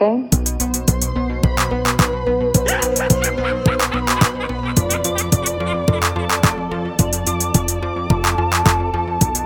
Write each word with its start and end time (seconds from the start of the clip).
Oh, 0.00 0.28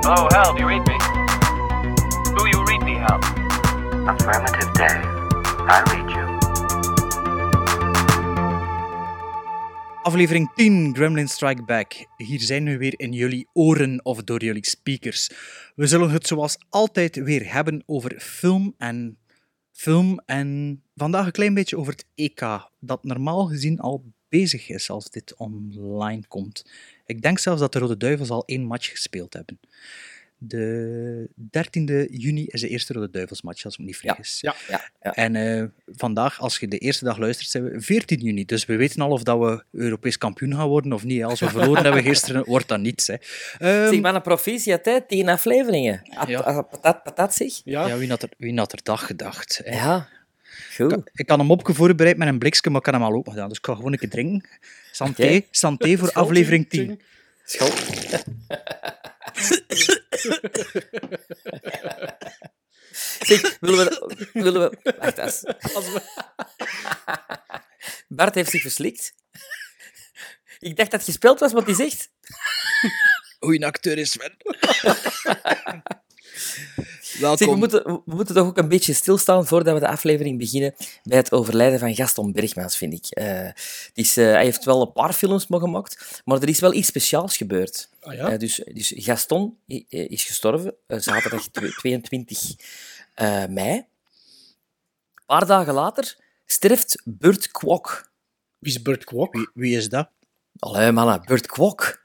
Hal, 0.04 0.52
do 0.52 0.60
you 0.60 0.68
read 0.68 0.86
me? 0.86 0.98
Do 2.36 2.44
you 2.52 2.64
read 2.66 2.82
me, 2.84 2.96
Hal? 3.00 3.16
Affirmative, 4.12 4.68
Dave. 4.74 5.06
I 5.68 5.80
read 5.88 6.10
you. 6.10 6.26
Aflevering 10.04 10.50
10, 10.54 10.94
Gremlin 10.94 11.28
Strike 11.28 11.62
Back. 11.62 12.06
Hier 12.16 12.40
zijn 12.40 12.64
we 12.64 12.76
weer 12.76 12.94
in 12.96 13.12
jullie 13.12 13.48
oren 13.52 14.04
of 14.04 14.22
door 14.22 14.44
jullie 14.44 14.66
speakers. 14.66 15.30
We 15.74 15.86
zullen 15.86 16.10
het 16.10 16.26
zoals 16.26 16.58
altijd 16.68 17.16
weer 17.16 17.52
hebben 17.52 17.82
over 17.86 18.20
film 18.20 18.74
en 18.78 19.16
film 19.82 20.20
en 20.26 20.82
vandaag 20.94 21.26
een 21.26 21.32
klein 21.32 21.54
beetje 21.54 21.78
over 21.78 21.92
het 21.92 22.06
EK, 22.14 22.68
dat 22.80 23.04
normaal 23.04 23.46
gezien 23.46 23.80
al 23.80 24.12
bezig 24.28 24.68
is 24.68 24.90
als 24.90 25.10
dit 25.10 25.34
online 25.36 26.26
komt. 26.28 26.66
Ik 27.06 27.22
denk 27.22 27.38
zelfs 27.38 27.60
dat 27.60 27.72
de 27.72 27.78
Rode 27.78 27.96
Duivels 27.96 28.30
al 28.30 28.44
één 28.44 28.62
match 28.62 28.90
gespeeld 28.90 29.32
hebben. 29.32 29.60
De 30.44 31.28
13e 31.38 32.06
juni 32.10 32.44
is 32.46 32.60
de 32.60 32.68
eerste 32.68 32.92
Rode 32.92 33.10
Duivelsmatch, 33.10 33.64
als 33.64 33.72
ik 33.74 33.80
me 33.80 33.86
niet 33.86 33.96
vergis. 33.96 34.40
Ja, 34.40 34.54
Ja, 34.68 34.90
ja. 35.02 35.14
En 35.14 35.36
eh, 35.36 35.64
vandaag, 35.86 36.40
als 36.40 36.58
je 36.58 36.68
de 36.68 36.78
eerste 36.78 37.04
dag 37.04 37.18
luistert, 37.18 37.48
zijn 37.48 37.64
we 37.64 37.80
14 37.80 38.20
juni. 38.20 38.44
Dus 38.44 38.64
we 38.64 38.76
weten 38.76 39.00
al 39.00 39.10
of 39.10 39.22
dat 39.22 39.38
we 39.38 39.64
Europees 39.72 40.18
kampioen 40.18 40.54
gaan 40.54 40.68
worden 40.68 40.92
of 40.92 41.04
niet. 41.04 41.24
Als 41.24 41.40
we 41.40 41.48
verloren 41.48 41.82
hebben 41.84 42.02
gisteren, 42.02 42.44
wordt 42.46 42.68
dat 42.68 42.80
niets. 42.80 43.06
Hè. 43.06 43.14
Ehm, 43.58 43.88
Zeg 43.92 44.00
maar 44.00 44.14
een 44.14 44.22
proficiat, 44.22 44.84
hè? 44.84 45.00
tien 45.06 45.28
afleveringen. 45.28 46.02
At- 46.14 46.28
Ja. 46.28 46.40
at- 46.40 46.70
Patat, 46.70 47.02
patat, 47.02 47.34
zeg. 47.34 47.60
ja. 47.64 47.86
ja, 47.86 47.96
wie, 47.96 48.08
had 48.08 48.22
er, 48.22 48.28
wie 48.38 48.58
had 48.58 48.72
er 48.72 48.80
dag 48.82 49.06
gedacht? 49.06 49.60
hè? 49.64 49.74
Ja, 49.74 50.08
goed. 50.74 50.96
Ik 51.12 51.28
had 51.28 51.38
hem 51.38 51.50
opgevoorbereid 51.50 52.16
met 52.16 52.28
een 52.28 52.38
blikje, 52.38 52.70
maar 52.70 52.80
ik 52.80 52.86
had 52.86 52.94
hem 52.94 53.04
al 53.04 53.12
open 53.12 53.32
gedaan. 53.32 53.48
Dus 53.48 53.58
ik 53.58 53.66
ga 53.66 53.74
gewoon 53.74 53.92
een 53.92 53.98
keer 53.98 54.10
drinken. 54.10 54.48
Santé, 54.92 55.40
santé 55.50 55.96
voor 55.96 56.08
School, 56.08 56.22
aflevering 56.22 56.68
ting, 56.68 56.86
10. 56.86 56.96
ting. 56.96 57.02
School. 57.44 57.70
Zeg, 63.20 63.56
willen 63.60 63.86
we... 63.88 64.28
Willen 64.32 64.70
we 64.70 64.92
wacht, 64.98 65.18
als, 65.18 65.44
Als 65.74 65.92
we- 65.92 66.02
Bart 68.08 68.34
heeft 68.34 68.50
zich 68.50 68.60
verslikt. 68.62 69.14
Ik 70.58 70.76
dacht 70.76 70.90
dat 70.90 71.00
het 71.00 71.08
gespeeld 71.08 71.40
was 71.40 71.52
wat 71.52 71.64
hij 71.66 71.74
zegt. 71.74 72.10
Goeie 73.38 73.66
acteur 73.66 73.98
is 73.98 74.10
Sven. 74.10 74.36
Welkom. 77.20 77.38
Zeg, 77.38 77.48
we, 77.48 77.54
moeten, 77.56 77.82
we 77.84 78.14
moeten 78.14 78.34
toch 78.34 78.46
ook 78.46 78.58
een 78.58 78.68
beetje 78.68 78.92
stilstaan 78.92 79.46
voordat 79.46 79.74
we 79.74 79.80
de 79.80 79.88
aflevering 79.88 80.38
beginnen 80.38 80.74
bij 81.02 81.16
het 81.16 81.32
overlijden 81.32 81.78
van 81.78 81.94
Gaston 81.94 82.32
Bergmans, 82.32 82.76
vind 82.76 82.92
ik. 82.92 83.06
Eh, 83.10 83.26
het 83.44 83.90
is, 83.94 84.16
eh, 84.16 84.24
hij 84.24 84.44
heeft 84.44 84.64
wel 84.64 84.80
een 84.82 84.92
paar 84.92 85.12
films 85.12 85.46
mogen 85.46 85.66
gemaakt, 85.66 86.20
maar 86.24 86.42
er 86.42 86.48
is 86.48 86.60
wel 86.60 86.72
iets 86.72 86.88
speciaals 86.88 87.36
gebeurd. 87.36 87.88
Ah, 88.00 88.14
ja? 88.14 88.30
Eh, 88.30 88.38
dus, 88.38 88.62
dus 88.72 88.92
Gaston 88.96 89.58
eh, 89.66 89.84
is 89.88 90.24
gestorven, 90.24 90.74
eh, 90.86 90.98
zaterdag 90.98 91.48
twe- 91.48 91.72
22 91.80 92.54
eh, 93.14 93.44
mei. 93.46 93.72
Een 93.72 93.86
paar 95.26 95.46
dagen 95.46 95.74
later 95.74 96.16
sterft 96.46 97.02
Burt 97.04 97.50
Kwok. 97.50 98.10
Wie 98.58 98.72
is 98.72 98.82
Burt 98.82 99.04
Kwok? 99.04 99.34
Wie, 99.34 99.48
wie 99.54 99.76
is 99.76 99.88
dat? 99.88 100.08
Allee, 100.58 100.92
mannen, 100.92 101.22
Burt 101.26 101.46
Kwok. 101.46 102.00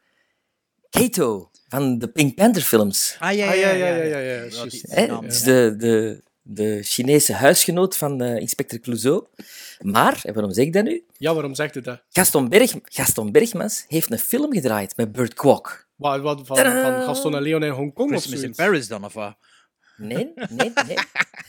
Kato 0.90 1.52
van 1.68 1.98
de 1.98 2.08
Pink 2.08 2.36
Panther 2.36 2.62
films. 2.62 3.16
Ah, 3.20 3.34
ja, 3.34 3.50
Ah, 3.50 3.56
ja, 3.56 3.70
ja, 3.70 3.88
ja, 3.88 4.04
ja, 4.04 4.20
ja, 4.20 4.42
Het 4.42 4.74
is 4.74 4.84
ja. 4.90 5.46
de, 5.46 5.76
de, 5.78 6.24
de 6.42 6.80
Chinese 6.84 7.34
huisgenoot 7.34 7.98
van 7.98 8.22
eh, 8.22 8.36
inspecteur 8.36 8.80
Clouseau. 8.80 9.26
Maar, 9.80 10.22
en 10.24 10.34
waarom 10.34 10.54
zeg 10.54 10.66
ik 10.66 10.74
dat 10.74 10.84
nu? 10.84 11.04
Ja, 11.18 11.34
waarom 11.34 11.56
zegt 11.56 11.76
u 11.76 11.82
dat? 11.82 12.04
Gaston, 12.10 12.50
Berg, 12.50 12.74
Gaston 12.84 13.32
Bergmans 13.32 13.86
heeft 13.88 14.12
een 14.12 14.20
film 14.20 14.54
gedraaid 14.54 14.98
met 14.98 15.12
Burt 15.12 15.34
Kwok. 15.34 15.88
Wat, 15.96 16.22
wat, 16.22 16.42
van, 16.44 16.58
Gaston 16.58 17.36
en 17.36 17.42
Leon 17.42 17.64
in 17.64 17.72
Hongkong 17.72 18.14
of 18.14 18.18
Christmas 18.18 18.34
in 18.34 18.40
zoiets? 18.40 18.58
Paris 18.58 18.88
dan, 18.88 19.06
of 19.06 19.14
wat? 19.14 19.38
Nee, 19.98 20.34
nee, 20.50 20.74
nee. 20.88 20.98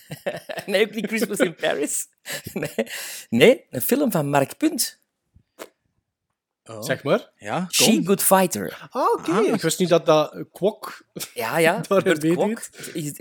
nee, 0.67 0.87
ook 0.87 0.95
niet 0.95 1.06
Christmas 1.06 1.39
in 1.39 1.55
Paris. 1.55 2.06
Nee, 2.53 2.87
nee 3.29 3.67
een 3.71 3.81
film 3.81 4.11
van 4.11 4.29
Mark 4.29 4.56
Punt. 4.56 5.00
Oh. 6.71 6.83
Zeg 6.83 7.03
maar. 7.03 7.31
Ja, 7.37 7.67
She. 7.71 8.01
Good 8.05 8.23
Fighter. 8.23 8.89
Ah, 8.91 9.12
oké. 9.12 9.41
Ik 9.41 9.61
wist 9.61 9.79
niet 9.79 9.89
dat 9.89 10.06
dat 10.06 10.45
Kwok... 10.53 11.03
Ja, 11.34 11.59
ja. 11.59 11.81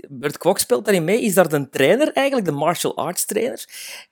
Weet 0.08 0.38
Kwok, 0.38 0.58
speelt 0.58 0.84
daarin 0.84 1.04
mee. 1.04 1.22
Is 1.22 1.34
daar 1.34 1.48
de 1.48 1.68
trainer 1.68 2.12
eigenlijk, 2.12 2.46
de 2.46 2.52
martial 2.52 2.96
arts 2.96 3.24
trainer. 3.24 3.64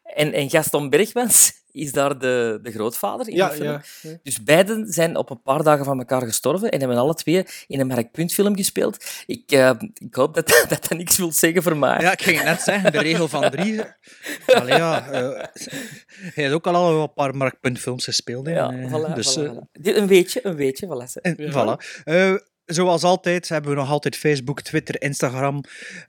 En, 0.02 0.32
en 0.32 0.50
Gaston 0.50 0.90
Bergmans 0.90 1.52
is 1.76 1.92
daar 1.92 2.18
de, 2.18 2.58
de 2.62 2.70
grootvader 2.72 3.28
in 3.28 3.34
Ja, 3.36 3.48
de 3.48 3.54
film. 3.54 3.68
ja. 3.68 3.82
ja. 4.02 4.10
Dus 4.22 4.42
beiden 4.42 4.92
zijn 4.92 5.16
op 5.16 5.30
een 5.30 5.42
paar 5.42 5.62
dagen 5.62 5.84
van 5.84 5.98
elkaar 5.98 6.22
gestorven 6.22 6.70
en 6.70 6.78
hebben 6.78 6.98
alle 6.98 7.14
twee 7.14 7.46
in 7.66 7.80
een 7.80 7.86
Mark 7.86 8.10
Punt 8.12 8.32
film 8.32 8.56
gespeeld. 8.56 9.04
Ik, 9.26 9.52
eh, 9.52 9.70
ik 9.94 10.14
hoop 10.14 10.34
dat, 10.34 10.64
dat 10.68 10.88
dat 10.88 10.98
niks 10.98 11.16
wil 11.16 11.32
zeggen 11.32 11.62
voor 11.62 11.76
mij. 11.76 12.00
Ja, 12.00 12.12
ik 12.12 12.22
ging 12.22 12.36
het 12.36 12.46
net 12.46 12.60
zeggen, 12.60 12.92
de 12.92 12.98
regel 13.00 13.28
van 13.28 13.50
drie. 13.50 13.80
Allee, 14.46 14.76
ja, 14.76 15.10
eh, 15.10 15.20
hij 16.16 16.30
heeft 16.34 16.52
ook 16.52 16.66
al 16.66 17.00
een 17.02 17.12
paar 17.12 17.34
markpuntfilms 17.36 18.04
gespeeld. 18.04 18.46
hè. 18.46 18.52
Ja, 18.52 18.70
En, 18.70 18.82
eh, 18.82 18.92
voilà, 18.92 19.14
dus, 19.14 19.38
voilà, 19.38 19.42
eh, 19.42 19.50
voilà. 19.52 19.70
Dit- 19.72 19.96
Een 19.96 20.06
weetje, 20.06 20.40
een 20.42 20.56
weetje, 20.56 20.86
voilà. 20.86 21.20
En 21.22 21.36
voilà. 21.52 22.02
Eh, 22.04 22.34
zoals 22.64 23.02
altijd 23.02 23.48
hebben 23.48 23.70
we 23.70 23.76
nog 23.76 23.90
altijd 23.90 24.16
Facebook, 24.16 24.60
Twitter, 24.62 25.02
Instagram. 25.02 25.60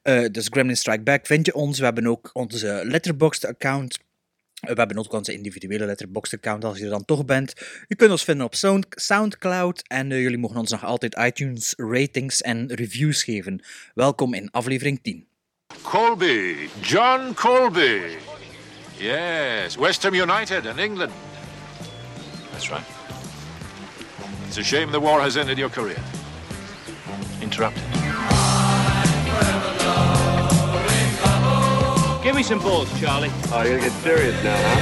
Eh, 0.02 0.26
dus 0.32 0.48
Gremlin 0.50 0.78
Strike 0.78 1.04
Back 1.04 1.26
vind 1.26 1.46
je 1.46 1.54
ons. 1.54 1.80
We 1.80 1.86
hebben 1.86 2.08
ook 2.08 2.30
onze 2.34 2.82
Letterboxd-account. 2.84 4.00
We 4.60 4.74
hebben 4.74 4.98
ook 4.98 5.14
onze 5.14 5.34
individuele 5.34 5.86
Letterboxd-account 5.86 6.64
als 6.64 6.78
je 6.78 6.84
er 6.84 6.90
dan 6.90 7.06
toch 7.06 7.26
bent. 7.26 7.54
Je 7.88 7.96
kunt 7.96 8.12
ons 8.12 8.24
vinden 8.24 8.46
op 8.46 8.56
Sound 8.56 8.86
Soundcloud. 8.90 9.84
En 9.88 10.12
eh, 10.12 10.22
jullie 10.22 10.38
mogen 10.38 10.58
ons 10.58 10.72
nog 10.72 10.84
altijd 10.84 11.16
iTunes 11.20 11.74
ratings 11.78 12.42
en 12.42 12.74
reviews 12.74 13.24
geven. 13.24 13.62
Welkom 13.94 14.34
in 14.34 14.52
aflevering 14.52 15.00
10. 15.02 15.28
Colby, 15.82 16.56
John 16.82 17.34
Colby. 17.34 18.00
Yes, 18.98 19.76
West 19.76 20.04
Ham 20.04 20.14
United 20.14 20.66
and 20.66 20.78
England. 20.78 21.12
That's 22.52 22.70
right. 22.70 22.86
It's 24.48 24.58
a 24.58 24.64
shame 24.64 24.92
the 24.92 25.00
war 25.00 25.20
has 25.22 25.36
ended 25.36 25.58
your 25.58 25.72
career. 25.74 26.02
Interrupted. 27.40 27.97
Me 32.38 32.44
some 32.44 32.60
balls, 32.60 32.88
Charlie. 33.00 33.32
Oh, 33.52 33.64
you're 33.64 33.80
gonna 33.80 33.90
get 33.90 34.00
serious 34.04 34.44
now, 34.44 34.56
huh? 34.56 34.76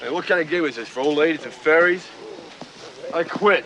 Hey, 0.00 0.10
what 0.10 0.26
kind 0.26 0.40
of 0.40 0.50
game 0.50 0.64
is 0.64 0.74
this 0.74 0.88
for 0.88 0.98
old 0.98 1.16
ladies 1.16 1.44
and 1.44 1.52
fairies? 1.52 2.04
I 3.14 3.22
quit. 3.22 3.64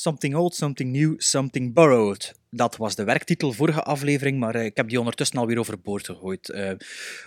Something 0.00 0.34
Old, 0.34 0.54
Something 0.54 0.92
New, 0.92 1.14
Something 1.16 1.74
Borrowed. 1.74 2.32
Dat 2.50 2.76
was 2.76 2.94
de 2.94 3.04
werktitel 3.04 3.52
vorige 3.52 3.82
aflevering, 3.82 4.38
maar 4.38 4.54
eh, 4.54 4.64
ik 4.64 4.76
heb 4.76 4.88
die 4.88 4.98
ondertussen 4.98 5.38
alweer 5.38 5.58
overboord 5.58 6.06
gegooid. 6.06 6.48
eh, 6.48 6.70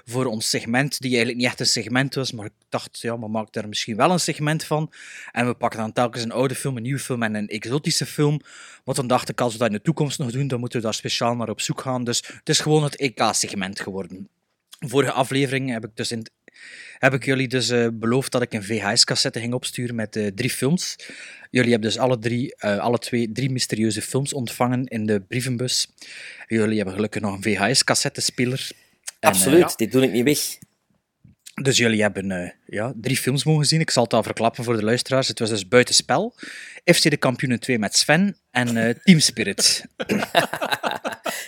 voor 0.05 0.25
ons 0.25 0.49
segment, 0.49 0.99
die 0.99 1.09
eigenlijk 1.09 1.37
niet 1.37 1.47
echt 1.47 1.59
een 1.59 1.65
segment 1.65 2.15
was, 2.15 2.31
maar 2.31 2.45
ik 2.45 2.51
dacht, 2.69 2.99
ja, 2.99 3.15
maar 3.15 3.29
maak 3.29 3.53
daar 3.53 3.67
misschien 3.67 3.95
wel 3.95 4.11
een 4.11 4.19
segment 4.19 4.63
van. 4.63 4.91
En 5.31 5.47
we 5.47 5.53
pakken 5.53 5.79
dan 5.79 5.93
telkens 5.93 6.23
een 6.23 6.31
oude 6.31 6.55
film, 6.55 6.75
een 6.77 6.83
nieuwe 6.83 6.99
film 6.99 7.23
en 7.23 7.35
een 7.35 7.47
exotische 7.47 8.05
film. 8.05 8.41
Want 8.83 8.97
dan 8.97 9.07
dacht 9.07 9.29
ik, 9.29 9.41
als 9.41 9.53
we 9.53 9.59
dat 9.59 9.67
in 9.67 9.73
de 9.73 9.81
toekomst 9.81 10.19
nog 10.19 10.31
doen, 10.31 10.47
dan 10.47 10.59
moeten 10.59 10.79
we 10.79 10.85
daar 10.85 10.93
speciaal 10.93 11.35
naar 11.35 11.49
op 11.49 11.61
zoek 11.61 11.81
gaan. 11.81 12.03
Dus 12.03 12.23
het 12.27 12.49
is 12.49 12.59
gewoon 12.59 12.83
het 12.83 12.95
EK-segment 12.95 13.79
geworden. 13.79 14.29
Vorige 14.79 15.11
aflevering 15.11 15.71
heb 15.71 15.85
ik 15.85 15.95
dus 15.95 16.11
in 16.11 16.25
heb 16.99 17.13
ik 17.13 17.25
jullie 17.25 17.47
dus 17.47 17.69
eh, 17.69 17.87
beloofd 17.93 18.31
dat 18.31 18.41
ik 18.41 18.53
een 18.53 18.63
VHS-cassette 18.63 19.39
ging 19.39 19.53
opsturen 19.53 19.95
met 19.95 20.15
eh, 20.15 20.27
drie 20.27 20.49
films. 20.49 20.95
Jullie 21.51 21.71
hebben 21.71 21.89
dus 21.89 21.99
alle, 21.99 22.19
drie, 22.19 22.55
eh, 22.55 22.77
alle 22.77 22.97
twee 22.97 23.31
drie 23.31 23.49
mysterieuze 23.49 24.01
films 24.01 24.33
ontvangen 24.33 24.85
in 24.85 25.05
de 25.05 25.21
brievenbus. 25.21 25.87
Jullie 26.47 26.75
hebben 26.75 26.93
gelukkig 26.93 27.21
nog 27.21 27.33
een 27.33 27.43
VHS-cassettespeler. 27.43 28.69
En, 29.19 29.29
Absoluut, 29.29 29.77
dit 29.77 29.91
doe 29.91 30.03
ik 30.03 30.11
niet 30.11 30.23
weg. 30.23 30.39
dus 31.53 31.77
jullie 31.77 32.01
hebben 32.01 32.53
ja, 32.65 32.93
drie 33.01 33.17
films 33.17 33.43
mogen 33.43 33.65
zien. 33.65 33.79
Ik 33.79 33.89
zal 33.89 34.03
het 34.03 34.13
al 34.13 34.23
verklappen 34.23 34.63
voor 34.63 34.75
de 34.75 34.83
luisteraars. 34.83 35.27
Het 35.27 35.39
was 35.39 35.49
dus 35.49 35.67
Buitenspel, 35.67 36.35
FC 36.85 37.09
de 37.09 37.17
Kampioenen 37.17 37.59
2 37.59 37.79
met 37.79 37.95
Sven 37.95 38.37
en 38.51 38.99
Team 39.03 39.19
Spirit. 39.19 39.85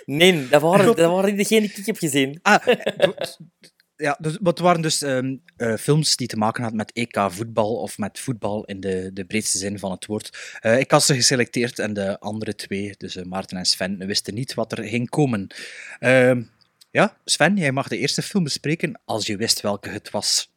Nee, 0.08 0.48
dat 0.48 0.62
waren, 0.62 0.86
dat 0.96 1.12
waren 1.12 1.36
niet 1.36 1.50
degene 1.50 1.68
die 1.68 1.78
ik 1.78 1.86
heb 1.86 1.98
gezien. 1.98 2.40
Ah, 2.42 2.68
ja, 3.98 4.18
dus, 4.20 4.38
wat 4.42 4.60
waren 4.60 4.82
dus 4.82 5.02
ehm, 5.02 5.36
eh, 5.58 5.76
films 5.76 6.16
die 6.16 6.28
te 6.28 6.38
maken 6.38 6.62
hadden 6.62 6.78
met 6.80 6.92
EK 6.94 7.32
voetbal 7.32 7.76
of 7.76 7.98
met 7.98 8.20
voetbal 8.20 8.66
in 8.66 8.80
de, 8.80 9.10
de 9.14 9.26
breedste 9.26 9.58
zin 9.58 9.80
van 9.80 9.92
het 9.92 10.06
woord. 10.06 10.58
Eh, 10.60 10.80
ik 10.80 10.92
had 10.92 11.04
ze 11.04 11.14
geselecteerd 11.14 11.80
en 11.80 11.94
de 11.94 12.20
andere 12.20 12.56
twee, 12.56 12.96
dus 12.98 13.16
eh, 13.16 13.26
Maarten 13.26 13.58
en 13.58 13.66
Sven, 13.66 14.06
wisten 14.06 14.34
niet 14.34 14.54
wat 14.54 14.72
er 14.72 14.84
ging 14.84 15.10
komen. 15.10 15.48
Ehm, 16.00 16.44
Ja, 16.92 17.18
Sven, 17.26 17.58
jij 17.58 17.72
mag 17.72 17.88
de 17.88 17.98
eerste 17.98 18.22
film 18.22 18.44
bespreken 18.44 19.00
als 19.06 19.26
je 19.26 19.38
wist 19.38 19.62
welke 19.62 19.90
het 19.90 20.10
was. 20.10 20.52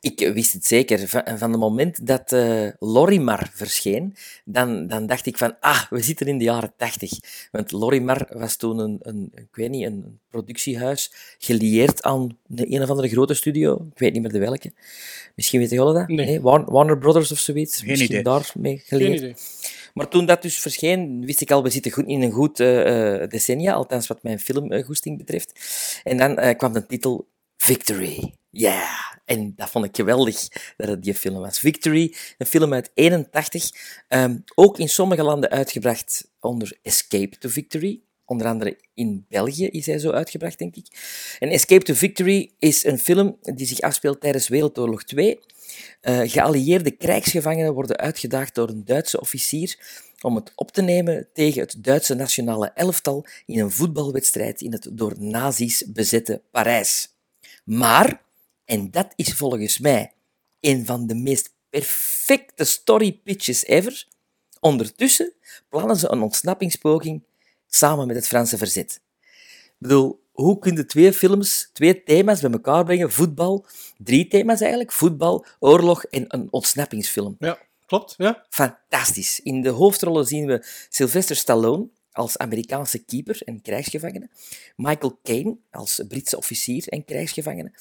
Ik 0.00 0.30
wist 0.34 0.52
het 0.52 0.66
zeker. 0.66 1.08
Van, 1.08 1.22
van 1.38 1.50
het 1.50 1.60
moment 1.60 2.06
dat 2.06 2.32
eh 2.32 2.68
Lorimar 2.78 3.50
verscheen, 3.52 4.16
dan, 4.44 4.86
dan 4.86 5.06
dacht 5.06 5.26
ik 5.26 5.38
van, 5.38 5.56
ah, 5.60 5.82
we 5.90 6.02
zitten 6.02 6.26
in 6.26 6.38
de 6.38 6.44
jaren 6.44 6.72
tachtig. 6.76 7.10
Want 7.50 7.72
Lorimar 7.72 8.26
was 8.32 8.56
toen 8.56 8.78
een, 8.78 8.98
een, 9.02 9.30
ik 9.34 9.56
weet 9.56 9.70
niet, 9.70 9.84
een 9.84 10.20
productiehuis 10.30 11.12
gelieerd 11.38 12.02
aan 12.02 12.38
een, 12.48 12.74
een 12.74 12.82
of 12.82 12.90
andere 12.90 13.08
grote 13.08 13.34
studio. 13.34 13.86
Ik 13.92 13.98
weet 13.98 14.12
niet 14.12 14.22
meer 14.22 14.32
de 14.32 14.38
welke. 14.38 14.72
Misschien 15.34 15.60
weten 15.60 15.76
jullie 15.76 15.94
dat? 15.94 16.08
Nee. 16.08 16.40
Warner, 16.40 16.72
Warner 16.72 16.98
Brothers 16.98 17.32
of 17.32 17.38
zoiets. 17.38 17.78
Geen 17.78 17.88
Misschien 17.88 18.10
idee. 18.10 18.22
daarmee 18.22 18.82
Geen 18.84 19.12
idee. 19.12 19.34
Maar 19.94 20.08
toen 20.08 20.26
dat 20.26 20.42
dus 20.42 20.58
verscheen, 20.58 21.24
wist 21.26 21.40
ik 21.40 21.50
al, 21.50 21.62
we 21.62 21.70
zitten 21.70 21.92
goed 21.92 22.06
in 22.06 22.22
een 22.22 22.32
goed 22.32 22.60
eh, 22.60 23.22
eh, 23.22 23.30
decennia, 23.30 23.72
althans 23.72 24.06
wat 24.06 24.22
mijn 24.22 24.40
filmgoesting 24.40 25.18
betreft. 25.18 25.52
En 26.04 26.16
dan 26.16 26.56
kwam 26.56 26.72
de 26.72 26.86
titel 26.86 27.26
Victory. 27.56 28.34
Ja, 28.50 29.13
en 29.24 29.52
dat 29.56 29.70
vond 29.70 29.84
ik 29.84 29.96
geweldig 29.96 30.48
dat 30.76 30.88
het 30.88 31.02
die 31.02 31.14
film 31.14 31.40
was. 31.40 31.58
Victory, 31.58 32.14
een 32.38 32.46
film 32.46 32.72
uit 32.72 32.90
81, 32.94 33.70
ehm, 34.08 34.38
ook 34.54 34.78
in 34.78 34.88
sommige 34.88 35.22
landen 35.22 35.50
uitgebracht 35.50 36.30
onder 36.40 36.78
Escape 36.82 37.38
to 37.38 37.48
Victory. 37.48 38.00
Onder 38.26 38.46
andere 38.46 38.78
in 38.94 39.26
België 39.28 39.66
is 39.66 39.86
hij 39.86 39.98
zo 39.98 40.10
uitgebracht, 40.10 40.58
denk 40.58 40.76
ik. 40.76 40.86
En 41.38 41.48
Escape 41.48 41.84
to 41.84 41.94
Victory 41.94 42.50
is 42.58 42.84
een 42.84 42.98
film 42.98 43.38
die 43.40 43.66
zich 43.66 43.80
afspeelt 43.80 44.20
tijdens 44.20 44.48
Wereldoorlog 44.48 45.04
2. 45.04 45.38
Eh, 46.00 46.20
geallieerde 46.24 46.90
krijgsgevangenen 46.90 47.74
worden 47.74 47.96
uitgedaagd 47.96 48.54
door 48.54 48.68
een 48.68 48.84
Duitse 48.84 49.20
officier 49.20 49.78
om 50.20 50.34
het 50.34 50.52
op 50.54 50.70
te 50.70 50.82
nemen 50.82 51.28
tegen 51.32 51.60
het 51.60 51.76
Duitse 51.78 52.14
nationale 52.14 52.70
elftal 52.74 53.26
in 53.46 53.58
een 53.58 53.70
voetbalwedstrijd 53.70 54.60
in 54.60 54.72
het 54.72 54.88
door 54.92 55.14
nazi's 55.18 55.84
bezette 55.86 56.42
Parijs. 56.50 57.08
Maar, 57.64 58.22
en 58.64 58.90
dat 58.90 59.12
is 59.16 59.32
volgens 59.32 59.78
mij 59.78 60.12
een 60.60 60.86
van 60.86 61.06
de 61.06 61.14
meest 61.14 61.54
perfecte 61.70 62.64
story 62.64 63.12
pitches 63.12 63.64
ever, 63.64 64.06
ondertussen 64.60 65.32
plannen 65.68 65.96
ze 65.96 66.10
een 66.10 66.22
ontsnappingspoging 66.22 67.22
samen 67.66 68.06
met 68.06 68.16
het 68.16 68.26
Franse 68.26 68.56
verzet. 68.56 69.00
Ik 69.66 69.74
bedoel, 69.78 70.22
hoe 70.32 70.58
kun 70.58 70.76
je 70.76 70.86
twee 70.86 71.12
films, 71.12 71.70
twee 71.72 72.02
thema's 72.02 72.40
bij 72.40 72.50
elkaar 72.50 72.84
brengen? 72.84 73.12
Voetbal, 73.12 73.66
drie 73.98 74.28
thema's 74.28 74.60
eigenlijk. 74.60 74.92
Voetbal, 74.92 75.46
oorlog 75.58 76.04
en 76.04 76.24
een 76.28 76.52
ontsnappingsfilm. 76.52 77.36
Ja, 77.38 77.58
klopt. 77.86 78.14
Ja. 78.16 78.46
Fantastisch. 78.48 79.40
In 79.40 79.62
de 79.62 79.68
hoofdrollen 79.68 80.26
zien 80.26 80.46
we 80.46 80.66
Sylvester 80.88 81.36
Stallone 81.36 81.88
als 82.12 82.38
Amerikaanse 82.38 82.98
keeper 82.98 83.42
en 83.44 83.62
krijgsgevangene, 83.62 84.28
Michael 84.76 85.18
Caine 85.22 85.56
als 85.70 86.02
Britse 86.08 86.36
officier 86.36 86.88
en 86.88 87.04
krijgsgevangene, 87.04 87.72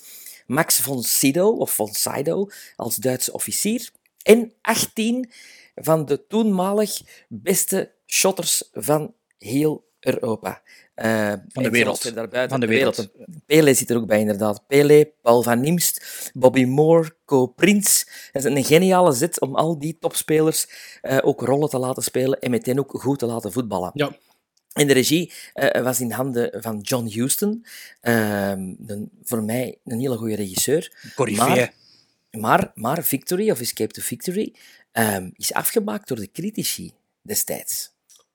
Max 0.45 0.79
von 0.79 1.03
Sydow 1.03 1.59
of 1.59 1.71
von 1.71 1.93
Sydow 1.93 2.51
als 2.75 2.95
Duitse 2.95 3.33
officier 3.33 3.91
en 4.23 4.53
18 4.61 5.31
van 5.75 6.05
de 6.05 6.27
toenmalig 6.27 7.01
beste 7.27 7.91
shotters 8.05 8.69
van 8.71 9.13
heel 9.37 9.91
Europa. 9.99 10.61
Eh, 10.93 11.31
en 11.31 11.49
zelfs 11.51 11.69
wereld. 11.69 12.11
Van 12.47 12.59
de 12.59 12.67
wereld. 12.67 13.09
Pele 13.45 13.73
zit 13.73 13.89
er 13.89 13.97
ook 13.97 14.07
bij, 14.07 14.19
inderdaad. 14.19 14.67
Pele, 14.67 15.13
Paul 15.21 15.43
van 15.43 15.59
Nimst, 15.59 16.05
Bobby 16.33 16.65
Moore, 16.65 17.15
Co 17.25 17.47
Prins. 17.47 18.05
Dat 18.31 18.45
is 18.45 18.51
een 18.51 18.63
geniale 18.63 19.11
zet 19.11 19.39
om 19.39 19.55
al 19.55 19.79
die 19.79 19.97
topspelers 19.99 20.67
eh, 21.01 21.17
ook 21.21 21.41
rollen 21.41 21.69
te 21.69 21.77
laten 21.77 22.03
spelen 22.03 22.39
en 22.39 22.51
meteen 22.51 22.79
ook 22.79 22.91
goed 23.01 23.19
te 23.19 23.25
laten 23.25 23.51
voetballen. 23.51 23.91
Ja. 23.93 24.17
En 24.73 24.87
de 24.87 24.93
regie 24.93 25.31
eh, 25.53 25.81
was 25.83 25.99
in 25.99 26.11
handen 26.11 26.61
van 26.61 26.79
John 26.79 27.07
Huston. 27.07 27.65
Ehm, 28.01 28.73
een, 28.87 29.09
voor 29.23 29.43
mij 29.43 29.77
een 29.85 29.99
hele 29.99 30.17
goede 30.17 30.35
regisseur. 30.35 30.91
Maar, 31.35 31.73
maar, 32.31 32.71
maar 32.75 33.03
Victory, 33.03 33.49
of 33.51 33.59
Escape 33.59 33.93
to 33.93 34.01
Victory, 34.01 34.53
ehm, 34.91 35.29
is 35.35 35.53
afgemaakt 35.53 36.07
door 36.07 36.17
de 36.17 36.31
critici 36.31 36.93
destijds. 37.21 37.91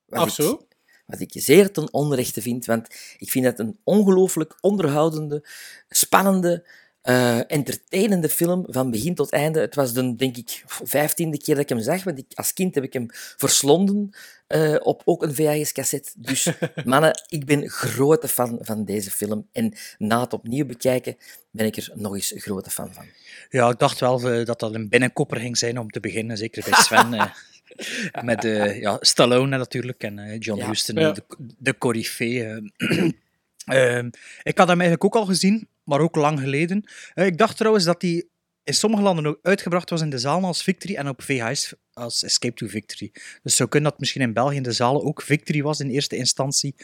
Wat 0.06 0.20
Ach 0.20 0.26
ik- 0.28 0.32
zo? 0.34 0.66
wat 1.06 1.20
ik 1.20 1.30
zeer 1.34 1.70
ten 1.72 1.92
onrechte 1.92 2.42
vind, 2.42 2.64
want 2.66 2.86
ik 3.18 3.30
vind 3.30 3.44
het 3.44 3.58
een 3.58 3.78
ongelooflijk 3.84 4.58
onderhoudende, 4.60 5.44
spannende, 5.88 6.66
eh 7.02 7.40
entertainende 7.52 8.28
film 8.28 8.64
van 8.68 8.90
begin 8.90 9.14
tot 9.14 9.30
einde. 9.32 9.60
Het 9.60 9.74
was 9.74 9.92
de, 9.92 10.16
denk 10.16 10.36
ik, 10.36 10.62
vijftiende 10.66 11.38
keer 11.38 11.54
dat 11.54 11.62
ik 11.62 11.68
hem 11.68 11.80
zag, 11.80 12.04
want 12.04 12.18
ik, 12.18 12.26
als 12.34 12.52
kind 12.52 12.74
heb 12.74 12.84
ik 12.84 12.92
hem 12.92 13.06
verslonden 13.36 14.10
eh, 14.46 14.76
op 14.82 15.02
ook 15.04 15.22
een 15.22 15.34
VHS-cassette. 15.34 16.10
Dus 16.16 16.48
mannen, 16.84 17.22
ik 17.28 17.44
ben 17.44 17.68
grote 17.68 18.28
fan 18.28 18.58
van 18.60 18.84
deze 18.84 19.10
film. 19.10 19.48
En 19.52 19.72
na 19.98 20.20
het 20.20 20.32
opnieuw 20.32 20.66
bekijken 20.66 21.16
ben 21.50 21.66
ik 21.66 21.76
er 21.76 21.90
nog 21.94 22.14
eens 22.14 22.32
grote 22.36 22.70
fan 22.70 22.92
van. 22.92 23.04
Ja, 23.50 23.68
ik 23.70 23.78
dacht 23.78 24.00
wel 24.00 24.30
eh, 24.32 24.44
dat 24.44 24.60
dat 24.60 24.74
een 24.74 24.88
binnenkopper 24.88 25.40
ging 25.40 25.58
zijn 25.58 25.78
om 25.78 25.90
te 25.90 26.00
beginnen, 26.00 26.36
zeker 26.36 26.64
bij 26.70 26.80
Sven. 26.82 27.32
met 28.24 28.42
ja, 28.80 28.96
Stallone 29.00 29.56
natuurlijk 29.58 30.02
en 30.02 30.38
John 30.38 30.60
Ja. 30.60 30.66
Huston, 30.66 30.96
Ja. 30.96 31.12
de, 31.12 31.22
de 31.58 31.78
corifee. 31.78 32.44
eh. 32.44 32.58
Ehm, 33.68 34.10
ik 34.42 34.58
had 34.58 34.68
hem 34.68 34.80
eigenlijk 34.80 35.04
ook 35.04 35.16
al 35.16 35.26
gezien, 35.26 35.68
maar 35.88 36.00
ook 36.00 36.16
lang 36.16 36.40
geleden. 36.40 36.84
Eh, 37.14 37.26
ik 37.26 37.38
dacht 37.38 37.56
trouwens 37.56 37.84
dat 37.84 38.02
hij 38.02 38.26
in 38.64 38.74
sommige 38.74 39.02
landen 39.02 39.26
ook 39.26 39.38
uitgebracht 39.42 39.90
was 39.90 40.00
in 40.00 40.10
de 40.10 40.18
zalen 40.18 40.44
als 40.44 40.62
Victory 40.62 40.94
en 40.94 41.08
op 41.08 41.22
VHS 41.22 41.74
als 41.92 42.22
Escape 42.22 42.54
to 42.54 42.66
Victory. 42.66 43.12
Dus 43.42 43.56
zou 43.56 43.68
kunnen 43.68 43.90
dat 43.90 44.00
misschien 44.00 44.20
in 44.22 44.32
België 44.32 44.56
in 44.56 44.62
de 44.62 44.72
zalen 44.72 45.02
ook 45.02 45.22
Victory 45.22 45.62
was 45.62 45.80
in 45.80 45.90
eerste 45.90 46.16
instantie. 46.16 46.74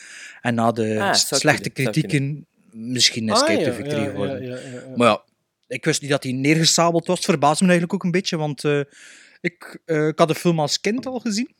En 0.40 0.54
na 0.54 0.72
de 0.72 1.00
Ah, 1.00 1.14
slechte 1.14 1.70
kritieken 1.70 2.46
misschien 2.72 3.30
Ah, 3.30 3.36
Escape 3.36 3.60
ja, 3.60 3.64
to 3.68 3.72
Victory 3.72 4.02
ja, 4.02 4.10
geworden. 4.10 4.42
ja. 4.42 4.58
Maar 4.96 5.08
ja, 5.08 5.24
ik 5.66 5.84
wist 5.84 6.00
niet 6.00 6.10
dat 6.10 6.22
hij 6.22 6.32
neergesabeld 6.32 7.06
was. 7.06 7.20
Verbaast 7.20 7.60
me 7.60 7.66
eigenlijk 7.68 7.94
ook 7.94 8.04
een 8.04 8.10
beetje, 8.10 8.36
want 8.36 8.64
eh, 8.64 8.80
ik, 9.40 9.78
eh, 9.84 10.06
ik 10.06 10.18
had 10.18 10.28
de 10.28 10.34
film 10.34 10.60
als 10.60 10.80
kind 10.80 11.06
al 11.06 11.18
gezien. 11.18 11.54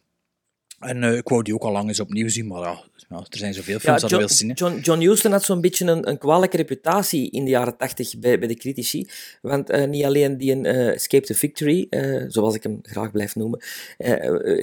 En 0.84 1.02
eh, 1.04 1.16
ik 1.16 1.28
wou 1.28 1.42
die 1.42 1.54
ook 1.54 1.62
al 1.62 1.72
lang 1.72 1.88
eens 1.88 2.00
opnieuw 2.00 2.28
zien, 2.28 2.46
maar 2.46 2.60
ja, 2.62 2.82
ja, 3.08 3.16
er 3.16 3.38
zijn 3.38 3.54
zoveel 3.54 3.78
films 3.78 4.00
dat 4.00 4.10
je 4.10 4.16
John, 4.16 4.26
wil 4.26 4.36
zien. 4.36 4.48
hè. 4.48 4.54
John, 4.56 4.78
John 4.78 5.00
Huston 5.00 5.32
had 5.32 5.42
zo'n 5.44 5.60
beetje 5.60 5.84
een, 5.86 6.08
een 6.08 6.19
kwalijke 6.19 6.56
reputatie 6.56 7.31
in 7.31 7.44
de 7.44 7.50
jaren 7.50 7.76
tachtig 7.76 8.19
bij, 8.19 8.38
bij 8.38 8.48
de 8.48 8.55
critici. 8.55 9.08
Want 9.43 9.70
eh, 9.70 9.88
niet 9.88 10.05
alleen 10.05 10.38
die 10.38 10.53
een 10.53 10.64
eh, 10.67 10.88
Escape 10.88 11.26
to 11.26 11.34
Victory, 11.34 11.86
zoals 12.29 12.55
ik 12.55 12.62
hem 12.62 12.79
graag 12.82 13.10
blijf 13.10 13.34
noemen, 13.34 13.62
eh, 13.98 14.12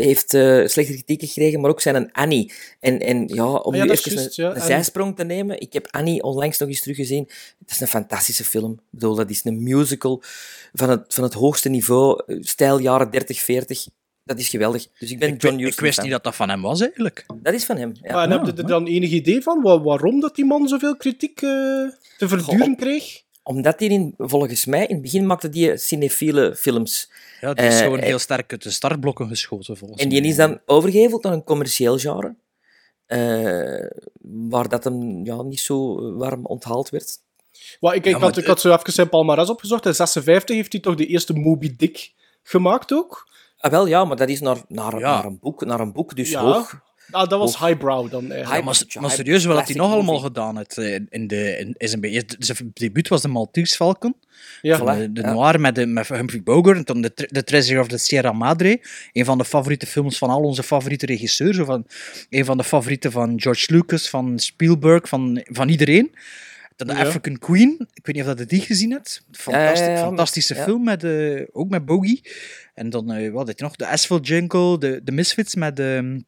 heeft 0.05 0.33
eh, 0.33 0.67
slechte 0.67 0.93
kritieken 0.93 1.27
gekregen, 1.27 1.59
maar 1.61 1.69
ook 1.69 1.81
zijn 1.81 1.95
een 1.95 2.11
Annie. 2.11 2.51
En, 2.79 2.99
en 2.99 3.27
ja, 3.27 3.45
om 3.53 3.71
Ah 3.73 3.77
ja, 3.77 3.81
nu 3.83 3.87
dat 3.87 3.97
even 3.97 4.11
juist, 4.13 4.37
een, 4.37 4.43
ja. 4.43 4.49
een 4.49 4.55
En- 4.55 4.65
zijsprong 4.65 5.15
te 5.15 5.23
nemen, 5.23 5.59
ik 5.59 5.73
heb 5.73 5.87
Annie 5.91 6.23
onlangs 6.23 6.57
nog 6.57 6.69
eens 6.69 6.81
teruggezien. 6.81 7.29
Het 7.59 7.71
is 7.71 7.79
een 7.79 7.87
fantastische 7.87 8.43
film. 8.43 8.71
Ik 8.71 8.79
bedoel, 8.89 9.15
dat 9.15 9.29
is 9.29 9.43
een 9.45 9.63
musical 9.63 10.21
van 10.73 10.89
het, 10.89 11.13
van 11.13 11.23
het 11.23 11.33
hoogste 11.33 11.69
niveau, 11.69 12.21
stijl 12.39 12.79
jaren 12.79 13.11
30, 13.11 13.39
40. 13.39 13.85
Dat 14.31 14.39
is 14.39 14.49
geweldig. 14.49 14.87
Dus 14.99 15.11
ik 15.11 15.19
ben 15.19 15.33
Ik, 15.33 15.41
John 15.41 15.55
Huston 15.55 15.71
ik 15.73 15.79
wist 15.79 15.93
fan. 15.95 16.03
niet 16.03 16.13
dat 16.13 16.23
dat 16.23 16.35
van 16.35 16.49
hem 16.49 16.61
was, 16.61 16.81
eigenlijk. 16.81 17.25
Dat 17.35 17.53
is 17.53 17.65
van 17.65 17.77
hem. 17.77 17.91
Ja. 18.01 18.13
Maar 18.13 18.23
en 18.23 18.31
heb 18.31 18.45
je 18.45 18.53
er 18.61 18.67
dan 18.67 18.87
enig 18.87 19.09
idee 19.09 19.41
van 19.41 19.61
wa- 19.61 19.81
waarom 19.81 20.19
dat 20.19 20.35
die 20.35 20.45
man 20.45 20.67
zoveel 20.67 20.95
kritiek 20.97 21.41
eh, 21.41 21.49
te 22.17 22.27
verduren 22.27 22.65
Goh. 22.67 22.77
kreeg? 22.77 23.21
Omdat 23.43 23.79
hij 23.79 23.87
in, 23.87 24.13
volgens 24.17 24.65
mij, 24.65 24.85
in 24.85 24.93
het 24.93 25.01
begin 25.01 25.25
maakte 25.25 25.49
die 25.49 25.77
cinefiele 25.77 26.55
films. 26.55 27.11
Ja, 27.41 27.53
die 27.53 27.65
is 27.65 27.73
Eh, 27.77 27.83
gewoon 27.83 27.99
eh, 27.99 28.05
heel 28.05 28.19
sterk 28.19 28.51
uit 28.51 28.63
de 28.63 28.69
startblokken 28.69 29.27
geschoten, 29.27 29.77
volgens 29.77 30.01
En 30.01 30.09
die 30.09 30.21
mij. 30.21 30.29
is 30.29 30.35
dan 30.35 30.59
overgeheveld 30.65 31.23
naar 31.23 31.33
een 31.33 31.43
commercieel 31.43 31.97
genre. 31.97 32.35
eh, 33.05 33.85
waar 34.21 34.69
dat 34.69 34.83
hem 34.83 35.25
ja, 35.25 35.41
niet 35.41 35.59
zo 35.59 36.01
warm 36.17 36.45
onthaald 36.45 36.89
werd. 36.89 37.17
Well, 37.79 37.95
ik, 37.95 38.05
ik, 38.05 38.11
Ja, 38.13 38.19
had, 38.19 38.37
ik 38.37 38.45
had 38.45 38.61
zo 38.61 38.73
even 38.73 38.93
zijn 38.93 39.09
palmarès 39.09 39.49
opgezocht. 39.49 39.85
In 39.85 39.95
56 39.95 40.55
heeft 40.55 40.71
hij 40.71 40.81
toch 40.81 40.95
de 40.95 41.05
eerste 41.05 41.33
Moby 41.33 41.75
Dick 41.77 42.13
gemaakt 42.43 42.93
ook? 42.93 43.29
Ah, 43.61 43.71
wel, 43.71 43.87
ja, 43.87 44.05
maar 44.05 44.17
dat 44.17 44.29
is 44.29 44.39
naar, 44.39 44.57
naar, 44.67 44.99
Ja. 44.99 45.15
naar, 45.15 45.25
een, 45.25 45.39
boek, 45.41 45.65
naar 45.65 45.79
een 45.79 45.91
boek, 45.93 46.15
dus 46.15 46.29
Ja. 46.29 46.41
hoog. 46.41 46.81
Ah, 47.11 47.29
dat 47.29 47.39
was 47.39 47.59
highbrow 47.59 48.11
dan 48.11 48.31
eigenlijk. 48.31 48.43
Ja, 48.59 48.65
maar, 48.65 48.83
maar 48.93 49.03
hij- 49.09 49.17
serieus, 49.17 49.45
wat 49.45 49.57
had 49.57 49.67
hij 49.67 49.75
nog 49.75 49.91
allemaal 49.91 50.19
gedaan? 50.19 50.55
Het, 50.57 50.77
eh, 50.77 50.93
in 51.09 51.27
de, 51.27 51.57
in, 51.57 51.75
is 51.77 51.93
een, 51.93 51.99
be- 51.99 52.23
zijn 52.39 52.71
debuut 52.73 53.07
was 53.07 53.21
de 53.21 53.27
Maltese 53.27 53.75
Falcon. 53.75 54.15
Ja. 54.61 54.77
De, 54.77 55.11
de 55.11 55.21
ja. 55.21 55.33
Noir 55.33 55.59
met, 55.59 55.75
de, 55.75 55.85
met 55.85 56.07
Humphrey 56.07 56.43
Bogart. 56.43 56.77
En 56.77 56.83
dan 56.83 57.01
de, 57.01 57.11
de 57.31 57.43
Treasure 57.43 57.79
of 57.79 57.87
the 57.87 57.97
Sierra 57.97 58.31
Madre. 58.31 58.81
Een 59.13 59.25
van 59.25 59.37
de 59.37 59.45
favoriete 59.45 59.85
films 59.85 60.17
van 60.17 60.29
al 60.29 60.41
onze 60.41 60.63
favoriete 60.63 61.05
regisseurs. 61.05 61.59
Of 61.59 61.65
van, 61.65 61.85
een 62.29 62.45
van 62.45 62.57
de 62.57 62.63
favorieten 62.63 63.11
van 63.11 63.41
George 63.41 63.73
Lucas, 63.73 64.09
van 64.09 64.39
Spielberg, 64.39 65.07
van, 65.09 65.41
van 65.43 65.69
iedereen. 65.69 66.11
Dan 66.87 66.95
de 66.95 67.01
Ja. 67.01 67.07
African 67.07 67.37
Queen. 67.37 67.75
Ik 67.93 68.05
weet 68.05 68.15
niet 68.15 68.23
of 68.23 68.29
dat 68.29 68.39
je 68.39 68.45
die 68.45 68.61
gezien 68.61 68.91
hebt. 68.91 69.23
Fantastisch, 69.31 69.79
Ja, 69.79 69.85
ja, 69.91 69.97
ja, 69.97 70.03
fantastische 70.05 70.55
ja. 70.55 70.63
film, 70.63 70.83
met, 70.83 71.03
eh, 71.03 71.41
ook 71.51 71.69
met 71.69 71.85
Bogie. 71.85 72.21
En 72.73 72.89
dan, 72.89 73.11
eh, 73.11 73.31
wat 73.31 73.47
had 73.47 73.59
je 73.59 73.63
nog? 73.65 73.75
De 73.75 73.87
Asphalt 73.87 74.27
Jungle, 74.27 74.77
de, 74.77 75.01
de 75.03 75.11
Misfits 75.11 75.55
met... 75.55 75.79
ehm 75.79 76.19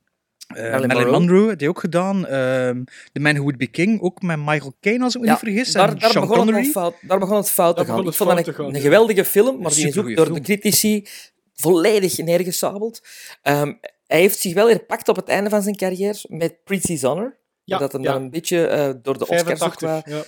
eh, 0.48 0.62
Marilyn 0.72 0.88
Monroe. 0.88 1.12
Monroe 1.12 1.50
had 1.50 1.60
hij 1.60 1.69
ook 1.69 1.79
gedaan. 1.79 2.27
Ehm 2.27 2.83
The 3.12 3.19
Man 3.19 3.31
Who 3.33 3.41
Would 3.43 3.57
Be 3.57 3.67
King, 3.67 4.01
ook 4.01 4.22
met 4.22 4.38
Michael 4.38 4.75
Caine, 4.81 5.03
als 5.03 5.15
ik 5.15 5.22
me 5.22 5.27
niet 5.29 5.38
vergis. 5.38 5.72
daar, 5.72 5.89
en 5.89 5.98
daar, 6.00 6.10
Sean 6.12 6.27
begon 6.27 6.53
het 6.53 6.67
fout, 6.72 6.95
daar 7.01 7.19
begon 7.19 7.38
het 7.38 7.50
fout 7.50 7.75
Daar 7.75 7.86
te 7.86 7.91
gaan. 7.91 8.07
Ik 8.07 8.13
vond 8.13 8.29
dat 8.29 8.48
een, 8.57 8.65
een 8.65 8.74
ja. 8.74 8.79
geweldige 8.79 9.25
film, 9.25 9.62
maar 9.62 9.74
die 9.74 9.88
is 9.88 9.98
ook 9.98 10.15
door 10.15 10.25
film. 10.25 10.33
de 10.38 10.41
critici 10.41 11.07
volledig 11.53 12.17
neergesabeld. 12.17 13.01
Ehm, 13.41 13.74
hij 14.07 14.19
heeft 14.19 14.39
zich 14.39 14.53
wel 14.53 14.67
herpakt 14.69 15.07
op 15.07 15.15
het 15.15 15.27
einde 15.27 15.50
van 15.50 15.62
zijn 15.62 15.75
carrière 15.75 16.25
met 16.27 16.63
Pretty's 16.63 17.01
Honor. 17.01 17.38
Ja, 17.63 17.77
dat 17.77 17.91
hem 17.91 18.03
ja. 18.03 18.12
dan 18.13 18.22
een 18.22 18.29
beetje 18.29 18.65
eh, 18.67 18.89
door 19.01 19.17
de 19.17 19.27
Oscars 19.27 19.62
ook 19.62 19.74
85. 19.79 20.01
qua- 20.03 20.24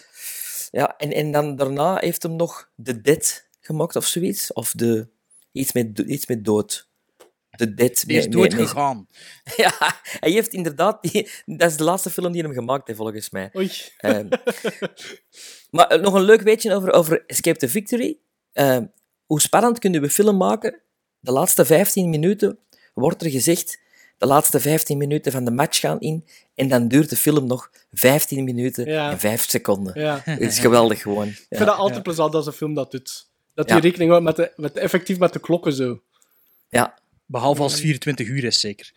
Ja. 0.75 0.97
En, 0.97 1.11
en 1.11 1.31
dan 1.31 1.55
daarna 1.55 1.97
heeft 1.97 2.23
hem 2.23 2.35
nog 2.35 2.69
The 2.83 3.01
Dead 3.01 3.47
gemaakt 3.59 3.95
of 3.95 4.05
zoiets. 4.05 4.53
Of 4.53 4.71
de, 4.71 5.07
iets, 5.51 5.73
met, 5.73 5.99
iets 5.99 6.27
met 6.27 6.45
dood. 6.45 6.89
The 7.49 7.73
Dead. 7.73 8.03
Die 8.07 8.17
is 8.17 8.27
doodgegaan. 8.27 9.07
Ja, 9.55 9.73
hij 10.19 10.31
heeft 10.31 10.53
inderdaad... 10.53 11.01
Die, 11.01 11.29
dat 11.45 11.71
is 11.71 11.77
de 11.77 11.83
laatste 11.83 12.09
film 12.09 12.31
die 12.31 12.41
hem 12.41 12.53
gemaakt 12.53 12.87
heeft, 12.87 12.99
volgens 12.99 13.29
mij. 13.29 13.51
Oei. 13.55 13.71
Ehm, 13.97 14.27
maar 15.75 15.87
eh, 15.87 16.01
nog 16.01 16.13
een 16.13 16.21
leuk 16.21 16.41
weetje 16.41 16.73
over, 16.73 16.91
over 16.91 17.23
Escape 17.25 17.57
to 17.57 17.67
Victory. 17.67 18.19
Ehm, 18.51 18.85
hoe 19.25 19.41
spannend 19.41 19.79
kunnen 19.79 20.01
we 20.01 20.09
film 20.09 20.37
maken? 20.37 20.81
De 21.19 21.31
laatste 21.31 21.65
15 21.65 22.09
minuten 22.09 22.59
wordt 22.93 23.21
er 23.21 23.29
gezegd... 23.29 23.83
De 24.17 24.25
laatste 24.25 24.59
15 24.59 24.97
minuten 24.97 25.31
van 25.31 25.45
de 25.45 25.51
match 25.51 25.79
gaan 25.79 25.99
in. 25.99 26.25
En 26.55 26.67
dan 26.67 26.87
duurt 26.87 27.09
de 27.09 27.15
film 27.15 27.47
nog 27.47 27.71
15 27.91 28.43
minuten 28.43 28.85
Ja. 28.85 29.11
en 29.11 29.19
5 29.19 29.49
seconden. 29.49 30.01
Ja. 30.01 30.21
Het 30.23 30.41
is 30.41 30.59
geweldig 30.59 31.01
gewoon. 31.01 31.27
Ik 31.27 31.45
vind 31.49 31.65
dat 31.65 31.77
altijd 31.77 32.03
plezant 32.03 32.35
als 32.35 32.45
een 32.47 32.53
film 32.53 32.73
dat 32.73 32.91
doet. 32.91 33.27
Dat 33.53 33.67
Ja. 33.69 33.73
die 33.73 33.83
rekening 33.83 34.09
houdt 34.09 34.25
met 34.25 34.35
de, 34.35 34.51
met 34.55 34.73
de- 34.73 34.79
effectief 34.79 35.17
met 35.17 35.33
de 35.33 35.39
klokken 35.39 35.73
zo. 35.73 36.01
ja. 36.69 37.03
Behalve 37.27 37.61
als 37.61 37.71
het 37.71 37.81
24 37.81 38.27
uur 38.27 38.43
is, 38.43 38.59
zeker. 38.59 38.91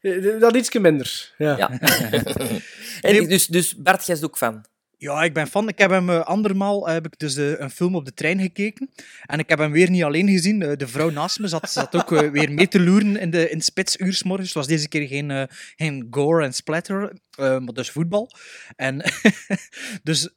Eh, 0.00 0.40
Dat 0.40 0.54
ietsje 0.56 0.80
minder. 0.80 1.34
Ja. 1.38 1.56
Ja. 1.56 1.80
en 3.00 3.28
dus, 3.28 3.46
dus 3.46 3.76
Bart, 3.76 4.06
jij 4.06 4.16
is 4.16 4.22
ook 4.22 4.36
van. 4.36 4.64
Ja, 5.04 5.22
ik 5.22 5.32
ben 5.32 5.46
fan. 5.46 5.68
Ik 5.68 5.78
heb 5.78 5.90
hem 5.90 6.10
eh, 6.10 6.20
andermaal 6.20 6.88
heb 6.88 7.06
ik 7.06 7.18
dus 7.18 7.36
eh, 7.36 7.58
een 7.58 7.70
film 7.70 7.94
op 7.94 8.04
de 8.04 8.14
trein 8.14 8.40
gekeken. 8.40 8.90
En 9.22 9.38
ik 9.38 9.48
heb 9.48 9.58
hem 9.58 9.72
weer 9.72 9.90
niet 9.90 10.02
alleen 10.02 10.28
gezien. 10.28 10.62
Eh, 10.62 10.76
de 10.76 10.88
vrouw 10.88 11.10
naast 11.10 11.38
me 11.38 11.48
zat, 11.48 11.70
zat 11.70 11.94
ook 11.94 12.10
weer 12.10 12.52
mee 12.52 12.68
te 12.68 12.80
loeren 12.80 13.16
in 13.16 13.30
de 13.30 13.50
in 13.50 13.56
het 13.56 13.64
spitsuur 13.64 14.12
's 14.12 14.22
morgens. 14.22 14.48
Het 14.48 14.56
was 14.56 14.66
deze 14.66 14.88
keer 14.88 15.08
geen, 15.08 15.48
geen 15.76 16.06
gore 16.10 16.44
en 16.44 16.52
splatter, 16.52 17.12
maar 17.36 17.72
dus 17.72 17.90
voetbal. 17.90 18.30
En 18.76 19.02
dus... 20.02 20.30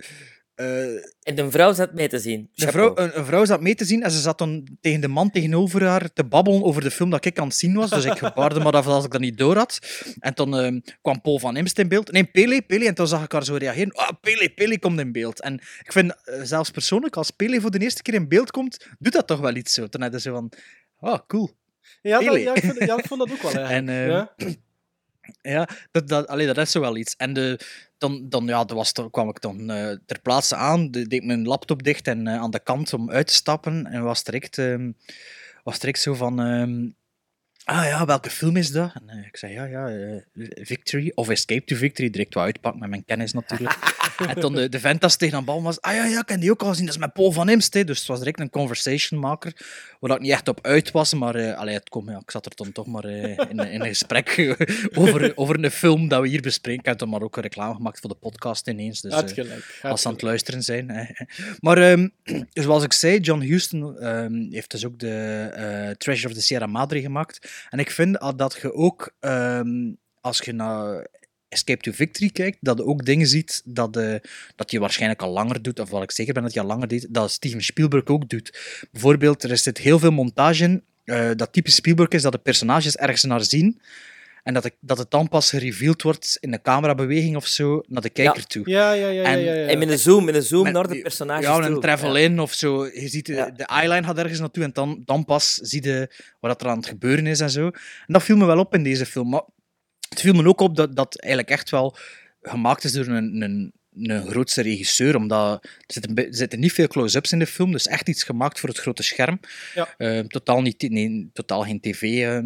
eh, 0.57 0.93
En 1.23 1.35
de 1.35 1.51
vrouw 1.51 1.73
zat 1.73 1.93
mee 1.93 2.07
te 2.07 2.19
zien. 2.19 2.49
De 2.53 2.67
vrouw, 2.67 2.97
een, 2.97 3.17
een 3.17 3.25
vrouw 3.25 3.45
zat 3.45 3.61
mee 3.61 3.75
te 3.75 3.85
zien 3.85 4.03
en 4.03 4.11
ze 4.11 4.19
zat 4.19 4.37
dan 4.37 4.77
tegen 4.81 5.01
de 5.01 5.07
man 5.07 5.31
tegenover 5.31 5.83
haar 5.83 6.13
te 6.13 6.23
babbelen 6.23 6.63
over 6.63 6.81
de 6.81 6.91
film 6.91 7.09
dat 7.09 7.25
ik 7.25 7.39
aan 7.39 7.47
het 7.47 7.55
zien 7.55 7.73
was. 7.73 7.89
Dus 7.89 8.05
ik 8.05 8.17
gebaarde 8.17 8.59
maar 8.59 8.73
af 8.73 8.87
als 8.87 9.05
ik 9.05 9.11
dat 9.11 9.21
niet 9.21 9.37
door 9.37 9.55
had. 9.55 9.79
En 10.19 10.33
toen 10.33 10.57
ehm, 10.57 10.79
kwam 11.01 11.21
Paul 11.21 11.39
van 11.39 11.57
Imst 11.57 11.79
in 11.79 11.87
beeld. 11.87 12.11
Nee, 12.11 12.23
Pele, 12.23 12.61
Pele. 12.61 12.87
En 12.87 12.93
toen 12.93 13.07
zag 13.07 13.23
ik 13.23 13.31
haar 13.31 13.43
zo 13.43 13.55
reageren. 13.55 13.91
Ah, 13.93 14.09
Pele, 14.21 14.49
Pele 14.49 14.79
komt 14.79 14.99
in 14.99 15.11
beeld. 15.11 15.41
En 15.41 15.53
ik 15.83 15.91
vind, 15.91 16.15
eh, 16.23 16.41
zelfs 16.43 16.71
persoonlijk, 16.71 17.15
als 17.15 17.31
Pele 17.31 17.61
voor 17.61 17.71
de 17.71 17.79
eerste 17.79 18.01
keer 18.01 18.13
in 18.13 18.27
beeld 18.27 18.51
komt, 18.51 18.85
doet 18.99 19.13
dat 19.13 19.27
toch 19.27 19.39
wel 19.39 19.55
iets 19.55 19.73
zo. 19.73 19.87
Toen 19.87 20.01
hadden 20.01 20.21
ze 20.21 20.31
van, 20.31 20.51
ah, 20.99 21.19
cool. 21.27 21.51
Ja, 22.01 22.19
dat, 22.19 22.41
ja, 22.41 22.55
ik 22.55 22.63
vind, 22.63 22.83
ja, 22.83 22.97
ik 22.97 23.05
vond 23.05 23.19
dat 23.19 23.31
ook 23.31 23.41
wel 23.41 23.53
eigenlijk. 23.63 23.87
En, 23.87 23.89
eh, 23.89 24.07
ja. 24.07 24.33
Ja, 25.41 25.69
dat, 25.91 26.07
dat, 26.07 26.27
allee, 26.27 26.45
dat 26.45 26.57
is 26.57 26.71
zo 26.71 26.79
wel 26.79 26.97
iets. 26.97 27.15
En 27.15 27.33
de, 27.33 27.59
dan, 27.97 28.29
dan, 28.29 28.45
ja, 28.45 28.65
was, 28.65 28.93
dan 28.93 29.09
kwam 29.09 29.29
ik 29.29 29.41
dan 29.41 29.69
eh, 29.69 29.95
ter 30.05 30.21
plaatse 30.21 30.55
aan, 30.55 30.91
de- 30.91 31.07
deed 31.07 31.23
mijn 31.23 31.47
laptop 31.47 31.83
dicht 31.83 32.07
en 32.07 32.27
eh, 32.27 32.39
aan 32.39 32.51
de 32.51 32.59
kant 32.59 32.93
om 32.93 33.09
uit 33.11 33.27
te 33.27 33.33
stappen. 33.33 33.85
En 33.85 34.03
was 34.03 34.23
direct, 34.23 34.57
ehm, 34.57 34.91
was 35.63 35.79
direct 35.79 35.99
zo 35.99 36.13
van... 36.13 36.39
ah 37.67 37.85
ja, 37.85 38.05
welke 38.05 38.29
film 38.29 38.55
is 38.55 38.71
dat? 38.71 38.91
En 38.93 39.09
eh, 39.09 39.25
ik 39.25 39.37
zei, 39.37 39.53
ja, 39.53 39.65
ja, 39.65 39.89
eh, 39.89 40.21
Victory 40.55 41.11
of 41.15 41.29
Escape 41.29 41.63
to 41.63 41.75
Victory. 41.75 42.09
Direct 42.09 42.33
wat 42.33 42.43
uitpakken 42.43 42.79
met 42.79 42.89
mijn 42.89 43.05
kennis 43.05 43.33
natuurlijk. 43.33 43.95
en 44.29 44.39
toen 44.39 44.53
de, 44.53 44.69
de 44.69 44.79
vent 44.79 45.19
tegen 45.19 45.37
aan 45.37 45.45
bal 45.45 45.61
was, 45.61 45.81
ah 45.81 45.93
ja, 45.93 46.05
ja, 46.05 46.19
ik 46.19 46.29
heb 46.29 46.41
die 46.41 46.51
ook 46.51 46.61
al 46.61 46.69
gezien, 46.69 46.85
dat 46.85 46.93
is 46.93 46.99
met 46.99 47.13
Paul 47.13 47.31
van 47.31 47.49
Imst. 47.49 47.73
hè. 47.73 47.83
Dus 47.83 47.99
het 47.99 48.07
was 48.07 48.19
direct 48.19 48.39
een 48.39 48.49
conversation 48.49 49.19
maker, 49.19 49.53
waar 49.99 50.15
ik 50.15 50.21
niet 50.21 50.31
echt 50.31 50.47
op 50.47 50.59
uit 50.61 50.91
was, 50.91 51.13
maar 51.13 51.35
eh, 51.35 51.57
allee, 51.57 51.73
het 51.73 51.89
kom, 51.89 52.09
ja, 52.09 52.17
ik 52.17 52.31
zat 52.31 52.45
er 52.45 52.51
dan 52.55 52.71
toch 52.71 52.87
maar 52.87 53.05
in, 53.05 53.37
in 53.49 53.81
een 53.81 53.87
gesprek 53.87 54.55
over, 54.99 55.31
over 55.35 55.63
een 55.63 55.71
film 55.71 56.07
dat 56.07 56.21
we 56.21 56.27
hier 56.27 56.41
bespreken. 56.41 56.79
Ik 56.79 56.85
heb 56.85 56.97
dan 56.97 57.09
maar 57.09 57.21
ook 57.21 57.35
een 57.35 57.43
reclame 57.43 57.75
gemaakt 57.75 57.99
voor 57.99 58.09
de 58.09 58.15
podcast 58.15 58.67
ineens. 58.67 59.01
Dus, 59.01 59.13
gelijk. 59.13 59.79
als 59.81 60.01
ze 60.01 60.07
aan 60.07 60.13
het 60.13 60.21
luisteren 60.21 60.63
zijn. 60.63 60.89
Hè. 60.89 61.03
Maar 61.59 61.77
ehm, 61.77 62.07
zoals 62.53 62.83
ik 62.83 62.93
zei, 62.93 63.19
John 63.19 63.41
Huston 63.41 63.99
ehm, 63.99 64.51
heeft 64.51 64.71
dus 64.71 64.85
ook 64.85 64.99
de 64.99 65.95
Treasure 65.97 66.27
of 66.27 66.33
the 66.33 66.41
Sierra 66.41 66.65
Madre 66.65 67.01
gemaakt. 67.01 67.56
En 67.69 67.79
ik 67.79 67.91
vind 67.91 68.19
dat 68.35 68.57
je 68.61 68.73
ook, 68.73 69.13
ehm, 69.19 69.93
als 70.21 70.39
je 70.39 70.51
naar 70.51 71.07
Escape 71.49 71.81
to 71.81 71.91
Victory 71.91 72.29
kijkt, 72.29 72.57
dat 72.61 72.77
je 72.77 72.85
ook 72.85 73.05
dingen 73.05 73.27
ziet 73.27 73.61
dat, 73.65 73.97
eh, 73.97 74.15
dat 74.55 74.71
je 74.71 74.79
waarschijnlijk 74.79 75.21
al 75.21 75.31
langer 75.31 75.61
doet, 75.61 75.79
of 75.79 75.89
wat 75.89 76.03
ik 76.03 76.11
zeker 76.11 76.33
ben 76.33 76.43
dat 76.43 76.53
je 76.53 76.59
al 76.59 76.65
langer 76.65 76.87
deed, 76.87 77.07
dat 77.09 77.31
Steven 77.31 77.63
Spielberg 77.63 78.05
ook 78.05 78.29
doet. 78.29 78.59
Bijvoorbeeld, 78.91 79.43
er 79.43 79.57
zit 79.57 79.77
heel 79.77 79.99
veel 79.99 80.11
montage 80.11 80.63
in, 80.63 80.83
eh, 81.03 81.29
dat 81.35 81.53
typisch 81.53 81.75
Spielberg 81.75 82.09
is, 82.09 82.21
dat 82.21 82.31
de 82.31 82.37
personages 82.37 82.95
ergens 82.95 83.23
naar 83.23 83.43
zien. 83.43 83.81
En 84.47 84.53
dat, 84.53 84.65
ik, 84.65 84.75
dat 84.79 84.97
het 84.97 85.11
dan 85.11 85.27
pas 85.27 85.49
gereveeld 85.49 86.01
wordt 86.01 86.37
in 86.39 86.53
een 86.53 86.61
camerabeweging 86.61 87.35
of 87.35 87.47
zo 87.47 87.81
naar 87.87 88.01
de 88.01 88.09
kijker 88.09 88.45
toe. 88.45 88.69
Ja, 88.69 88.91
ja, 88.91 89.07
ja. 89.07 89.21
ja, 89.21 89.23
En- 89.23 89.39
ja, 89.39 89.53
ja. 89.53 89.67
En 89.67 89.79
met 89.79 89.89
een 89.89 89.99
zoom, 89.99 90.25
met 90.25 90.35
een 90.35 90.43
zoom 90.43 90.63
Met- 90.63 90.73
naar 90.73 90.87
de 90.87 91.01
personages 91.01 91.45
Ja, 91.45 91.55
toe. 91.59 91.65
een 91.65 91.79
travel 91.79 92.15
in 92.17 92.39
of 92.39 92.53
zo. 92.53 92.85
Je 92.85 93.07
ziet, 93.07 93.25
de, 93.25 93.33
Ja. 93.33 93.49
de 93.49 93.65
eyeline 93.65 94.03
gaat 94.07 94.17
ergens 94.17 94.39
naartoe 94.39 94.63
en 94.63 94.69
dan, 94.73 95.01
dan 95.05 95.25
pas 95.25 95.53
zie 95.53 95.83
je 95.83 96.11
wat 96.39 96.61
er 96.61 96.67
aan 96.67 96.77
het 96.77 96.85
gebeuren 96.87 97.27
is 97.27 97.39
en 97.39 97.49
zo. 97.49 97.65
En 97.65 97.73
dat 98.13 98.23
viel 98.23 98.37
me 98.37 98.45
wel 98.45 98.59
op 98.59 98.73
in 98.73 98.83
deze 98.83 99.05
film. 99.05 99.29
Maar 99.29 99.43
het 100.09 100.21
viel 100.21 100.33
me 100.33 100.47
ook 100.47 100.59
op 100.61 100.75
dat 100.75 100.95
dat 100.95 101.19
eigenlijk 101.19 101.53
echt 101.53 101.69
wel 101.69 101.97
gemaakt 102.41 102.83
is 102.83 102.91
door 102.91 103.07
een, 103.07 103.41
een, 103.41 103.73
een 103.93 104.27
grootste 104.29 104.61
regisseur, 104.61 105.15
omdat 105.15 105.63
er 105.63 105.69
zitten, 105.87 106.15
er 106.15 106.27
zitten 106.29 106.59
niet 106.59 106.73
veel 106.73 106.87
close-ups 106.87 107.31
in 107.31 107.39
de 107.39 107.47
film, 107.47 107.71
dus 107.71 107.87
echt 107.87 108.09
iets 108.09 108.23
gemaakt 108.23 108.59
voor 108.59 108.69
het 108.69 108.77
grote 108.77 109.03
scherm. 109.03 109.39
Ja. 109.73 109.93
Eh, 109.97 110.19
totaal, 110.19 110.61
niet, 110.61 110.89
nee, 110.89 111.29
totaal 111.33 111.63
geen 111.63 111.79
tv... 111.79 112.01
eh, 112.01 112.39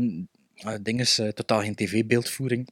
eh, 0.65 0.73
dinges, 0.81 1.19
eh, 1.19 1.27
totaal 1.27 1.61
geen 1.61 1.75
tv-beeldvoering. 1.75 2.67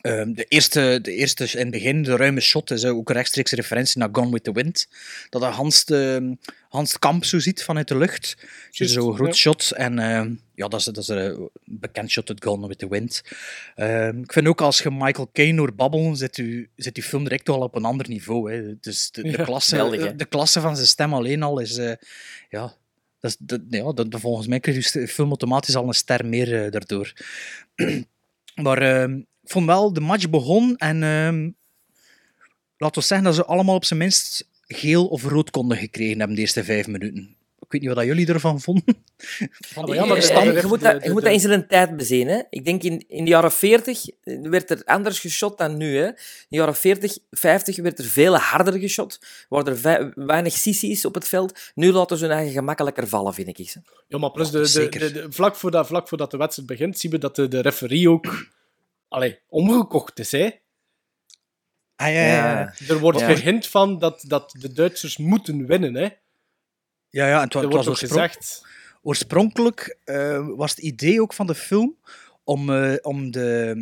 Ehm, 0.00 0.32
de, 0.32 0.44
eerste, 0.44 0.98
de 1.02 1.12
eerste, 1.12 1.44
in 1.44 1.58
het 1.58 1.70
begin, 1.70 2.02
de 2.02 2.16
ruime 2.16 2.40
shot, 2.40 2.70
is 2.70 2.84
ook 2.84 3.08
een 3.08 3.14
rechtstreeks 3.14 3.52
referentie 3.52 3.98
naar 3.98 4.08
Gone 4.12 4.30
with 4.30 4.44
the 4.44 4.52
Wind. 4.52 4.88
Dat 5.28 5.42
Hans, 5.42 5.84
de, 5.84 6.36
Hans 6.68 6.98
Kamp 6.98 7.24
zo 7.24 7.38
ziet 7.38 7.64
vanuit 7.64 7.88
de 7.88 7.96
lucht. 7.96 8.36
Dus 8.38 8.78
Juist, 8.78 8.94
zo'n 8.94 9.14
groot 9.14 9.26
ja. 9.26 9.32
shot. 9.32 9.70
En 9.70 9.98
ehm, 9.98 10.34
ja, 10.54 10.68
dat 10.68 10.80
is, 10.80 10.84
dat 10.84 10.96
is 10.96 11.08
een 11.08 11.50
bekend 11.64 12.10
shot 12.10 12.28
uit 12.28 12.44
Gone 12.44 12.68
with 12.68 12.78
the 12.78 12.88
Wind. 12.88 13.22
Ehm, 13.74 14.18
ik 14.18 14.32
vind 14.32 14.46
ook 14.46 14.60
als 14.60 14.78
je 14.78 14.90
Michael 14.90 15.30
Caine 15.32 15.58
hoort 15.58 15.76
babbelen, 15.76 16.16
zit 16.16 16.36
je, 16.36 16.68
zit 16.76 16.94
die 16.94 17.02
film 17.04 17.22
direct 17.22 17.48
al 17.48 17.60
op 17.60 17.74
een 17.74 17.84
ander 17.84 18.08
niveau. 18.08 18.52
Hè. 18.52 18.80
Dus 18.80 19.10
de, 19.10 19.22
de, 19.22 19.28
Ja, 19.28 19.44
klasse, 19.44 20.12
de 20.16 20.24
klasse 20.24 20.60
van 20.60 20.76
zijn 20.76 20.88
stem 20.88 21.14
alleen 21.14 21.42
al 21.42 21.58
is... 21.58 21.76
eh, 21.76 21.92
ja, 22.48 22.74
dat, 23.20 23.60
ja, 23.68 23.92
volgens 24.10 24.46
mij 24.46 24.60
krijgt 24.60 24.92
de 24.92 25.08
film 25.08 25.28
automatisch 25.28 25.76
al 25.76 25.86
een 25.86 25.94
ster 25.94 26.26
meer 26.26 26.64
eh, 26.64 26.70
daardoor. 26.70 27.12
maar 28.64 28.82
ehm, 28.82 29.16
ik 29.16 29.50
vond 29.50 29.66
wel, 29.66 29.92
de 29.92 30.00
match 30.00 30.30
begon 30.30 30.76
en 30.76 31.02
ehm 31.02 31.50
laten 32.76 33.00
we 33.00 33.06
zeggen 33.06 33.26
dat 33.26 33.34
ze 33.34 33.44
allemaal 33.44 33.74
op 33.74 33.84
zijn 33.84 33.98
minst 33.98 34.48
geel 34.66 35.06
of 35.06 35.24
rood 35.24 35.50
konden 35.50 35.76
gekregen 35.76 36.18
hebben 36.18 36.36
de 36.36 36.42
eerste 36.42 36.64
vijf 36.64 36.86
minuten. 36.86 37.36
Ik 37.70 37.80
weet 37.80 37.88
niet 37.88 37.96
wat 37.98 38.06
jullie 38.06 38.26
ervan 38.32 38.60
vonden. 38.60 38.84
Van 39.60 39.84
die 39.86 39.94
ja, 39.94 40.04
maar 40.04 40.16
Eh, 40.16 40.22
stand- 40.22 40.40
stand- 40.46 40.60
je 40.60 40.66
moet 40.66 40.80
dat, 40.80 41.00
de- 41.00 41.06
je 41.06 41.12
moet 41.12 41.22
dat 41.22 41.32
in 41.32 41.40
zijn 41.40 41.66
tijd 41.68 41.96
bezien. 41.96 42.28
Hè? 42.28 42.40
Ik 42.50 42.64
denk 42.64 42.82
in, 42.82 43.04
in 43.08 43.24
de 43.24 43.30
jaren 43.30 43.52
40 43.52 44.04
werd 44.24 44.70
er 44.70 44.82
anders 44.84 45.20
geschot 45.20 45.58
dan 45.58 45.76
nu. 45.76 45.96
Hè? 45.96 46.06
In 46.06 46.14
de 46.48 46.56
jaren 46.56 46.74
40, 46.74 47.18
50 47.30 47.76
werd 47.76 47.98
er 47.98 48.04
veel 48.04 48.36
harder 48.36 48.78
geschot. 48.78 49.20
Waren 49.48 49.82
er 49.84 50.12
weinig 50.26 50.52
sissies 50.52 51.04
op 51.04 51.14
het 51.14 51.28
veld. 51.28 51.58
Nu 51.74 51.92
laten 51.92 52.16
ze 52.18 52.24
hun 52.26 52.34
eigen 52.34 52.52
gemakkelijker 52.52 53.08
vallen, 53.08 53.34
vind 53.34 53.48
ik. 53.48 53.56
hè. 53.56 53.80
Ja, 54.08 54.18
maar 54.18 54.30
plus 54.30 54.50
de, 54.50 54.58
de, 54.58 54.66
Zeker. 54.66 55.00
de, 55.00 55.12
de- 55.12 55.32
vlak, 55.32 55.56
voordat, 55.56 55.86
vlak 55.86 56.08
voordat 56.08 56.30
de 56.30 56.36
wedstrijd 56.36 56.68
begint, 56.68 56.98
zien 56.98 57.10
we 57.10 57.18
dat 57.18 57.36
de, 57.36 57.48
de 57.48 57.60
referee 57.60 58.10
ook 58.10 58.46
allee, 59.08 59.38
omgekocht 59.48 60.18
is. 60.18 60.32
Hè? 60.32 60.50
Ah, 61.96 62.06
ja, 62.12 62.12
ja, 62.26 62.60
ja. 62.60 62.74
Er 62.88 62.98
wordt 62.98 63.20
Ja. 63.20 63.60
van 63.60 63.98
dat, 63.98 64.24
dat 64.26 64.54
de 64.58 64.72
Duitsers 64.72 65.16
moeten 65.16 65.66
winnen. 65.66 65.94
Hè? 65.94 66.08
Ja, 67.10 67.26
ja 67.28 67.36
en 67.36 67.40
het, 67.44 67.54
wa- 67.54 67.60
het 67.60 67.70
wordt 67.72 67.86
was 67.86 68.02
ook 68.02 68.08
gezegd. 68.08 68.62
oorspronkelijk 69.02 69.96
eh, 70.04 70.46
was 70.56 70.70
het 70.70 70.80
idee 70.80 71.20
ook 71.22 71.32
van 71.32 71.46
de 71.46 71.54
film 71.54 71.96
om, 72.44 72.70
eh, 72.70 72.94
om, 73.02 73.30
de, 73.30 73.76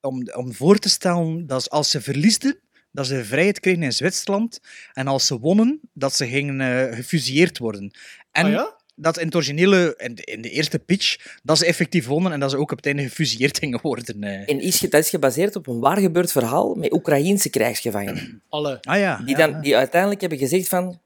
om, 0.00 0.28
om 0.34 0.52
voor 0.54 0.78
te 0.78 0.88
stellen 0.88 1.46
dat 1.46 1.70
als 1.70 1.90
ze 1.90 2.00
verliesden, 2.00 2.58
dat 2.90 3.06
ze 3.06 3.24
vrijheid 3.24 3.60
kregen 3.60 3.82
in 3.82 3.92
Zwitserland. 3.92 4.60
En 4.92 5.06
als 5.06 5.26
ze 5.26 5.38
wonnen, 5.38 5.80
dat 5.92 6.14
ze 6.14 6.26
gingen 6.26 6.94
gefusilleerd 6.94 7.58
worden. 7.58 7.90
En 8.30 8.44
Ah, 8.44 8.50
ja? 8.52 8.76
dat 8.96 9.18
in 9.18 9.26
het 9.26 9.34
originele, 9.34 9.94
in 9.96 10.14
de, 10.14 10.22
in 10.24 10.40
de 10.42 10.50
eerste 10.50 10.78
pitch, 10.78 11.16
dat 11.42 11.58
ze 11.58 11.66
effectief 11.66 12.06
wonnen 12.06 12.32
en 12.32 12.40
dat 12.40 12.50
ze 12.50 12.56
ook 12.56 12.70
op 12.70 12.76
het 12.76 12.86
einde 12.86 13.02
gefusilleerd 13.02 13.58
gingen 13.58 13.78
worden. 13.82 14.22
eh. 14.22 14.48
En 14.50 14.60
is, 14.60 14.80
dat 14.80 14.94
is 15.00 15.08
gebaseerd 15.10 15.56
op 15.56 15.66
een 15.66 15.80
waar 15.80 15.98
gebeurd 15.98 16.32
verhaal 16.32 16.74
met 16.74 16.92
Oekraïense 16.92 17.50
krijgsgevangenen. 17.50 18.42
Alle. 18.48 18.78
Ah 18.82 18.98
ja. 18.98 19.16
Die, 19.16 19.36
ja, 19.36 19.46
dan, 19.46 19.60
die 19.60 19.76
uiteindelijk 19.76 20.20
hebben 20.20 20.38
gezegd 20.38 20.68
van... 20.68 21.00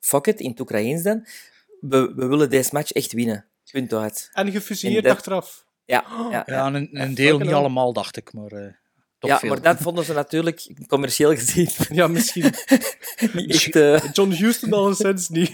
Fuck 0.00 0.26
it, 0.26 0.40
in 0.40 0.50
het 0.50 0.60
Oekraïens 0.60 1.02
dan. 1.02 1.26
We, 1.80 2.12
we 2.16 2.26
willen 2.26 2.50
deze 2.50 2.70
match 2.72 2.92
echt 2.92 3.12
winnen. 3.12 3.46
Punt 3.70 3.92
uit. 3.92 4.30
En 4.32 4.50
gefusilleerd 4.52 5.06
achteraf. 5.06 5.64
Ja, 5.84 6.04
ja, 6.08 6.28
Ja, 6.30 6.42
ja. 6.46 6.66
een, 6.66 6.88
een 6.92 7.14
deel, 7.14 7.38
niet 7.38 7.52
allemaal, 7.52 7.92
dacht 7.92 8.16
ik. 8.16 8.32
Maar, 8.32 8.52
eh, 8.52 8.72
toch 9.18 9.30
ja, 9.30 9.38
veel. 9.38 9.48
maar 9.48 9.62
dat 9.62 9.76
vonden 9.80 10.04
ze 10.04 10.12
natuurlijk 10.12 10.66
commercieel 10.86 11.34
gezien 11.34 11.68
Ja, 11.98 12.06
misschien. 12.06 12.42
niet 13.32 13.50
echt... 13.54 13.76
eh, 13.76 14.12
John 14.12 14.30
Huston 14.30 14.72
al 14.72 14.94
sinds 14.94 15.28
niet. 15.28 15.52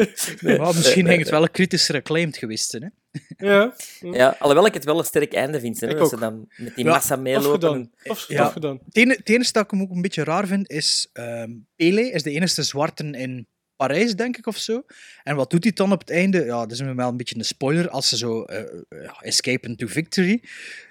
Ja, 0.40 0.66
misschien 0.72 1.06
ging 1.06 1.18
het 1.18 1.28
wel 1.30 1.48
kritischer 1.50 1.94
acclaimed 1.94 2.36
geweest 2.36 2.70
zijn. 2.70 2.82
Hè? 2.82 2.88
ja, 3.46 3.74
ja, 4.00 4.36
alhoewel 4.38 4.66
ik 4.66 4.74
het 4.74 4.84
wel 4.84 4.98
een 4.98 5.04
sterk 5.04 5.32
einde 5.32 5.60
vind. 5.60 5.80
Hè, 5.80 5.88
Ik 5.88 5.96
dat 5.96 6.08
ze 6.08 6.16
dan 6.18 6.48
met 6.56 6.74
die 6.74 6.84
Ja, 6.84 6.90
massa 6.90 7.16
meelopen. 7.16 7.50
gedaan. 7.52 7.90
Tof, 8.02 8.28
Ja. 8.28 8.42
tof 8.44 8.52
gedaan. 8.52 8.78
Het 8.92 9.28
enige 9.28 9.52
dat 9.52 9.64
ik 9.64 9.70
hem 9.70 9.82
ook 9.82 9.90
een 9.90 10.02
beetje 10.02 10.24
raar 10.24 10.46
vind, 10.46 10.70
is... 10.70 11.08
ehm 11.12 11.50
Pele 11.76 12.10
is 12.10 12.22
de 12.22 12.30
enige 12.30 12.62
zwarte 12.62 13.04
in 13.04 13.46
Parijs, 13.76 14.14
denk 14.16 14.36
ik, 14.36 14.46
of 14.46 14.56
zo. 14.56 14.82
En 15.22 15.36
wat 15.36 15.50
doet 15.50 15.62
hij 15.64 15.72
dan 15.72 15.92
op 15.92 16.00
het 16.00 16.10
einde? 16.10 16.44
Ja, 16.44 16.58
dat 16.60 16.70
is 16.72 16.80
wel 16.80 16.98
een 17.08 17.16
beetje 17.16 17.36
een 17.38 17.44
spoiler. 17.44 17.88
Als 17.88 18.08
ze 18.08 18.16
zo 18.16 18.42
eh 18.42 18.64
ja, 18.88 19.16
escapen 19.20 19.76
to 19.76 19.86
victory, 19.86 20.42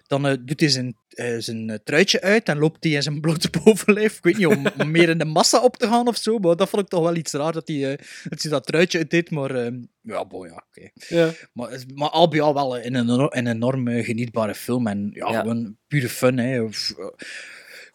dan 0.08 0.28
eh, 0.28 0.34
doet 0.40 0.60
hij 0.60 0.70
zijn, 0.70 0.96
eh, 1.10 1.36
zijn 1.38 1.70
eh, 1.70 1.78
truitje 1.84 2.22
uit 2.22 2.50
en 2.50 2.58
loopt 2.58 2.84
hij 2.84 2.94
in 2.94 3.04
zijn 3.04 3.22
blote 3.22 3.50
bovenlijf. 3.64 4.18
Ik 4.18 4.24
weet 4.24 4.38
niet, 4.38 4.46
om, 4.46 4.66
om 4.80 4.92
meer 4.92 5.10
in 5.10 5.18
de 5.18 5.26
massa 5.26 5.60
op 5.62 5.78
te 5.78 5.88
gaan 5.88 6.08
of 6.08 6.18
zo, 6.18 6.38
maar 6.38 6.56
dat 6.56 6.70
vond 6.70 6.82
ik 6.82 6.88
toch 6.88 7.04
wel 7.04 7.16
iets 7.16 7.32
raar, 7.34 7.52
dat 7.52 7.68
hij, 7.68 7.92
eh, 7.92 8.06
dat, 8.30 8.42
hij 8.42 8.52
dat 8.52 8.66
truitje 8.66 8.98
uit 8.98 9.10
deed. 9.10 9.32
Maar 9.32 9.56
ehm, 9.56 9.78
ja, 10.02 10.26
boy, 10.26 10.48
ja, 10.48 10.64
oké. 10.68 10.90
Ja. 11.16 11.32
Maar, 11.54 11.84
maar 11.96 12.10
al 12.10 12.28
bij 12.28 12.42
al 12.42 12.54
wel 12.54 12.80
een, 12.80 12.96
een 13.38 13.48
enorm 13.48 13.88
eh, 13.88 14.06
genietbare 14.06 14.56
film. 14.56 14.88
En 14.88 15.10
ja, 15.14 15.32
Ja. 15.32 15.40
gewoon 15.40 15.78
pure 15.88 16.10
fun. 16.10 16.38
Hè. 16.38 16.62
Of, 16.62 16.94
eh, 16.98 17.06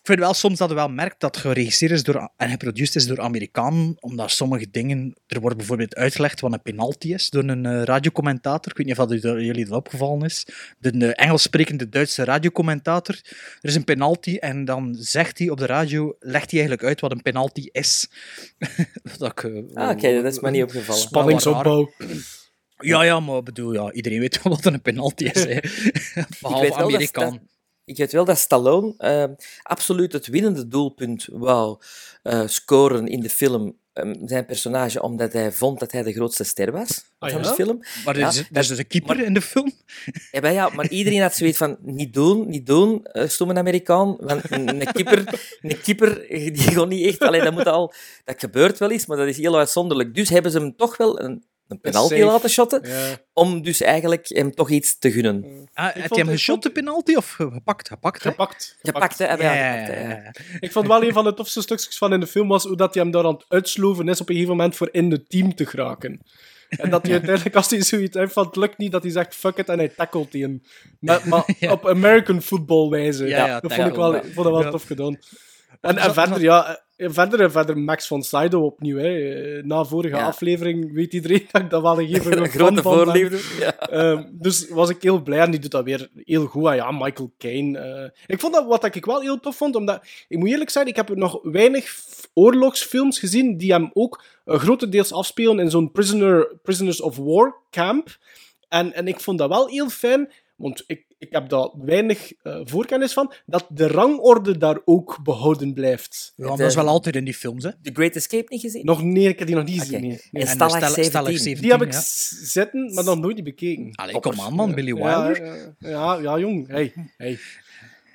ik 0.00 0.06
vind 0.06 0.18
wel 0.18 0.34
soms 0.34 0.58
dat 0.58 0.68
je 0.68 0.74
wel 0.74 0.88
merkt 0.88 1.20
dat 1.20 1.36
geregisseerd 1.36 1.92
is 1.92 2.02
door, 2.02 2.30
en 2.36 2.50
geproduceerd 2.50 2.94
is 2.94 3.06
door 3.06 3.20
Amerikanen, 3.20 3.96
omdat 4.00 4.30
sommige 4.30 4.70
dingen... 4.70 5.14
Er 5.26 5.40
wordt 5.40 5.56
bijvoorbeeld 5.56 5.94
uitgelegd 5.94 6.40
wat 6.40 6.52
een 6.52 6.62
penalty 6.62 7.12
is 7.12 7.30
door 7.30 7.44
een 7.44 7.66
eh, 7.66 7.82
radiocommentator. 7.82 8.72
Ik 8.72 8.76
weet 8.76 8.86
niet 8.86 8.98
of 8.98 9.06
dat 9.06 9.22
jullie 9.22 9.64
dat 9.64 9.76
opgevallen 9.76 10.24
is. 10.24 10.46
De, 10.78 10.96
de 10.96 11.14
Engels 11.14 11.42
sprekende 11.42 11.88
Duitse 11.88 12.24
radiocommentator. 12.24 13.14
Er 13.60 13.68
is 13.68 13.74
een 13.74 13.84
penalty 13.84 14.36
en 14.36 14.64
dan 14.64 14.96
zegt 14.98 15.38
hij 15.38 15.48
op 15.48 15.58
de 15.58 15.66
radio, 15.66 16.16
legt 16.18 16.50
hij 16.50 16.60
eigenlijk 16.60 16.88
uit 16.88 17.00
wat 17.00 17.10
een 17.10 17.22
penalty 17.22 17.68
is. 17.72 18.10
dat 19.18 19.30
ik, 19.30 19.42
eh, 19.42 19.74
Ah, 19.74 19.90
oké, 19.90 20.22
dat 20.22 20.32
is 20.32 20.40
me 20.40 20.50
niet 20.50 20.62
opgevallen. 20.62 21.02
Spanningsopbouw. 21.02 21.92
ja, 22.78 23.02
ja, 23.02 23.20
maar 23.20 23.38
ik 23.38 23.44
bedoel, 23.44 23.72
ja, 23.72 23.92
iedereen 23.92 24.20
weet 24.20 24.42
wel 24.42 24.52
wat 24.62 24.64
een 24.64 24.82
penalty 24.82 25.24
is. 25.24 25.44
Hè. 25.44 25.58
Behalve 26.40 26.74
Amerikaan. 26.74 27.48
Ik 27.90 27.96
weet 27.96 28.12
wel 28.12 28.24
dat 28.24 28.38
Stallone 28.38 28.94
eh, 28.98 29.24
absoluut 29.62 30.12
het 30.12 30.26
winnende 30.26 30.68
doelpunt 30.68 31.26
wou 31.32 31.78
eh, 32.22 32.42
scoren 32.46 33.06
in 33.06 33.20
de 33.20 33.30
film, 33.30 33.76
eh, 33.92 34.10
zijn 34.24 34.46
personage, 34.46 35.02
omdat 35.02 35.32
hij 35.32 35.52
vond 35.52 35.78
dat 35.80 35.92
hij 35.92 36.02
de 36.02 36.12
grootste 36.12 36.44
ster 36.44 36.72
was 36.72 37.04
Ah, 37.18 37.30
van 37.30 37.42
ja? 37.42 37.48
de 37.48 37.54
film. 37.54 37.78
Maar 38.04 38.14
er 38.14 38.20
Ja, 38.20 38.28
is, 38.28 38.36
dat- 38.50 38.62
is 38.62 38.68
dus 38.68 38.78
een 38.78 38.86
keeper 38.86 39.24
in 39.24 39.34
de 39.34 39.40
film. 39.42 39.72
Ja, 40.30 40.40
maar, 40.40 40.52
ja, 40.52 40.68
maar 40.68 40.88
iedereen 40.88 41.20
had 41.20 41.34
zoiets 41.34 41.58
van, 41.58 41.76
niet 41.82 42.14
doen, 42.14 42.48
niet 42.48 42.66
doen, 42.66 43.06
uh, 43.12 43.28
stomme 43.28 43.54
Amerikaan. 43.54 44.16
Want 44.20 44.50
een, 44.50 44.68
een 44.80 44.92
keeper, 44.92 45.40
een 45.60 45.80
keeper, 45.80 46.26
die 46.28 46.56
gewoon 46.58 46.88
niet 46.88 47.06
echt... 47.06 47.18
Allee, 47.20 47.42
dat, 47.42 47.52
moet 47.52 47.66
al, 47.66 47.92
dat 48.24 48.40
gebeurt 48.40 48.78
wel 48.78 48.90
eens, 48.90 49.06
maar 49.06 49.16
dat 49.16 49.26
is 49.26 49.36
heel 49.36 49.58
uitzonderlijk. 49.58 50.14
Dus 50.14 50.28
hebben 50.28 50.50
ze 50.52 50.58
hem 50.58 50.76
toch 50.76 50.96
wel 50.96 51.20
een, 51.20 51.44
een 51.70 51.80
penalty 51.80 52.20
laten 52.20 52.50
shotten, 52.50 52.80
Ja. 52.88 53.16
om 53.32 53.62
dus 53.62 53.80
eigenlijk 53.80 54.28
hem 54.28 54.54
toch 54.54 54.70
iets 54.70 54.98
te 54.98 55.10
gunnen. 55.12 55.68
Ah, 55.74 55.84
heb 55.84 55.94
vond- 55.94 56.20
je 56.20 56.24
hem 56.26 56.38
vond- 56.38 56.62
de 56.62 56.70
penalty, 56.70 57.14
of 57.14 57.30
ge- 57.30 57.50
gepakt? 57.52 57.88
Gepakt, 57.88 58.22
hè? 58.24 58.30
Gepakt. 58.30 58.76
Gepakt, 58.82 59.18
hè? 59.18 59.24
Ja, 59.24 59.36
ja, 59.36 59.52
ja, 59.54 59.72
gepakt, 59.72 59.88
hè, 59.94 60.02
ja, 60.02 60.08
ja. 60.08 60.22
ja. 60.24 60.32
Ik 60.60 60.72
vond 60.72 60.86
wel 60.86 61.02
een 61.04 61.12
van 61.12 61.24
de 61.24 61.34
tofste 61.34 61.60
stukjes 61.62 61.98
van 61.98 62.12
in 62.12 62.20
de 62.20 62.26
film 62.26 62.48
was 62.48 62.64
hoe 62.64 62.76
dat 62.76 62.94
hij 62.94 63.02
hem 63.02 63.12
daar 63.12 63.24
aan 63.24 63.32
het 63.34 63.44
uitsloven 63.48 64.08
is 64.08 64.20
op 64.20 64.28
een 64.28 64.34
gegeven 64.34 64.56
moment 64.56 64.76
voor 64.76 64.88
in 64.92 65.10
het 65.10 65.28
team 65.30 65.54
te 65.54 65.66
geraken. 65.66 66.20
En 66.68 66.90
dat 66.90 67.02
hij 67.02 67.12
uiteindelijk, 67.18 67.54
als 67.56 67.70
hij 67.70 67.82
zoiets 67.82 68.16
heeft 68.16 68.32
van 68.32 68.46
het 68.46 68.56
lukt 68.56 68.78
niet, 68.78 68.92
dat 68.92 69.02
hij 69.02 69.12
zegt 69.12 69.34
fuck 69.34 69.56
it 69.56 69.68
en 69.68 69.78
hij 69.78 69.88
tackelt 69.88 70.32
die 70.32 70.42
hem. 70.42 70.62
Maar, 71.00 71.20
maar 71.28 71.44
Ja. 71.58 71.72
op 71.72 71.88
American 71.88 72.42
football 72.42 72.88
wijze. 72.88 73.26
Ja, 73.26 73.46
ja, 73.46 73.60
dat 73.60 73.74
vond 73.74 73.88
ik 73.88 73.94
wel, 73.94 74.14
ik 74.14 74.22
vond 74.22 74.34
dat 74.34 74.44
wel 74.52 74.62
Ja. 74.62 74.70
tof 74.70 74.84
gedaan. 74.84 75.18
En, 75.80 76.14
verder, 76.14 76.40
ja, 76.42 76.82
verder, 77.02 77.50
verder 77.50 77.78
Max 77.78 78.06
van 78.06 78.22
Sydow 78.22 78.64
opnieuw. 78.64 78.96
Hè. 78.98 79.08
Eh, 79.58 79.64
Na 79.64 79.84
vorige 79.84 80.16
Ja. 80.16 80.26
aflevering 80.26 80.92
weet 80.92 81.12
iedereen 81.14 81.46
dat 81.52 81.62
ik 81.62 81.70
dat 81.70 81.82
wel 81.82 81.98
een 82.00 82.06
gegeven 82.14 82.48
grote 82.48 82.82
van 82.82 82.92
voorliefde. 82.94 83.38
Ja. 83.64 83.78
Ehm, 83.78 84.24
dus 84.32 84.68
was 84.68 84.90
ik 84.90 85.02
heel 85.02 85.22
blij 85.22 85.38
en 85.38 85.50
die 85.50 85.60
doet 85.60 85.70
dat 85.70 85.84
weer 85.84 86.08
heel 86.14 86.46
goed. 86.46 86.66
En 86.66 86.74
ja, 86.74 86.90
Michael 86.90 87.32
Caine. 87.38 87.78
eh. 87.78 88.10
Ik 88.26 88.40
vond 88.40 88.54
dat 88.54 88.66
wat 88.66 88.94
ik 88.94 89.04
wel 89.04 89.20
heel 89.20 89.40
tof 89.40 89.56
vond, 89.56 89.76
omdat 89.76 90.04
ik 90.28 90.38
moet 90.38 90.48
eerlijk 90.48 90.70
zijn, 90.70 90.86
ik 90.86 90.96
heb 90.96 91.14
nog 91.16 91.38
weinig 91.42 91.94
oorlogsfilms 92.34 93.18
gezien 93.18 93.56
die 93.56 93.72
hem 93.72 93.90
ook 93.92 94.24
eh, 94.44 94.58
grotendeels 94.58 95.12
afspelen 95.12 95.58
in 95.58 95.70
zo'n 95.70 95.90
prisoner, 95.92 96.56
Prisoners 96.62 97.00
of 97.00 97.16
War 97.16 97.54
camp. 97.70 98.18
En, 98.68 98.92
en 98.94 99.08
ik 99.08 99.20
vond 99.20 99.38
dat 99.38 99.48
wel 99.48 99.68
heel 99.68 99.88
fijn, 99.88 100.32
want 100.60 100.84
ik, 100.86 101.04
ik 101.18 101.28
heb 101.30 101.48
daar 101.48 101.70
weinig 101.84 102.32
eh, 102.42 102.60
voorkennis 102.64 103.12
van, 103.12 103.32
dat 103.46 103.66
de 103.68 103.86
rangorde 103.88 104.58
daar 104.58 104.78
ook 104.84 105.18
behouden 105.22 105.72
blijft. 105.74 106.32
Ja, 106.36 106.46
maar 106.48 106.56
dat 106.56 106.66
is 106.66 106.74
wel 106.74 106.86
altijd 106.88 107.16
in 107.16 107.24
die 107.24 107.34
films, 107.34 107.64
hè. 107.64 107.70
The 107.82 107.90
Great 107.92 108.14
Escape 108.16 108.46
niet 108.48 108.60
gezien? 108.60 108.84
Nog 108.84 109.02
nee, 109.02 109.28
ik 109.28 109.38
heb 109.38 109.46
die 109.48 109.56
nog 109.56 109.64
niet 109.64 109.80
gezien. 109.80 110.00
nee. 110.00 110.08
Nee. 110.10 110.20
En 110.32 110.40
En 110.40 110.46
Stalag 110.48 110.72
de 110.72 110.76
Stal- 110.78 110.94
17. 110.94 111.04
Stalag 111.04 111.30
17, 111.38 111.62
Die 111.62 111.70
heb 111.72 111.82
ik 111.82 111.92
ja. 111.92 112.00
zitten, 112.44 112.94
maar 112.94 113.04
nog 113.04 113.18
nooit 113.20 113.34
die 113.34 113.44
bekeken. 113.44 113.90
Allee, 113.94 114.20
kom 114.20 114.40
aan, 114.40 114.54
man. 114.54 114.74
Billy 114.74 114.94
Wilder. 114.94 115.44
Ja, 115.44 115.54
ja, 115.78 115.88
ja, 115.88 116.18
ja, 116.20 116.38
jong. 116.38 116.68
Hey, 116.68 116.92
hey. 117.16 117.38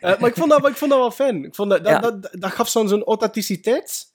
Eh, 0.01 0.19
maar 0.19 0.29
ik 0.29 0.35
vond, 0.35 0.49
dat, 0.49 0.67
ik 0.67 0.75
vond 0.75 0.91
dat 0.91 0.99
wel 0.99 1.11
fijn. 1.11 1.43
Ik 1.45 1.55
vond 1.55 1.69
dat, 1.69 1.83
dat, 1.83 1.93
Ja. 1.93 1.99
dat, 1.99 2.29
dat 2.31 2.51
gaf 2.51 2.69
zo'n 2.69 2.87
zo'n 2.87 3.03
authenticiteit. 3.03 4.13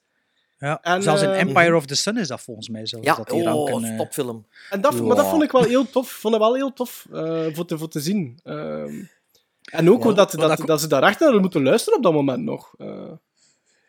Ja. 0.61 0.79
En, 0.83 1.03
Zelfs 1.03 1.23
in 1.23 1.31
eh, 1.31 1.41
Empire 1.41 1.77
of 1.77 1.87
the 1.87 1.95
Sun 1.95 2.17
is 2.19 2.29
dat 2.29 2.41
volgens 2.41 2.69
mij 2.69 2.87
zo. 2.87 2.99
Ja, 3.01 3.15
dat 3.15 3.29
die 3.29 3.51
oh, 3.53 3.69
ranken, 3.71 3.91
eh, 3.91 3.97
topfilm. 3.99 4.47
En 4.71 4.81
dat, 4.81 5.01
Maar 5.01 5.17
dat 5.17 5.27
vond 5.27 5.43
ik 5.43 5.51
wel 5.51 5.63
heel 5.63 5.91
tof. 5.91 6.11
Ik 6.11 6.17
vond 6.17 6.35
dat 6.35 6.43
wel 6.43 6.55
heel 6.55 6.73
tof 6.73 7.07
eh, 7.13 7.47
voor, 7.53 7.65
te, 7.65 7.79
voor 7.79 7.89
te 7.89 8.01
zien. 8.01 8.41
Ehm, 8.45 9.05
en 9.71 9.91
ook 9.91 9.99
Ja, 9.99 10.05
hoe 10.05 10.15
dat, 10.15 10.31
dat, 10.31 10.59
dat- 10.59 10.67
dat, 10.67 10.81
ze 10.81 10.87
daar 10.89 11.03
echt 11.03 11.11
naar 11.13 11.23
hadden 11.23 11.41
moeten 11.41 11.63
luisteren 11.63 11.97
op 11.99 12.05
dat 12.05 12.13
moment 12.13 12.43
nog. 12.43 12.75
Eh, 12.79 13.11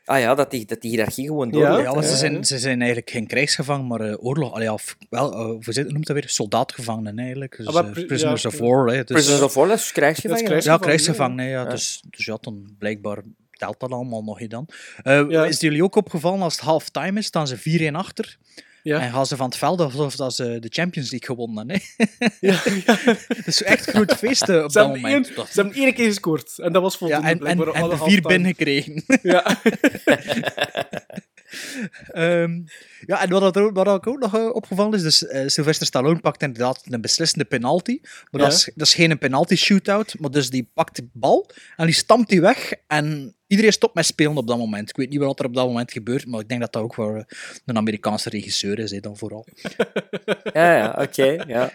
Ah 0.05 0.19
ja, 0.19 0.35
dat 0.35 0.51
die, 0.51 0.65
dat 0.65 0.81
die 0.81 0.91
hiërarchie 0.91 1.25
gewoon 1.27 1.49
Ja. 1.51 1.51
doorloopt. 1.75 2.03
Ja, 2.03 2.09
ze 2.11 2.15
zijn, 2.17 2.45
ze 2.45 2.59
zijn 2.59 2.77
eigenlijk 2.79 3.09
geen 3.09 3.27
krijgsgevangen, 3.27 3.87
maar 3.87 4.15
oorlog. 4.17 4.53
Allee, 4.53 4.73
of, 4.73 4.97
wel, 5.09 5.31
eh, 5.33 5.39
hoe 5.45 5.83
noemt 5.87 6.07
dat 6.07 6.15
weer? 6.15 6.29
Soldaatgevangenen 6.29 7.19
eigenlijk. 7.19 7.57
Dus, 7.57 7.67
Ah, 7.75 7.91
prisoners 7.91 8.41
ja, 8.41 8.49
of 8.49 8.57
war. 8.57 8.87
Hè, 8.87 8.95
dus, 9.03 9.05
Prisoners 9.05 9.41
of 9.41 9.53
War, 9.53 9.67
dat 9.67 9.77
is 9.77 9.91
krijgsgevangen. 9.91 10.43
ja, 10.43 10.47
krijgsgevangen, 10.49 10.85
krijgsgevangenen. 10.87 11.45
Ja, 11.45 11.63
Ja. 11.63 11.69
Dus, 11.69 12.03
dus 12.09 12.25
ja, 12.25 12.37
dan 12.41 12.75
blijkbaar 12.79 13.17
telt 13.61 13.79
dat 13.79 13.91
allemaal 13.91 14.23
nog 14.23 14.39
niet 14.39 14.49
dan. 14.51 14.67
Eh, 15.03 15.23
Ja. 15.29 15.45
Is 15.45 15.59
jullie 15.59 15.83
ook 15.83 15.95
opgevallen 15.95 16.41
als 16.41 16.53
het 16.55 16.63
halftime 16.63 17.19
is, 17.19 17.25
staan 17.25 17.47
ze 17.47 17.57
4-1 17.57 17.95
achter. 17.95 18.37
ja. 18.83 18.99
En 18.99 19.11
gaan 19.11 19.25
ze 19.25 19.35
van 19.35 19.45
het 19.45 19.57
veld 19.57 19.81
alsof 19.81 20.15
dat 20.15 20.35
ze 20.35 20.57
de 20.59 20.67
Champions 20.69 21.11
League 21.11 21.27
gewonnen 21.35 21.69
hè. 21.71 21.77
Ja, 22.39 22.59
is 23.45 23.63
echt 23.63 23.89
groot 23.89 24.13
feest 24.15 24.49
eh, 24.49 24.63
op 24.63 24.71
Ze, 24.71 24.79
dat 24.79 24.87
moment. 24.87 25.27
ze 25.27 25.43
hebben 25.61 25.73
één 25.73 25.93
keer 25.93 26.05
gescoord. 26.05 26.53
En 26.59 26.73
dat 26.73 26.81
was 26.81 26.93
Ja, 26.93 26.99
voldoende. 26.99 27.45
en, 27.45 27.59
en, 27.59 27.73
en 27.73 27.89
de 27.89 27.97
vier 27.97 28.21
binnengekregen. 28.21 29.03
Ja. 29.21 29.45
Ehm, 32.11 32.59
ja, 33.05 33.21
en 33.21 33.29
wat, 33.29 33.55
er, 33.55 33.61
ook- 33.63 33.75
wat 33.75 33.87
ook 33.87 34.19
nog 34.19 34.35
eh, 34.35 34.53
opgevallen 34.55 34.93
is, 34.93 35.01
dus 35.01 35.27
eh, 35.27 35.47
Sylvester 35.47 35.87
Stallone 35.87 36.19
pakt 36.19 36.41
inderdaad 36.41 36.81
een 36.89 37.01
beslissende 37.01 37.45
penalty. 37.45 37.99
Maar 38.01 38.41
Ja. 38.41 38.47
dat, 38.47 38.57
is, 38.57 38.69
dat 38.75 38.87
is 38.87 38.93
geen 38.93 39.17
penalty 39.17 39.55
shootout, 39.55 40.15
maar 40.19 40.31
dus 40.31 40.49
die 40.49 40.69
pakt 40.73 40.95
de 40.95 41.07
bal 41.13 41.49
en 41.75 41.85
die 41.85 41.95
stampt 41.95 42.29
die 42.29 42.41
weg 42.41 42.73
en 42.87 43.35
iedereen 43.47 43.71
stopt 43.71 43.95
met 43.95 44.05
spelen 44.05 44.37
op 44.37 44.47
dat 44.47 44.57
moment. 44.57 44.89
Ik 44.89 44.95
weet 44.95 45.09
niet 45.09 45.19
wat 45.19 45.39
er 45.39 45.45
op 45.45 45.53
dat 45.55 45.67
moment 45.67 45.91
gebeurt, 45.91 46.25
maar 46.27 46.39
ik 46.39 46.49
denk 46.49 46.61
dat 46.61 46.73
dat 46.73 46.83
ook 46.83 46.95
wel 46.95 47.15
eh, 47.15 47.23
een 47.65 47.77
Amerikaanse 47.77 48.29
regisseur 48.29 48.79
is, 48.79 48.91
dan 49.01 49.17
vooral. 49.17 49.47
Ja, 50.53 50.75
ja, 50.77 50.95
oké. 51.01 51.23
ja. 51.47 51.71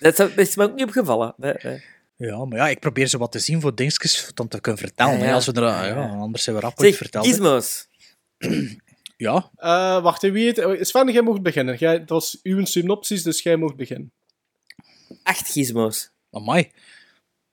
Dat, 0.00 0.30
is, 0.36 0.56
me 0.56 0.62
ook 0.64 0.74
niet 0.74 0.84
opgevallen. 0.84 1.34
Nee, 1.36 1.54
nee. 1.62 1.82
Ja, 2.16 2.44
maar 2.44 2.58
ja, 2.58 2.68
ik 2.68 2.80
probeer 2.80 3.06
zo 3.06 3.18
wat 3.18 3.32
te 3.32 3.38
zien 3.38 3.60
voor 3.60 3.74
dingetjes 3.74 4.30
dan 4.34 4.48
te 4.48 4.60
kunnen 4.60 4.80
vertellen. 4.80 5.18
Ja. 5.18 5.32
Als 5.32 5.46
we 5.46 5.52
er, 5.52 5.62
Ja, 5.62 6.08
anders 6.08 6.44
zijn 6.44 6.56
we 6.56 6.62
rap 6.62 6.78
ooit 6.80 6.88
Zeg, 6.88 6.96
verteld. 6.98 7.24
hè. 7.24 7.30
gizmos. 7.30 7.86
Ja, 9.18 9.50
Eh, 9.56 10.02
wacht, 10.02 10.22
wie 10.22 10.52
het? 10.52 10.86
Sven, 10.88 11.12
jij 11.12 11.22
mocht 11.22 11.42
beginnen. 11.42 11.76
Jij, 11.76 11.98
dat 11.98 12.08
was 12.08 12.38
uw 12.42 12.64
synopsis, 12.64 13.22
dus 13.22 13.42
jij 13.42 13.56
mocht 13.56 13.76
beginnen. 13.76 14.12
Acht 15.22 15.50
gizmos. 15.50 16.10
amai. 16.30 16.72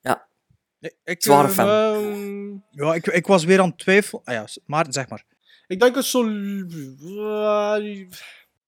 Ja. 0.00 0.26
Ik, 1.04 1.22
Zware 1.22 1.48
eh, 1.48 1.54
fan. 1.54 1.68
Ehm, 1.68 2.54
Ja, 2.70 2.94
ik, 2.94 3.06
ik 3.06 3.26
was 3.26 3.44
weer 3.44 3.60
aan 3.60 3.68
het 3.68 3.78
twijfelen. 3.78 4.22
Ah 4.24 4.34
ja, 4.34 4.46
maar 4.66 4.86
zeg 4.88 5.08
maar. 5.08 5.24
ik 5.66 5.80
denk 5.80 5.94
dat 5.94 6.04
zo... 6.04 6.22
eh, 6.28 8.06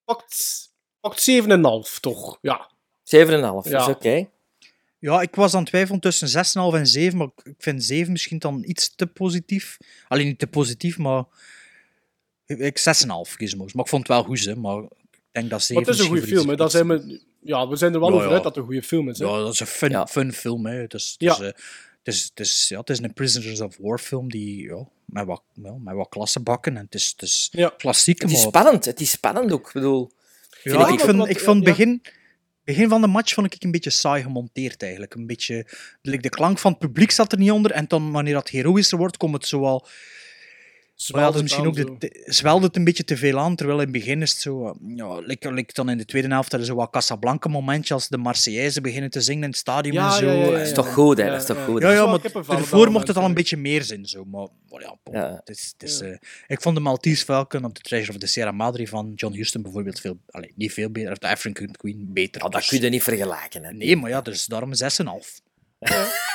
pakt, 0.05 0.69
pakt 1.01 1.31
7,5, 1.31 2.01
toch? 2.01 2.39
Ja. 2.41 2.71
7,5 3.05 3.71
Ja. 3.71 3.81
is 3.81 3.87
oké. 3.89 4.29
Ja, 4.99 5.21
ik 5.21 5.35
was 5.35 5.55
aan 5.55 5.61
het 5.61 5.69
twijfelen 5.69 6.01
tussen 6.01 6.29
6,5 6.29 6.75
en 6.79 6.87
7, 6.87 7.19
maar 7.19 7.29
ik 7.43 7.55
vind 7.59 7.85
7 7.85 8.13
misschien 8.13 8.39
dan 8.39 8.63
iets 8.67 8.95
te 8.95 9.07
positief. 9.07 9.79
Alleen 10.09 10.27
niet 10.27 10.39
te 10.39 10.47
positief, 10.47 10.99
maar 10.99 11.25
ik 12.57 12.79
6,5 12.79 12.85
gizmos. 13.37 13.73
Maar 13.73 13.85
ik 13.85 13.91
vond 13.91 14.09
het 14.09 14.17
wel 14.17 14.25
goed, 14.25 14.45
hè. 14.45 14.57
Maar 14.57 14.83
ik 14.83 15.19
denk 15.33 15.51
dat 15.51 15.63
7 15.63 15.75
Maar 15.75 15.85
het 15.85 15.95
is 15.95 16.01
een 16.01 16.11
goede 16.11 16.27
film, 16.27 16.49
hè. 16.49 16.57
Dat 16.57 16.71
zijn 16.71 16.89
we, 16.89 17.21
ja, 17.41 17.69
we 17.69 17.77
zijn 17.77 17.95
er 17.95 18.01
wel 18.01 18.09
Ja, 18.09 18.15
over 18.15 18.29
ja. 18.29 18.35
uit 18.35 18.43
dat 18.43 18.55
het 18.55 18.63
een 18.65 18.71
goede 18.71 18.87
film 18.87 19.09
is. 19.09 19.19
Hè. 19.19 19.25
Ja, 19.27 19.39
dat 19.39 19.53
is 19.53 19.61
een 19.61 19.67
fun, 19.67 19.91
Ja. 19.91 20.07
fun 20.07 20.33
film, 20.33 20.67
hè. 20.67 20.75
Het 20.75 20.95
is, 20.95 21.07
het 21.19 21.21
Ja. 21.21 21.33
is, 21.33 21.39
het 21.39 22.15
is, 22.15 22.23
het 22.35 22.41
is, 22.41 22.69
ja, 22.69 22.79
het 22.79 22.91
is 22.91 22.99
een 22.99 23.13
Prisoners 23.13 23.61
of 23.61 23.77
War 23.81 23.99
film 23.99 24.31
die, 24.31 24.63
ja, 24.63 24.87
met 25.05 25.27
wat, 25.27 25.43
ja, 25.63 25.75
met 25.79 25.95
wat 25.95 26.09
klasse 26.09 26.41
bakken. 26.41 26.77
En 26.77 26.85
het 26.85 26.95
is, 26.95 27.09
het 27.09 27.23
is 27.23 27.49
Ja. 27.53 27.69
klassiek, 27.77 28.23
Het 28.23 28.31
is 28.31 28.37
maar... 28.37 28.47
spannend. 28.47 28.85
Het 28.85 29.01
is 29.01 29.11
spannend 29.11 29.53
ook. 29.53 29.67
Ik 29.67 29.73
bedoel, 29.73 30.11
Ja, 30.63 30.73
vind 30.73 30.89
ik, 30.89 30.95
ik 30.95 31.01
vond, 31.15 31.29
ik 31.29 31.41
vond 31.41 31.59
Ja. 31.65 31.71
begin, 31.71 32.03
begin 32.65 32.89
van 32.89 33.01
de 33.01 33.07
match 33.07 33.35
vond 33.35 33.55
ik 33.55 33.63
een 33.65 33.71
beetje 33.71 33.91
saai 33.91 34.23
gemonteerd 34.23 34.83
eigenlijk. 34.83 35.15
Een 35.15 35.27
beetje, 35.27 35.67
de 36.03 36.29
klank 36.29 36.59
van 36.59 36.71
het 36.71 36.81
publiek 36.81 37.11
zat 37.11 37.33
er 37.33 37.39
niet 37.39 37.51
onder. 37.51 37.71
En 37.71 37.85
dan, 37.89 38.13
wanneer 38.13 38.35
dat 38.35 38.49
heroïscher 38.49 38.99
wordt, 38.99 39.17
komt 39.17 39.35
het 39.35 39.47
zo 39.47 39.65
al 39.65 39.87
zwelde 41.07 41.33
het 41.33 41.43
misschien 41.43 41.67
ook 41.67 41.75
de, 41.75 42.23
zo. 42.25 42.33
zwelde 42.33 42.67
het 42.67 42.77
een 42.77 42.85
beetje 42.85 43.05
te 43.05 43.17
veel 43.17 43.39
aan, 43.39 43.57
terwijl 43.57 43.79
in 43.79 43.85
het 43.85 43.93
begin 43.93 44.23
is 44.23 44.31
het 44.31 44.41
zo... 44.41 44.77
Ja, 44.87 45.19
like, 45.19 45.53
like 45.53 45.73
dan 45.73 45.89
in 45.91 45.99
de 45.99 46.05
tweede 46.05 46.29
helft 46.29 46.51
hadden 46.51 46.69
ze 46.69 46.75
wat 46.75 46.91
Casablanca 46.91 47.49
momentje 47.49 47.95
als 47.95 48.09
de 48.09 48.17
Marseillaise 48.17 48.81
beginnen 48.81 49.11
te 49.11 49.21
zingen 49.21 49.43
in 49.43 49.49
het 49.49 49.59
stadion 49.59 49.95
Ja, 49.95 50.07
en 50.07 50.13
zo. 50.13 50.27
ja, 50.27 50.33
ja, 50.33 50.45
ja, 50.45 50.51
Dat 50.51 50.61
is 50.61 50.73
toch 50.73 50.93
goed, 50.93 51.19
hè? 51.19 51.27
Dat 51.31 51.41
is 51.41 51.47
toch 51.47 51.65
goed. 51.65 51.83
Ja, 51.83 51.91
ja, 51.91 51.97
Zo 51.97 52.07
maar 52.09 52.21
ervoor 52.59 52.85
dat 52.85 52.93
mocht 52.93 53.09
het 53.09 53.17
al 53.17 53.25
een 53.25 53.35
beetje 53.35 53.57
meer 53.57 53.83
zijn. 53.83 54.07
Zo. 54.07 54.25
Maar, 54.25 54.47
maar 54.71 54.81
ja, 54.81 54.95
bon. 55.05 55.15
Het 55.15 55.49
is, 55.49 55.75
het 55.79 55.89
is, 55.89 56.01
eh, 56.01 56.17
ik 56.47 56.63
vond 56.63 56.77
de 56.77 56.83
Maltese 56.83 57.25
Falcon 57.25 57.65
op 57.65 57.75
de 57.75 57.81
Treasure 57.81 58.13
of 58.13 58.19
the 58.19 58.27
Sierra 58.27 58.53
Madre 58.53 58.87
van 58.87 59.13
John 59.15 59.35
Huston 59.35 59.63
bijvoorbeeld 59.63 60.01
veel... 60.01 60.19
Allee, 60.31 60.53
niet 60.55 60.73
veel 60.73 60.91
beter, 60.91 61.11
of 61.13 61.19
de 61.19 61.29
African 61.29 61.71
Queen 61.71 62.07
beter. 62.13 62.45
Oh, 62.45 62.51
dat 62.51 62.61
Dus- 62.61 62.69
kun 62.71 62.81
je 62.81 62.89
niet 62.89 63.03
vergelijken. 63.03 63.65
Hè. 63.65 63.73
Nee, 63.73 63.97
maar 63.97 64.11
ja, 64.11 64.21
dus 64.21 64.47
daarom 64.47 64.71
6,5. 64.75 65.41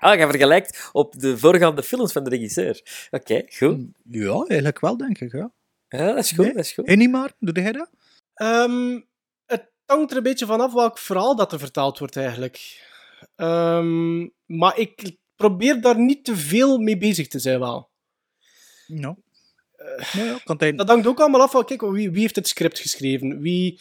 Ah, 0.00 0.18
je 0.18 0.26
vergelijkt 0.26 0.88
op 0.92 1.18
de 1.18 1.38
voorgaande 1.38 1.82
films 1.82 2.12
van 2.12 2.24
de 2.24 2.30
regisseur. 2.30 3.08
Oké, 3.10 3.42
goed. 3.48 3.78
Ja, 4.10 4.44
eigenlijk 4.46 4.80
wel, 4.80 4.96
denk 4.96 5.20
ik. 5.20 5.32
Ja. 5.32 5.52
Ja, 5.88 6.06
dat 6.06 6.18
is 6.18 6.30
goed, 6.30 6.44
Nee. 6.44 6.54
dat 6.54 6.64
is 6.64 6.72
goed. 6.72 6.86
Hé, 6.86 6.94
niet 6.94 7.10
maar? 7.10 7.32
Doe 7.38 7.62
jij 7.62 7.72
dat? 7.72 7.90
Ehm, 8.34 9.00
het 9.46 9.70
hangt 9.86 10.10
er 10.10 10.16
een 10.16 10.22
beetje 10.22 10.46
vanaf 10.46 10.72
welk 10.72 10.98
verhaal 10.98 11.36
dat 11.36 11.52
er 11.52 11.58
vertaald 11.58 11.98
wordt, 11.98 12.16
eigenlijk. 12.16 12.86
Ehm, 13.36 14.28
maar 14.46 14.78
ik 14.78 15.16
probeer 15.36 15.80
daar 15.80 15.98
niet 15.98 16.24
te 16.24 16.36
veel 16.36 16.78
mee 16.78 16.96
bezig 16.96 17.28
te 17.28 17.38
zijn, 17.38 17.58
wel. 17.58 17.90
Nou 18.86 19.16
ja, 20.12 20.38
kan 20.44 20.56
het 20.58 20.78
Dat 20.78 20.88
hangt 20.88 21.06
ook 21.06 21.20
allemaal 21.20 21.42
af 21.42 21.50
van, 21.50 21.64
kijk, 21.64 21.80
wie, 21.80 22.10
wie 22.10 22.20
heeft 22.20 22.36
het 22.36 22.48
script 22.48 22.78
geschreven? 22.78 23.40
Wie, 23.40 23.80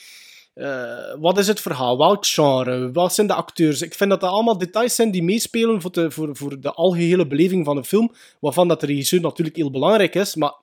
eh, 0.53 1.15
wat 1.19 1.37
is 1.37 1.47
het 1.47 1.59
verhaal? 1.61 1.97
Welk 1.97 2.25
genre? 2.25 2.91
Wat 2.91 3.13
zijn 3.13 3.27
de 3.27 3.33
acteurs? 3.33 3.81
Ik 3.81 3.93
vind 3.93 4.09
dat 4.09 4.19
dat 4.21 4.29
allemaal 4.31 4.57
details 4.57 4.95
zijn 4.95 5.11
die 5.11 5.23
meespelen 5.23 5.81
voor 5.81 5.91
de, 5.91 6.11
voor, 6.11 6.35
voor 6.35 6.59
de 6.59 6.71
algehele 6.73 7.27
beleving 7.27 7.65
van 7.65 7.77
een 7.77 7.85
film, 7.85 8.11
waarvan 8.39 8.67
dat 8.67 8.79
de 8.79 8.85
regisseur 8.85 9.21
natuurlijk 9.21 9.57
heel 9.57 9.71
belangrijk 9.71 10.15
is, 10.15 10.35
maar 10.35 10.53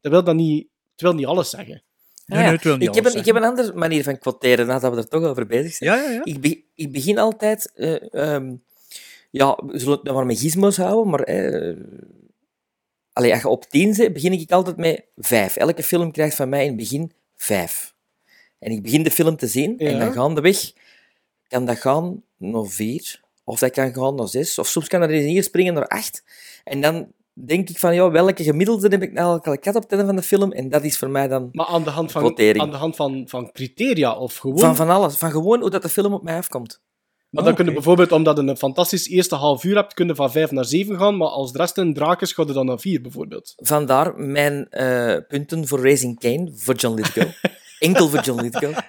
dat 0.00 0.12
wil, 0.12 0.24
dat 0.24 0.34
niet, 0.34 0.66
het 0.92 1.00
wil 1.00 1.12
niet 1.14 1.26
alles 1.26 1.50
zeggen. 1.50 1.82
Nee, 2.26 2.38
Ah, 2.38 2.44
nee, 2.44 2.44
ja. 2.46 2.52
het 2.52 2.64
wil 2.64 2.76
niet 2.76 2.88
ik, 2.88 2.94
heb 2.94 3.04
een, 3.04 3.18
ik 3.18 3.24
heb 3.26 3.36
een 3.36 3.44
andere 3.44 3.72
manier 3.74 4.02
van 4.02 4.18
quoteren, 4.18 4.66
nadat 4.66 4.92
we 4.92 4.98
er 4.98 5.08
toch 5.08 5.22
over 5.24 5.46
bezig 5.46 5.72
zijn. 5.74 5.90
Ja, 5.90 6.02
ja, 6.04 6.10
ja. 6.10 6.24
Ik, 6.24 6.40
be- 6.40 6.62
ik 6.74 6.92
begin 6.92 7.18
altijd... 7.18 7.72
eh, 7.74 8.14
ehm, 8.34 8.54
ja, 9.30 9.58
we 9.66 9.78
zullen 9.78 9.98
het 10.02 10.12
maar 10.12 10.26
met 10.26 10.38
gizmos 10.40 10.76
houden, 10.76 11.10
maar... 11.10 11.20
eh 11.22 11.76
allee, 13.12 13.32
als 13.32 13.42
je 13.42 13.48
op 13.48 13.64
tien 13.64 13.94
zit, 13.94 14.12
begin 14.12 14.32
ik 14.32 14.52
altijd 14.52 14.76
met 14.76 15.04
vijf. 15.16 15.56
Elke 15.56 15.82
film 15.82 16.12
krijgt 16.12 16.36
van 16.36 16.48
mij 16.48 16.60
in 16.62 16.66
het 16.68 16.76
begin 16.76 17.12
vijf. 17.36 17.94
En 18.60 18.72
ik 18.72 18.82
begin 18.82 19.02
de 19.02 19.10
film 19.10 19.36
te 19.36 19.46
zien, 19.46 19.78
en 19.78 19.98
dan 19.98 20.12
gaandeweg 20.12 20.72
kan 21.48 21.64
dat 21.64 21.78
gaan 21.78 22.22
naar 22.36 22.66
vier, 22.66 23.20
of 23.44 23.58
dat 23.58 23.70
kan 23.70 23.94
gaan 23.94 24.14
naar 24.14 24.28
zes, 24.28 24.58
of 24.58 24.66
soms 24.68 24.88
kan 24.88 25.00
dat 25.00 25.10
in 25.10 25.26
hier 25.26 25.42
springen 25.42 25.74
naar 25.74 25.86
acht. 25.86 26.24
En 26.64 26.80
dan 26.80 27.12
denk 27.32 27.68
ik 27.68 27.78
van, 27.78 27.94
ja, 27.94 28.10
welke 28.10 28.42
gemiddelde 28.42 28.88
heb 28.88 29.02
ik 29.02 29.12
nou 29.12 29.28
eigenlijk 29.30 29.62
gehad 29.62 29.76
op 29.76 29.82
het 29.82 29.92
einde 29.92 30.06
van 30.06 30.16
de 30.16 30.22
film? 30.22 30.52
En 30.52 30.68
dat 30.68 30.84
is 30.84 30.98
voor 30.98 31.10
mij 31.10 31.28
dan 31.28 31.48
Maar 31.52 31.66
aan 31.66 31.84
de 31.84 31.90
hand 31.90 32.12
van, 32.12 32.24
aan 32.60 32.70
de 32.70 32.76
hand 32.76 32.96
van, 32.96 33.24
van 33.26 33.52
criteria 33.52 34.16
of 34.16 34.36
gewoon... 34.36 34.58
van, 34.58 34.76
van 34.76 34.90
alles. 34.90 35.16
Van 35.16 35.30
gewoon 35.30 35.60
hoe 35.60 35.70
dat 35.70 35.82
de 35.82 35.88
film 35.88 36.12
op 36.12 36.22
mij 36.22 36.36
afkomt. 36.36 36.80
Maar 37.30 37.42
dan 37.44 37.52
Ah, 37.52 37.58
kun 37.58 37.64
je 37.64 37.70
oké. 37.70 37.80
bijvoorbeeld, 37.80 38.12
omdat 38.12 38.36
je 38.36 38.42
een 38.42 38.56
fantastisch 38.56 39.08
eerste 39.08 39.34
half 39.34 39.64
uur 39.64 39.76
hebt, 39.76 39.94
kunnen 39.94 40.16
van 40.16 40.30
5 40.30 40.50
naar 40.50 40.64
7 40.64 40.98
gaan, 40.98 41.16
maar 41.16 41.28
als 41.28 41.52
de 41.52 41.58
rest 41.58 41.76
een 41.76 41.94
draak 41.94 42.20
is, 42.20 42.32
gaat 42.32 42.54
dan 42.54 42.66
naar 42.66 42.78
4 42.78 43.00
bijvoorbeeld. 43.00 43.54
Vandaar 43.56 44.14
mijn 44.16 44.70
eh, 44.70 45.16
punten 45.28 45.66
voor 45.66 45.82
Raising 45.82 46.18
Kane, 46.18 46.50
voor 46.54 46.74
John 46.74 46.94
Lithgow. 46.94 47.28
Enkel 47.80 48.08
voor 48.08 48.20
John 48.20 48.40
Lithgow. 48.40 48.74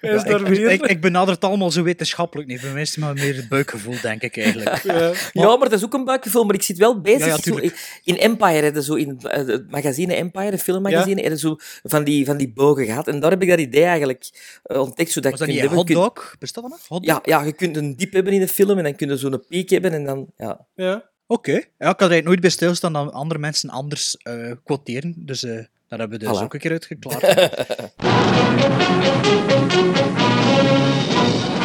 Ja, 0.00 0.24
ik, 0.24 0.48
ik, 0.48 0.86
ik 0.86 1.00
benader 1.00 1.34
het 1.34 1.44
allemaal 1.44 1.70
zo 1.70 1.82
wetenschappelijk 1.82 2.48
niet. 2.48 2.60
Bij 2.60 2.72
mij 2.72 2.82
is 2.82 2.90
het 2.90 2.98
maar 2.98 3.14
meer 3.14 3.36
het 3.36 3.48
buikgevoel, 3.48 3.94
denk 4.02 4.22
ik 4.22 4.36
eigenlijk. 4.36 4.82
Ja. 4.82 5.12
Ja, 5.32 5.56
maar 5.56 5.68
dat 5.68 5.72
is 5.72 5.84
ook 5.84 5.94
een 5.94 6.04
buikgevoel, 6.04 6.44
maar 6.44 6.54
ik 6.54 6.62
zit 6.62 6.78
wel 6.78 7.00
bezig. 7.00 7.26
Ja, 7.26 7.36
zo 7.36 7.70
in 8.04 8.18
Empire, 8.18 8.70
hè, 8.70 8.82
zo 8.82 8.94
in 8.94 9.08
het, 9.08 9.24
eh, 9.24 9.56
magazine 9.68 10.14
Empire, 10.14 10.50
het 10.50 10.62
filmmagazine, 10.62 11.20
hebben 11.20 11.38
zo 11.38 11.56
van 11.82 12.04
die, 12.04 12.24
van 12.24 12.36
die 12.36 12.52
bogen 12.52 12.84
gehad. 12.84 13.08
En 13.08 13.20
daar 13.20 13.30
heb 13.30 13.42
ik 13.42 13.48
dat 13.48 13.58
idee 13.58 13.84
eigenlijk 13.84 14.30
eh, 14.62 14.80
ontdekt. 14.80 15.10
Zodat 15.10 15.30
Was 15.30 15.40
dat 15.40 15.48
niet 15.48 15.64
hotdog? 15.64 16.36
Bestaat 16.38 16.62
dat 16.62 16.72
nog? 16.72 16.86
Hotdog? 16.88 17.20
Ja, 17.26 17.38
ja, 17.38 17.44
je 17.46 17.52
kunt 17.52 17.76
een 17.76 17.96
diep 17.96 18.12
hebben 18.12 18.32
in 18.32 18.40
de 18.40 18.48
film 18.48 18.78
en 18.78 18.84
dan 18.84 18.96
kun 18.96 19.08
je 19.08 19.16
zo'n 19.16 19.44
piek 19.48 19.70
hebben 19.70 19.92
en 19.92 20.04
dan... 20.04 20.26
Ja. 20.36 20.66
Ja. 20.74 21.10
Oké. 21.26 21.62
Ja, 21.78 21.90
ik 21.90 22.00
had 22.00 22.10
er 22.10 22.22
nooit 22.22 22.40
bij 22.40 22.50
stilstaan 22.50 22.92
dat 22.92 23.12
andere 23.12 23.40
mensen 23.40 23.70
anders 23.70 24.16
eh 24.16 24.52
quoteren. 24.64 25.14
Dus 25.16 25.44
eh 25.44 25.64
daar 25.90 25.98
hebben 25.98 26.18
we 26.18 26.24
dus 26.24 26.38
Voilà. 26.38 26.42
ook 26.42 26.54
een 26.54 26.60
keer 26.60 26.70
uitgeklaard. 26.70 27.22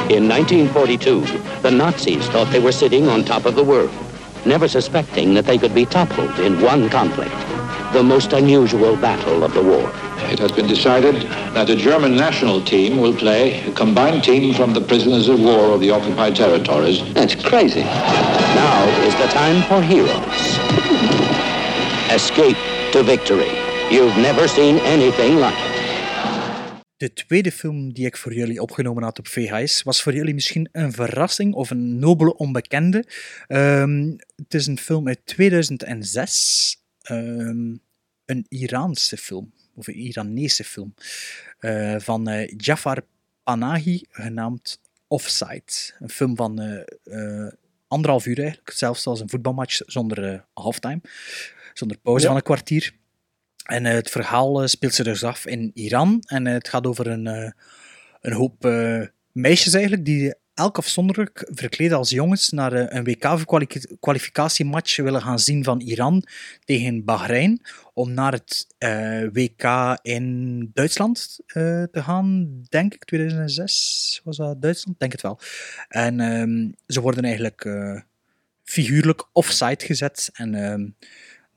In 0.07 0.27
1942, 0.27 1.31
the 1.61 1.69
Nazis 1.71 2.25
thought 2.25 2.51
they 2.51 2.59
were 2.61 2.71
sitting 2.71 3.07
on 3.09 3.23
top 3.23 3.45
of 3.45 3.53
the 3.55 3.65
world, 3.65 3.89
never 4.43 4.69
suspecting 4.69 5.33
that 5.35 5.45
they 5.45 5.57
could 5.57 5.73
be 5.73 5.85
toppled 5.87 6.39
in 6.39 6.63
one 6.63 6.89
conflict, 6.89 7.35
the 7.91 8.03
most 8.03 8.33
unusual 8.33 8.95
battle 8.97 9.43
of 9.43 9.51
the 9.53 9.61
war. 9.63 9.89
It 10.31 10.39
has 10.39 10.51
been 10.51 10.67
decided 10.67 11.15
that 11.53 11.69
a 11.69 11.75
German 11.75 12.15
national 12.15 12.61
team 12.63 12.97
will 12.99 13.13
play 13.15 13.63
a 13.67 13.71
combined 13.71 14.23
team 14.23 14.53
from 14.53 14.73
the 14.73 14.81
prisoners 14.81 15.27
of 15.27 15.39
war 15.39 15.73
of 15.73 15.79
the 15.79 15.91
occupied 15.91 16.35
territories. 16.35 17.01
That's 17.13 17.35
crazy. 17.35 17.83
Now 18.55 18.87
is 19.07 19.15
the 19.15 19.27
time 19.27 19.61
for 19.63 19.81
heroes. 19.81 20.59
Escape 22.11 22.57
to 22.91 23.03
victory. 23.03 23.64
You've 23.91 24.19
never 24.19 24.47
seen 24.49 24.79
anything 24.79 25.33
like 25.35 25.57
it. 25.67 25.83
De 26.97 27.13
tweede 27.13 27.51
film 27.51 27.93
die 27.93 28.05
ik 28.05 28.17
voor 28.17 28.33
jullie 28.33 28.61
opgenomen 28.61 29.03
had 29.03 29.19
op 29.19 29.27
VHS 29.27 29.81
was 29.83 30.01
voor 30.01 30.13
jullie 30.13 30.33
misschien 30.33 30.69
een 30.71 30.91
verrassing 30.91 31.53
of 31.53 31.69
een 31.69 31.99
nobele 31.99 32.35
onbekende. 32.37 33.05
Ehm, 33.47 34.11
het 34.35 34.53
is 34.53 34.67
een 34.67 34.77
film 34.77 35.07
uit 35.07 35.25
2006. 35.25 36.77
ehm, 37.01 37.75
een 38.25 38.45
Iraanse 38.49 39.17
film, 39.17 39.53
of 39.75 39.87
een 39.87 39.97
Iranese 39.99 40.63
film, 40.63 40.93
eh, 41.59 41.95
van 41.97 42.27
eh, 42.27 42.53
Jafar 42.57 43.01
Panahi, 43.43 44.01
genaamd 44.09 44.79
Offside. 45.07 45.63
Een 45.99 46.09
film 46.09 46.35
van 46.35 46.59
eh, 46.59 47.47
anderhalf 47.87 48.25
uur 48.25 48.39
eigenlijk, 48.39 48.71
zelfs 48.71 49.05
als 49.07 49.19
een 49.19 49.29
voetbalmatch 49.29 49.81
zonder 49.85 50.31
eh, 50.33 50.39
halftime, 50.53 51.01
zonder 51.73 51.97
pauze 51.97 52.21
Ja. 52.21 52.27
van 52.27 52.35
een 52.37 52.43
kwartier. 52.43 52.93
En 53.65 53.85
eh, 53.85 53.93
het 53.93 54.09
verhaal 54.09 54.61
eh, 54.61 54.67
speelt 54.67 54.93
zich 54.93 55.05
dus 55.05 55.23
af 55.23 55.45
in 55.45 55.71
Iran. 55.73 56.23
En 56.25 56.47
eh, 56.47 56.53
het 56.53 56.67
gaat 56.67 56.87
over 56.87 57.07
een, 57.07 57.53
een 58.21 58.33
hoop 58.33 58.67
meisjes 59.31 59.73
eigenlijk, 59.73 60.05
die 60.05 60.33
elk 60.53 60.77
afzonderlijk 60.77 61.49
verkleed 61.53 61.91
als 61.91 62.09
jongens 62.09 62.49
naar 62.49 62.73
een 62.73 63.03
WK-kwalificatiematch 63.03 64.97
willen 64.97 65.21
gaan 65.21 65.39
zien 65.39 65.63
van 65.63 65.79
Iran 65.79 66.23
tegen 66.63 67.03
Bahrein. 67.03 67.61
Om 67.93 68.13
naar 68.13 68.31
het 68.31 68.67
WK 69.33 69.97
in 70.01 70.69
Duitsland 70.73 71.39
te 71.45 71.89
gaan, 71.91 72.61
denk 72.69 72.93
ik. 72.93 73.05
2006 73.05 74.21
was 74.23 74.37
dat 74.37 74.61
Duitsland? 74.61 74.99
Denk 74.99 75.11
het 75.11 75.21
wel. 75.21 75.39
En 75.87 76.19
ehm, 76.19 76.71
ze 76.87 77.01
worden 77.01 77.23
eigenlijk 77.23 77.65
eh, 77.65 77.99
figuurlijk 78.65 79.27
offside 79.31 79.85
gezet. 79.85 80.29
En 80.33 80.55
ehm, 80.55 80.87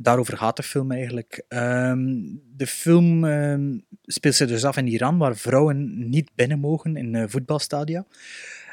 daarover 0.00 0.36
gaat 0.36 0.56
de 0.56 0.62
film 0.62 0.92
eigenlijk. 0.92 1.44
Ehm, 1.48 2.06
de 2.56 2.66
film 2.66 3.24
ehm, 3.24 3.78
speelt 4.02 4.34
zich 4.34 4.48
dus 4.48 4.64
af 4.64 4.76
in 4.76 4.86
Iran, 4.86 5.18
waar 5.18 5.36
vrouwen 5.36 6.08
niet 6.08 6.30
binnen 6.34 6.58
mogen 6.58 6.96
in 6.96 7.14
eh, 7.14 7.24
voetbalstadia. 7.26 8.06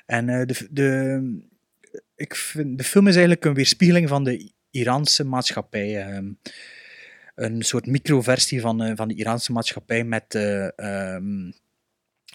En 0.06 0.30
eh, 0.30 0.46
de, 0.46 0.68
de, 0.72 1.22
ik 2.16 2.36
vind, 2.36 2.78
de 2.78 2.84
film 2.84 3.08
is 3.08 3.14
eigenlijk 3.14 3.46
een 3.46 3.54
weerspiegeling 3.54 4.10
van 4.10 4.24
de 4.24 4.52
Iraanse 4.72 5.24
maatschappij. 5.24 6.02
ehm. 6.02 6.32
een 7.36 7.62
soort 7.62 7.86
microversie 7.86 8.62
van, 8.62 8.82
eh, 8.82 8.96
van 8.96 9.08
de 9.08 9.16
Iraanse 9.16 9.52
maatschappij 9.52 10.04
met, 10.04 10.34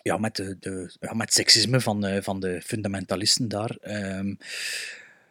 ja, 0.03 0.17
met, 0.19 0.37
de, 0.37 0.57
de, 0.61 0.97
met 1.15 1.33
seksisme 1.33 1.81
van, 1.81 2.23
van 2.23 2.41
de 2.41 2.61
fundamentalisten 2.65 3.49
daar. 3.49 3.77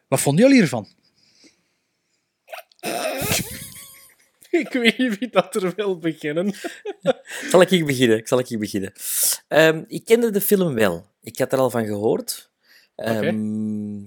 Wat 0.07 0.21
vonden 0.21 0.45
jullie 0.45 0.61
ervan? 0.61 0.87
Ik 4.49 4.69
weet 4.71 4.97
niet 4.97 5.19
wie 5.19 5.29
dat 5.29 5.55
er 5.55 5.73
wil 5.75 5.97
beginnen. 5.97 6.53
Zal 7.51 7.61
ik 7.61 7.69
hier 7.69 7.85
beginnen? 7.85 8.17
Ik 8.17 8.27
zal 8.27 8.39
ik 8.39 8.47
hier 8.47 8.59
beginnen. 8.59 8.93
Ehm, 9.47 9.83
ik 9.87 10.05
kende 10.05 10.29
de 10.31 10.41
film 10.41 10.73
wel. 10.73 11.05
Ik 11.23 11.37
had 11.37 11.53
er 11.53 11.59
al 11.59 11.69
van 11.69 11.85
gehoord. 11.85 12.49
Ehm, 12.95 13.99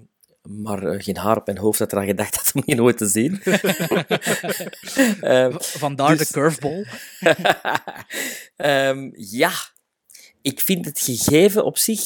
Maar 0.42 0.82
eh, 0.86 1.02
geen 1.02 1.16
haar 1.16 1.36
op 1.36 1.46
mijn 1.46 1.58
hoofd 1.58 1.78
had 1.78 1.92
eraan 1.92 2.06
gedacht 2.06 2.34
dat 2.44 2.50
om 2.54 2.62
die 2.66 2.74
nooit 2.74 2.96
te 2.98 3.06
zien. 3.06 3.42
Ehm, 5.20 5.52
Vandaar 5.58 6.16
dus- 6.16 6.28
de 6.28 6.32
curveball. 6.34 6.86
Ehm, 8.56 9.10
ja, 9.14 9.52
ik 10.42 10.60
vind 10.60 10.84
het 10.84 11.00
gegeven 11.00 11.64
op 11.64 11.78
zich 11.78 12.00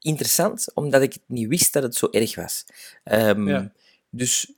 interessant, 0.00 0.74
omdat 0.74 1.02
ik 1.02 1.12
het 1.12 1.22
niet 1.26 1.48
wist 1.48 1.72
dat 1.72 1.82
het 1.82 1.94
zo 1.94 2.08
erg 2.10 2.34
was. 2.34 2.64
Ehm, 3.04 3.48
Ja. 3.48 3.72
Dus 4.10 4.52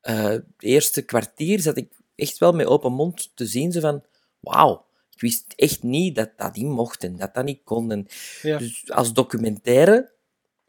eh, 0.00 0.24
het 0.24 0.44
eerste 0.58 1.02
kwartier 1.02 1.60
zat 1.60 1.76
ik 1.76 1.88
echt 2.14 2.38
wel 2.38 2.52
met 2.52 2.66
open 2.66 2.92
mond 2.92 3.30
te 3.34 3.46
zien, 3.46 3.72
zo 3.72 3.80
van, 3.80 4.02
wauw, 4.40 4.86
Ik 5.14 5.20
wist 5.20 5.52
echt 5.56 5.82
niet 5.82 6.14
dat 6.14 6.30
dat 6.36 6.56
niet 6.56 6.66
mocht 6.66 7.04
en 7.04 7.16
dat 7.16 7.34
dat 7.34 7.44
niet 7.44 7.60
kon. 7.64 7.90
En 7.90 8.06
Ja. 8.42 8.58
Dus 8.58 8.90
als 8.90 9.12
documentaire 9.12 10.10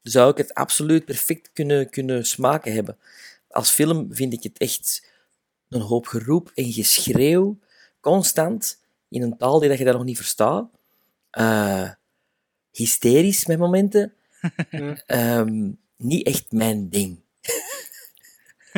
zou 0.02 0.32
ik 0.32 0.38
het 0.38 0.54
absoluut 0.54 1.06
perfect 1.06 1.50
kunnen, 1.54 1.90
kunnen 1.90 2.26
smaken 2.26 2.74
hebben. 2.74 2.98
Als 3.50 3.70
film 3.70 4.08
vind 4.12 4.34
ik 4.34 4.44
het 4.44 4.58
echt 4.58 5.08
een 5.70 5.82
hoop 5.82 6.06
geroep 6.08 6.52
en 6.56 6.72
geschreeuw, 6.72 7.60
constant, 8.00 8.80
in 9.10 9.22
een 9.22 9.38
taal 9.38 9.60
die 9.60 9.70
dat 9.70 9.78
je 9.78 9.84
daar 9.84 9.94
nog 9.94 10.04
niet 10.04 10.18
verstaat. 10.18 10.70
Eh, 11.30 11.90
hysterisch 12.72 13.46
met 13.46 13.58
momenten. 13.58 14.14
Ehm, 15.06 15.72
niet 15.96 16.26
echt 16.26 16.52
mijn 16.52 16.90
ding. 16.90 17.20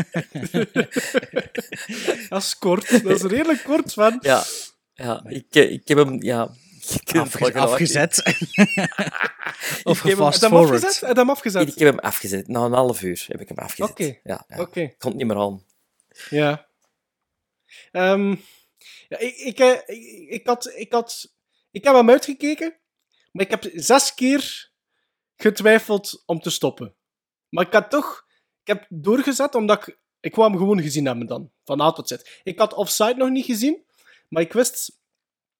Dat 2.29 2.41
is 2.41 2.57
kort. 2.57 3.03
Dat 3.03 3.15
is 3.15 3.21
redelijk 3.21 3.63
kort, 3.63 3.93
van. 3.93 4.17
Ja, 4.21 4.43
ja 4.93 5.23
ik, 5.27 5.45
eh, 5.49 5.71
ik 5.71 5.87
heb 5.87 5.97
hem... 5.97 6.23
Ja, 6.23 6.49
Afge- 7.13 7.53
afgezet. 7.53 8.17
of 9.83 9.97
Ik 9.97 10.09
heb 10.09 10.13
hem- 10.17 10.17
fast 10.17 10.41
Heb 10.41 10.51
je 10.51 10.57
hem 10.57 10.65
forward. 10.65 10.83
afgezet? 10.83 10.99
Heb 10.99 11.09
je 11.15 11.19
hem 11.21 11.29
afgezet? 11.29 11.67
Ik 11.67 11.79
heb 11.79 11.89
hem 11.89 11.99
afgezet. 11.99 12.47
Na 12.47 12.65
een 12.65 12.73
half 12.73 13.01
uur 13.01 13.25
heb 13.27 13.41
ik 13.41 13.47
hem 13.47 13.57
afgezet. 13.57 13.89
Oké. 13.91 14.19
Ja, 14.23 14.45
ja. 14.47 14.59
Oké. 14.61 14.79
Ik 14.81 14.95
kon 14.99 15.09
het 15.09 15.19
niet 15.19 15.27
meer 15.27 15.37
aan. 15.37 15.65
Ja. 16.29 16.67
Ehm, 17.91 18.29
ja 19.09 19.17
ik, 19.19 19.35
ik, 19.37 19.59
eh, 19.59 19.71
ik, 19.85 20.29
ik 20.29 20.47
had, 20.47 20.71
ik 20.75 20.91
had... 20.91 21.33
Ik 21.71 21.83
heb 21.83 21.93
hem 21.95 22.09
uitgekeken, 22.09 22.75
maar 23.31 23.45
ik 23.45 23.51
heb 23.51 23.69
zes 23.73 24.13
keer 24.13 24.71
getwijfeld 25.35 26.23
om 26.25 26.39
te 26.39 26.49
stoppen. 26.49 26.95
Maar 27.49 27.65
ik 27.67 27.73
had 27.73 27.89
toch... 27.89 28.25
Ik 28.63 28.67
heb 28.67 28.85
doorgezet, 28.89 29.55
omdat 29.55 29.87
ik... 29.87 29.99
Ik 30.19 30.35
wou 30.35 30.49
hem 30.49 30.59
gewoon 30.59 30.81
gezien 30.81 31.05
hebben 31.05 31.27
dan, 31.27 31.51
van 31.63 31.81
A 31.81 31.91
tot 31.91 32.07
Z. 32.07 32.15
Ik 32.43 32.59
had 32.59 32.73
Offside 32.73 33.15
nog 33.15 33.29
niet 33.29 33.45
gezien, 33.45 33.85
maar 34.29 34.41
ik 34.41 34.53
wist 34.53 34.99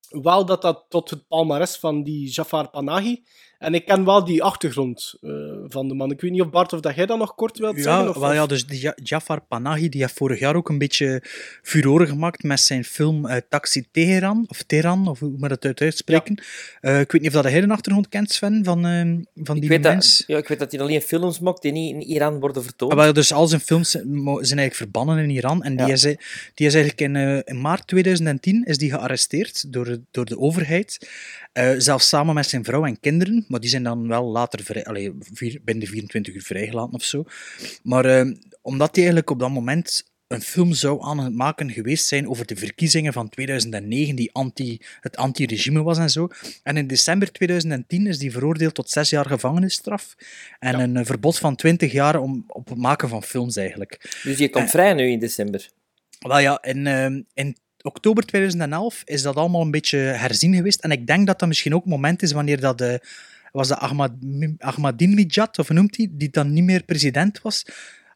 wel 0.10 0.46
dat 0.46 0.62
dat 0.62 0.86
tot 0.90 1.10
het 1.10 1.28
palmares 1.28 1.78
van 1.78 2.04
die 2.04 2.30
Jafar 2.30 2.70
Panahi... 2.70 3.24
En 3.62 3.74
ik 3.74 3.86
ken 3.86 4.06
wel 4.06 4.24
die 4.26 4.44
achtergrond 4.44 5.14
eh, 5.22 5.30
van 5.68 5.88
de 5.88 5.94
man. 5.94 6.12
Ik 6.12 6.22
weet 6.22 6.32
niet 6.32 6.42
of 6.42 6.50
Bart 6.50 6.74
of 6.74 6.80
dat 6.80 6.96
jij 6.96 7.06
dat 7.06 7.18
nog 7.18 7.36
kort 7.36 7.58
wilt 7.58 7.76
zeggen. 7.82 8.04
Ja, 8.04 8.10
Of, 8.10 8.18
wel, 8.18 8.34
ja, 8.34 8.46
dus 8.46 8.66
die 8.66 8.82
Ja- 8.82 8.96
Jafar 9.04 9.42
Panahi 9.42 9.90
die 9.90 10.02
heeft 10.02 10.14
vorig 10.14 10.40
jaar 10.40 10.56
ook 10.56 10.70
een 10.70 10.78
beetje 10.78 11.24
furoren 11.62 12.08
gemaakt 12.08 12.44
met 12.44 12.60
zijn 12.60 12.84
film 12.84 13.26
eh, 13.26 13.38
Taxi 13.50 13.86
Teheran, 13.92 14.46
of 14.48 14.64
Teheran, 14.64 15.08
of 15.08 15.20
hoe 15.20 15.34
moet 15.38 15.50
dat 15.50 15.66
uit 15.66 15.82
uitspreken. 15.82 16.44
Eh, 16.82 17.00
ik 17.00 17.12
weet 17.12 17.22
niet 17.22 17.36
of 17.36 17.42
dat 17.42 17.52
hij 17.52 17.62
een 17.64 17.72
achtergrond 17.72 18.08
kent, 18.10 18.32
Sven, 18.32 18.64
van, 18.64 18.82
van 19.36 19.56
Ik 19.56 19.62
die 19.62 19.70
weet, 19.70 19.82
mens. 19.82 20.18
dat, 20.18 20.28
ja, 20.28 20.38
ik 20.38 20.48
weet 20.48 20.60
dat 20.60 20.72
hij 20.72 20.82
alleen 20.82 21.02
films 21.02 21.40
maakt 21.40 21.62
die 21.62 21.72
niet 21.72 21.94
in 21.94 22.02
Iran 22.02 22.40
worden 22.40 22.64
vertoond. 22.64 22.92
Ah, 22.92 22.98
wel, 22.98 23.14
dus 23.14 23.34
al 23.34 23.48
zijn 23.48 23.62
films 23.62 23.90
zijn 23.92 24.06
eigenlijk 24.38 24.76
verbannen 24.76 25.18
in 25.18 25.30
Iran. 25.30 25.64
En 25.64 25.76
die, 25.76 25.86
Ja. 25.88 25.94
is, 25.94 26.02
die 26.02 26.68
is 26.68 26.74
eigenlijk 26.76 27.02
in, 27.02 27.16
in 27.46 27.62
maart 27.62 27.88
2010 27.88 28.64
is 28.64 28.78
die 28.78 28.90
gearresteerd 28.92 29.74
door, 29.74 29.98
door 30.12 30.26
de 30.26 30.38
overheid. 30.40 31.10
Eh, 31.52 31.74
zelfs 31.78 32.08
samen 32.08 32.36
met 32.36 32.50
zijn 32.50 32.64
vrouw 32.64 32.86
en 32.86 33.00
kinderen. 33.00 33.46
Maar 33.48 33.60
die 33.60 33.70
zijn 33.70 33.84
dan 33.84 34.08
wel 34.08 34.24
later 34.24 34.64
vrij, 34.64 34.86
allee, 34.86 35.12
vier, 35.20 35.62
binnen 35.64 35.84
de 35.84 35.90
24 35.90 36.34
uur 36.34 36.42
vrijgelaten 36.42 36.94
of 36.94 37.04
zo. 37.04 37.24
Maar 37.84 38.06
eh, 38.06 38.32
omdat 38.62 38.88
hij 38.88 38.98
eigenlijk 38.98 39.30
op 39.30 39.40
dat 39.40 39.50
moment 39.50 40.10
een 40.28 40.42
film 40.42 40.74
zou 40.74 41.04
aan 41.04 41.20
het 41.20 41.34
maken 41.34 41.72
geweest 41.72 42.08
zijn 42.08 42.30
over 42.30 42.46
de 42.46 42.56
verkiezingen 42.56 43.14
van 43.14 43.30
2009, 43.30 44.16
die 44.16 44.30
anti, 44.34 44.78
het 45.00 45.18
anti-regime 45.18 45.84
was 45.84 45.98
en 45.98 46.10
zo. 46.10 46.28
En 46.64 46.78
in 46.78 46.88
december 46.88 47.32
2010 47.32 48.08
is 48.08 48.18
die 48.18 48.32
veroordeeld 48.32 48.74
tot 48.74 48.90
zes 48.90 49.10
jaar 49.10 49.26
gevangenisstraf 49.26 50.16
en 50.60 50.80
een 50.80 50.98
eh, 50.98 51.06
verbod 51.06 51.38
van 51.38 51.56
20 51.56 51.92
jaar 51.92 52.20
om, 52.20 52.44
op 52.48 52.70
het 52.70 52.78
maken 52.78 53.10
van 53.10 53.24
films 53.24 53.56
eigenlijk. 53.56 54.20
Dus 54.24 54.38
je 54.38 54.50
komt 54.50 54.70
vrij 54.70 54.94
nu 54.94 55.10
in 55.10 55.20
december. 55.20 55.70
Wel 56.20 56.40
ja, 56.40 56.62
in, 56.62 56.88
in 57.34 57.56
oktober 57.84 58.26
2011 58.26 59.02
is 59.06 59.22
dat 59.22 59.36
allemaal 59.36 59.62
een 59.62 59.72
beetje 59.72 59.98
herzien 59.98 60.56
geweest. 60.56 60.80
En 60.80 60.92
ik 60.92 61.08
denk 61.08 61.28
dat 61.28 61.40
dat 61.40 61.48
misschien 61.48 61.76
ook 61.76 61.84
het 61.84 61.92
moment 61.92 62.22
is 62.22 62.32
wanneer 62.32 62.60
dat... 62.60 62.82
eh, 62.82 62.94
was 63.52 63.68
dat 63.68 63.78
Ahmad, 63.78 64.12
Ahmadinejad, 64.58 65.60
of 65.60 65.70
noemt 65.70 65.98
hij, 65.98 66.08
die 66.12 66.30
dan 66.30 66.54
niet 66.54 66.64
meer 66.64 66.84
president 66.84 67.42
was. 67.42 67.66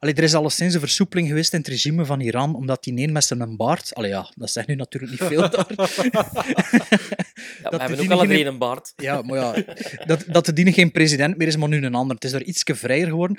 Allee, 0.06 0.18
er 0.18 0.24
is 0.24 0.34
alleszins 0.34 0.74
een 0.74 0.80
versoepeling 0.80 1.28
geweest 1.28 1.54
in 1.54 1.60
het 1.60 1.68
regime 1.68 2.06
van 2.06 2.20
Iran, 2.20 2.56
omdat 2.56 2.84
die 2.84 3.02
een 3.02 3.12
met 3.12 3.24
zijn 3.24 3.56
baard... 3.58 3.94
Allee, 3.94 4.10
ja, 4.10 4.32
dat 4.36 4.50
zegt 4.52 4.68
nu 4.68 4.76
natuurlijk 4.76 5.12
niet 5.12 5.30
veel 5.30 5.50
daar. 5.50 5.68
Ja, 7.64 7.70
we 7.70 7.78
hebben 7.78 7.90
ook 7.92 7.98
dienen 7.98 8.18
alle 8.18 8.28
geen- 8.28 8.46
een 8.48 8.58
baard. 8.58 8.94
Ja, 8.96 9.22
maar 9.22 9.38
ja, 9.38 9.64
dat, 10.06 10.24
dat 10.28 10.46
de 10.46 10.54
diene 10.54 10.74
geen 10.74 10.92
president 10.92 11.38
meer 11.38 11.48
is, 11.48 11.58
maar 11.58 11.70
nu 11.70 11.86
een 11.86 11.96
ander. 11.96 12.16
Het 12.16 12.24
is 12.26 12.32
daar 12.32 12.44
ietsje 12.44 12.76
vrijer 12.76 13.08
geworden. 13.08 13.38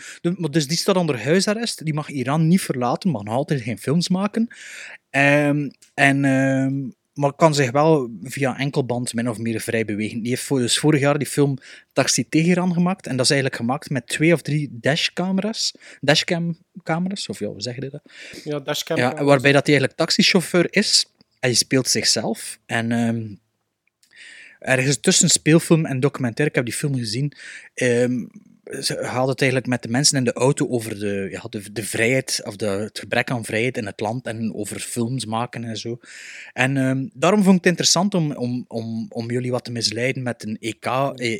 Dus 0.50 0.66
die 0.66 0.76
staat 0.76 0.96
onder 0.96 1.22
huisarrest. 1.24 1.84
Die 1.84 1.94
mag 1.94 2.08
Iran 2.08 2.48
niet 2.48 2.60
verlaten, 2.60 3.10
mag 3.10 3.22
nog 3.22 3.34
altijd 3.34 3.60
geen 3.62 3.78
films 3.78 4.08
maken. 4.08 4.48
Ehm, 5.10 5.68
en, 5.94 6.24
ehm, 6.24 6.74
maar 7.16 7.32
kan 7.32 7.54
zich 7.54 7.70
wel 7.70 8.10
via 8.22 8.58
enkelband 8.58 9.14
min 9.14 9.28
of 9.28 9.38
meer 9.38 9.60
vrij 9.60 9.84
bewegen. 9.84 10.20
Die 10.20 10.28
heeft 10.28 10.42
voor, 10.42 10.58
dus 10.58 10.78
vorig 10.78 11.00
jaar 11.00 11.18
die 11.18 11.26
film 11.26 11.58
Taxi 11.92 12.28
Teheran 12.28 12.72
gemaakt. 12.72 13.06
En 13.06 13.16
dat 13.16 13.24
is 13.24 13.30
eigenlijk 13.30 13.60
gemaakt 13.60 13.90
met 13.90 14.06
twee 14.06 14.32
of 14.32 14.42
drie 14.42 14.68
dashcamera's. 14.72 15.74
Dashcam-camera's, 16.00 17.28
of 17.28 17.38
ja, 17.38 17.46
hoe 17.46 17.62
zeg 17.62 17.74
je 17.74 17.80
dat? 17.90 18.02
Ja, 18.44 18.60
dashcam. 18.60 18.96
Ja, 18.96 19.24
waarbij 19.24 19.52
dat 19.52 19.66
hij 19.66 19.76
eigenlijk 19.76 19.96
taxichauffeur 19.96 20.66
is. 20.70 21.06
Hij 21.40 21.54
speelt 21.54 21.88
zichzelf. 21.88 22.58
En 22.66 22.92
ehm, 22.92 23.26
ergens 24.58 25.00
tussen 25.00 25.28
speelfilm 25.28 25.86
en 25.86 26.00
documentaire, 26.00 26.50
ik 26.50 26.54
heb 26.54 26.64
die 26.64 26.74
film 26.74 26.94
gezien, 26.94 27.32
ehm, 27.74 28.24
ze 28.80 29.04
had 29.04 29.28
het 29.28 29.40
eigenlijk 29.40 29.70
met 29.70 29.82
de 29.82 29.88
mensen 29.88 30.18
in 30.18 30.24
de 30.24 30.32
auto 30.32 30.68
over 30.68 30.98
de, 30.98 31.28
ja, 31.30 31.42
de, 31.50 31.72
de 31.72 31.84
vrijheid, 31.84 32.40
of 32.44 32.56
de, 32.56 32.66
het 32.66 32.98
gebrek 32.98 33.30
aan 33.30 33.44
vrijheid 33.44 33.76
in 33.76 33.86
het 33.86 34.00
land 34.00 34.26
en 34.26 34.54
over 34.54 34.80
films 34.80 35.26
maken 35.26 35.64
en 35.64 35.76
zo. 35.76 35.98
En 36.52 36.76
ehm, 36.76 37.06
daarom 37.12 37.42
vond 37.42 37.56
ik 37.56 37.60
het 37.64 37.70
interessant 37.70 38.14
om, 38.14 38.32
om, 38.32 38.64
om, 38.68 39.06
om 39.08 39.30
jullie 39.30 39.50
wat 39.50 39.64
te 39.64 39.70
misleiden 39.70 40.22
met 40.22 40.44
een 40.44 40.56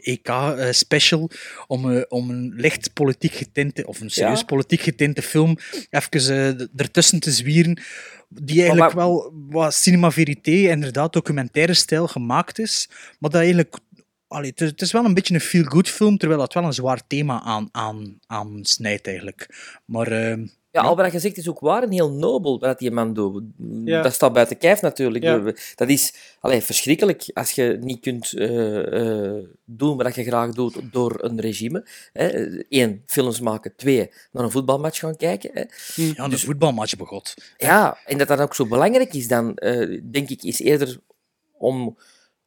EK-special, 0.00 1.30
om, 1.66 1.92
eh, 1.92 2.02
om 2.08 2.30
een 2.30 2.52
licht 2.56 2.92
politiek 2.92 3.32
getinte, 3.32 3.86
of 3.86 4.00
een 4.00 4.10
serieus 4.10 4.40
Ja. 4.40 4.44
politiek 4.44 4.80
getinte 4.80 5.22
film 5.22 5.56
even 5.90 6.58
eh, 6.58 6.66
ertussen 6.76 7.20
te 7.20 7.30
zwieren, 7.30 7.80
die 8.28 8.60
eigenlijk 8.60 8.92
wel 8.92 9.32
wat 9.48 9.74
cinema 9.74 10.10
verité, 10.10 10.50
inderdaad 10.50 11.12
documentaire 11.12 11.74
stijl 11.74 12.06
gemaakt 12.06 12.58
is, 12.58 12.88
maar 13.18 13.30
dat 13.30 13.40
eigenlijk... 13.40 13.78
Allee, 14.36 14.50
het, 14.50 14.60
is, 14.60 14.70
het 14.70 14.80
is 14.80 14.92
wel 14.92 15.04
een 15.04 15.14
beetje 15.14 15.34
een 15.34 15.40
feel-good 15.40 15.88
film, 15.88 16.18
terwijl 16.18 16.40
dat 16.40 16.54
wel 16.54 16.64
een 16.64 16.72
zwaar 16.72 17.06
thema 17.06 17.42
aan, 17.42 17.68
aan, 17.72 18.18
aansnijdt 18.26 19.06
eigenlijk. 19.06 19.48
Maar 19.84 20.06
ehm, 20.06 20.46
Ja, 20.70 20.82
al 20.82 20.96
wat 20.96 21.12
je 21.12 21.18
zegt 21.18 21.36
is 21.36 21.48
ook 21.48 21.60
waar 21.60 21.82
en 21.82 21.92
heel 21.92 22.10
nobel 22.10 22.58
wat 22.58 22.78
die 22.78 22.90
man 22.90 23.14
doet. 23.14 23.42
Ja. 23.84 24.02
Dat 24.02 24.14
staat 24.14 24.32
buiten 24.32 24.58
kijf 24.58 24.80
natuurlijk. 24.80 25.24
Ja. 25.24 25.52
Dat 25.74 25.88
is 25.88 26.14
allee, 26.40 26.60
verschrikkelijk 26.60 27.30
als 27.32 27.50
je 27.50 27.78
niet 27.80 28.00
kunt 28.00 28.32
eh, 28.32 29.36
eh, 29.36 29.44
doen 29.64 29.96
wat 29.96 30.14
je 30.14 30.24
graag 30.24 30.52
doet 30.52 30.80
door 30.92 31.24
een 31.24 31.40
regime. 31.40 31.86
Hè. 32.12 32.64
Eén, 32.68 33.02
films 33.06 33.40
maken. 33.40 33.76
Twee, 33.76 34.10
naar 34.32 34.44
een 34.44 34.50
voetbalmatch 34.50 34.98
gaan 34.98 35.16
kijken. 35.16 35.50
Hè. 35.52 35.62
ja, 36.02 36.24
een 36.24 36.38
voetbalmatch 36.38 36.96
begot. 36.96 37.34
Ja, 37.56 37.98
en 38.04 38.18
dat 38.18 38.28
dat 38.28 38.40
ook 38.40 38.54
zo 38.54 38.66
belangrijk 38.66 39.14
is 39.14 39.28
dan, 39.28 39.56
eh, 39.56 40.00
denk 40.10 40.28
ik, 40.28 40.42
is 40.42 40.60
eerder 40.60 40.98
om, 41.58 41.96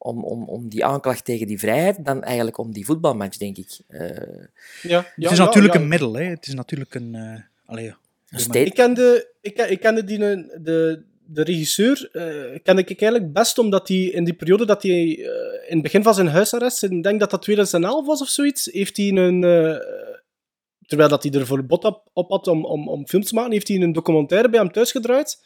om, 0.02 0.24
om, 0.24 0.44
om 0.44 0.70
die 0.70 0.86
aanklacht 0.86 1.26
tegen 1.26 1.48
die 1.48 1.60
vrijheid 1.60 2.06
dan 2.06 2.24
eigenlijk 2.24 2.58
om 2.58 2.72
die 2.74 2.86
voetbalmatch, 2.86 3.38
denk 3.38 3.58
ik. 3.58 3.78
Eh, 3.88 4.10
Ja, 4.10 4.10
ja, 4.82 5.06
het 5.16 5.32
is 5.32 5.38
ja, 5.38 5.44
natuurlijk 5.46 5.74
ja. 5.74 5.80
een 5.80 5.88
middel, 5.88 6.14
hè. 6.14 6.24
Het 6.24 6.48
is 6.48 6.54
natuurlijk 6.54 6.94
een... 6.96 7.16
eh 7.16 7.42
allee, 7.66 7.94
Ik 8.68 8.74
kende, 8.74 9.32
ik, 9.42 9.54
ken- 9.56 9.72
ik 9.72 9.80
kende 9.80 10.04
die, 10.04 10.18
de, 10.62 11.04
de 11.26 11.44
regisseur 11.44 12.10
eh 12.12 12.60
kende 12.64 12.82
ik 12.86 13.02
eigenlijk 13.02 13.34
best 13.34 13.58
omdat 13.58 13.88
hij 13.88 13.98
in 13.98 14.24
die 14.24 14.34
periode 14.34 14.66
dat 14.66 14.84
hij 14.84 14.92
eh, 14.92 15.70
in 15.70 15.74
het 15.74 15.82
begin 15.82 16.04
van 16.04 16.14
zijn 16.14 16.28
huisarrest, 16.28 16.84
ik 16.84 17.04
denk 17.04 17.20
dat 17.20 17.30
dat 17.32 17.42
2011 17.42 18.06
was 18.06 18.22
of 18.22 18.28
zoiets, 18.28 18.66
heeft 18.72 18.98
hij 18.98 19.08
een... 19.12 19.44
eh, 19.44 19.78
terwijl 20.88 21.10
dat 21.10 21.24
hij 21.24 21.32
er 21.32 21.46
voor 21.46 21.66
bot 21.66 21.84
op, 21.86 22.10
op 22.14 22.30
had 22.30 22.48
om, 22.48 22.66
om, 22.66 22.90
om 22.90 23.08
films 23.08 23.28
te 23.28 23.36
maken, 23.36 23.52
heeft 23.52 23.68
hij 23.68 23.78
een 23.82 23.92
documentaire 23.94 24.50
bij 24.50 24.60
hem 24.60 24.72
thuis 24.72 24.92
gedraaid. 24.92 25.38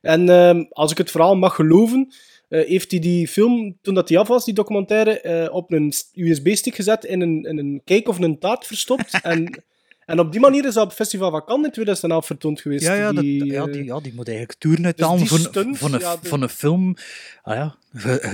En 0.00 0.28
ehm, 0.28 0.64
als 0.70 0.90
ik 0.90 0.98
het 0.98 1.10
verhaal 1.10 1.36
mag 1.36 1.54
geloven, 1.54 2.12
eh, 2.48 2.66
heeft 2.66 2.90
hij 2.90 3.00
die 3.00 3.28
film, 3.28 3.78
toen 3.82 3.94
dat 3.94 4.08
hij 4.08 4.18
af 4.18 4.28
was, 4.28 4.44
die 4.44 4.54
documentaire, 4.54 5.20
eh, 5.20 5.54
op 5.54 5.72
een 5.72 5.92
USB-stick 6.12 6.74
gezet, 6.74 7.04
in 7.04 7.20
een, 7.20 7.42
in 7.42 7.58
een 7.58 7.80
cake 7.84 8.08
of 8.08 8.18
een 8.18 8.38
taart 8.38 8.66
verstopt. 8.66 9.20
en, 9.22 9.64
en 10.06 10.18
op 10.20 10.32
die 10.32 10.40
manier 10.40 10.64
is 10.66 10.74
dat 10.74 10.82
op 10.82 10.88
het 10.88 10.98
Festival 10.98 11.30
van 11.30 11.44
Cannes 11.44 11.66
in 11.66 11.72
2011 11.72 12.26
vertoond 12.26 12.60
geweest. 12.60 12.84
Ja, 12.84 12.94
ja, 12.94 13.12
dat, 13.12 13.22
die, 13.22 13.44
ja, 13.44 13.64
eh, 13.66 13.72
die, 13.72 13.84
ja, 13.84 14.00
die 14.00 14.14
moet 14.14 14.28
eigenlijk 14.28 14.84
uithalen 14.84 15.26
voor, 15.26 15.38
stunt, 15.38 15.78
voor, 15.78 15.92
een, 15.92 16.00
ja, 16.00 16.16
voor 16.22 16.42
een 16.42 16.48
film. 16.48 16.96
Ah 17.42 17.54
ja. 17.56 17.76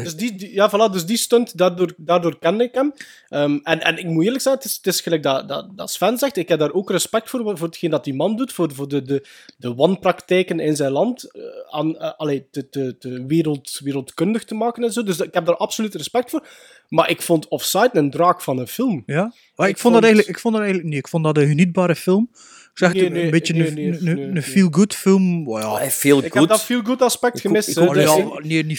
Dus 0.02 0.16
die, 0.16 0.34
die- 0.34 0.54
ja, 0.54 0.70
voilà, 0.70 0.92
dus 0.92 1.06
die 1.06 1.16
stunt, 1.16 1.58
daardoor, 1.58 1.92
daardoor 1.96 2.38
kende 2.38 2.64
ik 2.64 2.74
hem. 2.74 2.92
Ehm, 3.28 3.58
en, 3.62 3.80
en 3.80 3.96
ik 3.98 4.06
moet 4.06 4.24
eerlijk 4.24 4.42
zijn, 4.42 4.54
het 4.54 4.64
is, 4.64 4.76
het 4.76 4.86
is 4.86 5.00
gelijk 5.00 5.22
dat, 5.22 5.48
dat, 5.48 5.76
dat 5.76 5.90
Sven 5.90 6.18
zegt, 6.18 6.36
ik 6.36 6.48
heb 6.48 6.58
daar 6.58 6.72
ook 6.72 6.90
respect 6.90 7.30
voor, 7.30 7.58
voor 7.58 7.66
hetgeen 7.66 7.90
dat 7.90 8.04
die 8.04 8.14
man 8.14 8.36
doet, 8.36 8.52
voor, 8.52 8.74
voor 8.74 8.88
de, 8.88 9.02
de, 9.02 9.26
de 9.56 9.74
wanpraktijken 9.74 10.60
in 10.60 10.76
zijn 10.76 10.92
land, 10.92 11.24
eh, 11.34 11.42
aan, 11.70 11.98
eh, 11.98 12.10
allee, 12.16 12.46
te, 12.50 12.68
te, 12.68 12.96
te 12.98 13.24
wereld, 13.26 13.80
wereldkundig 13.84 14.44
te 14.44 14.54
maken 14.54 14.82
en 14.84 14.92
zo. 14.92 15.02
Dus 15.02 15.20
ik 15.20 15.34
heb 15.34 15.46
daar 15.46 15.56
absoluut 15.56 15.94
respect 15.94 16.30
voor. 16.30 16.46
Maar 16.94 17.10
ik 17.10 17.22
vond 17.22 17.48
Offside 17.48 17.90
een 17.92 18.10
draak 18.10 18.40
van 18.42 18.58
een 18.58 18.66
film. 18.66 19.02
Ja? 19.06 19.34
Maar 19.56 19.68
ik, 19.68 19.74
Ik 19.74 19.80
vond 19.80 19.94
dat 19.94 20.02
vond- 20.02 20.04
eigenlijk, 20.04 20.28
ik 20.28 20.38
vond 20.38 20.54
dat 20.54 20.62
eigenlijk 20.62 20.94
niet. 20.94 21.02
Ik 21.04 21.08
vond 21.10 21.24
dat 21.24 21.36
een 21.36 21.46
genietbare 21.48 21.94
film. 21.96 22.28
Ik 22.32 22.78
zeg 22.78 22.92
Nee, 22.92 23.24
een 23.24 23.30
beetje 23.30 23.52
nee, 23.54 23.68
een, 23.68 23.98
nee, 24.04 24.24
een, 24.24 24.42
feel-good 24.42 24.94
film. 24.94 25.50
Ja. 25.50 25.74
Hij 25.76 25.90
veel 25.90 26.22
Ik 26.24 26.32
heb 26.32 26.48
dat 26.48 26.62
feel 26.62 26.82
good 26.82 27.02
aspect 27.02 27.34
Ik- 27.36 27.40
gemist. 27.40 27.74
dus 27.74 28.02
ja, 28.04 28.16
ik- 28.16 28.44
nee, 28.44 28.64
niet 28.64 28.78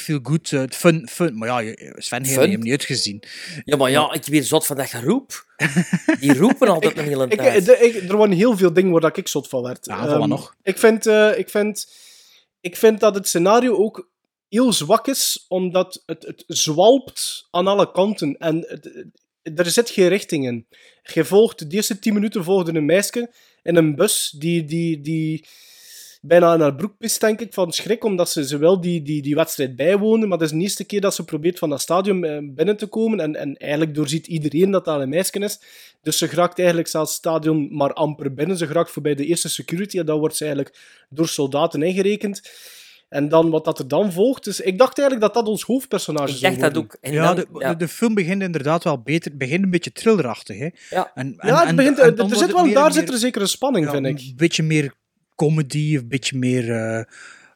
eh, 0.52 0.60
Het 0.60 0.76
fun, 0.76 1.08
fun. 1.12 1.38
Maar 1.38 1.48
ja, 1.48 1.60
je- 1.60 1.94
Sven 1.98 2.24
heeft 2.26 2.40
hem 2.40 2.60
niet 2.60 2.72
uitgezien. 2.72 3.24
Ja, 3.66 3.78
maar 3.78 3.90
ja, 3.92 4.14
ik 4.14 4.26
weer 4.26 4.44
zot 4.44 4.66
van 4.66 4.76
dat 4.78 4.90
geroep. 4.90 5.46
Die 6.20 6.38
roepen 6.38 6.68
altijd 6.68 6.98
een 6.98 7.04
hele 7.04 7.26
ik, 7.28 7.38
tijd. 7.38 7.66
de- 7.66 7.78
ik- 7.78 8.10
er 8.10 8.18
waren 8.18 8.32
heel 8.36 8.58
veel 8.58 8.74
dingen 8.74 8.92
waar 8.92 9.02
dat 9.02 9.18
ik 9.18 9.28
zot 9.28 9.48
van 9.48 9.64
werd. 9.64 9.86
Ja, 9.86 10.08
Ehm, 10.08 10.28
nog. 10.30 10.56
Ik 10.64 10.78
vind, 10.78 11.06
eh, 11.06 11.38
ik, 11.38 11.50
vind, 11.50 11.88
ik 12.62 12.76
vind 12.78 13.00
dat 13.00 13.16
het 13.16 13.28
scenario 13.28 13.76
ook 13.76 14.12
heel 14.54 14.74
zwak 14.74 15.08
is, 15.08 15.46
omdat 15.48 16.04
het, 16.06 16.26
het 16.26 16.44
zwalpt 16.48 17.48
aan 17.52 17.68
alle 17.68 17.92
kanten. 17.92 18.38
En 18.38 18.58
het, 18.68 18.84
het- 18.84 19.60
er 19.60 19.66
zit 19.66 19.90
geen 19.90 20.08
richting 20.08 20.46
in. 20.46 20.68
Je 21.14 21.26
volgt, 21.26 21.70
de 21.70 21.76
eerste 21.76 22.00
tien 22.00 22.14
minuten 22.14 22.44
volgde 22.44 22.74
een 22.74 22.86
meisje 22.86 23.32
in 23.64 23.76
een 23.76 23.96
bus 23.96 24.36
die, 24.38 24.66
die, 24.66 25.02
die 25.02 25.46
bijna 26.22 26.54
in 26.54 26.60
haar 26.60 26.76
broek 26.76 26.98
pist, 26.98 27.20
denk 27.22 27.40
ik, 27.42 27.54
van 27.54 27.72
schrik, 27.72 28.04
omdat 28.04 28.30
ze, 28.30 28.48
ze 28.48 28.58
wel 28.58 28.82
die, 28.82 29.02
die, 29.02 29.22
die 29.22 29.36
wedstrijd 29.36 29.76
bijwonen, 29.76 30.28
maar 30.28 30.38
dat 30.38 30.48
is 30.48 30.54
de 30.54 30.62
eerste 30.62 30.84
keer 30.86 31.02
dat 31.02 31.16
ze 31.16 31.24
probeert 31.24 31.60
van 31.60 31.70
dat 31.70 31.82
stadion 31.82 32.24
eh, 32.24 32.38
binnen 32.42 32.78
te 32.78 32.88
komen 32.88 33.20
en, 33.20 33.36
en 33.36 33.56
eigenlijk 33.58 33.96
doorziet 33.96 34.28
iedereen 34.28 34.72
dat 34.72 34.86
dat 34.86 35.02
een 35.02 35.10
meisje 35.10 35.40
is. 35.40 35.60
Dus 36.02 36.18
ze 36.18 36.28
geraakt 36.28 36.58
eigenlijk 36.60 36.88
zelfs 36.88 37.10
het 37.10 37.20
stadion 37.20 37.76
maar 37.76 37.94
amper 37.94 38.34
binnen. 38.34 38.58
Ze 38.58 38.68
geraakt 38.68 38.92
voorbij 38.92 39.16
de 39.16 39.26
eerste 39.26 39.50
security 39.50 40.00
en 40.00 40.06
dan 40.06 40.20
wordt 40.20 40.36
ze 40.36 40.46
eigenlijk 40.46 41.06
door 41.10 41.28
soldaten 41.28 41.82
ingerekend. 41.82 42.42
En 43.14 43.30
dan 43.30 43.50
wat 43.50 43.66
dat 43.66 43.80
er 43.80 43.88
dan 43.88 44.12
volgt. 44.12 44.44
Dus 44.44 44.60
ik 44.62 44.78
dacht 44.78 45.00
eigenlijk 45.00 45.34
dat 45.34 45.44
dat 45.44 45.52
ons 45.52 45.64
hoofdpersonage 45.64 46.32
Ik 46.34 46.38
zou 46.38 46.58
dacht 46.58 46.74
dat 46.74 46.84
ook. 46.84 46.98
En 47.02 47.14
Ja, 47.14 47.26
dan- 47.26 47.36
de, 47.36 47.48
ja. 47.60 47.70
De, 47.72 47.78
de 47.78 47.88
film 47.88 48.14
begint 48.14 48.42
inderdaad 48.42 48.84
wel 48.84 49.02
beter. 49.02 49.30
Het 49.30 49.40
begint 49.40 49.64
een 49.64 49.70
beetje 49.70 49.92
thrillerachtig. 49.92 50.58
Hè? 50.58 50.70
Ja. 50.90 51.12
En, 51.16 51.34
en, 51.38 51.48
Ja, 51.48 51.66
het 51.66 51.76
begint, 51.76 52.00
en 52.00 52.18
er 52.18 52.36
zit 52.36 52.52
wel, 52.54 52.66
meer 52.66 52.74
daar 52.74 52.92
zit 52.94 53.10
er 53.12 53.18
zeker 53.18 53.42
een 53.42 53.48
spanning, 53.48 53.86
ja, 53.86 53.92
vind 53.92 54.06
ik. 54.06 54.20
Een 54.20 54.34
beetje 54.36 54.64
meer 54.64 54.94
comedy, 55.36 55.96
een 55.96 56.08
beetje 56.08 56.38
meer. 56.38 56.72
eh, 56.72 57.04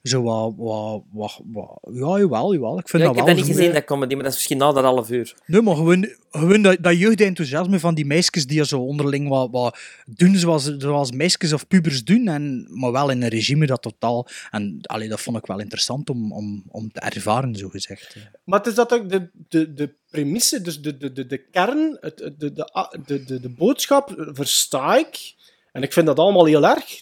zo 0.08 0.22
wat, 0.22 0.54
wat, 0.58 1.04
wat, 1.12 1.40
wat- 1.52 1.80
Ja, 1.92 2.18
jawel, 2.20 2.54
jawel. 2.54 2.80
Ik 2.80 2.90
vind 2.90 3.04
Ja, 3.04 3.08
dat 3.10 3.18
ik 3.18 3.26
heb 3.26 3.26
wel 3.26 3.26
dat 3.26 3.36
niet 3.46 3.56
gezien, 3.56 3.74
dat 3.74 3.84
comedy, 3.84 4.14
maar 4.14 4.24
dat 4.24 4.32
is 4.32 4.38
misschien 4.38 4.58
na 4.58 4.72
dat 4.72 4.84
half 4.84 5.10
uur. 5.12 5.36
Nee, 5.46 5.62
maar 5.62 5.76
gewoon, 5.76 6.16
gewoon 6.32 6.62
dat, 6.62 6.78
dat 6.82 6.98
jeugdenthousiasme 6.98 7.80
van 7.80 7.96
die 7.96 8.06
meisjes 8.06 8.48
die 8.48 8.66
zo 8.66 8.80
onderling 8.80 9.30
wat, 9.30 9.50
wat 9.52 9.78
doen 10.06 10.36
zoals, 10.36 10.76
zoals 10.78 11.12
meisjes 11.12 11.54
of 11.54 11.68
pubers 11.68 12.04
doen, 12.04 12.28
en, 12.28 12.68
maar 12.80 12.92
wel 12.92 13.10
in 13.10 13.22
een 13.22 13.30
regime 13.30 13.66
dat 13.66 13.82
totaal... 13.82 14.28
En 14.52 14.80
allee, 14.82 15.10
dat 15.10 15.22
vond 15.22 15.38
ik 15.38 15.46
wel 15.46 15.60
interessant 15.60 16.10
om, 16.10 16.32
om, 16.34 16.64
om 16.70 16.92
te 16.92 17.00
ervaren, 17.00 17.56
zo 17.56 17.70
gezegd. 17.70 18.16
Maar 18.44 18.60
het 18.60 18.68
is 18.68 18.76
dat 18.76 18.94
ook 18.94 19.10
de, 19.10 19.30
de, 19.50 19.74
de 19.74 19.94
premisse, 20.10 20.62
dus 20.62 20.82
de, 20.82 20.98
de, 20.98 21.12
de, 21.12 21.26
de 21.26 21.38
kern, 21.38 21.98
het, 22.02 22.20
het- 22.20 22.40
de, 22.40 22.54
de, 22.54 23.00
de, 23.06 23.24
de, 23.24 23.40
de 23.40 23.50
boodschap 23.50 24.14
versta 24.34 24.98
ik. 24.98 25.36
En 25.72 25.84
ik 25.84 25.94
vind 25.94 26.06
dat 26.06 26.20
allemaal 26.20 26.46
heel 26.46 26.66
erg. 26.68 27.00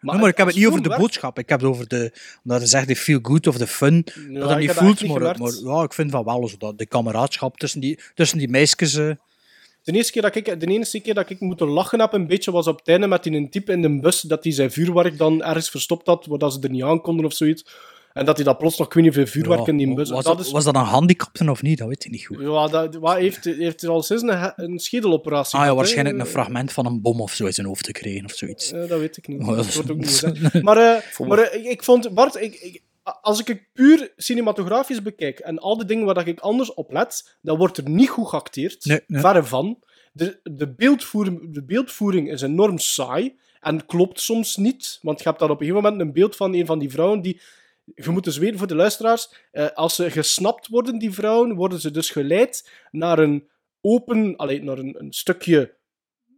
Maar, 0.00 0.18
maar 0.18 0.28
ik 0.28 0.36
heb 0.36 0.46
het 0.46 0.56
niet 0.56 0.66
over 0.66 0.82
de 0.82 0.88
werkt- 0.88 1.02
boodschap, 1.02 1.38
ik 1.38 1.48
heb 1.48 1.60
het 1.60 1.68
over 1.68 1.88
de... 1.88 2.12
Omdat 2.44 2.60
je 2.60 2.66
zegt 2.66 2.88
de 2.88 2.96
feel 2.96 3.18
good 3.22 3.46
of 3.46 3.56
de 3.56 3.66
fun, 3.66 4.06
Ja, 4.30 4.38
dat 4.40 4.50
ik 4.50 4.58
niet 4.58 4.70
voelt, 4.70 5.02
niet 5.02 5.12
maar, 5.18 5.38
maar 5.38 5.52
ja, 5.64 5.82
ik 5.82 5.92
vind 5.92 6.10
van 6.10 6.24
wel 6.24 6.48
zo 6.48 6.56
dat 6.58 6.78
de 6.78 6.86
kameraadschap 6.86 7.58
tussen 7.58 7.80
die, 7.80 7.98
tussen 8.14 8.38
die 8.38 8.48
meisjes... 8.48 8.94
eh, 8.94 9.10
De 9.82 9.92
eerste, 9.92 10.12
keer 10.12 10.22
dat 10.22 10.34
ik, 10.34 10.60
de 10.60 10.66
enige 10.66 11.00
keer 11.00 11.14
dat 11.14 11.30
ik 11.30 11.40
moeten 11.40 11.66
lachen 11.66 12.00
heb, 12.00 12.12
een 12.12 12.26
beetje, 12.26 12.50
was 12.50 12.66
op 12.66 12.78
het 12.78 12.88
einde 12.88 13.06
met 13.06 13.22
die 13.22 13.32
een 13.32 13.50
type 13.50 13.72
in 13.72 13.82
de 13.82 14.00
bus, 14.00 14.20
dat 14.20 14.44
hij 14.44 14.52
zijn 14.52 14.70
vuurwerk 14.72 15.18
dan 15.18 15.42
ergens 15.42 15.70
verstopt 15.70 16.06
had, 16.06 16.26
waar 16.26 16.50
ze 16.52 16.58
er 16.60 16.70
niet 16.70 16.82
aan 16.82 17.00
konden 17.00 17.24
of 17.24 17.32
zoiets. 17.32 17.64
En 18.12 18.24
dat 18.24 18.36
hij 18.36 18.44
dat 18.44 18.58
plots 18.58 18.78
nog, 18.78 18.86
ik 18.86 18.92
weet 18.92 19.16
niet 19.16 19.28
vuurwerk 19.30 19.66
in 19.66 19.76
die 19.76 19.94
bus... 19.94 20.10
was, 20.10 20.24
dat 20.24 20.40
is, 20.40 20.50
was 20.50 20.64
dat 20.64 20.74
een 20.74 20.80
handicapten 20.80 21.48
of 21.48 21.62
niet? 21.62 21.78
Dat 21.78 21.88
weet 21.88 22.04
ik 22.04 22.10
niet 22.10 22.26
goed. 22.26 22.40
ja, 22.40 22.66
dat, 22.68 22.94
wat 22.94 23.16
heeft, 23.16 23.44
heeft 23.44 23.80
hij 23.80 23.90
al 23.90 24.02
sinds 24.02 24.22
een, 24.22 24.28
he- 24.38 24.52
een 24.56 24.78
schedeloperatie 24.78 25.58
Ah 25.58 25.64
ja, 25.64 25.74
waarschijnlijk 25.74 26.18
een 26.18 26.26
fragment 26.26 26.72
van 26.72 26.86
een 26.86 27.00
bom 27.00 27.20
of 27.20 27.32
zo 27.34 27.46
in 27.46 27.52
zijn 27.52 27.66
hoofd 27.66 27.84
te 27.84 27.92
krijgen 27.92 28.24
of 28.24 28.32
zoiets. 28.32 28.70
Dat 28.70 28.88
weet 28.98 29.16
ik 29.16 29.28
niet. 29.28 29.40
Oh, 29.48 29.56
dat 29.56 29.74
wordt 29.74 29.90
ook 29.90 29.96
niet 29.96 30.08
gezegd. 30.08 30.62
Maar, 30.62 30.76
eh, 30.76 31.26
maar 31.26 31.38
eh, 31.38 31.60
ik, 31.60 31.66
ik 31.66 31.82
vond, 31.82 32.14
Bart, 32.14 32.36
ik, 32.36 32.54
ik- 32.54 32.82
als 33.02 33.40
ik 33.40 33.46
het 33.46 33.62
puur 33.72 34.12
cinematografisch 34.16 35.02
bekijk 35.02 35.38
en 35.38 35.58
al 35.58 35.76
de 35.76 35.84
dingen 35.84 36.04
waar 36.04 36.14
dat 36.14 36.26
ik 36.26 36.40
anders 36.40 36.74
op 36.74 36.92
let, 36.92 37.36
dan 37.42 37.56
wordt 37.58 37.76
er 37.76 37.88
niet 37.88 38.08
goed 38.08 38.28
geacteerd. 38.28 38.84
Nee, 38.84 39.00
nee. 39.06 39.20
Verre 39.20 39.44
van. 39.44 39.78
De, 40.12 40.40
de, 40.42 40.68
beeldvoering, 40.74 41.54
de 41.54 41.62
beeldvoering 41.64 42.30
is 42.30 42.42
enorm 42.42 42.78
saai 42.78 43.38
en 43.60 43.86
klopt 43.86 44.20
soms 44.20 44.56
niet. 44.56 44.98
Want 45.02 45.18
je 45.18 45.24
hebt 45.28 45.40
daar 45.40 45.50
op 45.50 45.60
een 45.60 45.66
gegeven 45.66 45.82
moment 45.90 46.02
een 46.02 46.12
beeld 46.12 46.36
van 46.36 46.54
een 46.54 46.66
van 46.66 46.78
die 46.78 46.90
vrouwen 46.90 47.20
die. 47.22 47.40
Je 47.84 48.10
moet 48.10 48.24
dus 48.24 48.36
weten 48.36 48.58
voor 48.58 48.66
de 48.66 48.74
luisteraars, 48.74 49.34
eh, 49.50 49.70
als 49.74 49.94
ze 49.94 50.10
gesnapt 50.10 50.68
worden, 50.68 50.98
die 50.98 51.12
vrouwen, 51.12 51.54
worden 51.54 51.80
ze 51.80 51.90
dus 51.90 52.10
geleid 52.10 52.70
naar 52.90 53.18
een 53.18 53.48
open, 53.80 54.36
allee, 54.36 54.62
naar 54.62 54.78
een, 54.78 54.96
een 54.98 55.12
stukje, 55.12 55.74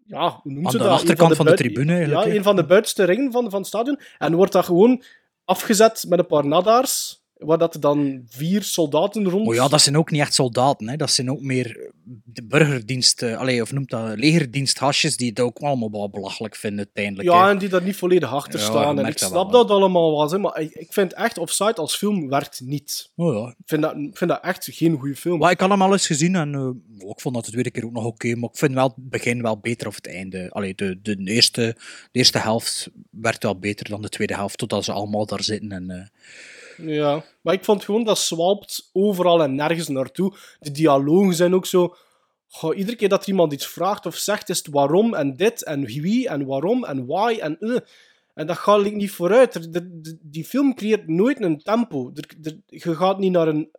ja, 0.07 0.41
hoe 0.43 0.53
noemen 0.53 0.65
Aan 0.65 0.71
ze 0.71 0.77
de 0.79 0.83
dat? 0.83 0.93
Een 0.93 0.99
achterkant 0.99 1.37
van 1.37 1.47
de 1.47 1.55
tribune 1.55 1.93
eigenlijk, 1.95 2.27
Ja, 2.27 2.35
een 2.35 2.43
van 2.43 2.57
de 2.57 2.67
buitenste 2.67 3.05
ringen 3.05 3.33
van, 3.33 3.51
van 3.51 3.59
het 3.59 3.69
stadion. 3.69 4.01
En 4.19 4.35
wordt 4.35 4.53
dat 4.53 4.65
gewoon 4.65 5.03
afgezet 5.45 6.05
met 6.09 6.19
een 6.19 6.27
paar 6.27 6.47
nadaars, 6.47 7.22
waar 7.45 7.59
dat 7.59 7.75
er 7.75 7.81
dan 7.81 8.23
vier 8.29 8.63
soldaten 8.63 9.29
rond... 9.29 9.47
Maar 9.47 9.55
ja, 9.55 9.69
dat 9.69 9.81
zijn 9.81 9.97
ook 9.97 10.11
niet 10.11 10.21
echt 10.21 10.35
soldaten. 10.35 10.89
Hè. 10.89 10.97
Dat 10.97 11.11
zijn 11.11 11.31
ook 11.31 11.41
meer 11.41 11.93
de 12.25 12.45
burgerdienst, 12.47 13.23
eh, 13.23 13.39
allee, 13.39 13.63
of 13.63 13.73
noemt 13.73 13.91
dat, 13.91 14.19
legerdiensthasjes, 14.19 15.17
die 15.17 15.29
het 15.29 15.41
ook 15.41 15.59
allemaal 15.59 15.91
wel 15.91 16.11
belachelijk 16.11 16.57
vinden 16.57 16.79
uiteindelijk. 16.79 17.29
Ja, 17.29 17.45
hè. 17.45 17.51
en 17.51 17.59
die 17.59 17.69
daar 17.69 17.83
niet 17.83 17.97
volledig 17.97 18.33
achter 18.33 18.61
Ja, 18.61 18.65
staan. 18.65 18.99
En 18.99 19.07
ik 19.07 19.19
dat 19.19 19.29
snap 19.29 19.51
wel, 19.51 19.67
dat 19.67 19.71
allemaal 19.71 20.11
wel, 20.11 20.31
hè, 20.31 20.39
maar 20.39 20.61
ik, 20.61 20.71
ik 20.73 20.93
vind 20.93 21.13
echt 21.13 21.39
Offside 21.39 21.75
als 21.75 21.97
film 21.97 22.29
werkt 22.29 22.61
niet. 22.65 23.13
Oh, 23.17 23.35
ja. 23.35 23.49
Ik 23.49 23.67
vind 23.67 23.83
dat, 23.83 23.95
vind 23.95 24.31
dat 24.31 24.41
echt 24.43 24.69
geen 24.71 24.99
goede 24.99 25.17
film. 25.17 25.39
Maar 25.39 25.51
ik 25.51 25.61
had 25.61 25.71
hem 25.71 25.83
al 25.83 25.93
eens 25.93 26.07
gezien 26.07 26.35
en 26.35 26.55
eh, 26.55 27.09
ik 27.11 27.21
vond 27.21 27.35
dat 27.35 27.45
de 27.45 27.51
tweede 27.51 27.71
keer 27.71 27.85
ook 27.85 27.93
nog 27.93 28.05
oké, 28.05 28.35
maar 28.35 28.51
ik 28.51 28.59
vind 28.59 28.75
wel 28.75 28.93
het 28.97 29.11
begin 29.11 29.43
wel 29.43 29.59
beter 29.59 29.87
of 29.87 29.95
het 29.95 30.09
einde. 30.09 30.51
Allee, 30.51 30.75
de, 30.75 30.99
de, 31.03 31.17
eerste, 31.25 31.77
de 32.13 32.19
eerste 32.19 32.39
helft 32.39 32.91
werd 33.11 33.43
wel 33.43 33.59
beter 33.59 33.89
dan 33.89 34.03
de 34.03 34.09
tweede 34.09 34.35
helft, 34.35 34.59
totdat 34.59 34.85
ze 34.85 34.93
allemaal 34.93 35.27
daar 35.27 35.43
zitten. 35.43 35.73
En, 35.73 35.91
eh, 35.91 36.07
Ja, 36.77 37.25
maar 37.41 37.55
ik 37.55 37.65
vond 37.65 37.85
gewoon 37.85 38.05
dat 38.05 38.19
zwalpt 38.19 38.91
overal 38.93 39.43
en 39.43 39.55
nergens 39.55 39.89
naartoe. 39.89 40.37
De 40.61 40.71
dialogen 40.71 41.35
zijn 41.35 41.55
ook 41.55 41.67
zo. 41.67 41.95
Iedere 42.75 42.97
keer 42.97 43.09
dat 43.09 43.27
iemand 43.27 43.53
iets 43.53 43.67
vraagt 43.67 44.07
of 44.07 44.17
zegt, 44.17 44.49
is 44.49 44.59
het 44.59 44.69
waarom 44.71 45.15
en 45.15 45.37
dit 45.37 45.65
en 45.65 45.85
wie 45.85 46.29
en 46.29 46.47
waarom 46.47 46.85
en 46.85 47.07
why 47.07 47.39
en 47.41 47.59
eh. 47.59 47.77
En 48.35 48.47
dat 48.47 48.57
gaat 48.59 48.93
niet 48.93 49.11
vooruit. 49.11 49.73
De- 49.73 50.19
die 50.23 50.45
film 50.45 50.75
creëert 50.75 51.09
nooit 51.09 51.41
een 51.41 51.59
tempo. 51.63 52.13
Je 52.67 52.95
gaat 52.95 53.19
niet 53.19 53.33
naar 53.33 53.49
een, 53.49 53.71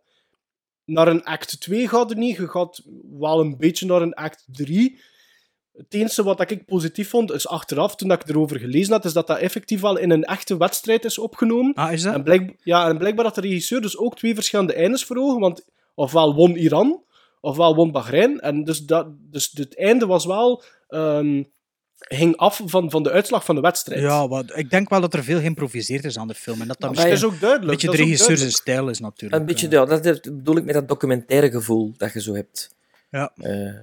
naar 0.84 1.08
een 1.08 1.24
act 1.24 1.60
2, 1.60 1.88
gaat 1.88 2.10
er 2.10 2.16
niet. 2.16 2.36
Je 2.36 2.48
gaat 2.48 2.82
wel 3.18 3.40
een 3.40 3.56
beetje 3.56 3.86
naar 3.86 4.02
een 4.02 4.14
act 4.14 4.44
3. 4.46 5.00
Het 5.76 5.94
enige 5.94 6.22
wat 6.22 6.50
ik 6.50 6.64
positief 6.64 7.08
vond, 7.08 7.32
is 7.32 7.48
achteraf, 7.48 7.96
toen 7.96 8.12
ik 8.12 8.28
erover 8.28 8.58
gelezen 8.58 8.92
had, 8.92 9.04
is 9.04 9.12
dat 9.12 9.26
dat 9.26 9.38
effectief 9.38 9.80
wel 9.80 9.96
in 9.96 10.10
een 10.10 10.24
echte 10.24 10.56
wedstrijd 10.56 11.04
is 11.04 11.18
opgenomen. 11.18 11.74
Ah, 11.74 11.92
is 11.92 12.02
dat? 12.02 12.14
En, 12.14 12.22
blijk, 12.22 12.54
ja, 12.62 12.88
en 12.88 12.98
blijkbaar 12.98 13.24
had 13.24 13.34
de 13.34 13.40
regisseur 13.40 13.80
dus 13.80 13.98
ook 13.98 14.16
twee 14.16 14.34
verschillende 14.34 14.74
eindes 14.74 15.04
voor 15.04 15.16
ogen, 15.16 15.40
want 15.40 15.64
ofwel 15.94 16.34
won 16.34 16.56
Iran, 16.56 17.02
ofwel 17.40 17.74
won 17.74 17.92
Bahrein. 17.92 18.40
En 18.40 18.64
dus, 18.64 18.80
dat, 18.80 19.06
dus 19.30 19.50
het 19.54 19.78
einde 19.78 20.06
was 20.06 20.26
wel... 20.26 20.62
ehm, 20.88 21.42
hing 22.08 22.36
af 22.36 22.60
van, 22.64 22.90
van 22.90 23.02
de 23.02 23.10
uitslag 23.10 23.44
van 23.44 23.54
de 23.54 23.60
wedstrijd. 23.60 24.00
Ja, 24.00 24.28
wat, 24.28 24.56
ik 24.56 24.70
denk 24.70 24.88
wel 24.88 25.00
dat 25.00 25.14
er 25.14 25.24
veel 25.24 25.38
geïmproviseerd 25.38 26.04
is 26.04 26.18
aan 26.18 26.28
de 26.28 26.34
film. 26.34 26.60
En 26.60 26.66
dat 26.66 26.80
dat 26.80 26.94
Maar 26.94 27.04
het 27.04 27.10
misschien 27.12 27.30
is 27.30 27.34
ook 27.34 27.40
duidelijk. 27.40 27.70
een 27.70 27.70
beetje 27.70 27.86
dat 27.86 27.96
de 27.96 28.02
regisseur 28.02 28.36
zijn 28.36 28.50
stijl 28.50 28.88
is 28.88 29.00
natuurlijk. 29.00 29.40
Een 29.40 29.46
beetje, 29.46 29.66
eh. 29.66 29.72
ja, 29.72 29.84
dat 29.84 30.22
bedoel 30.22 30.56
ik 30.56 30.64
met 30.64 30.74
dat 30.74 30.88
documentaire 30.88 31.50
gevoel 31.50 31.94
dat 31.96 32.12
je 32.12 32.20
zo 32.20 32.34
hebt. 32.34 32.74
Ja. 33.10 33.32
Eh, 33.36 33.74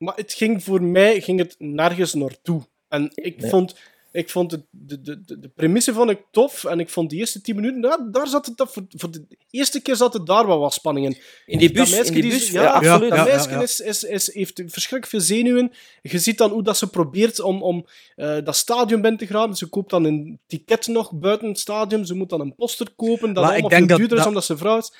Maar 0.00 0.14
het 0.16 0.32
ging 0.32 0.62
voor 0.64 0.82
mij 0.82 1.20
ging 1.20 1.38
het 1.38 1.54
nergens 1.58 2.14
naartoe. 2.14 2.62
En 2.88 3.10
ik 3.14 3.40
Nee. 3.40 3.50
vond, 3.50 3.74
ik 4.12 4.30
vond 4.30 4.50
het, 4.50 4.62
de, 4.70 5.00
de, 5.00 5.24
de, 5.24 5.38
de 5.38 5.48
premisse 5.48 5.92
vond 5.92 6.10
ik 6.10 6.20
tof. 6.30 6.64
En 6.64 6.80
ik 6.80 6.88
vond 6.90 7.10
die 7.10 7.18
eerste 7.18 7.40
tien 7.40 7.54
minuten, 7.56 7.80
daar, 7.80 7.98
daar 8.12 8.26
zat 8.26 8.46
het, 8.46 8.54
voor, 8.70 8.84
voor 8.88 9.10
de 9.10 9.26
eerste 9.50 9.80
keer 9.82 9.96
zat 9.96 10.12
het 10.12 10.26
daar 10.26 10.46
wel 10.46 10.58
wat 10.58 10.72
spanning 10.72 11.06
in. 11.06 11.18
in 11.46 11.58
die 11.58 11.72
bus, 11.72 11.92
in 11.92 12.12
die 12.12 12.22
die- 12.22 12.30
bus, 12.30 12.50
ja, 12.50 12.62
ja, 12.62 12.68
absoluut. 12.70 13.10
Dat 13.10 13.26
Ja, 13.26 13.50
ja. 13.50 13.62
Is, 13.62 13.80
is, 13.80 14.02
is, 14.04 14.34
heeft 14.34 14.62
verschrikkelijk 14.66 15.06
veel 15.06 15.20
zenuwen. 15.20 15.72
Je 16.02 16.18
ziet 16.18 16.38
dan 16.38 16.50
hoe 16.50 16.62
dat 16.62 16.76
ze 16.76 16.90
probeert 16.90 17.40
om, 17.40 17.62
om 17.62 17.86
eh, 18.16 18.36
dat 18.44 18.56
stadion 18.56 19.00
binnen 19.00 19.20
te 19.20 19.26
gaan. 19.26 19.56
Ze 19.56 19.66
koopt 19.66 19.90
dan 19.90 20.04
een 20.04 20.38
ticket 20.46 20.86
nog 20.86 21.12
buiten 21.12 21.48
het 21.48 21.58
stadion. 21.58 22.06
Ze 22.06 22.14
moet 22.14 22.28
dan 22.30 22.40
een 22.40 22.54
poster 22.54 22.90
kopen, 22.96 23.32
dat 23.32 23.44
Maar 23.44 23.52
allemaal 23.52 23.70
veel 23.70 23.86
duurder 23.86 24.04
is 24.12 24.18
dat- 24.18 24.26
omdat 24.26 24.44
ze 24.44 24.56
vrouw 24.56 24.78
is. 24.78 24.92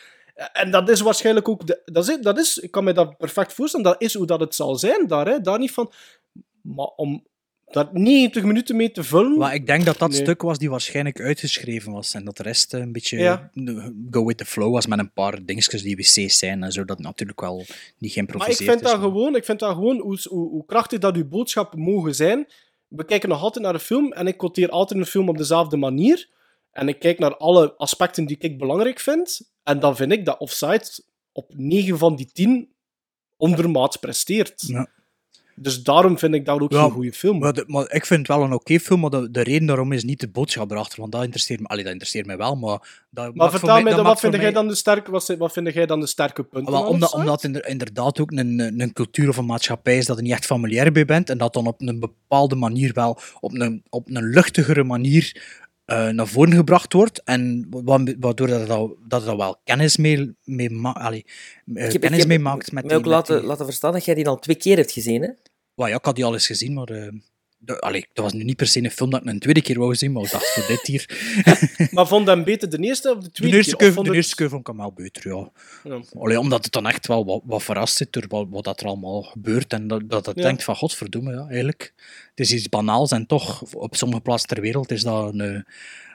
En 0.53 0.71
dat 0.71 0.89
is 0.89 1.01
waarschijnlijk 1.01 1.49
ook... 1.49 1.67
De, 1.67 1.83
dat 1.85 2.09
is, 2.09 2.19
dat 2.21 2.39
is, 2.39 2.59
ik 2.59 2.71
kan 2.71 2.85
me 2.85 2.93
dat 2.93 3.17
perfect 3.17 3.53
voorstellen. 3.53 3.87
Dat 3.87 4.03
is 4.03 4.15
hoe 4.15 4.27
dat 4.27 4.41
het 4.41 4.55
zal 4.55 4.77
zijn 4.77 5.07
daar. 5.07 5.27
Hè. 5.29 5.41
Daar 5.41 5.59
niet 5.59 5.73
van... 5.73 5.93
Maar 6.63 6.87
om 6.87 7.27
daar 7.67 7.89
90 7.93 8.43
minuten 8.45 8.77
mee 8.77 8.91
te 8.91 9.03
vullen... 9.05 9.39
Maar 9.39 9.55
ik 9.55 9.67
denk 9.67 9.85
dat 9.85 9.99
dat 9.99 10.11
Nee. 10.11 10.21
stuk 10.21 10.43
was 10.43 10.59
die 10.59 10.71
waarschijnlijk 10.71 11.21
uitgeschreven 11.21 11.93
was. 11.93 12.15
En 12.15 12.25
dat 12.25 12.37
de 12.37 12.43
rest 12.43 12.75
eh, 12.75 12.81
een 12.81 12.93
beetje 12.93 13.19
Ja. 13.19 13.51
go 14.11 14.25
with 14.25 14.37
the 14.39 14.45
flow 14.45 14.73
was 14.73 14.87
met 14.87 14.99
een 14.99 15.13
paar 15.13 15.45
dingetjes 15.45 15.83
die 15.83 15.97
wc's 15.97 16.39
zijn 16.39 16.63
en 16.63 16.73
zo. 16.73 16.85
Dat 16.85 16.99
natuurlijk 16.99 17.41
wel 17.41 17.57
niet 17.57 17.67
Maar 17.69 17.97
ik 18.01 18.13
geïmproviseerd 18.13 18.71
vind, 18.71 18.83
is. 18.85 18.91
dat 18.91 19.01
gewoon, 19.01 19.37
ik 19.37 19.45
vind 19.45 19.59
dat 19.59 19.75
gewoon 19.75 19.99
hoe, 20.01 20.19
hoe, 20.29 20.49
hoe 20.49 20.65
krachtig 20.67 20.99
dat 20.99 21.17
uw 21.17 21.29
boodschap 21.29 21.75
mogen 21.77 22.15
zijn. 22.15 22.47
We 22.89 23.05
kijken 23.05 23.29
nog 23.29 23.43
altijd 23.43 23.65
naar 23.65 23.75
een 23.75 23.81
film 23.81 24.13
en 24.13 24.27
ik 24.27 24.37
quoteer 24.37 24.69
altijd 24.69 25.01
een 25.01 25.07
film 25.07 25.29
op 25.29 25.37
dezelfde 25.39 25.77
manier. 25.77 26.29
En 26.73 26.89
ik 26.89 26.99
kijk 26.99 27.19
naar 27.19 27.37
alle 27.37 27.75
aspecten 27.77 28.27
die 28.27 28.37
ik 28.39 28.59
belangrijk 28.59 28.99
vind. 29.01 29.50
En 29.63 29.81
dan 29.81 29.97
vind 29.97 30.13
ik 30.13 30.25
dat 30.25 30.39
Offside 30.39 30.85
op 31.33 31.51
9 31.57 31.99
van 31.99 32.17
die 32.17 32.31
10 32.33 32.69
ondermaats 33.37 33.97
presteert. 33.97 34.63
Ja. 34.67 34.89
Dus 35.57 35.83
daarom 35.83 36.19
vind 36.19 36.35
ik 36.35 36.45
dat 36.45 36.61
ook 36.61 36.73
Ja, 36.73 36.83
geen 36.83 36.91
goede 36.91 37.13
film. 37.13 37.39
Maar, 37.39 37.53
de- 37.53 37.65
maar 37.67 37.93
ik 37.93 38.07
vind 38.07 38.27
het 38.27 38.37
wel 38.37 38.47
een 38.47 38.53
oké 38.53 38.79
film, 38.79 39.01
maar 39.01 39.11
de, 39.11 39.31
de 39.31 39.43
reden 39.43 39.67
daarom 39.67 39.93
is 39.93 40.05
niet 40.05 40.21
de 40.21 40.29
boodschap 40.29 40.71
erachter, 40.71 41.01
want 41.01 41.13
dat 41.13 41.23
interesseert 41.23 41.61
me, 41.61 41.67
allee, 41.67 41.83
dat 41.83 41.93
interesseert 41.93 42.27
mij 42.27 42.37
wel, 42.37 42.55
maar... 42.57 43.05
Dat 43.11 43.35
maar 43.35 43.51
vertel 43.51 43.83
mij, 43.83 43.95
dan, 43.95 44.05
wat, 44.05 44.21
vind 44.21 44.35
jij 44.35 44.53
dan 44.53 44.69
de 44.69 44.75
sterke, 44.75 45.11
wat, 45.11 45.35
wat 45.39 45.53
vind 45.53 45.73
jij 45.75 45.87
dan 45.87 46.01
de 46.01 46.07
sterke 46.07 46.45
punten? 46.45 46.87
Omdat, 46.87 47.13
omdat 47.13 47.45
inder- 47.45 47.67
inderdaad 47.67 48.21
ook 48.21 48.31
een, 48.31 48.59
een 48.59 48.81
een 48.81 48.93
cultuur 48.93 49.29
of 49.29 49.37
een 49.37 49.47
maatschappij 49.47 49.97
is 49.97 50.07
dat 50.07 50.17
er 50.17 50.23
niet 50.23 50.33
echt 50.33 50.47
familiair 50.47 50.93
bij 50.93 51.05
bent 51.05 51.31
en 51.31 51.39
dat 51.39 51.53
dan 51.53 51.67
op 51.67 51.81
een 51.81 52.01
bepaalde 52.01 52.55
manier 52.55 52.93
wel 52.93 53.19
op 53.41 53.53
een, 53.55 53.83
op 53.89 54.09
een 54.09 54.25
luchtigere 54.29 54.85
manier 54.85 55.43
eh, 55.91 56.09
naar 56.09 56.27
voren 56.27 56.53
gebracht 56.53 56.93
wordt 56.93 57.23
en 57.25 57.67
wa- 57.71 58.05
waardoor 58.19 58.47
dat, 58.47 58.67
dat, 58.67 58.91
dat 59.09 59.27
er 59.27 59.37
wel 59.37 59.61
kennis 59.65 59.97
mee, 59.97 60.35
mee, 60.45 60.71
ma- 60.71 60.93
allee, 60.93 61.25
Ik 61.75 61.93
heb, 61.93 62.01
kennis 62.01 62.27
mee 62.27 62.39
maakt 62.39 62.73
met 62.73 62.93
ook 62.93 63.05
laten, 63.05 63.39
die- 63.39 63.47
laten 63.47 63.65
verstaan 63.65 63.93
dat 63.93 64.05
jij 64.05 64.15
die 64.15 64.29
al 64.29 64.39
twee 64.39 64.57
keer 64.57 64.77
hebt 64.77 64.93
gezien, 64.93 65.23
hè? 65.23 65.29
Wel 65.75 65.87
ja, 65.87 65.97
ik 65.97 66.05
had 66.05 66.15
die 66.17 66.25
al 66.25 66.33
eens 66.33 66.47
gezien, 66.47 66.73
maar 66.73 66.89
eh, 66.89 67.09
allee, 67.67 68.07
dat 68.13 68.25
was 68.25 68.33
nu 68.33 68.45
niet 68.45 68.57
per 68.57 68.67
se 68.67 68.85
een 68.85 68.91
film 68.91 69.11
dat 69.11 69.21
ik 69.21 69.27
een 69.27 69.39
tweede 69.39 69.63
keer 69.63 69.79
wou 69.79 69.95
zien, 69.95 70.13
maar 70.13 70.23
ik 70.25 70.31
dacht 70.31 70.53
voor 70.53 70.67
dit 70.67 70.87
hier. 70.87 71.09
Maar 71.93 72.07
vond 72.07 72.27
hem 72.27 72.45
beter 72.45 72.71
de 72.71 72.79
eerste 72.79 73.11
of 73.11 73.19
de 73.19 73.25
De 73.25 73.31
tweede 73.31 73.57
eerste, 73.57 73.77
keer? 73.77 73.93
Vond 73.93 74.07
de 74.07 74.15
eerste 74.15 74.35
keer 74.35 74.49
vond 74.49 74.61
ik 74.61 74.67
hem 74.67 74.77
wel 74.77 74.93
beter, 74.93 75.29
ja. 75.29 75.51
Ja. 75.85 76.01
Allee, 76.19 76.39
omdat 76.39 76.65
het 76.65 76.73
dan 76.73 76.87
echt 76.87 77.07
wel 77.07 77.25
wat, 77.25 77.41
wat 77.45 77.63
verrast 77.63 77.97
zit 77.97 78.13
door 78.13 78.25
wat, 78.29 78.47
wat 78.51 78.65
dat 78.65 78.81
er 78.81 78.87
allemaal 78.87 79.23
gebeurt. 79.23 79.73
En 79.73 79.87
dat, 79.87 80.11
dat 80.11 80.27
het 80.27 80.37
Ja. 80.37 80.43
denkt 80.43 80.65
van, 80.65 80.77
godverdomme, 80.77 81.33
ja, 81.33 81.47
eigenlijk. 81.49 81.93
Het 82.35 82.41
is 82.41 82.53
iets 82.53 82.69
banaals 82.69 83.11
en 83.11 83.27
toch, 83.27 83.63
op 83.75 83.97
sommige 83.97 84.21
plaatsen 84.21 84.49
ter 84.49 84.61
wereld 84.61 84.91
is 84.91 85.03
dat 85.03 85.35
een, 85.35 85.65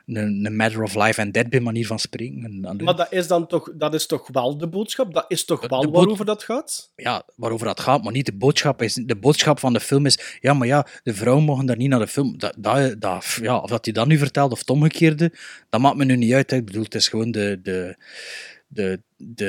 een, 0.06 0.46
een 0.46 0.56
matter 0.56 0.84
of 0.84 0.96
life 0.96 1.22
and 1.22 1.34
death 1.34 1.50
bij 1.50 1.60
manier 1.60 1.88
van 1.88 2.00
spreken. 2.00 2.44
En, 2.44 2.66
allee, 2.66 2.84
Maar 2.84 2.96
dat 2.96 3.12
is 3.12 3.28
dan 3.28 3.48
toch, 3.48 3.72
dat 3.76 3.94
is 3.94 4.06
toch 4.06 4.28
wel 4.32 4.58
de 4.58 4.68
boodschap? 4.68 5.14
Dat 5.14 5.26
is 5.28 5.46
toch 5.46 5.62
De 5.62 5.68
wel 5.68 5.92
waarover 5.92 6.26
dat 6.26 6.44
gaat? 6.44 6.92
ja, 6.96 7.24
waarover 7.36 7.66
dat 7.68 7.80
gaat, 7.80 8.04
maar 8.04 8.12
niet 8.14 8.26
de 8.26 8.36
boodschap. 8.36 8.82
Is, 8.82 8.94
de 8.94 9.16
boodschap 9.16 9.60
van 9.60 9.74
de 9.74 9.80
film 9.80 10.06
is, 10.06 10.38
ja, 10.40 10.54
maar 10.54 10.68
ja, 10.68 10.88
de 11.04 11.14
vrouwen 11.14 11.44
mogen 11.46 11.66
daar 11.66 11.78
niet 11.78 11.90
naar 11.90 12.00
de 12.00 12.08
film. 12.08 12.38
Dat, 12.38 12.54
dat, 12.58 13.02
dat, 13.02 13.38
ja, 13.42 13.58
of 13.58 13.70
dat 13.70 13.86
hij 13.86 13.94
dat 13.94 14.08
nu 14.08 14.18
vertelt 14.18 14.52
of 14.52 14.60
het 14.60 14.70
omgekeerde, 14.70 15.32
dat 15.70 15.82
maakt 15.82 15.98
me 15.98 16.06
nu 16.06 16.16
niet 16.16 16.34
uit. 16.34 16.52
hè. 16.52 16.58
Ik 16.58 16.66
bedoel, 16.66 16.84
het 16.84 16.96
is 16.96 17.08
gewoon 17.08 17.32
de, 17.32 17.60
de, 17.64 17.96
de, 18.68 19.02
de, 19.18 19.46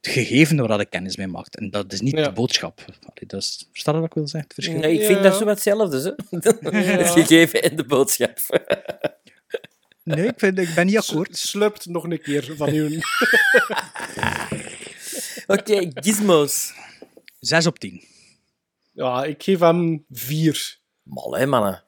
het 0.00 0.12
gegeven 0.12 0.56
waar 0.56 0.68
dat 0.68 0.80
ik 0.80 0.90
kennis 0.90 1.16
mee 1.16 1.26
maakt. 1.26 1.56
En 1.58 1.70
dat 1.70 1.92
is 1.92 2.00
niet 2.00 2.16
Ja. 2.16 2.22
de 2.24 2.32
boodschap. 2.32 2.80
Allee, 3.00 3.26
dat 3.26 3.40
is, 3.40 3.68
versta 3.72 3.92
je 3.92 3.96
wat 3.98 4.06
ik 4.06 4.14
wil 4.14 4.28
zeggen? 4.28 4.50
Het 4.54 4.64
verschil? 4.64 4.80
Nee, 4.80 4.94
ik 4.94 5.00
Ja. 5.00 5.06
vind 5.06 5.22
dat 5.22 5.32
zo 5.36 5.44
wat 5.44 5.54
hetzelfde, 5.54 6.16
hè? 6.30 6.38
Het 6.96 7.10
gegeven 7.10 7.62
en 7.62 7.76
de 7.76 7.84
boodschap. 7.84 8.38
Nee, 10.04 10.26
ik, 10.26 10.34
vind, 10.36 10.58
ik 10.58 10.74
ben 10.74 10.86
niet 10.86 10.98
akkoord. 10.98 11.36
Slupt 11.36 11.86
nog 11.86 12.04
een 12.04 12.20
keer 12.20 12.56
van 12.56 12.68
uw... 12.68 12.88
Oké, 15.56 15.90
gizmos. 15.94 16.72
6 17.40 17.66
op 17.66 17.78
10. 17.78 18.04
Ja, 18.92 19.24
ik 19.24 19.42
geef 19.42 19.58
hem 19.58 20.04
vier. 20.10 20.78
Mal, 21.02 21.36
hè, 21.36 21.46
mannen. 21.46 21.84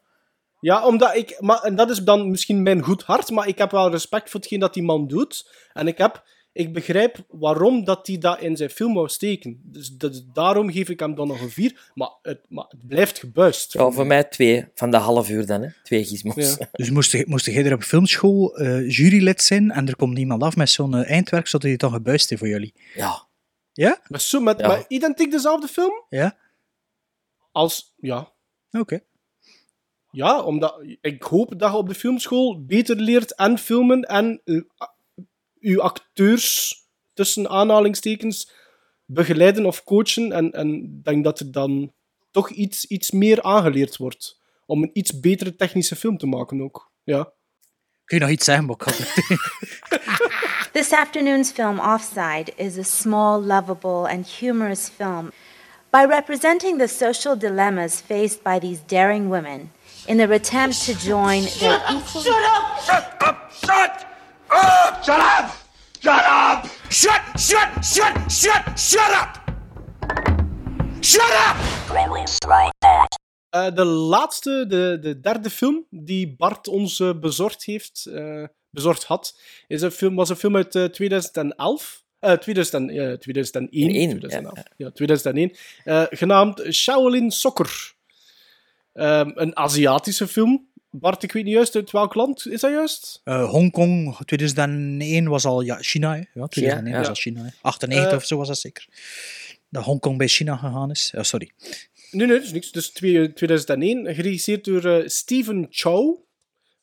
Ja, 0.60 0.86
omdat 0.86 1.14
ik... 1.16 1.40
Maar, 1.40 1.62
en 1.62 1.76
dat 1.76 1.90
is 1.90 1.98
dan 1.98 2.30
misschien 2.30 2.62
mijn 2.62 2.82
goed 2.82 3.02
hart, 3.02 3.30
maar 3.30 3.48
ik 3.48 3.58
heb 3.58 3.70
wel 3.70 3.90
respect 3.90 4.30
voor 4.30 4.40
hetgeen 4.40 4.60
dat 4.60 4.74
die 4.74 4.82
man 4.82 5.06
doet. 5.06 5.50
En 5.72 5.86
ik 5.86 5.98
heb... 5.98 6.24
Ik 6.56 6.72
begrijp 6.72 7.24
waarom 7.28 7.84
dat 7.84 8.06
hij 8.06 8.18
dat 8.18 8.40
in 8.40 8.56
zijn 8.56 8.70
film 8.70 8.94
wou 8.94 9.08
steken. 9.08 9.60
Dus, 9.64 9.88
dat- 9.90 10.24
daarom 10.32 10.70
geef 10.72 10.88
ik 10.88 11.00
hem 11.00 11.14
dan 11.14 11.28
nog 11.28 11.40
een 11.40 11.50
vier. 11.50 11.90
Maar 11.94 12.10
het, 12.22 12.40
maar 12.48 12.64
het 12.68 12.86
blijft 12.86 13.18
gebuist. 13.18 13.72
Ja, 13.72 13.90
voor 13.90 14.06
mij 14.06 14.24
twee 14.24 14.66
van 14.74 14.90
de 14.90 14.96
half 14.96 15.28
uur 15.30 15.46
dan, 15.46 15.62
hè. 15.62 15.68
Twee 15.82 16.04
gizmos. 16.04 16.34
Ja. 16.56 16.68
Dus 16.72 16.90
moest, 16.90 17.12
je- 17.12 17.24
moest 17.28 17.46
jij 17.46 17.64
er 17.64 17.72
op 17.72 17.82
filmschool 17.82 18.56
eh, 18.58 18.90
jurylid 18.90 19.42
zijn 19.42 19.70
en 19.70 19.88
er 19.88 19.96
komt 19.96 20.18
iemand 20.18 20.42
af 20.42 20.56
met 20.56 20.70
zo'n 20.70 20.94
eh, 20.94 21.10
eindwerk, 21.10 21.46
zodat 21.46 21.62
hij 21.62 21.70
het 21.70 21.80
dan 21.80 21.92
gebuist 21.92 22.28
heeft 22.28 22.40
voor 22.40 22.50
jullie? 22.50 22.74
Ja. 22.94 23.26
Ja? 23.72 24.00
Maar 24.08 24.20
zo 24.20 24.40
met, 24.40 24.60
Ja. 24.60 24.68
met 24.68 24.84
identiek 24.88 25.30
dezelfde 25.30 25.68
film? 25.68 26.04
Ja? 26.08 26.36
Als... 27.52 27.94
Ja. 27.96 28.32
Oké. 28.70 29.00
Ja, 30.10 30.42
omdat 30.42 30.82
ik 31.00 31.22
hoop 31.22 31.58
dat 31.58 31.70
je 31.72 31.76
op 31.76 31.88
de 31.88 31.94
filmschool 31.94 32.64
beter 32.64 32.96
leert 32.96 33.34
en 33.34 33.58
filmen 33.58 34.02
en 34.02 34.40
eh, 34.44 34.60
uw 35.66 35.80
acteurs 35.82 36.74
tussen 37.14 37.48
aanhalingstekens 37.48 38.50
begeleiden 39.04 39.66
of 39.66 39.84
coachen. 39.84 40.32
En, 40.32 40.52
en 40.52 40.74
ik 40.74 41.04
denk 41.04 41.24
dat 41.24 41.40
er 41.40 41.52
dan 41.52 41.92
toch 42.30 42.50
iets, 42.50 42.84
iets 42.84 43.10
meer 43.10 43.42
aangeleerd 43.42 43.96
wordt 43.96 44.40
om 44.66 44.82
een 44.82 44.90
iets 44.92 45.20
betere 45.20 45.54
technische 45.56 45.96
film 45.96 46.18
te 46.18 46.26
maken 46.26 46.62
ook. 46.62 46.92
Ja. 47.04 47.32
Kun 48.04 48.18
je 48.18 48.22
nog 48.24 48.32
iets 48.32 48.44
zeggen, 48.44 48.68
het- 48.68 49.14
This 50.72 50.92
afternoon's 50.92 51.50
film, 51.50 51.78
Offside, 51.80 52.52
is 52.56 52.78
a 52.78 52.82
small, 52.82 53.40
lovable, 53.40 54.08
and 54.08 54.26
humorous 54.26 54.88
film. 54.96 55.32
By 55.90 56.04
representing 56.08 56.78
the 56.78 56.86
social 56.86 57.38
dilemmas 57.38 58.00
faced 58.06 58.42
by 58.42 58.58
these 58.58 58.80
daring 58.86 59.28
women 59.28 59.72
in 60.06 60.16
their 60.16 60.32
attempt 60.32 60.84
to 60.84 60.92
join 60.92 61.42
their 61.58 61.80
equal. 61.88 62.22
Shut 62.22 62.44
up! 62.44 62.80
Shut 62.84 63.14
up! 63.26 63.52
Shut 63.64 64.05
up! 64.56 65.04
Shut 65.04 65.18
up! 65.18 65.50
Shut 66.00 66.24
up! 66.28 66.66
Shut, 66.88 67.22
shut, 67.38 67.84
shut, 67.84 68.14
shut, 68.32 68.78
shut 68.78 69.10
up! 69.22 69.44
Shut 71.00 71.32
up! 71.46 71.56
Eh, 73.50 73.74
de 73.74 73.84
laatste, 73.84 74.66
de, 74.68 74.98
de 75.00 75.20
derde 75.20 75.50
film 75.50 75.86
die 75.90 76.34
Bart 76.36 76.68
ons 76.68 77.00
eh, 77.00 77.10
bezorgd 77.20 77.64
heeft, 77.64 78.06
eh, 78.06 78.44
bezorgd 78.70 79.04
had, 79.04 79.40
is 79.66 79.82
een 79.82 79.90
film, 79.90 80.14
was 80.14 80.28
een 80.28 80.36
film 80.36 80.56
uit 80.56 80.74
eh, 80.74 80.84
2011. 80.84 82.04
Eh 82.18 82.32
2000, 82.32 82.74
en- 82.74 82.88
eh, 83.10 83.12
2001. 83.18 83.88
Eén, 83.94 84.08
2011. 84.08 84.62
Ja, 84.76 84.90
2001. 84.90 85.56
eh, 85.84 86.02
genaamd 86.10 86.62
Shaolin 86.72 87.30
Soccer. 87.30 87.94
Ehm, 88.92 89.30
een 89.34 89.56
Aziatische 89.56 90.26
film. 90.28 90.68
Bart, 91.00 91.22
ik 91.22 91.32
weet 91.32 91.44
niet 91.44 91.52
juist 91.54 91.74
uit 91.74 91.90
welk 91.90 92.14
land. 92.14 92.46
Is 92.46 92.60
dat 92.60 92.70
juist? 92.70 93.20
Eh, 93.24 93.50
Hongkong 93.50 94.16
2001 94.24 95.28
was 95.28 95.44
al 95.44 95.60
ja, 95.60 95.76
China. 95.80 96.14
Hè? 96.14 96.22
Ja, 96.34 96.46
2001 96.46 96.92
Ja, 96.92 96.98
was 96.98 97.08
al 97.08 97.14
China. 97.14 97.42
Hè? 97.42 97.48
98 97.62 98.10
Eh, 98.10 98.16
of 98.16 98.24
zo 98.24 98.36
was 98.36 98.48
dat 98.48 98.58
zeker. 98.58 98.86
Dat 99.68 99.84
Hongkong 99.84 100.18
bij 100.18 100.28
China 100.28 100.56
gegaan 100.56 100.90
is. 100.90 101.10
Ja, 101.14 101.22
sorry. 101.22 101.50
Nee, 102.10 102.26
nee, 102.26 102.36
dat 102.36 102.46
is 102.46 102.52
niks. 102.52 102.72
Dus 102.72 102.90
twee- 102.90 103.32
2001. 103.32 104.14
Geregisseerd 104.14 104.64
door 104.64 104.84
eh, 104.84 105.08
Steven 105.08 105.66
Chow. 105.70 106.16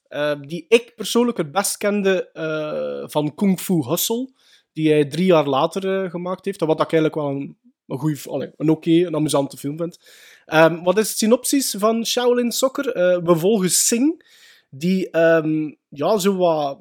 eh, 0.08 0.32
die 0.42 0.66
ik 0.70 0.94
persoonlijk 0.96 1.38
het 1.38 1.52
best 1.52 1.78
kende 1.78 2.30
eh, 2.34 3.10
van 3.10 3.36
Kung 3.36 3.60
Fu 3.60 3.74
Hustle. 3.88 4.30
Die 4.74 4.90
hij 4.92 5.06
drie 5.06 5.26
jaar 5.26 5.48
later 5.48 6.04
eh, 6.04 6.10
gemaakt 6.10 6.46
heeft. 6.46 6.60
Wat 6.60 6.72
ik 6.82 6.92
eigenlijk 6.92 7.16
wel 7.16 7.28
een, 7.30 7.58
een 7.88 7.98
goede, 7.98 8.52
een 8.58 8.70
oké, 8.70 8.90
een 8.92 9.16
amusante 9.16 9.58
film 9.58 9.78
vind. 9.78 10.00
Ehm, 10.46 10.84
wat 10.84 10.98
is 10.98 11.10
het 11.10 11.18
synopsis 11.18 11.76
van 11.78 12.06
Shaolin 12.06 12.52
Soccer? 12.52 12.92
Eh, 12.96 13.18
we 13.24 13.36
volgen 13.36 13.72
Sing. 13.72 14.32
Die 14.70 15.10
ehm, 15.10 15.72
ja, 15.90 16.18
zo 16.18 16.36
wat 16.38 16.80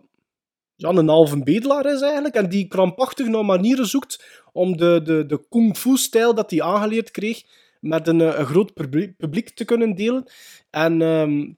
een 0.76 1.08
halve 1.08 1.42
bedelaar 1.42 1.86
is 1.86 2.00
eigenlijk. 2.00 2.34
En 2.34 2.48
die 2.48 2.68
krampachtig 2.68 3.26
naar 3.26 3.44
manieren 3.44 3.86
zoekt 3.86 4.42
om 4.52 4.76
de, 4.76 5.00
de, 5.04 5.26
de 5.26 5.48
kung 5.48 5.76
fu-stijl 5.76 6.34
dat 6.34 6.50
hij 6.50 6.62
aangeleerd 6.62 7.10
kreeg 7.10 7.42
met 7.80 8.08
een, 8.08 8.20
eh, 8.20 8.44
groot 8.44 8.74
publiek, 8.74 9.50
te 9.50 9.64
kunnen 9.64 9.94
delen. 9.94 10.24
En 10.70 11.02
ehm, 11.02 11.52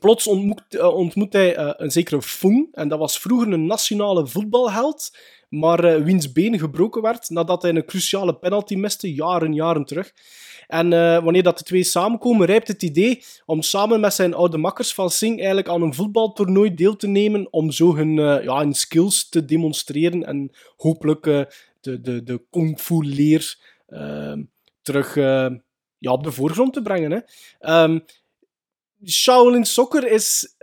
plots 0.00 0.26
ontmoet, 0.26 0.62
eh, 0.68 0.94
ontmoet 0.94 1.32
hij 1.32 1.78
een 1.78 1.90
zekere 1.90 2.22
Fung. 2.22 2.68
En 2.72 2.88
dat 2.88 2.98
was 2.98 3.18
vroeger 3.18 3.52
een 3.52 3.66
nationale 3.66 4.26
voetbalheld, 4.26 5.16
maar 5.48 6.04
wiens 6.04 6.32
been 6.32 6.58
gebroken 6.58 7.02
werd 7.02 7.30
nadat 7.30 7.62
hij 7.62 7.74
een 7.74 7.84
cruciale 7.84 8.36
penalty 8.36 8.74
miste, 8.74 9.14
jaren, 9.14 9.54
jaren 9.54 9.84
terug. 9.84 10.12
En 10.66 10.92
eh, 10.92 11.22
wanneer 11.22 11.42
dat 11.42 11.58
de 11.58 11.64
twee 11.64 11.82
samenkomen, 11.82 12.46
rijpt 12.46 12.68
het 12.68 12.82
idee 12.82 13.22
om 13.44 13.62
samen 13.62 14.00
met 14.00 14.14
zijn 14.14 14.34
oude 14.34 14.56
makkers 14.56 14.94
van 14.94 15.10
Sing 15.10 15.36
eigenlijk 15.36 15.68
aan 15.68 15.82
een 15.82 15.94
voetbaltoernooi 15.94 16.74
deel 16.74 16.96
te 16.96 17.06
nemen 17.06 17.52
om 17.52 17.70
zo 17.70 17.96
hun, 17.96 18.18
eh, 18.18 18.44
ja, 18.44 18.58
hun 18.58 18.74
skills 18.74 19.28
te 19.28 19.44
demonstreren 19.44 20.24
en 20.24 20.50
hopelijk 20.76 21.26
eh, 21.26 21.42
de, 21.80 22.00
de, 22.00 22.22
de 22.22 22.42
kung 22.50 22.80
fu 22.80 23.04
leer 23.04 23.58
ehm, 23.86 24.42
terug 24.82 25.14
ja, 25.98 26.12
op 26.12 26.24
de 26.24 26.32
voorgrond 26.32 26.72
te 26.72 26.82
brengen. 26.82 27.10
Hè. 27.10 27.18
Ehm, 27.58 27.98
Shaolin 29.06 29.64
Soccer 29.64 30.10
is, 30.10 30.56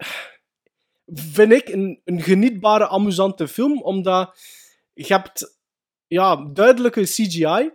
vind 1.13 1.51
ik, 1.51 1.67
een, 1.67 2.01
een 2.05 2.21
genietbare, 2.21 2.87
amusante 2.87 3.47
film, 3.47 3.81
omdat 3.81 4.37
je 4.93 5.05
hebt 5.13 5.57
ja, 6.07 6.49
duidelijke 6.53 7.01
CGI, 7.01 7.71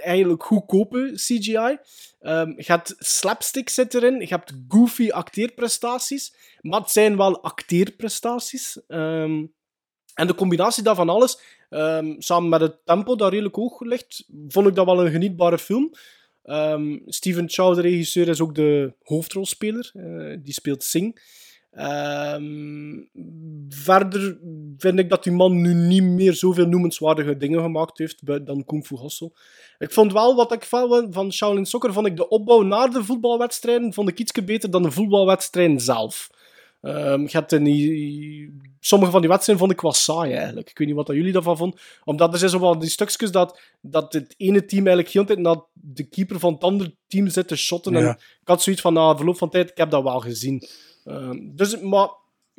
eigenlijk 0.00 0.42
goedkope 0.42 1.12
CGI. 1.14 1.78
Ehm, 2.20 2.52
je 2.56 2.64
hebt 2.66 2.94
slapstick 2.98 3.68
zit 3.68 3.94
erin, 3.94 4.20
je 4.20 4.26
hebt 4.26 4.52
goofy 4.68 5.10
acteerprestaties, 5.10 6.34
maar 6.60 6.80
het 6.80 6.90
zijn 6.90 7.16
wel 7.16 7.42
acteerprestaties. 7.42 8.80
Ehm, 8.86 9.46
en 10.14 10.26
de 10.26 10.34
combinatie 10.34 10.82
daarvan 10.82 11.08
alles, 11.08 11.40
ehm, 11.68 12.14
samen 12.18 12.48
met 12.48 12.60
het 12.60 12.76
tempo 12.84 13.16
dat 13.16 13.30
redelijk 13.30 13.54
hoog 13.54 13.80
ligt, 13.80 14.24
vond 14.48 14.66
ik 14.66 14.74
dat 14.74 14.86
wel 14.86 15.04
een 15.04 15.12
genietbare 15.12 15.58
film. 15.58 15.90
Steven 17.06 17.48
Chow, 17.48 17.74
de 17.74 17.80
regisseur, 17.80 18.28
is 18.28 18.40
ook 18.40 18.54
de 18.54 18.94
hoofdrolspeler. 19.02 19.90
Eh, 19.94 20.36
die 20.42 20.52
speelt 20.52 20.82
Sing. 20.82 21.20
Ehm, 21.70 23.04
verder 23.68 24.38
vind 24.76 24.98
ik 24.98 25.08
dat 25.08 25.22
die 25.22 25.32
man 25.32 25.60
nu 25.60 25.74
niet 25.74 26.02
meer 26.02 26.34
zoveel 26.34 26.66
noemenswaardige 26.66 27.36
dingen 27.36 27.62
gemaakt 27.62 27.98
heeft 27.98 28.46
dan 28.46 28.64
Kung 28.64 28.86
Fu 28.86 28.96
Hustle. 28.96 29.32
Ik 29.78 29.92
vond 29.92 30.12
wel, 30.12 30.34
wat 30.34 30.52
ik 30.52 30.64
van, 30.64 31.06
van 31.10 31.32
Shaolin 31.32 31.66
Soccer, 31.66 31.92
vond 31.92 32.06
ik 32.06 32.16
de 32.16 32.28
opbouw 32.28 32.62
naar 32.62 32.90
de 32.90 33.04
voetbalwedstrijden 33.04 33.92
vond 33.92 34.08
ik 34.08 34.18
iets 34.18 34.32
beter 34.44 34.70
dan 34.70 34.82
de 34.82 34.90
voetbalwedstrijden 34.90 35.80
zelf. 35.80 36.30
Je 36.80 37.28
hebt 37.30 37.52
in 37.52 37.64
die, 37.64 38.60
sommige 38.80 39.10
van 39.10 39.20
die 39.20 39.30
wedstrijden 39.30 39.64
vond 39.64 39.76
ik 39.76 39.82
wel 39.82 39.92
saai 39.92 40.32
eigenlijk. 40.32 40.70
Ik 40.70 40.78
weet 40.78 40.86
niet 40.86 40.96
wat 40.96 41.06
dat 41.06 41.16
jullie 41.16 41.32
daarvan 41.32 41.56
vonden. 41.56 41.80
Omdat 42.04 42.32
er 42.32 42.38
zijn 42.38 42.50
zo 42.50 42.60
wel 42.60 42.78
die 42.78 42.90
stukjes 42.90 43.30
dat, 43.30 43.60
dat 43.80 44.12
het 44.12 44.34
ene 44.36 44.64
team 44.64 44.86
eigenlijk 44.86 45.08
heel 45.08 45.22
de 45.24 45.34
tijd 45.34 45.46
naar 45.46 45.64
de 45.72 46.08
keeper 46.08 46.38
van 46.38 46.52
het 46.52 46.62
andere 46.62 46.94
team 47.06 47.28
zit 47.28 47.48
te 47.48 47.56
shotten. 47.56 47.94
En 47.94 48.08
ik 48.40 48.48
had 48.48 48.62
zoiets 48.62 48.82
van, 48.82 48.92
na 48.92 49.16
verloop 49.16 49.38
van 49.38 49.50
tijd, 49.50 49.70
ik 49.70 49.76
heb 49.76 49.90
dat 49.90 50.02
wel 50.02 50.20
gezien. 50.20 50.68
Ehm, 51.10 51.38
dus, 51.54 51.80
maar 51.80 52.08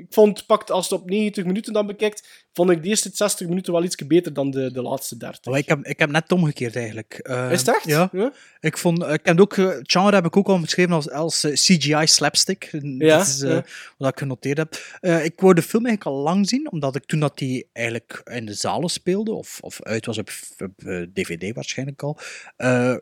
ik 0.01 0.13
vond, 0.13 0.45
pakt, 0.45 0.71
als 0.71 0.89
het 0.89 0.99
op 1.01 1.09
90 1.09 1.45
minuten 1.45 1.73
dan 1.73 1.87
bekijkt, 1.87 2.27
vond 2.53 2.69
ik 2.69 2.83
de 2.83 2.89
eerste 2.89 3.09
60 3.13 3.47
minuten 3.47 3.73
wel 3.73 3.83
iets 3.83 3.95
beter 3.95 4.33
dan 4.33 4.51
de, 4.51 4.71
de 4.71 4.81
laatste 4.81 5.17
30. 5.17 5.45
Maar 5.45 5.59
ik, 5.59 5.67
heb, 5.67 5.85
ik 5.85 5.99
heb 5.99 6.09
net 6.11 6.31
omgekeerd 6.31 6.75
eigenlijk. 6.75 7.13
Eh, 7.13 7.51
Is 7.51 7.59
het 7.59 7.67
echt? 7.75 7.85
Ja. 7.85 8.09
Ja? 8.11 8.33
Ik 8.59 8.77
vond, 8.77 9.03
ik 9.03 9.19
heb 9.23 9.39
ook, 9.39 9.57
eh, 9.57 9.67
het 9.67 9.91
genre 9.91 10.15
heb 10.15 10.25
ik 10.25 10.37
ook 10.37 10.47
al 10.47 10.59
beschreven 10.59 10.91
als, 10.91 11.11
als 11.11 11.43
eh, 11.43 11.51
CGI 11.53 12.07
slapstick. 12.07 12.69
Ja, 12.81 13.17
Dat 13.17 13.27
is 13.27 13.41
eh, 13.41 13.49
ja. 13.51 13.63
wat 13.97 14.09
ik 14.11 14.17
genoteerd 14.19 14.57
heb. 14.57 14.77
Eh, 14.99 15.23
ik 15.25 15.39
wou 15.39 15.53
de 15.53 15.61
film 15.61 15.85
eigenlijk 15.85 16.15
al 16.17 16.23
lang 16.23 16.49
zien, 16.49 16.71
omdat 16.71 16.95
ik 16.95 17.05
toen 17.05 17.19
dat 17.19 17.37
die 17.37 17.69
eigenlijk 17.73 18.21
in 18.31 18.45
de 18.45 18.53
zalen 18.53 18.89
speelde, 18.89 19.31
of, 19.33 19.57
of 19.61 19.81
uit 19.83 20.05
was 20.05 20.17
op, 20.17 20.29
op, 20.57 20.83
eh, 20.83 21.01
DVD 21.13 21.55
waarschijnlijk 21.55 22.03
al, 22.03 22.17
eh, 22.57 22.95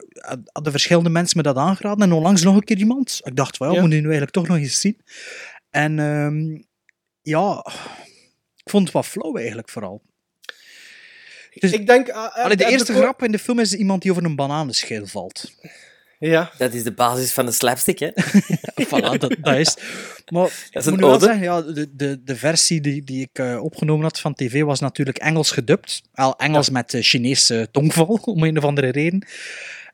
hadden 0.52 0.72
verschillende 0.72 1.10
mensen 1.10 1.38
me 1.38 1.44
dat 1.44 1.56
aangeraden. 1.56 2.04
En 2.08 2.14
onlangs 2.14 2.44
nog 2.44 2.56
een 2.56 2.64
keer 2.64 2.78
iemand. 2.78 3.22
Ik 3.24 3.36
dacht, 3.36 3.58
wel, 3.58 3.74
Ja. 3.74 3.82
moet 3.82 3.90
je 3.90 3.96
nu 3.96 4.02
eigenlijk 4.02 4.32
toch 4.32 4.48
nog 4.48 4.58
eens 4.58 4.80
zien. 4.80 4.98
En 5.70 6.00
ehm, 6.00 6.62
ja, 7.22 7.66
ik 8.56 8.70
vond 8.70 8.84
het 8.84 8.94
wat 8.94 9.06
flow 9.06 9.38
eigenlijk 9.38 9.70
vooral. 9.70 10.02
Dus- 11.54 11.72
ik 11.72 11.88
denk... 11.88 12.08
eh, 12.08 12.16
eh, 12.16 12.44
Allee, 12.44 12.58
de 12.58 12.64
heb 12.64 12.72
eerste 12.72 12.94
grap 12.94 13.24
in 13.24 13.32
de 13.32 13.40
film 13.40 13.60
is 13.60 13.74
iemand 13.74 14.02
die 14.02 14.12
over 14.12 14.24
een 14.24 14.36
bananenschil 14.36 15.08
valt. 15.08 15.52
Ja. 16.20 16.52
Dat 16.58 16.74
is 16.74 16.84
de 16.84 16.92
basis 16.92 17.34
van 17.34 17.46
de 17.46 17.52
slapstick, 17.52 18.00
hè? 18.00 18.10
voilà, 18.88 19.18
dat, 19.18 19.36
dat 19.42 19.56
is. 19.56 19.78
Maar 20.32 20.44
Dat 20.72 20.86
is 20.86 20.92
een 20.92 21.04
ode. 21.04 21.26
zeggen, 21.26 21.44
ja, 21.44 21.62
de, 21.62 21.96
de, 21.96 22.24
de 22.24 22.36
versie 22.36 22.82
die, 22.82 23.04
die 23.04 23.22
ik 23.22 23.40
eh, 23.40 23.64
opgenomen 23.64 24.04
had 24.04 24.20
van 24.20 24.34
tv 24.34 24.64
was 24.64 24.80
natuurlijk 24.80 25.18
Engels 25.18 25.52
gedubt. 25.52 26.02
Wel 26.14 26.36
Engels 26.38 26.70
met 26.70 26.94
eh, 26.94 27.02
Chinese 27.04 27.68
tongval, 27.72 28.06
om 28.24 28.44
een 28.44 28.58
of 28.58 28.64
andere 28.64 28.90
reden. 28.90 29.28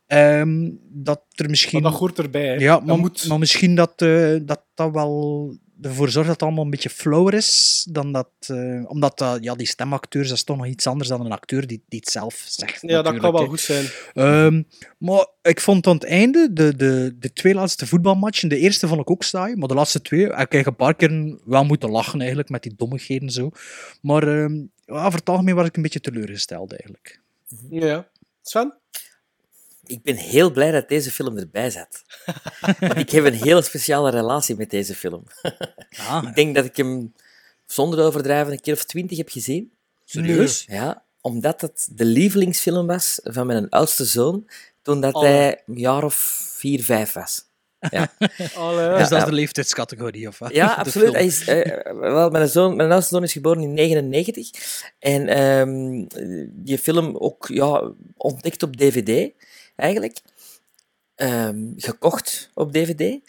Ehm, 0.07 0.69
dat 0.81 1.21
er 1.31 1.49
misschien... 1.49 1.81
Maar 1.81 1.91
dat 1.91 1.99
hoort 1.99 2.19
erbij. 2.19 2.47
hè. 2.47 2.53
Ja, 2.53 2.79
maar, 2.79 2.97
moet. 2.97 3.27
maar 3.27 3.39
misschien 3.39 3.75
dat, 3.75 4.01
eh, 4.01 4.35
dat 4.41 4.63
dat 4.73 4.91
wel 4.91 5.57
ervoor 5.81 6.09
zorgt 6.09 6.27
dat 6.27 6.35
het 6.35 6.41
allemaal 6.41 6.63
een 6.63 6.69
beetje 6.69 6.89
flower 6.89 7.33
is. 7.33 7.85
Dan 7.89 8.11
dat, 8.11 8.29
eh, 8.47 8.89
omdat 8.89 9.17
dat, 9.17 9.43
ja, 9.43 9.55
die 9.55 9.67
stemacteurs, 9.67 10.27
dat 10.27 10.37
is 10.37 10.43
toch 10.43 10.57
nog 10.57 10.65
iets 10.65 10.87
anders 10.87 11.09
dan 11.09 11.25
een 11.25 11.31
acteur 11.31 11.67
die, 11.67 11.83
die 11.87 11.99
het 11.99 12.09
zelf 12.09 12.43
zegt. 12.47 12.81
Ja, 12.81 13.01
dat 13.01 13.17
kan 13.17 13.31
wel 13.31 13.47
goed 13.47 13.59
zijn. 13.59 13.85
Ehm, 14.13 14.63
maar 14.97 15.27
ik 15.41 15.61
vond 15.61 15.87
aan 15.87 15.93
het 15.93 16.03
einde, 16.03 16.53
de, 16.53 16.75
de, 16.75 17.15
de 17.19 17.33
twee 17.33 17.53
laatste 17.53 17.87
voetbalmatchen, 17.87 18.49
de 18.49 18.57
eerste 18.57 18.87
vond 18.87 19.01
ik 19.01 19.09
ook 19.09 19.23
saai, 19.23 19.55
maar 19.55 19.67
de 19.67 19.73
laatste 19.73 20.01
twee 20.01 20.21
heb 20.21 20.31
ik 20.31 20.35
eigenlijk 20.35 20.67
een 20.67 20.75
paar 20.75 20.95
keer 20.95 21.39
wel 21.45 21.65
moeten 21.65 21.89
lachen 21.89 22.19
eigenlijk, 22.19 22.49
met 22.49 22.63
die 22.63 22.73
dommigheden 22.75 23.29
zo. 23.29 23.51
Maar 24.01 24.27
ehm, 24.27 24.55
ja, 24.85 25.05
over 25.05 25.19
het 25.19 25.29
algemeen 25.29 25.55
was 25.55 25.67
ik 25.67 25.75
een 25.75 25.81
beetje 25.81 25.99
teleurgesteld 25.99 26.71
eigenlijk. 26.71 27.21
Ja. 27.69 28.07
Sven? 28.41 28.79
Ik 29.87 30.03
ben 30.03 30.15
heel 30.15 30.51
blij 30.51 30.71
dat 30.71 30.89
deze 30.89 31.11
film 31.11 31.37
erbij 31.37 31.69
zat. 31.69 32.03
Want 32.79 32.97
ik 32.97 33.09
heb 33.09 33.25
een 33.25 33.33
hele 33.33 33.61
speciale 33.61 34.11
relatie 34.11 34.55
met 34.55 34.69
deze 34.69 34.95
film. 34.95 35.23
Ah, 35.97 36.23
Ik 36.29 36.35
denk 36.35 36.55
dat 36.55 36.65
ik 36.65 36.77
hem 36.77 37.13
zonder 37.65 38.05
overdrijven 38.05 38.53
een 38.53 38.61
keer 38.61 38.73
of 38.73 38.83
twintig 38.83 39.17
heb 39.17 39.29
gezien. 39.29 39.71
serieus? 40.05 40.65
Ja, 40.67 41.03
omdat 41.21 41.61
het 41.61 41.87
de 41.91 42.05
lievelingsfilm 42.05 42.87
was 42.87 43.19
van 43.23 43.47
mijn 43.47 43.69
oudste 43.69 44.05
zoon 44.05 44.47
toen 44.81 45.01
dat 45.01 45.21
hij 45.21 45.63
een 45.65 45.77
jaar 45.77 46.03
of 46.03 46.15
vier, 46.55 46.83
vijf 46.83 47.13
was. 47.13 47.43
Allee, 48.55 48.89
Dus 48.89 49.09
dat 49.09 49.11
is 49.11 49.17
ja. 49.17 49.25
de 49.25 49.31
leeftijdscategorie, 49.31 50.27
of 50.27 50.39
wat? 50.39 50.53
Ja, 50.53 50.73
absoluut. 50.73 51.13
Hij 51.13 51.25
is, 51.25 51.47
eh, 51.47 51.93
wel, 51.93 52.29
mijn, 52.29 52.47
zoon, 52.47 52.75
mijn 52.75 52.91
oudste 52.91 53.13
zoon 53.13 53.23
is 53.23 53.31
geboren 53.31 53.61
in 53.61 53.73
99. 53.73 54.49
En 54.99 55.27
ehm, 55.27 56.05
die 56.49 56.77
film 56.77 57.17
ook 57.17 57.47
ja, 57.47 57.91
ontdekt 58.17 58.63
op 58.63 58.77
DVD, 58.77 59.31
eigenlijk. 59.75 60.21
Ehm, 61.15 61.71
gekocht 61.75 62.51
op 62.53 62.71
DVD, 62.73 63.19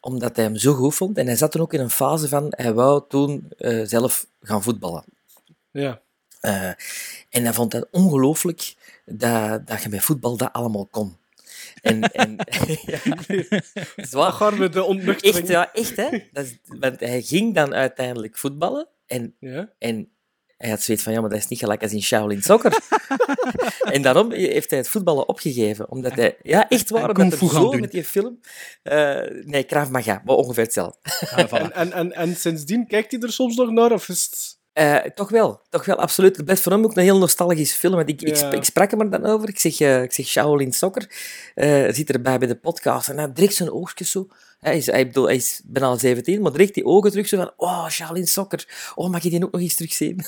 omdat 0.00 0.36
hij 0.36 0.44
hem 0.44 0.56
zo 0.56 0.74
goed 0.74 0.94
vond. 0.94 1.18
En 1.18 1.26
hij 1.26 1.36
zat 1.36 1.52
toen 1.52 1.62
ook 1.62 1.72
in 1.72 1.80
een 1.80 1.90
fase 1.90 2.28
van, 2.28 2.46
hij 2.56 2.72
wou 2.72 3.02
toen 3.08 3.50
eh, 3.58 3.80
zelf 3.84 4.26
gaan 4.40 4.62
voetballen. 4.62 5.04
Ja. 5.70 6.00
Eh, 6.40 6.68
en 7.30 7.42
hij 7.44 7.52
vond 7.52 7.72
het 7.72 7.88
ongelooflijk 7.90 8.74
dat, 9.04 9.66
dat 9.66 9.82
je 9.82 9.88
met 9.88 10.02
voetbal 10.02 10.36
dat 10.36 10.52
allemaal 10.52 10.86
kon. 10.86 11.16
En, 11.82 12.02
en, 12.02 12.36
ja, 12.86 12.98
zwaar. 14.10 14.30
Dan 14.30 14.32
gaan 14.32 14.58
we 14.58 14.68
de 14.68 14.82
ontnuchtering... 14.82 15.36
Echt, 15.36 15.48
ja, 15.48 15.72
echt, 15.72 15.96
hè? 15.96 16.28
Dat 16.32 16.44
is, 16.44 16.58
want 16.64 17.00
hij 17.00 17.22
ging 17.22 17.54
dan 17.54 17.74
uiteindelijk 17.74 18.36
voetballen 18.38 18.88
en, 19.06 19.34
Ja. 19.38 19.72
en 19.78 20.08
hij 20.62 20.70
had 20.70 20.82
zoiets 20.82 21.04
van, 21.04 21.12
ja, 21.12 21.20
maar 21.20 21.30
dat 21.30 21.38
is 21.38 21.48
niet 21.48 21.58
gelijk 21.58 21.82
als 21.82 21.92
in 21.92 22.02
Shaolin 22.02 22.42
Soccer. 22.42 22.78
en 23.94 24.02
daarom 24.02 24.32
heeft 24.32 24.70
hij 24.70 24.78
het 24.78 24.88
voetballen 24.88 25.28
opgegeven, 25.28 25.90
omdat 25.90 26.14
hij... 26.14 26.36
Ja, 26.42 26.68
echt 26.68 26.90
waar, 26.90 27.10
omdat 27.10 27.38
zo 27.38 27.70
doen. 27.70 27.80
met 27.80 27.90
die 27.90 28.04
film... 28.04 28.40
eh, 28.82 29.20
nee, 29.44 29.62
Krav 29.64 29.88
Maga, 29.88 30.22
maar 30.24 30.36
ongeveer 30.36 30.64
hetzelfde. 30.64 30.98
Ah, 31.30 31.46
voilà. 31.46 31.50
En, 31.50 31.72
en, 31.72 31.92
en, 31.92 32.12
en 32.12 32.36
sindsdien 32.36 32.86
kijkt 32.86 33.10
hij 33.12 33.20
er 33.20 33.32
soms 33.32 33.56
nog 33.56 33.70
naar, 33.70 33.92
of 33.92 34.08
is 34.08 34.22
het... 34.30 34.60
Eh, 34.72 34.96
toch 34.96 35.28
wel, 35.28 35.60
toch 35.70 35.84
wel, 35.84 35.96
absoluut. 35.96 36.36
Het 36.36 36.44
blijft 36.44 36.62
voor 36.62 36.72
hem 36.72 36.84
ook 36.84 36.96
een 36.96 37.02
heel 37.02 37.18
nostalgische 37.18 37.76
film. 37.78 37.94
Want 37.94 38.08
ik, 38.08 38.22
ik, 38.22 38.28
Ja. 38.28 38.34
sp- 38.48 38.52
ik 38.54 38.64
sprak 38.64 38.90
hem 38.90 39.00
er 39.00 39.10
dan 39.10 39.26
over. 39.26 39.48
Ik 39.48 39.58
zeg, 39.58 39.80
eh, 39.80 40.02
ik 40.02 40.12
zeg 40.12 40.26
Shaolin 40.26 40.72
Soccer. 40.72 41.10
eh 41.54 41.92
zit 41.92 42.10
erbij 42.10 42.38
bij 42.38 42.48
de 42.48 42.56
podcast. 42.56 43.08
En 43.08 43.18
hij 43.18 43.32
direct 43.32 43.54
zijn 43.54 43.72
oogjes 43.72 44.10
zo. 44.10 44.28
Hij 44.62 44.76
is, 44.76 44.86
hij, 44.86 45.06
bedoel, 45.06 45.24
hij 45.24 45.36
is 45.36 45.60
bijna 45.64 45.96
17, 45.96 46.42
maar 46.42 46.52
direct 46.52 46.74
die 46.74 46.84
ogen 46.84 47.10
terug 47.10 47.28
zo 47.28 47.36
van... 47.36 47.52
Oh, 47.56 47.88
Shaolin 47.88 48.26
Soccer. 48.26 48.92
Oh, 48.94 49.10
mag 49.10 49.22
je 49.22 49.30
die 49.30 49.44
ook 49.44 49.52
nog 49.52 49.60
eens 49.60 49.74
terugzien? 49.74 50.20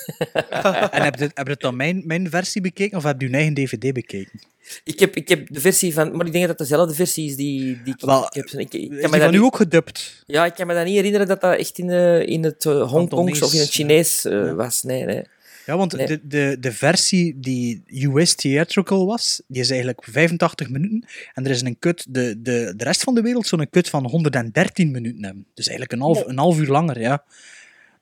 En 0.90 1.02
heb 1.02 1.18
je, 1.18 1.30
heb 1.34 1.48
je 1.48 1.56
dan 1.58 1.76
mijn, 1.76 2.02
mijn 2.06 2.30
versie 2.30 2.60
bekeken, 2.60 2.96
of 2.96 3.02
heb 3.02 3.20
je 3.20 3.28
je 3.28 3.34
eigen 3.34 3.54
DVD 3.54 3.92
bekeken? 3.92 4.40
ik, 4.84 5.00
heb, 5.00 5.16
ik 5.16 5.28
heb 5.28 5.52
de 5.52 5.60
versie 5.60 5.94
van... 5.94 6.16
Maar 6.16 6.26
ik 6.26 6.32
denk 6.32 6.46
dat 6.46 6.58
het 6.58 6.68
dezelfde 6.68 6.94
versie 6.94 7.28
is 7.28 7.36
die, 7.36 7.82
die 7.82 7.94
ik, 7.94 8.00
heb. 8.28 8.44
Ik, 8.44 8.52
ik 8.52 8.72
Is 8.72 8.88
kan 8.88 8.88
die 8.88 9.08
me 9.08 9.10
dat 9.10 9.20
van 9.20 9.28
u 9.28 9.36
niet, 9.36 9.46
ook 9.46 9.56
gedubt? 9.56 10.22
ja, 10.26 10.44
ik 10.44 10.54
kan 10.54 10.66
me 10.66 10.74
dat 10.74 10.84
niet 10.84 10.94
herinneren 10.94 11.26
dat 11.26 11.40
dat 11.40 11.58
echt 11.58 11.78
in, 11.78 11.90
eh, 11.90 12.26
in 12.26 12.44
het 12.44 12.66
eh, 12.66 12.90
Hongkongs 12.90 13.42
of 13.42 13.52
in 13.52 13.60
het 13.60 13.70
Chinees 13.70 14.24
eh, 14.24 14.52
was. 14.52 14.82
Nee, 14.82 15.04
nee. 15.04 15.22
Ja, 15.66 15.76
want 15.76 15.92
Nee. 15.96 16.06
de, 16.06 16.20
de, 16.26 16.56
de 16.60 16.72
versie 16.72 17.40
die 17.40 17.82
US 17.88 18.34
Theatrical 18.34 19.06
was, 19.06 19.42
die 19.46 19.60
is 19.62 19.68
eigenlijk 19.70 20.04
85 20.10 20.68
minuten. 20.70 21.04
En 21.34 21.44
er 21.44 21.50
is 21.50 21.62
een 21.62 21.78
cut, 21.78 22.06
de, 22.08 22.42
de, 22.42 22.72
de 22.76 22.84
rest 22.84 23.02
van 23.02 23.14
de 23.14 23.20
wereld 23.22 23.46
zou 23.46 23.60
een 23.60 23.70
cut 23.70 23.88
van 23.88 24.06
113 24.08 24.90
minuten 24.90 25.24
hebben. 25.24 25.46
Dus 25.54 25.66
eigenlijk 25.68 25.92
een 25.92 26.06
half, 26.06 26.26
een 26.26 26.38
half 26.38 26.58
uur 26.58 26.66
langer, 26.68 27.00
ja. 27.00 27.24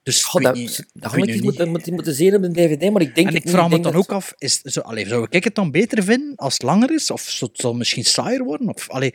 Dus 0.03 0.33
weet 0.33 0.43
dat, 0.45 0.55
niet- 0.55 0.87
dat 0.95 1.17
ik 1.17 1.43
moeten, 1.43 1.93
moeten 1.95 2.15
zien 2.15 2.35
op 2.35 2.43
een 2.43 2.53
dvd, 2.53 2.91
maar 2.91 3.03
ik 3.03 3.15
denk 3.15 3.29
en 3.29 3.35
het 3.35 3.45
ik 3.45 3.51
vraag 3.51 3.69
me 3.69 3.81
dan 3.81 3.95
ook 3.95 4.13
af, 4.13 4.35
is, 4.39 4.61
zo, 4.61 4.81
allee, 4.81 5.07
zou 5.07 5.27
ik 5.31 5.45
het 5.45 5.55
dan 5.55 5.71
beter 5.71 6.03
vinden 6.05 6.37
als 6.37 6.53
het 6.53 6.63
langer 6.63 6.91
is? 6.93 7.11
Of 7.11 7.21
zou 7.23 7.51
het 7.53 7.61
zal 7.61 7.75
misschien 7.75 8.05
saaier 8.05 8.45
worden? 8.45 8.69
Of, 8.69 8.91
allee, 8.91 9.13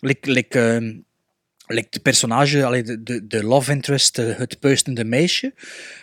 like, 0.00 0.30
like, 0.30 0.58
ehm, 0.60 0.94
like 1.66 1.86
de 1.90 2.00
personage, 2.00 2.64
allee, 2.64 2.82
de, 2.82 3.02
de, 3.02 3.26
de 3.26 3.44
love 3.44 3.72
interest, 3.72 4.14
de- 4.14 4.34
het 4.38 4.58
puistende 4.60 5.04
meisje, 5.04 5.54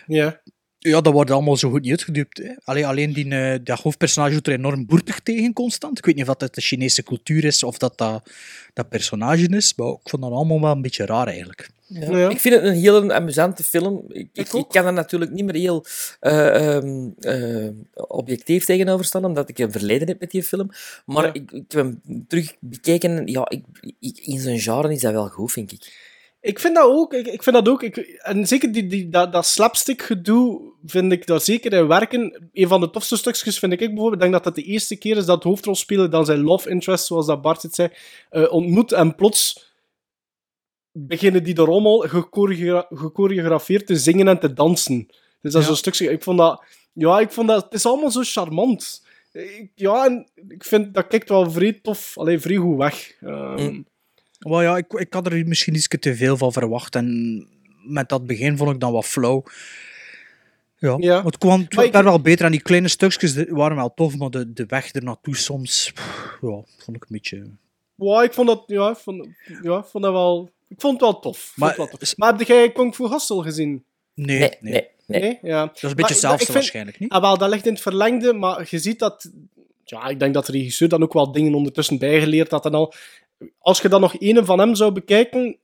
Ja. 0.06 0.40
Ja, 0.82 1.00
dat 1.00 1.12
wordt 1.12 1.30
allemaal 1.30 1.56
zo 1.56 1.70
goed 1.70 1.80
niet 1.82 1.90
uitgedubt. 1.90 2.38
Hè. 2.38 2.52
Alleen, 2.64 2.84
alleen 2.84 3.12
die, 3.12 3.28
eh, 3.34 3.58
dat 3.64 3.80
hoofdpersonage 3.80 4.32
doet 4.32 4.46
er 4.46 4.52
enorm 4.52 4.86
boertig 4.86 5.20
tegen 5.20 5.52
constant. 5.52 5.98
Ik 5.98 6.04
weet 6.04 6.14
niet 6.16 6.28
of 6.28 6.36
dat 6.36 6.54
de 6.54 6.60
Chinese 6.60 7.02
cultuur 7.02 7.44
is 7.44 7.62
of 7.62 7.78
dat 7.78 7.98
dat, 7.98 8.30
dat 8.74 8.88
personage 8.88 9.48
is, 9.48 9.74
maar 9.76 9.86
ik 9.88 9.98
vond 10.08 10.22
dat 10.22 10.32
allemaal 10.32 10.60
wel 10.60 10.70
een 10.72 10.82
beetje 10.82 11.06
raar 11.06 11.26
eigenlijk. 11.26 11.70
Ja. 11.86 12.16
Ja. 12.18 12.28
Ik 12.28 12.40
vind 12.40 12.54
het 12.54 12.64
een 12.64 12.74
heel 12.74 13.12
amusante 13.12 13.64
film. 13.64 14.04
Ik, 14.08 14.28
ik, 14.32 14.64
kan 14.68 14.86
er 14.86 14.92
natuurlijk 14.92 15.30
niet 15.30 15.44
meer 15.44 15.54
heel 15.54 15.84
eh, 16.20 16.76
ehm, 16.76 17.08
eh, 17.20 17.68
objectief 17.94 18.64
tegenover 18.64 19.04
staan, 19.04 19.24
omdat 19.24 19.48
ik 19.48 19.58
een 19.58 19.72
verleden 19.72 20.08
heb 20.08 20.20
met 20.20 20.30
die 20.30 20.42
film. 20.42 20.70
Maar 21.06 21.24
Ja. 21.24 21.32
ik, 21.32 21.50
ik 21.52 21.64
heb 21.72 21.84
hem 21.84 22.00
terug 22.28 22.54
bekeken. 22.60 23.26
Ja, 23.26 23.48
ik, 23.48 23.64
ik- 24.00 24.18
in 24.18 24.38
zijn 24.40 24.60
genre 24.60 24.92
is 24.92 25.00
dat 25.00 25.12
wel 25.12 25.28
goed, 25.28 25.52
vind 25.52 25.72
ik. 25.72 26.08
Ik 26.40 26.58
vind 26.58 26.74
dat 26.74 26.84
ook. 26.84 27.14
Ik, 27.14 27.26
ik 27.26 27.42
vind 27.42 27.56
dat 27.56 27.68
ook. 27.68 27.82
Ik, 27.82 27.96
en 27.96 28.46
zeker 28.46 28.72
die, 28.72 28.86
die, 28.86 29.08
dat, 29.08 29.32
dat 29.32 29.46
slapstick 29.46 30.02
gedoe 30.02 30.72
vind 30.86 31.12
ik 31.12 31.26
daar 31.26 31.40
zeker 31.40 31.72
in 31.72 31.86
werken. 31.86 32.48
Een 32.52 32.68
van 32.68 32.80
de 32.80 32.90
tofste 32.90 33.16
stukjes 33.16 33.58
vind 33.58 33.72
ik 33.72 33.78
bijvoorbeeld. 33.78 34.12
Ik 34.12 34.20
denk 34.20 34.32
dat 34.32 34.44
dat 34.44 34.54
de 34.54 34.62
eerste 34.62 34.96
keer 34.96 35.16
is 35.16 35.24
dat 35.24 35.42
hoofdrolspeler 35.42 36.10
dan 36.10 36.24
zijn 36.24 36.40
love 36.42 36.70
interest, 36.70 37.06
zoals 37.06 37.26
dat 37.26 37.42
Bart 37.42 37.62
het 37.62 37.74
zei, 37.74 37.88
eh, 38.30 38.52
ontmoet. 38.52 38.92
En 38.92 39.14
plots 39.14 39.68
beginnen 40.92 41.42
die 41.44 41.54
er 41.56 41.68
allemaal 41.68 41.98
gechoreo- 41.98 42.86
gechoreografeerd 42.90 43.86
te 43.86 43.96
zingen 43.96 44.28
en 44.28 44.38
te 44.38 44.52
dansen. 44.52 45.06
Dus 45.40 45.52
dat 45.52 45.54
is 45.54 45.60
Ja. 45.60 45.66
zo'n 45.66 45.76
stukje. 45.76 46.10
Ik 46.10 46.22
vond 46.22 46.38
dat. 46.38 46.64
Ja, 46.92 47.18
ik 47.20 47.30
vond 47.30 47.48
dat. 47.48 47.64
Het 47.64 47.74
is 47.74 47.86
allemaal 47.86 48.10
zo 48.10 48.20
charmant. 48.24 49.06
Ik, 49.32 49.70
ja, 49.74 50.04
en 50.06 50.28
ik 50.48 50.64
vind 50.64 50.94
dat 50.94 51.06
kijkt 51.06 51.28
wel 51.28 51.50
vrij 51.50 51.72
tof. 51.72 52.18
Alleen 52.18 52.40
vrij 52.40 52.56
goed 52.56 52.76
weg. 52.76 53.16
Mm. 53.20 53.86
Ja, 54.48 54.76
ik, 54.76 54.92
ik 54.92 55.12
had 55.12 55.26
er 55.26 55.46
misschien 55.46 55.74
iets 55.74 55.88
te 55.88 56.14
veel 56.16 56.36
van 56.36 56.52
verwacht. 56.52 56.94
En 56.94 57.46
met 57.84 58.08
dat 58.08 58.26
begin 58.26 58.56
vond 58.56 58.70
ik 58.70 58.80
dan 58.80 58.92
wat 58.92 59.04
flow. 59.06 59.46
Ja, 60.78 60.96
Ja. 60.98 61.24
het 61.24 61.38
kwam 61.38 61.60
het 61.60 61.72
ik- 61.84 61.92
werd 61.92 62.04
wel 62.04 62.20
beter. 62.20 62.44
En 62.44 62.50
die 62.50 62.62
kleine 62.62 62.88
stukjes 62.88 63.34
die 63.34 63.46
waren 63.48 63.76
wel 63.76 63.94
tof, 63.94 64.16
maar 64.16 64.30
de, 64.30 64.52
de 64.52 64.64
weg 64.66 64.94
er 64.94 65.02
naartoe 65.04 65.36
soms, 65.36 65.90
pff, 65.94 66.38
ja, 66.40 66.48
vond 66.78 66.96
ik 66.96 67.02
een 67.02 67.08
beetje... 67.08 67.46
Ja, 67.94 68.22
ik 68.22 68.32
vond 68.32 68.46
dat, 68.46 68.62
ja, 68.66 68.90
ik 68.90 68.96
vond, 68.96 69.28
ja, 69.62 69.82
vond 69.84 70.04
dat 70.04 70.12
wel... 70.12 70.50
Ik 70.68 70.80
vond 70.80 70.92
het 70.92 71.02
wel 71.02 71.20
tof. 71.20 71.52
Maar- 71.56 71.68
het 71.68 71.76
wel 71.78 71.86
tof. 71.86 72.16
maar 72.16 72.36
heb 72.38 72.46
jij 72.46 72.72
Kung 72.72 72.94
Fu 72.94 73.08
Hustle 73.08 73.42
gezien? 73.42 73.84
Nee, 74.14 74.38
Nee, 74.38 74.56
nee. 74.60 74.88
nee, 75.06 75.20
nee. 75.20 75.38
Ja. 75.42 75.66
Dat 75.66 75.76
is 75.76 75.82
een 75.82 75.88
beetje 75.88 76.00
Maar- 76.02 76.10
hetzelfde 76.10 76.44
vind- 76.44 76.54
waarschijnlijk, 76.56 76.98
niet? 76.98 77.10
Ah, 77.10 77.20
wel, 77.20 77.38
dat 77.38 77.50
ligt 77.50 77.66
in 77.66 77.72
het 77.72 77.82
verlengde, 77.82 78.32
maar 78.32 78.66
je 78.70 78.78
ziet 78.78 78.98
dat... 78.98 79.30
Ja, 79.84 80.06
ik 80.08 80.18
denk 80.18 80.34
dat 80.34 80.46
de 80.46 80.52
regisseur 80.52 80.88
dan 80.88 81.02
ook 81.02 81.12
wel 81.12 81.32
dingen 81.32 81.54
ondertussen 81.54 81.98
bijgeleerd 81.98 82.50
had 82.50 82.64
en 82.66 82.74
al. 82.74 82.94
Als 83.58 83.80
je 83.80 83.88
dan 83.88 84.00
nog 84.00 84.14
een 84.18 84.44
van 84.44 84.58
hem 84.58 84.74
zou 84.74 84.92
bekijken, 84.92 85.56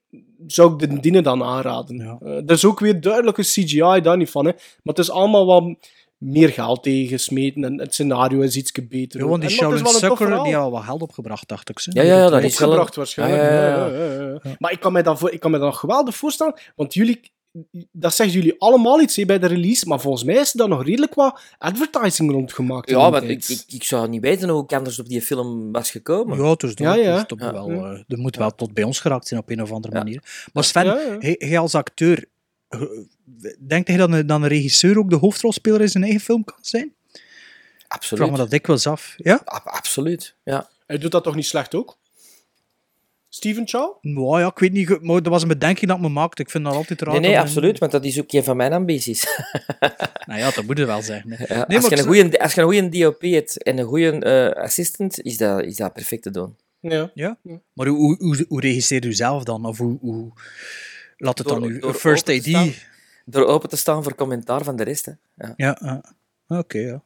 zou 0.47 0.73
ik 0.73 0.79
de 0.79 1.01
Dine 1.01 1.23
dan 1.23 1.43
aanraden. 1.43 1.97
Ja. 1.97 2.19
Eh, 2.23 2.37
er 2.37 2.51
is 2.51 2.65
ook 2.65 2.81
weer 2.81 3.01
duidelijke 3.01 3.43
CGI, 3.43 4.01
daar 4.01 4.17
niet 4.17 4.31
van. 4.31 4.45
Hè. 4.47 4.53
Maar 4.53 4.95
het 4.95 4.99
is 4.99 5.11
allemaal 5.11 5.47
wat 5.47 5.77
meer 6.19 6.49
geld 6.49 6.83
tegengesmeten 6.83 7.65
en 7.65 7.81
het 7.81 7.95
scenario 7.95 8.41
is 8.41 8.57
iets 8.57 8.73
beter. 8.73 9.21
Ja, 9.21 9.27
want 9.27 9.41
die 9.41 9.51
Shaolin 9.51 9.83
wel 9.83 9.95
een 9.95 10.01
tof 10.01 10.19
Sucker, 10.19 10.43
die 10.45 10.55
had 10.55 10.71
wel 10.71 10.81
geld 10.81 11.03
opgebracht, 11.03 11.49
dacht 11.49 11.69
ik. 11.69 11.79
Ze. 11.79 11.91
Ja, 11.95 12.03
ja, 12.03 12.17
ja, 12.19 12.29
dat 12.29 12.43
is 12.43 12.63
opgebracht 12.63 12.97
waarschijnlijk. 12.97 13.43
Ja, 13.43 13.53
ja, 13.53 13.69
ja. 13.69 13.87
Ja, 13.87 14.05
ja, 14.05 14.13
ja, 14.13 14.39
ja. 14.43 14.57
Maar 14.59 14.73
ik 14.73 14.81
kan, 14.81 14.93
mij 14.93 15.03
dat 15.03 15.19
voor, 15.19 15.31
ik 15.31 15.41
kan 15.41 15.51
me 15.51 15.59
dat 15.59 15.67
nog 15.67 15.81
geweldig 15.81 16.17
voorstellen, 16.17 16.55
want 16.77 16.95
jullie, 16.95 17.21
dat 17.93 18.15
zeggen 18.15 18.37
jullie 18.37 18.55
allemaal 18.61 19.01
iets 19.01 19.25
bij 19.25 19.39
de 19.39 19.47
release, 19.47 19.87
maar 19.89 20.01
volgens 20.01 20.25
mij 20.25 20.35
is 20.35 20.51
er 20.53 20.59
dan 20.59 20.69
nog 20.69 20.85
redelijk 20.85 21.15
wat 21.15 21.41
advertising 21.59 22.31
rondgemaakt. 22.31 22.91
Ja, 22.91 23.11
tijd. 23.11 23.31
ik, 23.31 23.49
ik, 23.49 23.65
ik 23.69 23.85
zou 23.85 24.09
niet 24.09 24.21
weten 24.21 24.49
hoe 24.49 24.63
ik 24.63 24.73
anders 24.73 24.99
op 24.99 25.09
die 25.09 25.23
film 25.23 25.73
was 25.73 25.91
gekomen. 25.91 26.39
Ja, 26.43 26.55
dus 26.55 26.75
dat, 26.75 26.97
Ja, 26.97 27.23
dus 27.27 27.39
wel, 27.39 27.71
eh, 27.71 28.01
dat 28.07 28.19
moet 28.19 28.37
wel 28.37 28.55
tot 28.55 28.75
bij 28.75 28.85
ons 28.85 29.01
geraakt 29.01 29.27
zijn 29.29 29.41
op 29.41 29.51
een 29.51 29.63
of 29.63 29.73
andere 29.73 29.95
Ja. 29.95 30.03
manier. 30.03 30.49
Maar 30.53 30.65
Sven, 30.65 30.85
Ja, 30.85 30.99
ja. 31.01 31.17
hij- 31.19 31.37
jij 31.39 31.59
als 31.59 31.75
acteur, 31.75 32.25
eh, 32.69 32.81
denkt 33.59 33.89
hij 33.89 33.97
dat 33.97 34.13
een, 34.13 34.27
dat 34.27 34.41
een 34.43 34.49
regisseur 34.49 34.99
ook 34.99 35.11
de 35.11 35.17
hoofdrolspeler 35.17 35.81
in 35.81 35.89
zijn 35.89 36.05
eigen 36.05 36.21
film 36.23 36.45
kan 36.45 36.59
zijn? 36.61 36.95
Ik 37.13 37.85
Absoluut. 37.89 38.23
vraag 38.23 38.33
me 38.37 38.43
dat 38.43 38.51
dikwijls 38.51 38.87
af. 38.87 39.15
Ja? 39.17 39.41
Ab- 39.45 39.67
absoluut, 39.67 40.35
ja. 40.45 40.69
Hij 40.87 40.99
doet 40.99 41.11
dat 41.11 41.25
toch 41.25 41.35
niet 41.35 41.47
slecht 41.47 41.75
ook? 41.75 41.97
Steven 43.37 43.69
Chow? 43.69 43.97
Nou 44.01 44.41
ja, 44.41 44.47
ik 44.47 44.59
weet 44.59 44.73
niet, 44.73 45.03
maar 45.03 45.23
dat 45.23 45.33
was 45.33 45.43
een 45.43 45.49
bedenking 45.49 45.91
dat 45.91 46.01
me 46.01 46.09
maakte. 46.09 46.43
Ik 46.43 46.51
vind 46.51 46.65
dat 46.65 46.75
altijd 46.75 47.01
raar. 47.03 47.13
Nee, 47.21 47.31
nee, 47.31 47.39
absoluut, 47.39 47.79
want 47.79 47.93
dat 47.93 48.05
is 48.05 48.21
ook 48.21 48.33
een 48.33 48.45
van 48.45 48.57
mijn 48.57 48.73
ambities. 48.73 49.27
Nou 50.27 50.41
ja, 50.41 50.51
dat 50.51 50.65
moet 50.65 50.79
het 50.79 50.87
wel 50.87 51.03
zijn. 51.03 51.25
Ja, 51.49 51.65
Nee, 51.69 51.77
als, 51.79 51.89
maar 51.89 51.99
je 51.99 52.05
goeie, 52.05 52.41
als 52.41 52.55
je 52.55 52.61
een 52.61 52.67
goede 52.67 52.89
DOP 52.89 53.21
hebt 53.23 53.63
en 53.63 53.79
een 53.79 53.85
goede 53.85 54.19
eh, 54.19 54.63
assistant, 54.63 55.21
is 55.21 55.37
dat, 55.37 55.63
is 55.63 55.77
dat 55.77 55.93
perfect 55.93 56.23
te 56.23 56.31
doen. 56.31 56.57
Ja. 56.81 57.11
Ja? 57.15 57.39
Maar 57.73 57.87
hoe, 57.87 57.97
hoe, 57.97 58.17
hoe, 58.19 58.45
hoe 58.49 58.61
regisseert 58.61 59.05
u 59.05 59.13
zelf 59.13 59.43
dan? 59.45 59.65
Of 59.65 59.79
hoe, 59.79 59.99
hoe 60.01 60.33
laat 61.17 61.39
het 61.39 61.47
Door- 61.47 61.61
dan 61.61 61.69
uw 61.69 61.81
door 61.81 61.95
first 61.95 62.29
open 62.31 62.43
te 62.43 62.57
AD? 62.59 62.63
staan. 62.65 62.73
Door 63.25 63.47
open 63.47 63.69
te 63.69 63.77
staan 63.77 64.03
voor 64.03 64.15
commentaar 64.15 64.65
van 64.65 64.77
de 64.77 64.85
rest. 64.85 65.05
Hè. 65.07 65.13
Ja. 65.35 65.53
Ja, 65.57 66.03
oké, 66.49 66.79
ja. 66.79 67.03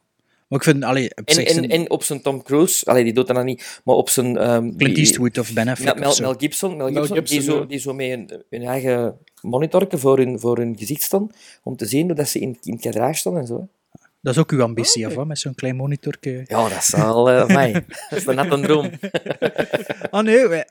Maar 0.51 0.59
ik 0.59 0.65
vind, 0.65 0.83
allee, 0.83 1.09
op 1.15 1.27
En, 1.27 1.89
op 1.89 2.03
zijn 2.03 2.21
Tom 2.21 2.43
Cruise, 2.43 2.85
allee, 2.85 3.03
die 3.03 3.13
doet 3.13 3.27
dat 3.27 3.35
dan 3.35 3.45
niet, 3.45 3.81
maar 3.83 3.95
op 3.95 4.09
zijn... 4.09 4.37
ehm, 4.37 4.75
Clint 4.75 4.97
Eastwood 4.97 5.37
of 5.37 5.53
Ben 5.53 5.67
Affleck 5.67 5.99
Mel, 5.99 6.09
of 6.09 6.15
zo. 6.15 6.23
Mel 6.23 6.33
Gibson, 6.37 6.77
Mel 6.77 6.91
Mel 6.91 7.05
Gibson, 7.05 7.15
Gibson, 7.17 7.37
die, 7.37 7.45
zo, 7.45 7.59
ja. 7.59 7.65
die 7.65 7.79
zo 7.79 7.93
met 7.93 8.09
hun, 8.09 8.43
hun 8.49 8.61
eigen 8.61 9.17
monitorken 9.41 9.99
voor 9.99 10.17
hun, 10.17 10.39
voor 10.39 10.57
hun 10.57 10.77
gezicht 10.77 11.01
staan, 11.01 11.29
om 11.63 11.75
te 11.75 11.85
zien 11.85 12.05
hoe 12.05 12.15
dat 12.15 12.29
ze 12.29 12.39
in, 12.39 12.57
in 12.61 12.73
het 12.73 12.81
kadrage 12.81 13.17
staan 13.17 13.37
en 13.37 13.45
zo. 13.47 13.67
Dat 14.21 14.33
is 14.33 14.39
ook 14.39 14.51
uw 14.51 14.61
ambitie, 14.61 15.07
of 15.07 15.13
wat? 15.13 15.27
Met 15.27 15.39
zo'n 15.39 15.55
klein 15.55 15.75
monitorke. 15.75 16.43
Ja, 16.47 16.69
dat 16.69 16.77
is 16.77 16.89
wel 16.89 17.31
uh, 17.31 17.45
mij. 17.47 17.71
Dat 18.09 18.19
is 18.19 18.25
net 18.25 18.51
een 18.51 18.61
droom. 18.61 18.89
Ah 20.09 20.23
nee, 20.23 20.47
wij, 20.47 20.65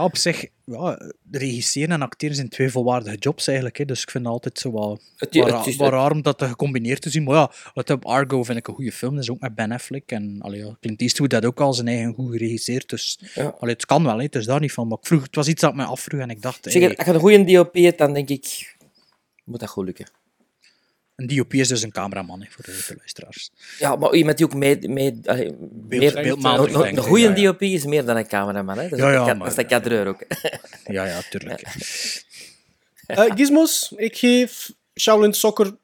op 0.00 0.16
zich, 0.16 0.46
ja, 0.64 1.10
regisseren 1.30 1.90
en 1.92 2.02
acteren 2.02 2.34
zijn 2.36 2.48
twee 2.48 2.70
volwaardige 2.70 3.16
jobs 3.16 3.46
eigenlijk. 3.46 3.78
Hè, 3.78 3.84
dus 3.84 4.02
ik 4.02 4.10
vind 4.10 4.24
het 4.24 4.32
altijd 4.32 4.58
zo 4.58 4.72
wel, 4.72 5.00
Het- 5.16 5.34
wel, 5.34 5.44
het 5.44 5.54
ra- 5.54 5.64
is- 5.66 5.76
wel 5.76 5.88
raar 5.90 6.10
om 6.10 6.22
dat 6.22 6.38
te 6.38 6.46
gecombineerd 6.46 7.02
te 7.02 7.10
zien. 7.10 7.22
Maar 7.24 7.34
ja, 7.34 7.50
wat 7.74 7.90
op 7.90 8.04
Argo 8.06 8.42
vind 8.42 8.58
ik 8.58 8.68
een 8.68 8.74
goede 8.74 8.92
film. 8.92 9.14
Dat 9.14 9.22
is 9.22 9.30
ook 9.30 9.40
met 9.40 9.54
Ben 9.54 9.72
Affleck. 9.72 10.10
En 10.10 10.36
allee, 10.40 10.64
ja, 10.64 10.76
Clint 10.80 11.00
Eastwood 11.00 11.32
had 11.32 11.44
ook 11.44 11.60
al 11.60 11.74
zijn 11.74 11.88
eigen 11.88 12.14
goed 12.14 12.30
geregisseerd. 12.32 12.88
Dus 12.88 13.20
Ja. 13.34 13.54
allee, 13.58 13.74
het 13.74 13.86
kan 13.86 14.04
wel, 14.04 14.16
hè, 14.16 14.22
het 14.22 14.34
is 14.34 14.46
daar 14.46 14.60
niet 14.60 14.72
van. 14.72 14.88
Maar 14.88 14.98
ik 15.00 15.06
vroeg, 15.06 15.22
het 15.22 15.34
was 15.36 15.48
iets 15.48 15.60
dat 15.60 15.70
ik 15.70 15.76
me 15.76 15.84
afvroeg 15.84 16.20
en 16.20 16.30
ik 16.30 16.42
dacht, 16.42 16.58
Zeg, 16.62 16.82
hey, 16.82 16.96
als 16.96 17.06
je 17.06 17.12
een 17.12 17.20
goede 17.20 17.44
DOP 17.44 17.74
hebt, 17.74 17.98
dan 17.98 18.12
denk 18.12 18.28
ik, 18.28 18.76
moet 19.44 19.60
dat 19.60 19.68
goed 19.68 19.84
lukken. 19.84 20.06
Een 21.20 21.36
DOP 21.36 21.54
is 21.54 21.68
dus 21.68 21.82
een 21.82 21.92
cameraman 21.92 22.40
hè, 22.42 22.46
voor 22.50 22.64
de, 22.64 22.84
de 22.88 22.94
luisteraars. 22.96 23.50
Ja, 23.78 23.96
maar 23.96 24.14
iemand 24.14 24.36
die 24.36 24.46
ook 24.46 24.54
mee... 24.54 24.88
mee 24.88 25.18
allee, 25.24 25.56
meer, 25.88 26.16
een- 26.16 26.44
een, 26.44 26.86
een 26.86 26.96
goede 26.96 27.22
ja, 27.22 27.34
ja. 27.36 27.42
DOP 27.42 27.62
is 27.62 27.84
meer 27.84 28.04
dan 28.04 28.16
een 28.16 28.26
cameraman. 28.28 28.78
Hè? 28.78 28.82
Dat 28.88 28.98
is, 28.98 29.04
Ja, 29.04 29.10
ja, 29.10 29.28
een 29.30 29.38
dat 29.38 29.48
is 29.48 29.54
de 29.54 29.64
kadreur 29.66 30.06
ook. 30.06 30.24
Ja, 30.84 31.04
ja, 31.04 31.20
tuurlijk. 31.30 31.60
Eh, 33.06 33.24
Gizmos, 33.34 33.92
ik 33.96 34.16
geef 34.16 34.72
Shaolin 35.00 35.32
Soccer 35.32 35.76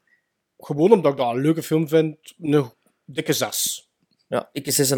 gewoon 0.59 0.91
omdat 0.91 1.11
ik 1.11 1.17
dat 1.17 1.33
een 1.35 1.41
leuke 1.41 1.63
film 1.63 1.87
vind, 1.87 2.17
een 2.41 2.71
dikke 3.05 3.33
6. 3.33 3.89
Ja, 4.27 4.49
ik 4.51 4.65
is 4.67 4.93
6,5. 4.93 4.97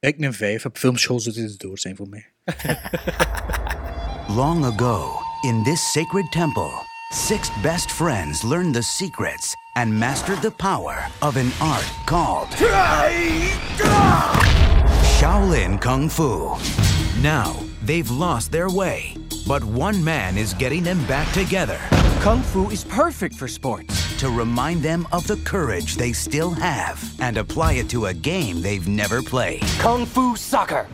Ik 0.00 0.20
een 0.20 0.34
vijf. 0.34 0.64
Op 0.64 0.78
filmschool 0.78 1.20
zou 1.20 1.34
dit 1.34 1.58
door 1.58 1.78
zijn 1.78 1.96
voor 1.96 2.08
mij. 2.08 2.26
Long 4.40 4.64
ago, 4.64 5.18
in 5.42 5.62
this 5.64 5.92
sacred 5.92 6.30
temple, 6.32 6.70
six 7.12 7.50
best 7.62 7.90
friends 7.90 8.42
learned 8.42 8.74
the 8.74 8.82
secrets 8.82 9.54
and 9.76 9.92
mastered 9.92 10.40
the 10.40 10.50
power 10.50 11.06
of 11.20 11.36
an 11.36 11.50
art 11.60 11.90
called 12.06 12.48
Shaolin 15.18 15.80
Kung 15.80 16.08
Fu. 16.08 16.56
Now, 17.20 17.54
they've 17.82 18.10
lost 18.10 18.50
their 18.50 18.70
way, 18.70 19.14
but 19.46 19.62
one 19.62 20.02
man 20.02 20.38
is 20.38 20.54
getting 20.54 20.82
them 20.82 21.04
back 21.06 21.30
together. 21.32 21.78
Kung 22.20 22.40
Fu 22.40 22.70
is 22.70 22.84
perfect 22.84 23.34
for 23.34 23.46
sports. 23.46 24.18
To 24.18 24.30
remind 24.30 24.82
them 24.82 25.06
of 25.12 25.26
the 25.26 25.36
courage 25.38 25.96
they 25.96 26.12
still 26.12 26.50
have 26.52 27.02
and 27.20 27.36
apply 27.36 27.74
it 27.74 27.90
to 27.90 28.06
a 28.06 28.14
game 28.14 28.62
they've 28.62 28.86
never 28.88 29.20
played. 29.20 29.62
Kung 29.78 30.06
Fu 30.06 30.36
Soccer. 30.36 30.86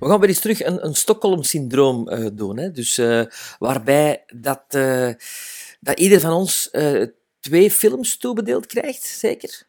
We 0.00 0.06
gaan 0.08 0.20
weer 0.20 0.28
eens 0.28 0.40
terug 0.40 0.64
een, 0.64 0.84
een 0.86 0.94
Stockholm-syndroom 0.94 2.08
eh, 2.08 2.26
doen. 2.32 2.58
Hè? 2.58 2.70
Dus, 2.70 2.98
eh, 2.98 3.22
waarbij 3.58 4.24
dat, 4.34 4.62
eh, 4.68 5.10
dat 5.80 5.98
ieder 5.98 6.20
van 6.20 6.32
ons 6.32 6.70
eh, 6.70 7.02
twee 7.40 7.70
films 7.70 8.16
toebedeeld 8.16 8.66
krijgt, 8.66 9.04
zeker? 9.06 9.66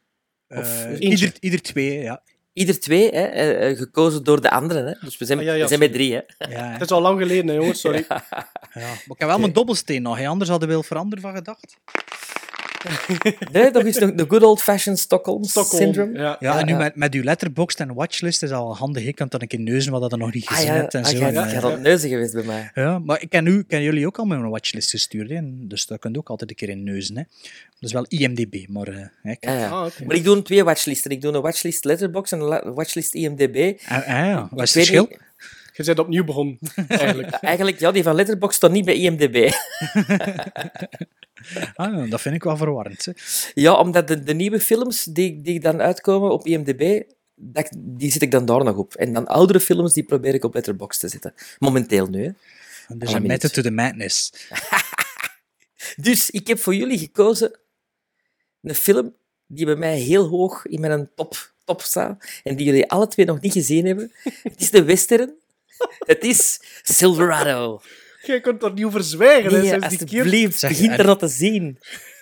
Of, 0.48 0.84
Eh, 0.86 1.00
ieder, 1.00 1.34
ieder 1.40 1.62
twee, 1.62 2.00
ja. 2.02 2.22
Ieder 2.54 2.80
twee, 2.80 3.10
hè, 3.12 3.76
gekozen 3.76 4.24
door 4.24 4.42
de 4.42 4.50
anderen. 4.50 4.86
Hè? 4.86 4.94
Dus 5.02 5.18
we 5.18 5.26
zijn, 5.26 5.40
Ah, 5.40 5.46
ja, 5.46 5.54
ja, 5.54 5.62
we 5.62 5.68
zijn 5.68 5.80
met 5.80 5.94
drie. 5.94 6.14
Hè? 6.14 6.22
ja 6.50 6.66
hè. 6.66 6.72
Het 6.72 6.82
is 6.82 6.92
al 6.92 7.02
lang 7.02 7.20
geleden, 7.22 7.48
hè, 7.48 7.54
jongens, 7.54 7.80
sorry. 7.80 8.06
Ja, 8.74 8.82
maar 8.88 9.04
ik 9.08 9.16
heb 9.20 9.28
wel 9.28 9.40
mijn 9.40 9.54
dobbelsteen 9.54 10.02
nog. 10.02 10.18
hè. 10.18 10.28
Anders 10.28 10.50
hadden 10.50 10.68
we 10.68 10.74
wel 10.74 10.84
veranderen 10.84 11.24
van 11.24 11.34
gedacht. 11.36 11.78
Nee, 13.52 13.72
dat 13.72 13.86
is 13.86 13.96
de, 13.96 14.16
de 14.16 14.26
good 14.28 14.44
old-fashioned 14.44 15.00
Stockholm, 15.00 15.44
Stockholm, 15.44 15.82
syndrome. 15.84 16.18
ja. 16.20 16.36
Ja, 16.40 16.60
en 16.60 16.66
nu 16.66 16.72
ja. 16.72 16.78
met, 16.78 16.96
met 16.96 17.14
uw 17.14 17.24
letterbox 17.24 17.76
en 17.76 17.94
watchlist 17.94 18.44
is 18.44 18.50
dat 18.50 18.60
al 18.60 18.76
handig. 18.76 19.06
Ik 19.06 19.16
kan 19.16 19.28
dan 19.28 19.42
een 19.42 19.48
keer 19.48 19.60
neuzen 19.60 19.92
wat 19.92 20.10
dat 20.10 20.20
nog 20.20 20.34
niet 20.34 20.46
Ah 20.48 20.54
gezien 20.56 20.68
ja, 20.74 20.76
hebt 20.80 20.94
en 20.94 21.04
ah, 21.04 21.10
zo. 21.10 21.18
jij 21.18 21.34
het 21.34 21.82
neuzen 21.82 22.10
geweest 22.10 22.34
bij 22.34 22.44
mij. 22.44 22.72
ja, 22.74 23.00
maar 23.00 23.22
ik 23.22 23.30
ken, 23.30 23.46
u, 23.46 23.64
ken 23.64 23.82
jullie 23.82 24.06
ook 24.06 24.18
al 24.18 24.26
met 24.26 24.40
een 24.40 24.50
watchlist 24.50 24.90
gestuurd. 24.90 25.30
Hè? 25.30 25.40
Dus 25.44 25.86
daar 25.86 26.00
kunt 26.00 26.18
ook 26.18 26.30
altijd 26.30 26.50
een 26.50 26.56
keer 26.56 26.70
in 26.70 26.84
neuzen. 26.84 27.18
Hè? 27.18 27.24
Dat 27.80 27.90
is 27.90 27.92
wel 27.94 28.06
IMDB, 28.08 28.68
maar... 28.68 28.88
eh, 28.88 29.06
hè, 29.22 29.60
ja. 29.60 29.68
Ah. 29.70 29.88
Maar 30.06 30.16
ik 30.16 30.24
doe 30.24 30.42
twee 30.42 30.64
watchlisten. 30.64 31.12
Ik 31.12 31.22
doe 31.22 31.34
een 31.34 31.42
watchlist 31.42 31.86
Letterboxd 31.86 32.32
en 32.34 32.40
een 32.40 32.74
watchlist 32.74 33.14
IMDb. 33.14 33.78
Ah, 33.88 33.98
ah, 33.98 34.06
ja. 34.08 34.48
Wat 34.52 34.64
is 34.64 34.76
Ik 34.76 34.82
het 34.82 34.88
verschil? 34.88 35.08
niet- 35.10 35.20
Je 35.74 35.84
bent 35.86 36.00
opnieuw 36.00 36.24
begonnen, 36.24 36.60
eigenlijk. 36.88 37.30
Eigenlijk, 37.32 37.80
ja, 37.80 37.92
die 37.92 38.04
van 38.04 38.16
Letterboxd 38.16 38.56
staat 38.58 38.72
niet 38.72 38.86
bij 38.86 38.96
IMDb. 38.96 39.52
Ah, 41.76 41.94
ja, 41.94 42.06
dat 42.06 42.22
vind 42.22 42.36
ik 42.36 42.44
wel 42.44 42.58
verwarrend. 42.58 43.06
Hè. 43.06 43.12
Ja, 43.54 43.74
omdat 43.74 44.08
de, 44.08 44.24
de 44.24 44.34
nieuwe 44.34 44.60
films 44.60 45.04
die, 45.04 45.42
die 45.42 45.60
dan 45.60 45.82
uitkomen 45.82 46.32
op 46.32 46.46
IMDb, 46.46 47.02
dat, 47.36 47.70
die 47.78 48.12
zet 48.12 48.22
ik 48.22 48.32
dan 48.32 48.46
daar 48.46 48.64
nog 48.64 48.76
op. 48.76 48.94
En 48.94 49.14
dan 49.14 49.28
oudere 49.28 49.60
films, 49.60 49.94
die 49.94 50.04
probeer 50.04 50.34
ik 50.34 50.44
op 50.44 50.54
Letterboxd 50.54 51.00
te 51.00 51.08
zetten. 51.08 51.34
Momenteel 51.60 52.08
nu, 52.08 52.24
hè. 52.24 52.32
Dus 52.96 53.14
een 53.14 53.28
method 53.28 53.54
to 53.54 53.62
the 53.62 53.72
madness. 53.72 54.32
Dus 55.96 56.30
ik 56.30 56.48
heb 56.48 56.60
voor 56.60 56.76
jullie 56.76 56.98
gekozen 56.98 57.60
een 58.62 58.76
film 58.76 59.16
die 59.48 59.66
bij 59.66 59.76
mij 59.76 59.98
heel 59.98 60.28
hoog 60.28 60.66
in 60.66 60.80
mijn 60.80 61.10
top, 61.16 61.54
top 61.64 61.82
staat 61.82 62.26
en 62.44 62.56
die 62.56 62.66
jullie 62.66 62.90
alle 62.90 63.08
twee 63.08 63.26
nog 63.26 63.42
niet 63.42 63.54
gezien 63.54 63.86
hebben. 63.86 64.12
Het 64.24 64.62
is 64.62 64.72
de 64.72 64.84
western. 64.84 65.34
Het 66.00 66.24
is 66.24 66.62
Silverado. 66.84 67.82
Je 68.22 68.40
kunt 68.42 68.64
er 68.64 68.74
niet 68.74 68.86
over 68.86 69.04
zwijgen, 69.04 69.52
Nee, 69.52 69.62
die 69.62 69.72
keer. 69.80 69.84
alsjeblieft, 69.90 70.60
Zeg, 70.60 70.70
begin 70.70 70.92
en- 70.92 70.98
er 70.98 71.06
nog 71.06 71.18
te 71.18 71.28
zien. 71.28 71.78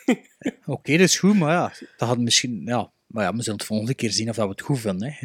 Oké, 0.65 0.91
dat 0.91 0.99
is 0.99 1.19
goed, 1.19 1.35
maar 1.35 1.51
ja, 1.53 1.73
dat 1.97 2.07
had 2.07 2.17
misschien... 2.17 2.61
Ja, 2.65 2.91
maar 3.07 3.23
ja, 3.23 3.31
we 3.35 3.41
zullen 3.41 3.57
het 3.57 3.67
volgende 3.67 3.93
keer 3.93 4.11
zien 4.11 4.29
of 4.29 4.35
dat 4.35 4.45
we 4.45 4.51
het 4.51 4.61
goed 4.61 4.79
vinden. 4.79 5.15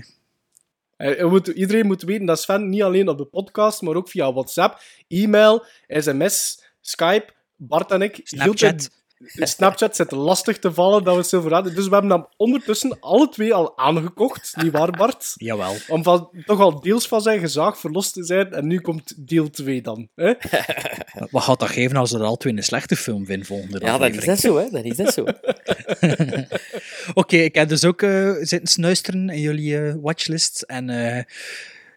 Hè. 0.96 1.26
Moet- 1.26 1.46
iedereen 1.46 1.86
moet 1.86 2.02
weten 2.02 2.26
dat 2.26 2.40
Sven 2.40 2.68
niet 2.68 2.82
alleen 2.82 3.08
op 3.08 3.18
de 3.18 3.24
podcast, 3.24 3.82
maar 3.82 3.94
ook 3.94 4.08
via 4.08 4.32
WhatsApp, 4.32 4.80
e-mail, 5.08 5.64
sms, 5.88 6.62
Skype, 6.80 7.32
Bart 7.56 7.90
en 7.90 8.02
ik... 8.02 8.20
Snapchat. 8.22 8.90
Snapchat 9.24 9.96
zit 9.96 10.10
lastig 10.10 10.58
te 10.58 10.72
vallen 10.72 11.04
dat 11.04 11.16
we 11.16 11.22
Silverado... 11.22 11.72
Dus 11.72 11.88
we 11.88 11.92
hebben 11.92 12.10
hem 12.10 12.26
ondertussen 12.36 12.96
alle 13.00 13.28
twee 13.28 13.54
al 13.54 13.78
aangekocht, 13.78 14.54
niet 14.56 14.72
waar, 14.72 14.90
Bart? 14.90 15.32
Jawel. 15.34 15.74
Om 15.88 16.02
van, 16.02 16.30
toch 16.44 16.60
al 16.60 16.80
deels 16.80 17.08
van 17.08 17.20
zijn 17.20 17.40
gezag 17.40 17.78
verlost 17.78 18.12
te 18.12 18.24
zijn. 18.24 18.52
En 18.52 18.66
nu 18.66 18.80
komt 18.80 19.28
deel 19.28 19.50
2 19.50 19.82
dan. 19.82 20.08
Hè? 20.14 20.32
Wat 21.30 21.42
gaat 21.42 21.60
dat 21.60 21.68
geven 21.68 21.96
als 21.96 22.10
we 22.10 22.18
er 22.18 22.24
al 22.24 22.36
twee 22.36 22.56
een 22.56 22.62
slechte 22.62 22.96
film 22.96 23.26
vinden 23.26 23.46
volgende 23.46 23.80
Ja, 23.80 23.98
dat 23.98 24.14
is 24.14 24.24
dat 24.24 24.38
zo, 24.38 24.56
hè. 24.56 24.70
Dat 24.70 24.84
is 24.84 24.96
dat 24.96 25.12
zo. 25.12 25.24
Oké, 27.20 27.36
ik 27.36 27.54
heb 27.54 27.68
dus 27.68 27.84
ook 27.84 28.02
eh, 28.02 28.32
zitten 28.40 28.68
snuisteren 28.68 29.30
in 29.30 29.40
jullie 29.40 29.78
eh, 29.78 29.94
watchlist. 30.00 30.62
En 30.62 30.90
eh, 30.90 31.24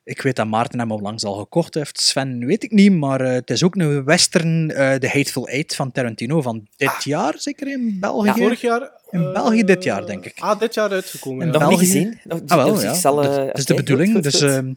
ik 0.05 0.21
weet 0.21 0.35
dat 0.35 0.47
Maarten 0.47 0.79
hem 0.79 0.91
onlangs 0.91 1.23
al 1.23 1.33
gekocht 1.33 1.73
heeft. 1.73 1.99
Sven 1.99 2.45
weet 2.45 2.63
ik 2.63 2.71
niet, 2.71 2.91
maar 2.91 3.21
eh, 3.21 3.31
het 3.33 3.49
is 3.49 3.63
ook 3.63 3.75
een 3.75 4.03
western, 4.03 4.71
eh 4.71 4.93
The 4.95 5.07
Hateful 5.07 5.47
Eight 5.47 5.75
van 5.75 5.91
Tarantino 5.91 6.41
van 6.41 6.67
dit 6.77 7.03
jaar, 7.03 7.33
zeker 7.37 7.67
in 7.67 7.97
België. 7.99 8.27
Ja, 8.27 8.33
vorig 8.35 8.61
jaar... 8.61 8.89
In 9.09 9.33
België 9.33 9.63
dit 9.63 9.83
jaar, 9.83 10.05
denk 10.05 10.25
ik. 10.25 10.33
Ah, 10.39 10.59
dit 10.59 10.73
jaar 10.73 10.89
uitgekomen. 10.91 11.47
En 11.47 11.53
ja. 11.53 11.59
nog 11.59 11.69
niet 11.69 11.79
België? 11.79 11.85
gezien. 11.93 12.19
Nog- 12.23 12.39
Ah, 12.47 12.57
wel, 12.63 12.73
dus 12.73 12.83
ja. 12.83 12.91
ik 12.93 12.99
zal, 12.99 13.21
eh, 13.23 13.35
dat, 13.35 13.45
dat 13.47 13.57
is 13.57 13.65
de 13.65 13.73
bedoeling. 13.73 14.13
goed, 14.13 14.23
dus 14.23 14.33
goed, 14.41 14.49
ehm, 14.49 14.73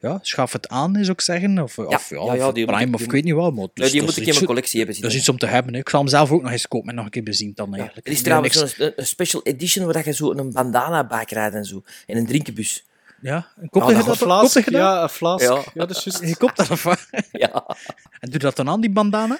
ja, 0.00 0.18
schaf 0.22 0.52
het 0.52 0.68
aan, 0.68 0.96
is 0.96 1.10
ook 1.10 1.20
zeggen. 1.20 1.62
Of, 1.62 1.78
of, 1.78 2.10
ja, 2.10 2.16
ja, 2.24 2.34
ja, 2.34 2.46
of 2.46 2.52
Prime, 2.52 2.94
of 2.94 3.00
ik 3.00 3.10
weet 3.10 3.24
niet 3.24 3.34
wat. 3.34 3.54
Maar 3.54 3.66
dus 3.74 3.90
die 3.90 4.00
dat 4.00 4.08
moet 4.08 4.18
ik 4.18 4.26
in 4.26 4.34
mijn 4.34 4.46
collectie 4.46 4.80
hebben 4.80 5.00
Dat 5.00 5.10
is 5.10 5.16
iets 5.16 5.28
om 5.28 5.38
te 5.38 5.46
hebben. 5.46 5.72
hè. 5.72 5.78
Ik 5.80 5.88
zal 5.88 6.00
hem 6.00 6.08
zelf 6.08 6.30
ook 6.30 6.42
nog 6.42 6.50
eens 6.52 6.68
kopen 6.68 6.88
en 6.88 6.94
nog 6.94 7.04
een 7.04 7.10
keer 7.10 7.22
bezien 7.22 7.52
dan 7.54 7.74
eigenlijk. 7.74 8.06
Er 8.06 8.12
is 8.12 8.22
trouwens 8.22 8.58
zo'n 8.76 8.92
een 8.96 9.06
special 9.06 9.42
edition 9.44 9.86
waar 9.92 10.04
je 10.04 10.12
zo 10.12 10.30
een 10.32 10.52
bandana 10.52 11.06
bijkrijgt 11.06 11.54
en 11.54 11.64
zo. 11.64 11.82
In 12.06 12.16
een 12.16 12.26
drinkenbus. 12.26 12.84
Ja, 13.20 13.46
dat 14.06 14.18
dat? 14.18 14.56
een 14.56 14.62
je 14.64 14.70
dat? 14.70 14.80
Ja, 14.80 15.02
een 15.02 15.08
flask. 15.08 15.48
Ja. 15.48 15.54
Ja. 15.74 15.86
dat 15.86 15.90
is 15.90 16.04
juist. 16.04 16.28
Je 16.28 16.36
koopt 16.36 16.56
dat? 16.56 16.68
Ja, 17.32 17.76
En 18.20 18.30
doe 18.30 18.38
dat 18.38 18.56
dan 18.56 18.68
aan, 18.68 18.80
die 18.80 18.90
bandana? 18.92 19.38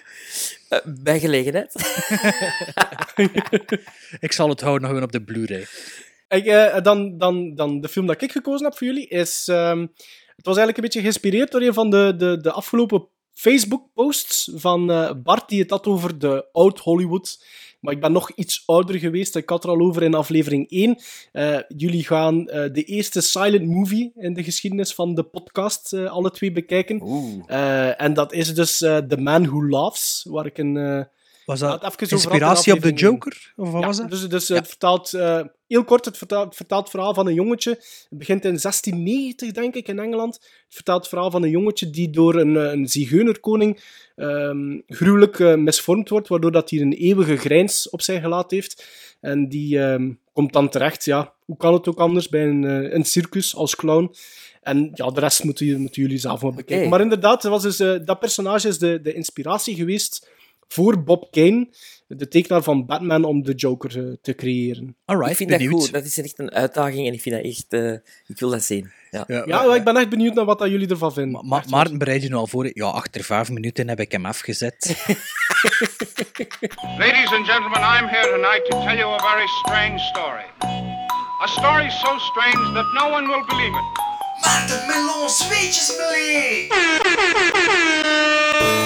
eh, 0.68 0.78
bij 0.84 1.20
gelegenheid. 1.20 1.72
Ik 4.26 4.32
zal 4.32 4.48
het 4.48 4.60
houden 4.60 4.82
nog 4.82 4.90
gewoon 4.90 5.02
op 5.02 5.12
de 5.12 5.22
Blu-ray. 5.24 5.66
Ik, 6.28 6.46
eh, 6.46 6.82
dan, 6.82 7.18
dan, 7.18 7.54
dan 7.54 7.80
de 7.80 7.88
film 7.88 8.06
dat 8.06 8.22
ik 8.22 8.32
gekozen 8.32 8.66
heb 8.66 8.76
voor 8.76 8.86
jullie 8.86 9.08
is... 9.08 9.48
ehm, 9.48 9.80
het 10.36 10.46
was 10.46 10.56
eigenlijk 10.56 10.76
een 10.76 10.82
beetje 10.82 11.00
geïnspireerd 11.00 11.50
door 11.50 11.60
een 11.62 11.74
van 11.74 11.90
de, 11.90 12.14
de, 12.16 12.40
de 12.40 12.52
afgelopen 12.52 13.08
Facebook-posts 13.36 14.50
van 14.54 14.90
eh, 14.90 15.10
Bart, 15.22 15.48
die 15.48 15.60
het 15.60 15.70
had 15.70 15.86
over 15.86 16.18
de 16.18 16.46
oud-Hollywood. 16.52 17.44
Maar 17.80 17.94
ik 17.94 18.00
ben 18.00 18.12
nog 18.12 18.30
iets 18.30 18.62
ouder 18.66 18.98
geweest. 18.98 19.36
Ik 19.36 19.48
had 19.48 19.64
er 19.64 19.70
al 19.70 19.80
over 19.80 20.02
in 20.02 20.14
aflevering 20.14 20.70
1. 20.70 20.98
Eh, 21.32 21.58
jullie 21.68 22.04
gaan 22.04 22.48
eh, 22.48 22.72
de 22.72 22.82
eerste 22.82 23.20
silent 23.20 23.66
movie 23.66 24.12
in 24.16 24.34
de 24.34 24.42
geschiedenis 24.42 24.94
van 24.94 25.14
de 25.14 25.22
podcast 25.22 25.92
alle 25.92 26.30
twee 26.30 26.52
bekijken. 26.52 27.00
En 27.96 28.14
dat 28.14 28.32
is 28.32 28.54
dus 28.54 28.76
The 28.78 29.16
Man 29.18 29.46
Who 29.46 29.68
Laughs, 29.68 30.26
waar 30.28 30.46
ik 30.46 30.58
een... 30.58 31.06
Was 31.44 31.60
dat 31.60 32.02
inspiratie 32.10 32.72
op 32.72 32.82
de 32.82 32.92
Joker? 32.92 33.52
Of 33.56 33.70
wat 33.70 33.80
ja, 33.80 33.86
was 33.86 33.96
dat? 33.96 34.10
Dus, 34.10 34.28
dus 34.28 34.48
het 34.48 34.68
vertaalt, 34.68 35.10
heel 35.68 35.84
kort, 35.84 36.04
het 36.04 36.18
vertaalt, 36.18 36.44
het 36.46 36.56
vertaalt 36.56 36.82
het 36.82 36.90
verhaal 36.90 37.14
van 37.14 37.26
een 37.26 37.34
jongetje. 37.34 37.70
Het 37.70 38.06
begint 38.18 38.44
in 38.44 38.58
1690, 38.58 39.52
denk 39.52 39.74
ik, 39.74 39.88
in 39.88 39.98
Engeland. 39.98 40.34
Het 40.34 40.74
vertaalt 40.74 41.00
het 41.00 41.08
verhaal 41.08 41.30
van 41.30 41.42
een 41.42 41.50
jongetje 41.50 41.90
die 41.90 42.10
door 42.10 42.34
een, 42.34 42.56
eh, 42.56 42.72
een 42.72 42.88
zigeunerkoning 42.88 43.80
ehm, 44.16 44.78
gruwelijk 44.86 45.38
eh, 45.40 45.54
misvormd 45.54 46.08
wordt, 46.08 46.28
waardoor 46.28 46.52
dat 46.52 46.70
hij 46.70 46.80
een 46.80 46.92
eeuwige 46.92 47.36
grijns 47.36 47.90
op 47.90 48.02
zijn 48.02 48.20
gelaat 48.20 48.50
heeft. 48.50 48.86
En 49.20 49.48
die 49.48 49.78
ehm, 49.80 50.12
komt 50.32 50.52
dan 50.52 50.68
terecht, 50.68 51.04
ja, 51.04 51.34
hoe 51.44 51.56
kan 51.56 51.72
het 51.72 51.88
ook 51.88 51.98
anders, 51.98 52.28
bij 52.28 52.46
een, 52.46 52.64
eh, 52.64 52.92
een 52.92 53.04
circus 53.04 53.56
als 53.56 53.76
clown. 53.76 54.14
En 54.62 54.90
ja, 54.94 55.10
de 55.10 55.20
rest 55.20 55.44
moeten, 55.44 55.66
jullie- 55.66 55.80
moeten 55.80 56.02
jullie 56.02 56.18
zelf 56.18 56.42
maar 56.42 56.54
bekijken. 56.54 56.88
Maar 56.88 57.00
inderdaad, 57.00 57.42
dat, 57.42 57.50
was 57.50 57.62
dus, 57.62 57.76
dat 58.04 58.18
personage 58.18 58.68
is 58.68 58.78
de, 58.78 59.00
de 59.02 59.12
inspiratie 59.12 59.74
geweest 59.74 60.28
voor 60.68 61.02
Bob 61.04 61.30
Kane, 61.30 61.68
de 62.06 62.28
tekenaar 62.28 62.62
van 62.62 62.86
Batman, 62.86 63.24
om 63.24 63.42
de 63.42 63.52
Joker 63.54 63.98
eh, 63.98 64.12
te 64.22 64.34
creëren. 64.34 64.96
Alright, 65.04 65.30
ik 65.30 65.36
vind 65.36 65.50
dat 65.50 65.66
goed. 65.66 65.92
Dat 65.92 66.04
is 66.04 66.18
echt 66.18 66.38
een 66.38 66.50
uitdaging 66.52 67.06
en 67.06 67.12
ik 67.12 67.20
vind 67.20 67.34
dat 67.34 67.44
echt... 67.44 67.66
eh, 67.68 67.92
ik 68.26 68.38
wil 68.38 68.50
dat 68.50 68.62
zien. 68.62 68.90
Ja. 69.10 69.24
Ja, 69.26 69.42
Ja, 69.46 69.74
ik 69.74 69.84
ben 69.84 69.96
echt 69.96 70.08
benieuwd 70.08 70.34
naar 70.34 70.44
wat 70.44 70.58
dat 70.58 70.68
jullie 70.70 70.88
ervan 70.88 71.12
vinden. 71.12 71.46
Ma-. 71.46 71.62
Maarten 71.68 71.98
bereid 71.98 72.22
je 72.22 72.28
nu 72.28 72.34
al 72.34 72.46
voor. 72.46 72.70
Ja, 72.72 72.86
achter 72.86 73.24
vijf 73.24 73.50
minuten 73.50 73.88
heb 73.88 74.00
ik 74.00 74.12
hem 74.12 74.26
afgezet. 74.26 74.74
Ladies 76.98 77.32
and 77.32 77.46
gentlemen, 77.46 77.80
I'm 77.80 78.06
here 78.08 78.30
tonight 78.30 78.64
to 78.70 78.78
tell 78.84 78.96
you 78.96 79.14
a 79.14 79.18
very 79.18 79.46
strange 79.46 79.98
story. 79.98 80.44
A 81.42 81.46
story 81.46 81.90
so 81.90 82.18
strange 82.18 82.72
that 82.74 82.92
no 82.92 83.10
one 83.10 83.26
will 83.26 83.44
believe 83.46 83.76
it. 83.76 83.84
Maarten 84.44 84.86
Melon, 84.86 85.28
zweetjesmelee! 85.28 86.68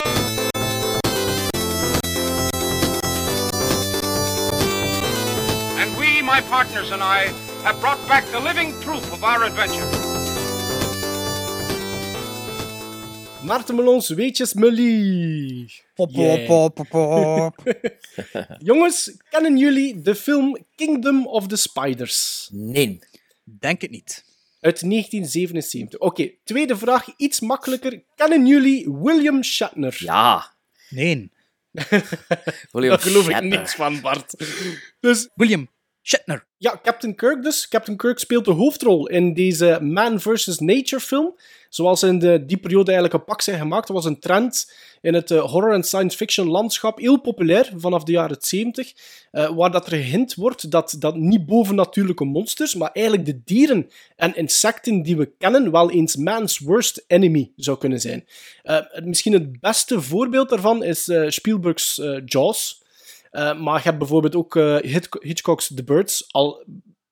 my 6.34 6.40
partners 6.48 6.90
and 6.92 7.02
I, 7.02 7.20
have 7.64 7.80
brought 7.80 8.00
back 8.08 8.24
the 8.30 8.40
living 8.40 8.72
proof 8.84 9.12
of 9.12 9.22
our 9.24 9.42
adventure. 9.44 9.86
Maarten 13.42 13.74
Melons, 13.76 14.08
weetjes 14.08 14.54
Mully. 14.54 15.70
Pop, 15.94 16.10
Yeah. 16.12 16.46
pop, 16.46 16.74
pop, 16.74 16.88
pop. 16.88 17.54
Jongens, 18.68 19.16
kennen 19.30 19.56
jullie 19.56 20.00
de 20.02 20.14
film 20.14 20.58
Kingdom 20.76 21.26
of 21.26 21.46
the 21.46 21.56
Spiders? 21.56 22.48
Nee. 22.52 22.98
Denk 23.44 23.80
het 23.80 23.90
niet. 23.90 24.24
Uit 24.60 24.80
1977. 24.80 25.98
Oké, 26.00 26.30
tweede 26.44 26.76
vraag, 26.76 27.06
iets 27.16 27.40
makkelijker. 27.40 28.02
Kennen 28.14 28.46
jullie 28.46 28.92
William 29.02 29.42
Shatner? 29.42 29.96
Ja. 29.98 30.54
Nee. 30.88 31.30
William 32.72 32.90
Daar 32.96 33.00
geloof 33.00 33.24
ik 33.28 33.30
Shatner. 33.30 33.58
niks 33.58 33.74
van, 33.74 34.00
Bart. 34.00 34.34
Dus 35.00 35.28
William 35.34 35.68
Ja, 36.56 36.80
Captain 36.82 37.14
Kirk 37.14 37.42
dus. 37.42 37.68
Captain 37.68 37.96
Kirk 37.96 38.18
speelt 38.18 38.44
de 38.44 38.50
hoofdrol 38.50 39.08
in 39.08 39.34
deze 39.34 39.78
Man 39.82 40.20
vs. 40.20 40.58
Nature 40.58 41.02
film. 41.02 41.34
Zoals 41.68 42.02
in 42.02 42.18
de, 42.18 42.44
die 42.46 42.56
periode 42.56 42.90
eigenlijk 42.92 43.14
een 43.14 43.24
pak 43.24 43.42
zijn 43.42 43.58
gemaakt. 43.58 43.86
Dat 43.86 43.96
was 43.96 44.04
een 44.04 44.18
trend 44.18 44.72
in 45.00 45.14
het 45.14 45.30
eh, 45.30 45.40
horror- 45.40 45.72
en 45.72 45.82
science 45.82 46.16
fiction 46.16 46.48
landschap. 46.48 46.98
Heel 46.98 47.20
populair 47.20 47.72
vanaf 47.76 48.04
de 48.04 48.12
jaren 48.12 48.36
70. 48.40 48.92
eh, 49.30 49.56
waar 49.56 49.70
dat 49.70 49.86
er 49.86 49.92
gehint 49.92 50.34
wordt 50.34 50.70
dat, 50.70 50.96
dat 50.98 51.16
niet 51.16 51.46
bovennatuurlijke 51.46 52.24
monsters, 52.24 52.74
maar 52.74 52.90
eigenlijk 52.92 53.26
de 53.26 53.40
dieren 53.44 53.90
en 54.16 54.36
insecten 54.36 55.02
die 55.02 55.16
we 55.16 55.32
kennen 55.38 55.70
wel 55.70 55.90
eens 55.90 56.16
man's 56.16 56.58
worst 56.58 57.04
enemy 57.06 57.52
zou 57.56 57.78
kunnen 57.78 58.00
zijn. 58.00 58.26
Eh, 58.62 58.78
misschien 59.04 59.32
het 59.32 59.60
beste 59.60 60.00
voorbeeld 60.00 60.48
daarvan 60.48 60.84
is 60.84 61.10
Spielberg's 61.26 62.00
Jaws. 62.24 62.79
Uh, 63.32 63.60
maar 63.60 63.76
je 63.76 63.82
hebt 63.82 63.98
bijvoorbeeld 63.98 64.34
ook 64.36 64.54
uh, 64.54 64.76
Hitchcock's 65.20 65.72
The 65.74 65.84
Birds, 65.84 66.32
al 66.32 66.64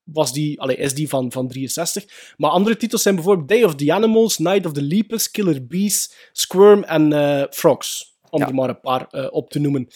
was 0.02 0.32
die, 0.32 0.60
allee, 0.60 0.76
is 0.76 0.94
die 0.94 1.08
van, 1.08 1.32
van 1.32 1.48
63. 1.48 2.34
Maar 2.36 2.50
andere 2.50 2.76
titels 2.76 3.02
zijn 3.02 3.14
bijvoorbeeld 3.14 3.48
Day 3.48 3.62
of 3.62 3.74
the 3.74 3.92
Animals, 3.92 4.38
Night 4.38 4.66
of 4.66 4.72
the 4.72 4.82
Lepus, 4.82 5.30
Killer 5.30 5.66
Bees, 5.66 6.14
Squirm 6.32 6.82
en 6.82 7.10
uh, 7.12 7.42
Frogs. 7.50 8.16
Om 8.30 8.40
Ja. 8.40 8.46
er 8.46 8.54
maar 8.54 8.68
een 8.68 8.80
paar 8.80 9.30
op 9.30 9.50
te 9.50 9.58
noemen. 9.58 9.88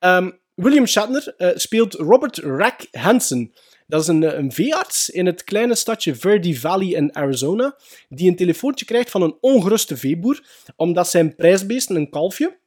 Um, 0.00 0.38
William 0.54 0.86
Shatner 0.86 1.34
speelt 1.54 1.94
Robert 1.94 2.38
Rack 2.38 2.86
Hansen. 2.90 3.52
Dat 3.86 4.00
is 4.00 4.06
een, 4.06 4.38
een 4.38 4.52
veearts 4.52 5.10
in 5.10 5.26
het 5.26 5.44
kleine 5.44 5.74
stadje 5.74 6.14
Verde 6.14 6.60
Valley 6.60 6.88
in 6.88 7.16
Arizona, 7.16 7.76
die 8.08 8.28
een 8.30 8.36
telefoontje 8.36 8.84
krijgt 8.84 9.10
van 9.10 9.22
een 9.22 9.36
ongeruste 9.40 9.96
veeboer, 9.96 10.46
omdat 10.76 11.08
zijn 11.08 11.34
prijsbeest, 11.34 11.90
een 11.90 12.10
kalfje, 12.10 12.58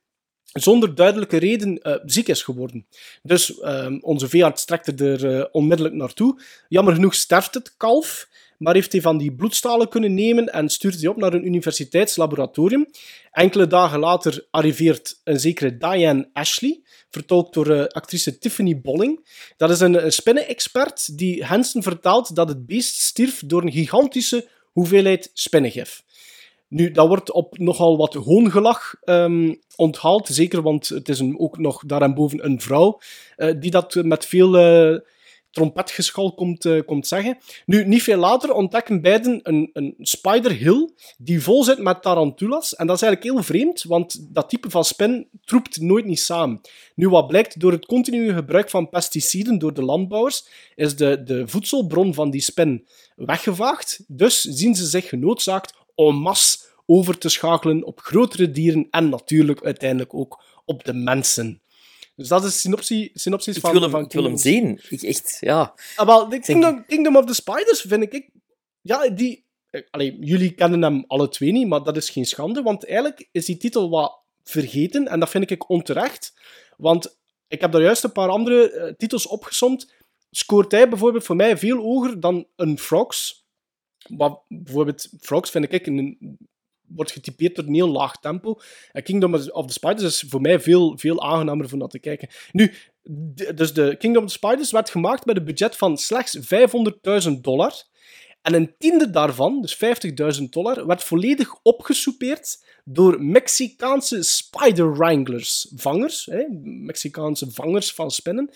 zonder 0.53 0.95
duidelijke 0.95 1.37
reden 1.37 1.79
uh, 1.83 1.95
ziek 2.05 2.27
is 2.27 2.43
geworden. 2.43 2.85
Dus 3.23 3.49
uh, 3.49 3.87
onze 4.01 4.29
veearts 4.29 4.65
trekt 4.65 4.99
er 4.99 5.37
uh, 5.37 5.45
onmiddellijk 5.51 5.95
naartoe. 5.95 6.41
Jammer 6.67 6.93
genoeg 6.93 7.15
sterft 7.15 7.53
het 7.53 7.73
kalf, 7.77 8.27
maar 8.57 8.73
heeft 8.73 8.91
hij 8.91 9.01
van 9.01 9.17
die 9.17 9.33
bloedstalen 9.33 9.89
kunnen 9.89 10.13
nemen 10.13 10.45
en 10.53 10.69
stuurt 10.69 10.99
hij 10.99 11.07
op 11.07 11.17
naar 11.17 11.33
een 11.33 11.45
universiteitslaboratorium. 11.45 12.87
Enkele 13.31 13.67
dagen 13.67 13.99
later 13.99 14.47
arriveert 14.51 15.21
een 15.23 15.39
zekere 15.39 15.77
Diane 15.77 16.29
Ashley, 16.33 16.81
vertolkt 17.09 17.53
door 17.53 17.67
uh, 17.67 17.85
actrice 17.85 18.37
Tiffany 18.37 18.81
Bolling. 18.81 19.27
Dat 19.57 19.69
is 19.69 19.79
een, 19.79 20.05
een 20.05 20.11
spinnen-expert 20.11 21.17
die 21.17 21.43
Hansen 21.45 21.83
vertaalt 21.83 22.35
dat 22.35 22.47
het 22.47 22.65
beest 22.65 22.99
stierf 22.99 23.41
door 23.45 23.61
een 23.61 23.71
gigantische 23.71 24.47
hoeveelheid 24.71 25.31
spinnengif. 25.33 26.03
Nu, 26.69 26.91
dat 26.91 27.07
wordt 27.07 27.31
op 27.31 27.57
nogal 27.57 27.97
wat 27.97 28.13
hoongelach 28.13 28.95
um, 29.05 29.59
onthaald, 29.75 30.27
zeker, 30.27 30.61
want 30.61 30.89
het 30.89 31.09
is 31.09 31.19
een, 31.19 31.39
ook 31.39 31.57
nog 31.57 31.83
daarboven 31.85 32.45
een 32.45 32.61
vrouw 32.61 32.99
uh, 33.37 33.53
die 33.59 33.71
dat 33.71 33.95
met 33.95 34.25
veel 34.25 34.59
uh, 34.91 34.99
trompetgeschal 35.51 36.33
komt, 36.33 36.65
uh, 36.65 36.81
komt 36.85 37.07
zeggen. 37.07 37.37
Nu, 37.65 37.85
niet 37.85 38.03
veel 38.03 38.17
later 38.17 38.53
ontdekken 38.53 39.01
beiden 39.01 39.39
een, 39.43 39.69
een 39.73 39.95
spider 39.97 40.51
hill 40.51 40.89
die 41.17 41.41
vol 41.41 41.63
zit 41.63 41.79
met 41.79 42.01
tarantulas. 42.01 42.75
En 42.75 42.87
dat 42.87 42.95
is 42.95 43.01
eigenlijk 43.01 43.33
heel 43.33 43.43
vreemd, 43.43 43.83
want 43.83 44.33
dat 44.33 44.49
type 44.49 44.69
van 44.69 44.85
spin 44.85 45.27
troept 45.43 45.81
nooit 45.81 46.05
niet 46.05 46.19
samen. 46.19 46.61
Nu, 46.95 47.09
wat 47.09 47.27
blijkt, 47.27 47.59
door 47.59 47.71
het 47.71 47.85
continue 47.85 48.33
gebruik 48.33 48.69
van 48.69 48.89
pesticiden 48.89 49.59
door 49.59 49.73
de 49.73 49.83
landbouwers, 49.83 50.47
is 50.75 50.95
de, 50.95 51.23
de 51.23 51.47
voedselbron 51.47 52.13
van 52.13 52.29
die 52.29 52.41
spin 52.41 52.87
weggevaagd. 53.15 54.03
Dus 54.07 54.41
zien 54.41 54.75
ze 54.75 54.85
zich 54.85 55.09
genoodzaakt 55.09 55.73
en 56.07 56.15
masse 56.15 56.57
over 56.85 57.17
te 57.17 57.29
schakelen 57.29 57.83
op 57.83 57.99
grotere 57.99 58.51
dieren 58.51 58.87
en 58.89 59.09
natuurlijk 59.09 59.63
uiteindelijk 59.63 60.13
ook 60.13 60.43
op 60.65 60.83
de 60.83 60.93
mensen. 60.93 61.61
Dus 62.15 62.27
dat 62.27 62.43
is 62.43 62.61
synopsis 62.61 63.55
Ik 63.55 63.59
van, 63.59 63.71
wil 63.71 63.81
hem, 63.81 63.91
van 63.91 64.03
ik 64.03 64.11
wil 64.11 64.23
hem 64.23 64.37
zien. 64.37 64.81
Ik 64.89 65.01
echt, 65.01 65.37
ja. 65.39 65.73
Ah, 65.95 66.05
wel, 66.05 66.27
Kingdom, 66.27 66.85
Kingdom 66.85 67.15
of 67.15 67.25
the 67.25 67.33
Spiders 67.33 67.81
vind 67.81 68.13
ik... 68.13 68.29
Ja, 68.81 69.09
die... 69.09 69.45
eh, 69.69 69.81
Allee, 69.89 70.17
jullie 70.19 70.51
kennen 70.51 70.81
hem 70.81 71.03
alle 71.07 71.29
twee 71.29 71.51
niet, 71.51 71.67
maar 71.67 71.83
dat 71.83 71.97
is 71.97 72.09
geen 72.09 72.25
schande, 72.25 72.61
want 72.61 72.85
eigenlijk 72.85 73.27
is 73.31 73.45
die 73.45 73.57
titel 73.57 73.89
wat 73.89 74.19
vergeten, 74.43 75.07
en 75.07 75.19
dat 75.19 75.29
vind 75.29 75.51
ik 75.51 75.69
onterecht. 75.69 76.33
Want 76.77 77.19
ik 77.47 77.61
heb 77.61 77.71
daar 77.71 77.81
juist 77.81 78.03
een 78.03 78.11
paar 78.11 78.29
andere 78.29 78.71
eh, 78.71 78.93
titels 78.93 79.27
opgesomd. 79.27 79.93
Scoort 80.31 80.71
hij 80.71 80.89
bijvoorbeeld 80.89 81.23
voor 81.23 81.35
mij 81.35 81.57
veel 81.57 81.77
hoger 81.77 82.19
dan 82.19 82.47
een 82.55 82.79
Frogs. 82.79 83.38
Wat 84.17 84.41
bijvoorbeeld, 84.47 85.09
Frogs 85.19 85.49
vind 85.49 85.73
ik 85.73 86.17
wordt 86.89 87.11
getypeerd 87.11 87.55
door 87.55 87.65
een 87.65 87.73
heel 87.73 87.89
laag 87.89 88.19
tempo. 88.19 88.59
En 88.91 89.03
Kingdom 89.03 89.33
of 89.33 89.65
the 89.65 89.73
Spiders 89.73 90.03
is 90.03 90.29
voor 90.29 90.41
mij 90.41 90.59
veel, 90.59 90.97
veel 90.97 91.23
aangenamer 91.23 91.73
om 91.73 91.79
naar 91.79 91.87
te 91.87 91.99
kijken. 91.99 92.29
Nu, 92.51 92.73
dus 93.55 93.73
de 93.73 93.95
Kingdom 93.97 94.23
of 94.23 94.29
the 94.29 94.35
Spiders 94.35 94.71
werd 94.71 94.89
gemaakt 94.89 95.25
met 95.25 95.37
een 95.37 95.45
budget 95.45 95.75
van 95.75 95.97
slechts 95.97 96.37
500.000 97.27 97.31
dollar. 97.41 97.87
En 98.41 98.53
een 98.53 98.75
tiende 98.77 99.09
daarvan, 99.09 99.61
dus 99.61 99.75
50.000 100.39 100.43
dollar, 100.49 100.85
werd 100.85 101.03
volledig 101.03 101.59
opgesoupeerd 101.61 102.65
door 102.83 103.23
Mexicaanse 103.23 104.23
Spider 104.23 104.97
Wranglers, 104.97 105.71
vangers, 105.75 106.25
hè, 106.25 106.45
Mexicaanse 106.63 107.51
vangers 107.51 107.93
van 107.93 108.11
spinnen, 108.11 108.49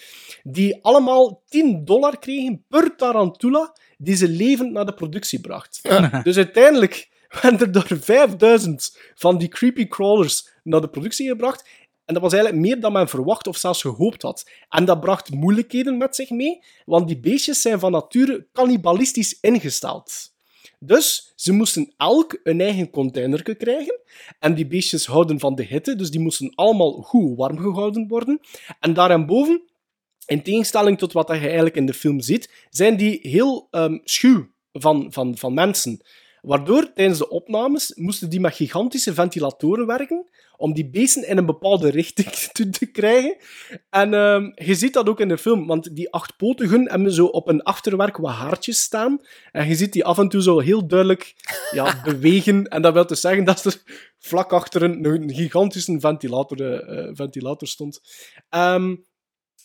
die 0.43 0.83
allemaal 0.83 1.43
10 1.45 1.85
dollar 1.85 2.19
kregen 2.19 2.65
per 2.67 2.95
tarantula 2.95 3.75
die 4.03 4.15
ze 4.15 4.27
levend 4.27 4.71
naar 4.71 4.85
de 4.85 4.93
productie 4.93 5.41
bracht. 5.41 5.79
Dus 6.23 6.37
uiteindelijk 6.37 7.09
werden 7.41 7.59
er 7.59 7.71
door 7.71 7.97
5000 7.99 8.97
van 9.15 9.37
die 9.37 9.47
creepy 9.47 9.87
crawlers 9.87 10.49
naar 10.63 10.81
de 10.81 10.89
productie 10.89 11.27
gebracht. 11.27 11.69
En 12.05 12.13
dat 12.13 12.23
was 12.23 12.33
eigenlijk 12.33 12.65
meer 12.65 12.79
dan 12.79 12.91
men 12.91 13.09
verwacht 13.09 13.47
of 13.47 13.57
zelfs 13.57 13.81
gehoopt 13.81 14.21
had. 14.21 14.49
En 14.69 14.85
dat 14.85 14.99
bracht 14.99 15.29
moeilijkheden 15.29 15.97
met 15.97 16.15
zich 16.15 16.29
mee, 16.29 16.63
want 16.85 17.07
die 17.07 17.19
beestjes 17.19 17.61
zijn 17.61 17.79
van 17.79 17.91
nature 17.91 18.47
cannibalistisch 18.53 19.39
ingesteld. 19.41 20.31
Dus 20.79 21.33
ze 21.35 21.53
moesten 21.53 21.93
elk 21.97 22.39
een 22.43 22.61
eigen 22.61 22.89
containerke 22.89 23.55
krijgen. 23.55 23.99
En 24.39 24.53
die 24.55 24.67
beestjes 24.67 25.05
houden 25.05 25.39
van 25.39 25.55
de 25.55 25.63
hitte, 25.63 25.95
dus 25.95 26.11
die 26.11 26.19
moesten 26.19 26.55
allemaal 26.55 26.91
goed 26.91 27.37
warm 27.37 27.57
gehouden 27.57 28.07
worden. 28.07 28.39
En 28.79 28.93
daarboven, 28.93 29.61
in 30.25 30.43
tegenstelling 30.43 30.97
tot 30.97 31.13
wat 31.13 31.27
je 31.27 31.33
eigenlijk 31.33 31.75
in 31.75 31.85
de 31.85 31.93
film 31.93 32.21
ziet, 32.21 32.67
zijn 32.69 32.97
die 32.97 33.19
heel 33.21 33.67
ehm, 33.71 33.97
schuw 34.03 34.47
van, 34.71 35.07
van, 35.09 35.37
van 35.37 35.53
mensen. 35.53 36.01
Waardoor 36.41 36.93
tijdens 36.93 37.17
de 37.17 37.29
opnames 37.29 37.91
moesten 37.95 38.29
die 38.29 38.39
met 38.39 38.55
gigantische 38.55 39.13
ventilatoren 39.13 39.85
werken 39.85 40.29
om 40.57 40.73
die 40.73 40.89
beesten 40.89 41.27
in 41.27 41.37
een 41.37 41.45
bepaalde 41.45 41.89
richting 41.89 42.27
te, 42.51 42.69
te 42.69 42.85
krijgen. 42.85 43.37
En 43.89 44.13
ehm, 44.13 44.51
je 44.55 44.75
ziet 44.75 44.93
dat 44.93 45.09
ook 45.09 45.19
in 45.19 45.27
de 45.27 45.37
film, 45.37 45.67
want 45.67 45.95
die 45.95 46.11
achtpotigen 46.11 46.89
hebben 46.89 47.11
zo 47.11 47.25
op 47.25 47.47
een 47.47 47.63
achterwerk 47.63 48.17
wat 48.17 48.31
haartjes 48.31 48.79
staan. 48.79 49.21
En 49.51 49.67
je 49.67 49.75
ziet 49.75 49.93
die 49.93 50.05
af 50.05 50.17
en 50.17 50.29
toe 50.29 50.41
zo 50.41 50.59
heel 50.59 50.87
duidelijk 50.87 51.35
ja, 51.71 52.01
bewegen. 52.05 52.67
En 52.67 52.81
dat 52.81 52.93
wil 52.93 53.07
dus 53.07 53.21
zeggen 53.21 53.43
dat 53.43 53.65
er 53.65 53.81
vlak 54.19 54.53
achter 54.53 54.83
een, 54.83 55.05
een 55.05 55.33
gigantische 55.33 55.99
ventilator, 55.99 56.61
eh, 56.61 56.99
eh, 56.99 57.09
ventilator 57.13 57.67
stond. 57.67 58.01
Ehm, 58.49 58.95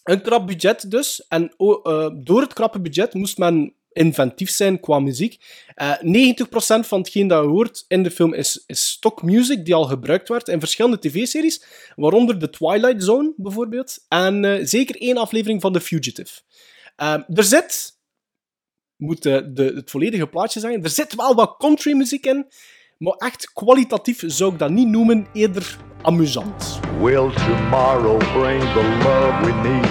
een 0.08 0.22
krap 0.22 0.46
budget 0.46 0.90
dus. 0.90 1.26
En 1.28 1.52
eh, 1.56 2.08
door 2.14 2.40
het 2.40 2.52
krappe 2.52 2.80
budget 2.80 3.14
moest 3.14 3.38
men 3.38 3.72
inventief 3.92 4.50
zijn 4.50 4.80
qua 4.80 4.98
muziek. 4.98 5.38
Eh 5.74 5.92
90% 6.02 6.86
van 6.86 6.98
hetgeen 6.98 7.28
dat 7.28 7.44
je 7.44 7.50
hoort 7.50 7.84
in 7.88 8.02
de 8.02 8.10
film 8.10 8.34
is, 8.34 8.64
is 8.66 8.88
stock 8.88 9.22
music 9.22 9.64
die 9.64 9.74
al 9.74 9.84
gebruikt 9.84 10.28
werd 10.28 10.48
in 10.48 10.60
verschillende 10.60 10.98
tv-series, 10.98 11.64
waaronder 11.96 12.38
The 12.38 12.50
Twilight 12.50 13.04
Zone 13.04 13.32
bijvoorbeeld, 13.36 14.04
en 14.08 14.44
eh, 14.44 14.64
zeker 14.66 14.96
één 14.96 15.16
aflevering 15.16 15.60
van 15.60 15.72
The 15.72 15.80
Fugitive. 15.80 16.40
Eh, 16.96 17.14
er 17.34 17.44
zit, 17.44 17.98
moet 18.96 19.26
eh, 19.26 19.38
de, 19.46 19.72
het 19.74 19.90
volledige 19.90 20.26
plaatje 20.26 20.60
zeggen, 20.60 20.82
er 20.82 20.90
zit 20.90 21.14
wel 21.14 21.34
wat 21.34 21.56
country 21.58 21.96
muziek 21.96 22.26
in, 22.26 22.46
maar 22.98 23.14
echt 23.14 23.52
kwalitatief 23.52 24.22
zou 24.26 24.52
ik 24.52 24.58
dat 24.58 24.70
niet 24.70 24.88
noemen, 24.88 25.26
eerder 25.32 25.78
amusant. 26.02 26.80
Will 27.00 27.30
tomorrow 27.32 28.18
bring 28.18 28.62
the 28.62 28.82
love 29.02 29.44
we 29.44 29.52
need 29.68 29.86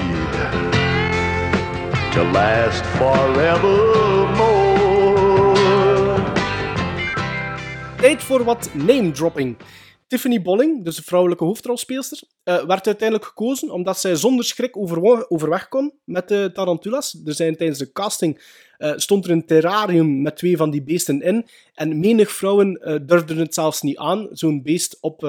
to 2.14 2.24
last 2.24 2.86
forevermore? 2.86 4.36
Tijd 7.98 8.24
voor 8.24 8.44
wat 8.44 8.70
name-dropping. 8.74 9.58
Tiffany 10.08 10.42
Bolling, 10.42 10.84
dus 10.84 10.96
de 10.96 11.04
vrouwelijke 11.04 11.44
hoofdrolspeelster, 11.44 12.22
eh, 12.44 12.66
werd 12.66 12.86
uiteindelijk 12.86 13.28
gekozen 13.28 13.72
omdat 13.72 14.00
zij 14.00 14.16
zonder 14.16 14.46
schrik 14.46 14.78
overweg 15.28 15.68
kon 15.68 15.94
met 16.04 16.28
de 16.28 16.50
tarantulas. 16.54 17.22
Er 17.26 17.34
zijn 17.34 17.56
tijdens 17.56 17.80
de 17.80 17.92
casting 17.92 18.56
eh, 18.78 18.94
stond 18.96 19.26
er 19.26 19.32
een 19.32 19.46
terrarium 19.46 20.22
met 20.22 20.36
twee 20.36 20.58
van 20.58 20.70
die 20.70 20.84
beesten 20.84 21.22
in. 21.22 21.48
En 21.74 22.00
menig 22.00 22.32
vrouwen 22.32 22.76
eh, 22.76 22.96
durfden 23.02 23.38
het 23.38 23.54
zelfs 23.54 23.82
niet 23.82 23.98
aan, 23.98 24.28
zo'n 24.32 24.62
beest 24.62 24.98
op 25.02 25.22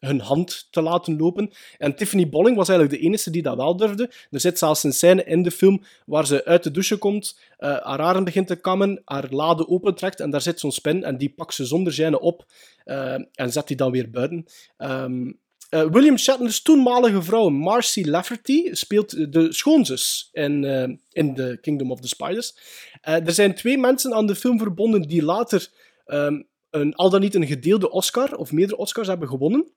hun 0.00 0.20
hand 0.20 0.68
te 0.70 0.82
laten 0.82 1.16
lopen. 1.16 1.50
En 1.78 1.96
Tiffany 1.96 2.28
Bolling 2.28 2.56
was 2.56 2.68
eigenlijk 2.68 3.00
de 3.00 3.06
enige 3.06 3.30
die 3.30 3.42
dat 3.42 3.56
wel 3.56 3.76
durfde. 3.76 4.10
Er 4.30 4.40
zit 4.40 4.58
zelfs 4.58 4.84
een 4.84 4.92
scène 4.92 5.24
in 5.24 5.42
de 5.42 5.50
film 5.50 5.82
waar 6.06 6.26
ze 6.26 6.44
uit 6.44 6.62
de 6.62 6.70
douche 6.70 6.96
komt, 6.96 7.38
eh, 7.56 7.68
haar 7.68 8.00
haren 8.00 8.24
begint 8.24 8.46
te 8.46 8.56
kammen, 8.56 9.02
haar 9.04 9.26
lade 9.30 9.68
opentrekt 9.68 10.20
en 10.20 10.30
daar 10.30 10.42
zit 10.42 10.60
zo'n 10.60 10.72
spin 10.72 11.04
en 11.04 11.18
die 11.18 11.28
pakt 11.28 11.54
ze 11.54 11.64
zonder 11.64 11.92
gêne 11.92 12.20
op 12.20 12.46
eh, 12.84 13.12
en 13.32 13.52
zet 13.52 13.68
die 13.68 13.76
dan 13.76 13.90
weer 13.90 14.10
buiten. 14.10 14.46
Ehm, 14.76 15.32
eh, 15.68 15.84
William 15.84 16.18
Shatner's 16.18 16.62
toenmalige 16.62 17.22
vrouw 17.22 17.48
Marcy 17.48 18.04
Lafferty 18.04 18.68
speelt 18.72 19.32
de 19.32 19.52
schoonzus 19.52 20.28
in, 20.32 20.64
in 21.12 21.34
The 21.34 21.58
Kingdom 21.60 21.90
of 21.90 22.00
the 22.00 22.08
Spiders. 22.08 22.54
Er 23.00 23.32
zijn 23.32 23.54
twee 23.54 23.78
mensen 23.78 24.14
aan 24.14 24.26
de 24.26 24.34
film 24.34 24.58
verbonden 24.58 25.02
die 25.02 25.22
later 25.22 25.68
ehm, 26.06 26.42
een, 26.70 26.94
al 26.94 27.10
dan 27.10 27.20
niet 27.20 27.34
een 27.34 27.46
gedeelde 27.46 27.90
Oscar 27.90 28.34
of 28.34 28.52
meerdere 28.52 28.78
Oscars 28.78 29.08
hebben 29.08 29.28
gewonnen. 29.28 29.72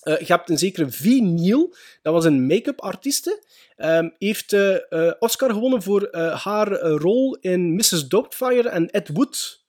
Eh, 0.00 0.18
je 0.18 0.24
hebt 0.32 0.50
een 0.50 0.58
zekere 0.58 0.90
V. 0.90 1.04
Neal, 1.22 1.74
dat 2.02 2.12
was 2.12 2.24
een 2.24 2.46
make-up 2.46 2.80
artieste. 2.80 3.42
Ehm, 3.76 4.08
heeft 4.18 4.52
eh, 4.52 4.74
eh, 4.92 5.12
Oscar 5.18 5.50
gewonnen 5.52 5.82
voor 5.82 6.08
haar 6.16 6.68
rol 6.80 7.36
in 7.40 7.74
Mrs. 7.74 8.08
Doubtfire 8.08 8.68
en 8.68 8.90
Ed 8.90 9.08
Wood 9.12 9.60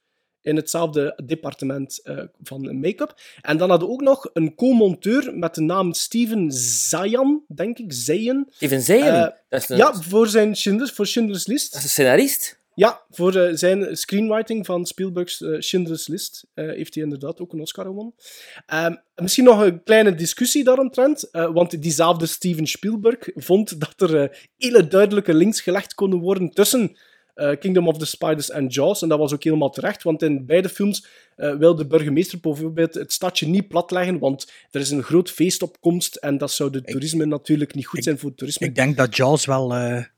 in 0.42 0.56
hetzelfde 0.56 1.20
departement 1.26 2.02
van 2.44 2.80
make-up. 2.80 3.16
En 3.42 3.58
dan 3.58 3.70
hadden 3.70 3.88
we 3.88 3.94
ook 3.94 4.02
nog 4.02 4.30
een 4.34 4.56
co-monteur 4.56 5.38
met 5.38 5.56
de 5.56 5.62
naam 5.62 5.94
Steven 5.94 6.52
Zayan, 6.52 7.44
denk 7.56 7.78
ik. 7.78 7.94
Zayan. 7.94 8.48
Steven 8.50 8.82
Zayan? 8.82 9.34
Dat 9.50 9.62
is 9.62 9.70
een- 9.70 9.78
Ja, 9.78 9.94
voor 10.02 10.28
zijn 10.28 10.56
Schindler's, 10.56 10.92
voor 10.92 11.08
Schindler's 11.08 11.48
List. 11.48 11.68
Dat 11.72 11.78
is 11.78 11.84
een 11.84 11.90
scenarist? 11.92 12.62
Ja, 12.76 13.02
voor 13.10 13.36
eh, 13.36 13.56
zijn 13.56 13.98
screenwriting 13.98 14.66
van 14.66 14.86
Spielberg's 14.86 15.42
eh, 15.42 15.60
Schindler's 15.60 16.08
List 16.08 16.48
eh, 16.54 16.66
heeft 16.66 16.94
hij 16.94 17.04
inderdaad 17.04 17.40
ook 17.40 17.54
een 17.54 17.62
Oscar 17.62 17.86
gewonnen. 17.86 18.14
Ehm, 18.66 18.96
misschien 19.16 19.44
nog 19.44 19.62
een 19.62 19.84
kleine 19.84 20.16
discussie 20.16 20.64
daaromtrent, 20.64 21.30
want 21.32 21.82
diezelfde 21.82 22.26
Steven 22.26 22.68
Spielberg 22.68 23.30
vond 23.36 23.80
dat 23.80 24.12
er 24.12 24.48
hele 24.58 24.88
duidelijke 24.88 25.34
links 25.34 25.62
gelegd 25.62 25.94
konden 25.94 26.20
worden 26.20 26.50
tussen 26.50 26.98
Kingdom 27.60 27.88
of 27.88 27.98
the 27.98 28.06
Spiders 28.06 28.50
en 28.50 28.68
Jaws, 28.68 29.02
en 29.02 29.10
dat 29.10 29.20
was 29.20 29.34
ook 29.34 29.44
helemaal 29.44 29.70
terecht, 29.70 30.04
want 30.04 30.22
in 30.22 30.46
beide 30.46 30.70
films 30.70 31.08
wil 31.36 31.76
de 31.76 31.88
burgemeester 31.88 32.40
bijvoorbeeld 32.40 32.94
het 32.94 33.14
stadje 33.14 33.48
niet 33.48 33.68
platleggen, 33.68 34.20
want 34.20 34.52
er 34.72 34.82
is 34.82 34.92
een 34.92 35.04
groot 35.04 35.32
feest 35.32 35.62
op 35.62 35.82
komst 35.82 36.16
en 36.16 36.38
dat 36.38 36.52
zou 36.52 36.70
de 36.70 36.82
toerisme 36.82 37.26
natuurlijk 37.26 37.76
niet 37.76 37.88
goed 37.88 38.04
zijn 38.04 38.18
voor 38.18 38.30
het 38.30 38.38
toerisme. 38.38 38.68
Ik 38.68 38.76
denk 38.76 38.98
dat 38.98 39.16
Jaws 39.16 39.46
wel 39.46 39.74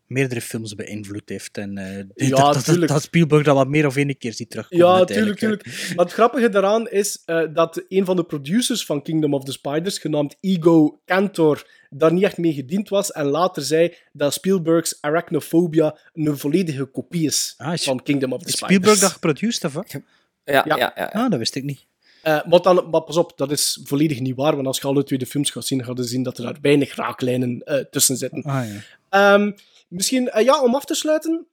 meerdere 0.08 0.42
films 0.42 0.76
beïnvloed 0.76 1.30
heeft. 1.30 1.58
En 1.58 1.78
eh, 1.78 2.28
Ja, 2.30 2.52
dat, 2.52 2.88
dat, 2.88 3.02
Spielberg 3.02 3.44
dat 3.44 3.56
wat 3.56 3.68
meer 3.68 3.86
of 3.86 3.96
één 3.96 4.18
keer 4.18 4.34
ziet 4.34 4.50
terugkomen. 4.50 4.86
Ja, 4.86 5.06
tuurlijk, 5.06 5.40
tuurlijk. 5.40 5.66
Maar 5.96 6.06
het 6.06 6.14
grappige 6.14 6.50
daaraan 6.50 6.90
is 6.90 7.22
eh, 7.26 7.42
dat 7.54 7.84
een 7.90 8.06
van 8.06 8.16
de 8.16 8.24
producers 8.24 8.86
van 8.86 9.02
Kingdom 9.02 9.34
of 9.34 9.44
the 9.44 9.52
Spiders, 9.52 9.98
genaamd 9.98 10.36
Ego 10.42 11.00
Cantor, 11.06 11.68
daar 11.90 12.14
niet 12.14 12.24
echt 12.24 12.38
mee 12.38 12.54
gediend 12.54 12.90
was 12.90 13.12
en 13.12 13.26
later 13.26 13.64
zei 13.64 13.94
dat 14.14 14.34
Spielberg's 14.34 14.98
Arachnophobia 15.02 15.98
een 16.14 16.38
volledige 16.38 16.86
kopie 16.86 17.26
is 17.26 17.56
van 17.58 18.04
Kingdom 18.04 18.34
of 18.34 18.42
the 18.42 18.48
Is 18.48 18.52
Spiders. 18.54 18.76
Spielberg 18.76 19.00
dat 19.00 19.12
geproduced, 19.12 19.64
of 19.64 19.74
wat? 19.74 19.92
Ja, 19.92 20.02
Ja. 20.44 20.64
ja, 20.66 20.92
ja. 20.96 21.06
Ah, 21.06 21.30
dat 21.30 21.40
wist 21.40 21.56
ik 21.56 21.64
niet. 21.64 21.86
Eh, 22.22 22.46
maar, 22.46 22.62
dan, 22.62 22.88
maar 22.92 23.02
pas 23.02 23.18
op, 23.18 23.34
dat 23.36 23.52
is 23.52 23.80
volledig 23.84 24.20
niet 24.20 24.36
waar, 24.36 24.56
want 24.56 24.68
als 24.68 24.78
je 24.78 24.88
alle 24.88 25.04
twee 25.04 25.20
de 25.20 25.26
films 25.26 25.50
gaat 25.50 25.66
zien, 25.66 25.84
ga 25.84 25.92
je 25.96 26.04
zien 26.04 26.24
dat 26.24 26.38
er 26.38 26.44
daar 26.44 26.58
weinig 26.62 26.96
raaklijnen 26.96 27.62
eh, 27.64 27.78
tussen 27.80 28.18
zitten. 28.18 28.44
Ah, 28.44 28.64
ja. 28.68 28.80
Ehm, 29.10 29.52
misschien, 29.88 30.30
eh, 30.30 30.46
ja, 30.46 30.62
om 30.62 30.76
af 30.76 30.86
te 30.86 30.96
sluiten. 30.96 31.48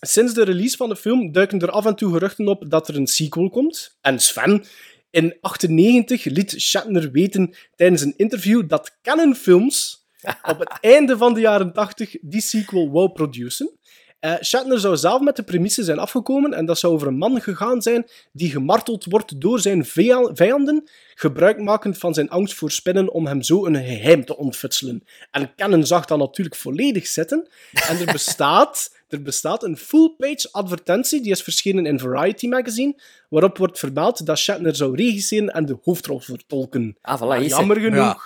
Sinds 0.00 0.34
de 0.34 0.42
release 0.42 0.76
van 0.76 0.88
de 0.88 0.96
film 0.96 1.32
duiken 1.32 1.60
er 1.60 1.70
af 1.70 1.86
en 1.86 1.94
toe 1.94 2.12
geruchten 2.12 2.48
op 2.48 2.70
dat 2.70 2.88
er 2.88 2.96
een 2.96 3.06
sequel 3.06 3.50
komt. 3.50 3.98
En 4.00 4.18
Sven, 4.18 4.64
in 5.10 5.36
98 5.40 6.24
liet 6.24 6.60
Shatner 6.60 7.10
weten 7.10 7.54
tijdens 7.76 8.02
een 8.02 8.14
interview 8.16 8.68
dat 8.68 8.98
Canon 9.02 9.34
Films 9.34 10.06
op 10.52 10.58
het 10.58 10.78
einde 10.80 11.16
van 11.16 11.34
de 11.34 11.40
jaren 11.40 11.72
80 11.72 12.16
die 12.20 12.40
sequel 12.40 12.90
wou 12.90 13.12
produceren. 13.12 13.78
Eh, 14.22 14.34
Shatner 14.42 14.80
zou 14.80 14.96
zelf 14.96 15.20
met 15.20 15.36
de 15.36 15.42
premisse 15.42 15.82
zijn 15.84 15.98
afgekomen 15.98 16.52
en 16.54 16.66
dat 16.66 16.78
zou 16.78 16.92
over 16.92 17.06
een 17.06 17.16
man 17.16 17.40
gegaan 17.40 17.82
zijn 17.82 18.06
die 18.32 18.50
gemarteld 18.50 19.04
wordt 19.04 19.40
door 19.40 19.60
zijn 19.60 19.84
vija- 19.84 20.30
vijanden, 20.34 20.88
gebruikmakend 21.14 21.98
van 21.98 22.14
zijn 22.14 22.30
angst 22.30 22.54
voor 22.54 22.70
spinnen 22.70 23.12
om 23.12 23.26
hem 23.26 23.42
zo 23.42 23.66
een 23.66 23.74
geheim 23.76 24.24
te 24.24 24.36
ontfutselen. 24.36 25.04
En 25.30 25.52
Cannon 25.56 25.86
zag 25.86 26.04
dat 26.04 26.18
natuurlijk 26.18 26.56
volledig 26.56 27.06
zitten. 27.06 27.48
En 27.88 27.98
er 27.98 28.12
bestaat, 28.12 28.94
er 29.08 29.22
bestaat 29.22 29.62
een 29.62 29.76
full-page 29.76 30.48
advertentie, 30.52 31.20
die 31.22 31.30
is 31.32 31.42
verschenen 31.42 31.86
in 31.86 31.98
Variety 31.98 32.46
magazine, 32.48 33.00
waarop 33.28 33.58
wordt 33.58 33.78
vermeld 33.78 34.26
dat 34.26 34.38
Shatner 34.38 34.74
zou 34.76 34.96
regisseren 34.96 35.48
en 35.48 35.66
de 35.66 35.78
hoofdrol 35.82 36.20
vertolken. 36.20 36.96
Ah, 37.00 37.16
voilà, 37.22 37.26
Maar 37.26 37.42
jammer 37.44 37.76
genoeg, 37.80 37.94
Ja. 37.96 38.20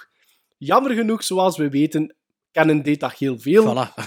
jammer 0.59 0.94
genoeg, 0.94 1.24
zoals 1.24 1.57
we 1.57 1.68
weten, 1.68 2.14
Canon 2.53 2.82
deed 2.82 3.01
dat 3.01 3.12
heel 3.18 3.38
veel. 3.38 3.74
Voilà. 3.74 4.03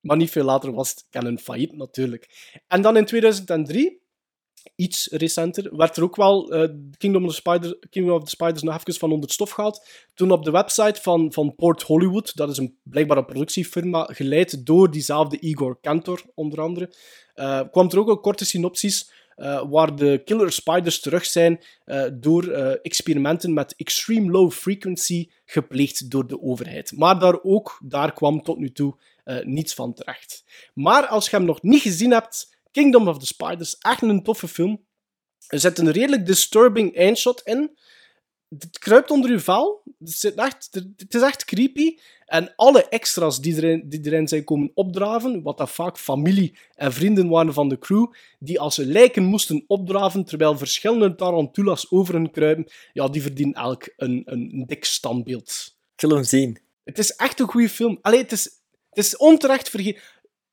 Maar 0.00 0.16
niet 0.16 0.30
veel 0.30 0.44
later 0.44 0.72
was 0.72 0.90
het 0.90 1.06
Canon 1.10 1.38
failliet, 1.38 1.76
natuurlijk. 1.76 2.52
En 2.66 2.82
dan 2.82 2.96
in 2.96 3.04
2003, 3.04 4.00
iets 4.76 5.08
recenter, 5.10 5.76
werd 5.76 5.96
er 5.96 6.02
ook 6.02 6.16
wel 6.16 6.52
eh, 6.52 6.68
Kingdom, 6.98 7.24
of 7.24 7.30
the 7.30 7.36
Spider, 7.36 7.78
Kingdom 7.90 8.14
of 8.14 8.24
the 8.24 8.30
Spiders 8.30 8.62
nog 8.62 8.74
even 8.78 8.94
van 8.94 9.10
onder 9.10 9.24
het 9.24 9.32
stof 9.32 9.50
gehaald. 9.50 9.88
Toen 10.14 10.30
op 10.30 10.44
de 10.44 10.50
website 10.50 11.00
van, 11.02 11.32
van 11.32 11.54
Port 11.54 11.82
Hollywood, 11.82 12.36
dat 12.36 12.50
is 12.50 12.56
een, 12.58 12.78
blijkbaar 12.82 13.16
een 13.16 13.24
productiefirma, 13.24 14.08
geleid 14.12 14.66
door 14.66 14.90
diezelfde 14.90 15.38
Igor 15.38 15.78
Cantor, 15.80 16.22
onder 16.34 16.60
andere, 16.60 16.94
eh, 17.34 17.60
kwam 17.70 17.90
er 17.90 17.98
ook 17.98 18.08
een 18.08 18.20
korte 18.20 18.44
synopsis 18.44 19.12
eh, 19.36 19.62
waar 19.70 19.96
de 19.96 20.22
killer 20.24 20.52
spiders 20.52 21.00
terug 21.00 21.24
zijn 21.24 21.60
door 22.12 22.48
experimenten 22.82 23.52
met 23.52 23.74
extreme 23.76 24.30
low 24.30 24.50
frequency 24.50 25.28
gepleegd 25.44 26.10
door 26.10 26.26
de 26.26 26.42
overheid. 26.42 26.92
Maar 26.96 27.18
daar 27.18 27.42
ook, 27.42 27.80
daar 27.84 28.12
kwam 28.12 28.42
tot 28.42 28.58
nu 28.58 28.72
toe 28.72 28.96
eh, 29.30 29.44
niets 29.44 29.74
van 29.74 29.94
terecht. 29.94 30.44
Maar 30.74 31.06
als 31.06 31.30
je 31.30 31.36
hem 31.36 31.44
nog 31.44 31.62
niet 31.62 31.82
gezien 31.82 32.10
hebt, 32.10 32.58
Kingdom 32.70 33.08
of 33.08 33.18
the 33.18 33.26
Spiders, 33.26 33.78
echt 33.78 34.02
een 34.02 34.22
toffe 34.22 34.48
film. 34.48 34.84
Er 35.46 35.60
zit 35.60 35.78
een 35.78 35.90
redelijk 35.90 36.26
disturbing 36.26 36.96
eindshot 36.96 37.40
in. 37.44 37.78
Het 38.58 38.78
kruipt 38.78 39.10
onder 39.10 39.30
je 39.30 39.38
vel. 39.38 39.82
Het, 39.98 40.10
zit 40.10 40.34
echt, 40.34 40.68
het 40.96 41.14
is 41.14 41.22
echt 41.22 41.44
creepy. 41.44 41.98
En 42.26 42.52
alle 42.56 42.88
extra's 42.88 43.40
die 43.40 43.56
erin, 43.56 43.88
die 43.88 44.00
erin 44.02 44.28
zijn 44.28 44.44
komen 44.44 44.70
opdraven, 44.74 45.42
wat 45.42 45.58
dat 45.58 45.70
vaak 45.70 45.98
familie 45.98 46.58
en 46.74 46.92
vrienden 46.92 47.28
waren 47.28 47.52
van 47.52 47.68
de 47.68 47.78
crew, 47.78 48.12
die 48.38 48.60
als 48.60 48.74
ze 48.74 48.86
lijken 48.86 49.24
moesten 49.24 49.64
opdraven 49.66 50.24
terwijl 50.24 50.58
verschillende 50.58 51.14
tarantulas 51.14 51.90
over 51.90 52.14
hen 52.14 52.30
kruipen, 52.30 52.72
ja, 52.92 53.08
die 53.08 53.22
verdienen 53.22 53.54
elk 53.54 53.92
een, 53.96 54.22
een, 54.24 54.50
een 54.52 54.66
dik 54.66 54.84
standbeeld. 54.84 55.76
Ik 55.94 56.00
wil 56.00 56.10
hem 56.10 56.24
zien. 56.24 56.58
Het 56.84 56.98
is 56.98 57.10
echt 57.10 57.40
een 57.40 57.48
goede 57.48 57.68
film. 57.68 57.98
Allee, 58.02 58.20
het 58.20 58.32
is, 58.32 58.59
het 58.90 59.04
is 59.04 59.16
onterecht 59.16 59.68
vergeten. 59.68 60.02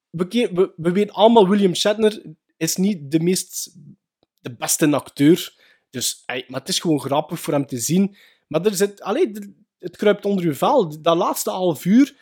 We, 0.09 0.49
we, 0.53 0.73
we 0.75 0.91
weten 0.91 1.15
allemaal, 1.15 1.49
William 1.49 1.75
Shatner 1.75 2.21
is 2.57 2.75
niet 2.75 3.11
de 3.11 3.19
meest... 3.19 3.71
de 4.39 4.55
beste 4.55 4.95
acteur. 4.95 5.55
Dus, 5.89 6.23
ey, 6.25 6.45
maar 6.47 6.59
het 6.59 6.69
is 6.69 6.79
gewoon 6.79 6.99
grappig 6.99 7.39
voor 7.39 7.53
hem 7.53 7.65
te 7.65 7.79
zien. 7.79 8.17
Maar 8.47 8.65
er 8.65 8.75
zit... 8.75 9.01
Allee, 9.01 9.31
het 9.79 9.97
kruipt 9.97 10.25
onder 10.25 10.45
je 10.45 10.53
vel. 10.53 11.01
Dat 11.01 11.17
laatste 11.17 11.49
half 11.49 11.85
uur 11.85 12.15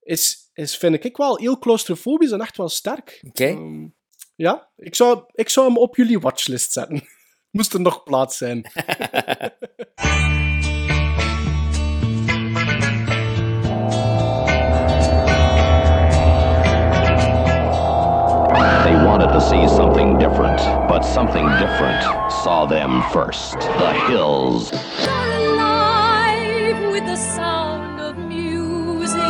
is, 0.00 0.50
is, 0.54 0.76
vind 0.76 1.04
ik 1.04 1.16
wel 1.16 1.36
heel 1.36 1.58
claustrofobisch 1.58 2.30
en 2.30 2.40
echt 2.40 2.56
wel 2.56 2.68
sterk. 2.68 3.22
Oké. 3.26 3.44
Ehm, 3.44 3.86
ja, 4.34 4.70
ik 4.76 4.94
zou, 4.94 5.24
ik 5.32 5.48
zou 5.48 5.66
hem 5.66 5.78
op 5.78 5.96
jullie 5.96 6.18
watchlist 6.18 6.72
zetten. 6.72 7.02
Moest 7.50 7.74
er 7.74 7.80
nog 7.80 8.02
plaats 8.02 8.36
zijn. 8.36 8.62
see 19.48 19.68
something 19.68 20.18
different, 20.18 20.60
but 20.88 21.04
something 21.04 21.46
different 21.62 22.02
saw 22.42 22.66
them 22.66 23.02
first. 23.12 23.60
The 23.60 23.92
hills. 24.08 24.70
alive 25.06 26.78
with 26.92 27.04
the 27.04 27.16
sound 27.34 28.00
of 28.00 28.16
music. 28.16 29.20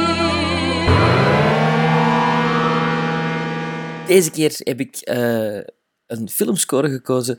Deze 4.07 4.31
keer 4.31 4.55
heb 4.59 4.81
ik 4.81 4.97
eh, 4.97 5.61
een 6.07 6.29
filmscore 6.29 6.89
gekozen 6.89 7.39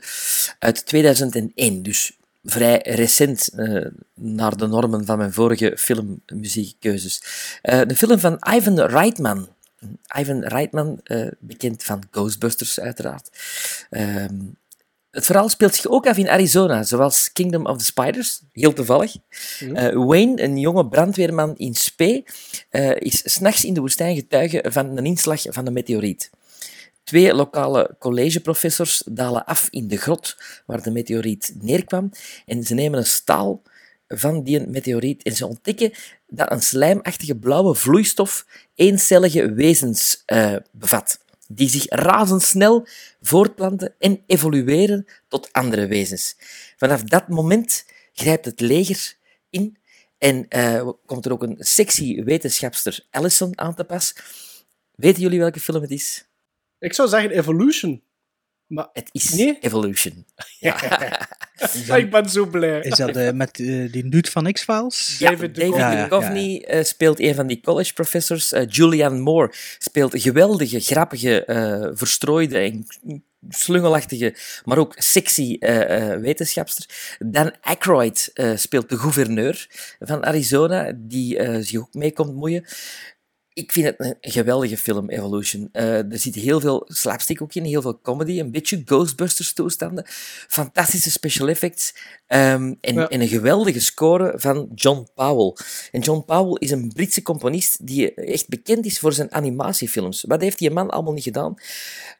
uit 0.58 0.86
2001, 0.86 1.82
dus 1.82 2.12
vrij 2.44 2.80
recent 2.84 3.48
eh, 3.48 3.86
naar 4.14 4.56
de 4.56 4.66
normen 4.66 5.04
van 5.04 5.18
mijn 5.18 5.32
vorige 5.32 5.76
filmmuziekkeuzes. 5.78 7.22
Eh 7.62 7.80
de 7.86 7.96
film 7.96 8.18
van 8.18 8.40
Ivan 8.56 8.80
Reitman. 8.80 9.48
Ivan 10.18 10.44
Reitman, 10.44 11.00
eh, 11.04 11.26
bekend 11.38 11.82
van 11.84 12.02
Ghostbusters 12.10 12.80
uiteraard. 12.80 13.30
Ehm, 13.90 14.36
het 15.10 15.26
verhaal 15.26 15.48
speelt 15.48 15.74
zich 15.74 15.86
ook 15.86 16.06
af 16.06 16.16
in 16.16 16.28
Arizona, 16.28 16.82
zoals 16.82 17.32
Kingdom 17.32 17.66
of 17.66 17.78
the 17.78 17.84
Spiders, 17.84 18.42
heel 18.52 18.72
toevallig. 18.72 19.16
Eh, 19.58 20.06
Wayne, 20.06 20.42
een 20.42 20.58
jonge 20.58 20.86
brandweerman 20.86 21.56
in 21.56 21.74
Spee, 21.74 22.24
eh, 22.70 22.90
is 22.98 23.22
s'nachts 23.24 23.64
in 23.64 23.74
de 23.74 23.80
woestijn 23.80 24.16
getuige 24.16 24.64
van 24.68 24.96
een 24.96 25.06
inslag 25.06 25.42
van 25.48 25.66
een 25.66 25.72
meteoriet. 25.72 26.30
Twee 27.04 27.34
lokale 27.34 27.96
collegeprofessors 27.98 29.02
dalen 29.06 29.44
af 29.44 29.68
in 29.70 29.88
de 29.88 29.96
grot 29.96 30.36
waar 30.66 30.82
de 30.82 30.90
meteoriet 30.90 31.54
neerkwam 31.60 32.10
en 32.46 32.64
ze 32.64 32.74
nemen 32.74 32.98
een 32.98 33.06
staal 33.06 33.62
van 34.08 34.42
die 34.42 34.66
meteoriet 34.66 35.22
en 35.22 35.36
ze 35.36 35.46
ontdekken 35.46 35.92
dat 36.28 36.50
een 36.50 36.62
slijmachtige 36.62 37.36
blauwe 37.36 37.74
vloeistof 37.74 38.46
eencellige 38.74 39.52
wezens 39.52 40.22
eh, 40.26 40.56
bevat, 40.72 41.18
die 41.48 41.68
zich 41.68 41.84
razendsnel 41.88 42.86
voortplanten 43.20 43.94
en 43.98 44.22
evolueren 44.26 45.06
tot 45.28 45.52
andere 45.52 45.86
wezens. 45.86 46.36
Vanaf 46.76 47.02
dat 47.02 47.28
moment 47.28 47.84
grijpt 48.12 48.44
het 48.44 48.60
leger 48.60 49.14
in 49.50 49.78
en 50.18 50.48
eh, 50.48 50.88
komt 51.06 51.26
er 51.26 51.32
ook 51.32 51.42
een 51.42 51.56
sexy 51.58 52.22
wetenschapster 52.22 53.06
Allison 53.10 53.58
aan 53.58 53.74
te 53.74 53.84
pas. 53.84 54.14
Weten 54.94 55.22
jullie 55.22 55.38
welke 55.38 55.60
film 55.60 55.82
het 55.82 55.90
is? 55.90 56.24
Ik 56.78 56.94
zou 56.94 57.08
zeggen 57.08 57.30
Evolution. 57.30 58.02
Maar 58.68 58.88
Het 58.92 59.08
is 59.12 59.30
Nee? 59.34 59.58
Evolution. 59.60 60.24
Ah, 61.88 61.98
ik 61.98 62.10
ben 62.10 62.30
zo 62.30 62.46
blij. 62.46 62.80
Is 62.80 62.96
dat 62.96 63.16
eh, 63.16 63.32
met 63.32 63.60
eh, 63.60 63.92
die 63.92 64.08
dude 64.08 64.30
van 64.30 64.52
X-Files? 64.52 65.16
Ja, 65.18 65.30
David 65.30 65.54
David 65.54 65.54
Duchovny. 65.54 65.82
Ja, 65.82 65.92
ja, 65.92 66.08
Duchovny 66.08 66.58
eh, 66.66 66.84
speelt 66.84 67.20
een 67.20 67.34
van 67.34 67.46
die 67.46 67.60
college 67.60 67.92
professors. 67.92 68.54
Julianne 68.68 69.18
Moore 69.18 69.52
speelt 69.78 70.14
een 70.14 70.20
geweldige, 70.20 70.80
grappige, 70.80 71.44
eh, 71.44 71.88
verstrooide 71.92 72.58
en 72.58 72.86
slungelachtige, 73.48 74.34
maar 74.64 74.78
ook 74.78 74.94
sexy 74.96 75.56
eh, 75.60 76.12
eh, 76.12 76.20
wetenschapster. 76.20 77.16
Dan 77.18 77.52
Aykroyd 77.60 78.30
eh, 78.34 78.56
speelt 78.56 78.88
de 78.88 78.98
gouverneur 78.98 79.66
van 79.98 80.24
Arizona, 80.24 80.92
die 80.96 81.38
eh, 81.38 81.56
zich 81.60 81.80
ook 81.80 81.94
mee 81.94 82.12
komt 82.12 82.34
moeien. 82.34 82.64
Ik 83.58 83.72
vind 83.72 83.86
het 83.86 83.96
een 83.98 84.16
geweldige 84.20 84.76
film, 84.76 85.08
Evolution. 85.08 85.68
Eh, 85.72 86.12
er 86.12 86.18
zit 86.18 86.34
heel 86.34 86.60
veel 86.60 86.82
slapstick 86.86 87.42
ook 87.42 87.54
in, 87.54 87.64
heel 87.64 87.82
veel 87.82 88.00
comedy, 88.00 88.40
een 88.40 88.50
beetje 88.50 88.82
Ghostbusters-toestanden, 88.84 90.04
fantastische 90.48 91.10
special 91.10 91.48
effects 91.48 91.94
ehm, 92.26 92.74
en, 92.80 92.94
Ja. 92.94 93.08
en 93.08 93.20
een 93.20 93.28
geweldige 93.28 93.80
score 93.80 94.32
van 94.36 94.68
John 94.74 95.06
Powell. 95.14 95.56
En 95.90 96.00
John 96.00 96.24
Powell 96.24 96.56
is 96.58 96.70
een 96.70 96.92
Britse 96.94 97.22
componist 97.22 97.86
die 97.86 98.14
echt 98.14 98.48
bekend 98.48 98.86
is 98.86 98.98
voor 98.98 99.12
zijn 99.12 99.32
animatiefilms. 99.32 100.24
Wat 100.26 100.40
heeft 100.40 100.58
die 100.58 100.70
man 100.70 100.90
allemaal 100.90 101.12
niet 101.12 101.22
gedaan? 101.22 101.54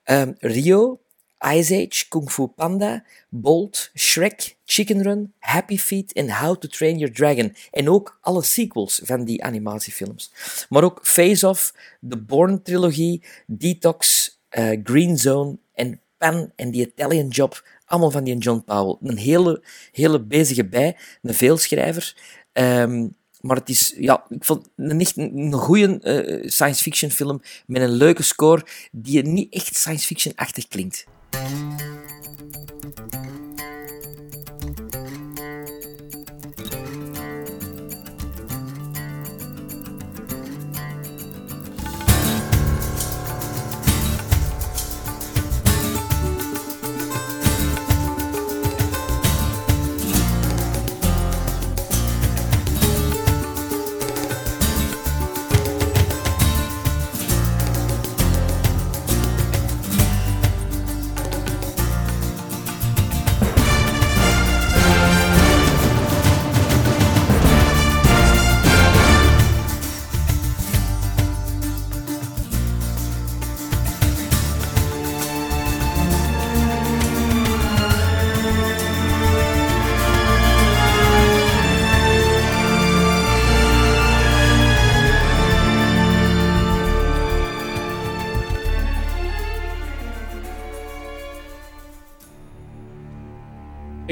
Ehm, 0.05 0.32
Rio, 0.39 1.01
Ice 1.41 1.74
Age, 1.74 2.09
Kung 2.09 2.30
Fu 2.30 2.49
Panda, 2.49 3.05
Bolt, 3.28 3.91
Shrek, 3.95 4.57
Chicken 4.64 5.03
Run, 5.03 5.32
Happy 5.39 5.78
Feet 5.78 6.12
en 6.12 6.30
How 6.30 6.57
to 6.57 6.68
Train 6.68 6.99
Your 6.99 7.14
Dragon. 7.14 7.55
En 7.70 7.89
ook 7.89 8.18
alle 8.20 8.43
sequels 8.43 9.01
van 9.05 9.24
die 9.24 9.45
animatiefilms. 9.45 10.32
Maar 10.68 10.84
ook 10.84 11.01
Face 11.03 11.49
Off, 11.49 11.74
The 12.09 12.16
Bourne-trilogie, 12.16 13.22
Detox, 13.47 14.30
eh, 14.49 14.78
Green 14.82 15.18
Zone 15.18 15.59
en 15.74 16.01
Pan 16.18 16.53
en 16.57 16.72
The 16.72 16.78
Italian 16.78 17.28
Job. 17.28 17.62
Allemaal 17.84 18.11
van 18.11 18.24
die 18.24 18.39
John 18.39 18.62
Powell. 18.64 19.11
Een 19.11 19.18
hele, 19.18 19.62
hele 19.93 20.20
bezige 20.20 20.64
bij, 20.64 20.97
een 21.22 21.34
veelschrijver. 21.34 22.16
Ehm, 22.53 23.07
maar 23.41 23.57
het 23.57 23.68
is, 23.68 23.95
ja, 23.99 24.24
ik 24.28 24.45
vond 24.45 24.68
een 24.76 25.01
echt 25.01 25.16
een, 25.16 25.36
een 25.36 25.53
goede 25.53 26.01
eh, 26.01 26.49
science 26.51 26.82
fiction 26.82 27.11
film 27.11 27.41
met 27.66 27.82
een 27.82 27.93
leuke 27.93 28.22
score 28.22 28.66
die 28.93 29.22
niet 29.22 29.53
echt 29.53 29.76
science 29.76 30.07
fiction-achtig 30.07 30.68
klinkt. 30.68 31.07
Thank 31.33 31.81
you. 31.83 31.88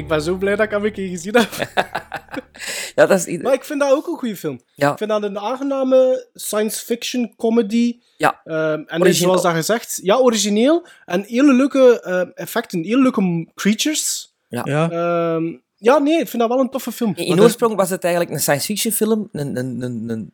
Ik 0.07 0.13
ben 0.13 0.23
zo 0.23 0.37
blij 0.37 0.57
dat 0.57 0.65
ik 0.65 0.71
hem 0.71 0.85
een 0.85 0.93
keer 0.93 1.09
gezien 1.09 1.37
heb. 1.37 1.51
Ja, 2.95 3.07
dat 3.07 3.27
is... 3.27 3.43
Maar 3.43 3.53
ik 3.53 3.65
vind 3.65 3.81
dat 3.81 3.93
ook 3.93 4.07
een 4.07 4.17
goede 4.17 4.37
film. 4.37 4.61
Ja. 4.75 4.93
Ik 4.93 4.99
vind 4.99 5.11
dat 5.11 5.23
een 5.23 5.39
aangename 5.39 6.29
science 6.35 6.85
fiction 6.85 7.35
comedy. 7.37 7.99
Ja. 8.17 8.41
Ehm, 8.45 8.59
en 8.59 8.85
dus, 8.87 9.01
Origineel. 9.01 9.15
zoals 9.15 9.43
dat 9.43 9.53
gezegd, 9.53 9.99
ja, 10.03 10.17
origineel. 10.17 10.87
En 11.05 11.25
hele 11.27 11.53
leuke 11.53 12.01
ehm, 12.01 12.31
effecten, 12.35 12.83
hele 12.83 13.03
leuke 13.03 13.51
creatures. 13.55 14.35
Ja. 14.49 14.63
Ja. 14.65 14.91
Ehm, 14.91 15.57
ja, 15.77 15.99
nee, 15.99 16.21
ik 16.21 16.29
vind 16.29 16.43
dat 16.43 16.51
wel 16.51 16.61
een 16.61 16.71
toffe 16.71 16.93
film. 16.93 17.13
In 17.15 17.41
oorsprong 17.41 17.75
was 17.77 17.91
het 17.91 18.05
eigenlijk 18.05 18.35
een 18.35 18.41
science 18.41 18.67
fiction 18.67 18.93
film, 18.93 19.29
een, 19.33 19.57
een, 19.57 19.83
een, 19.83 20.09
een 20.09 20.33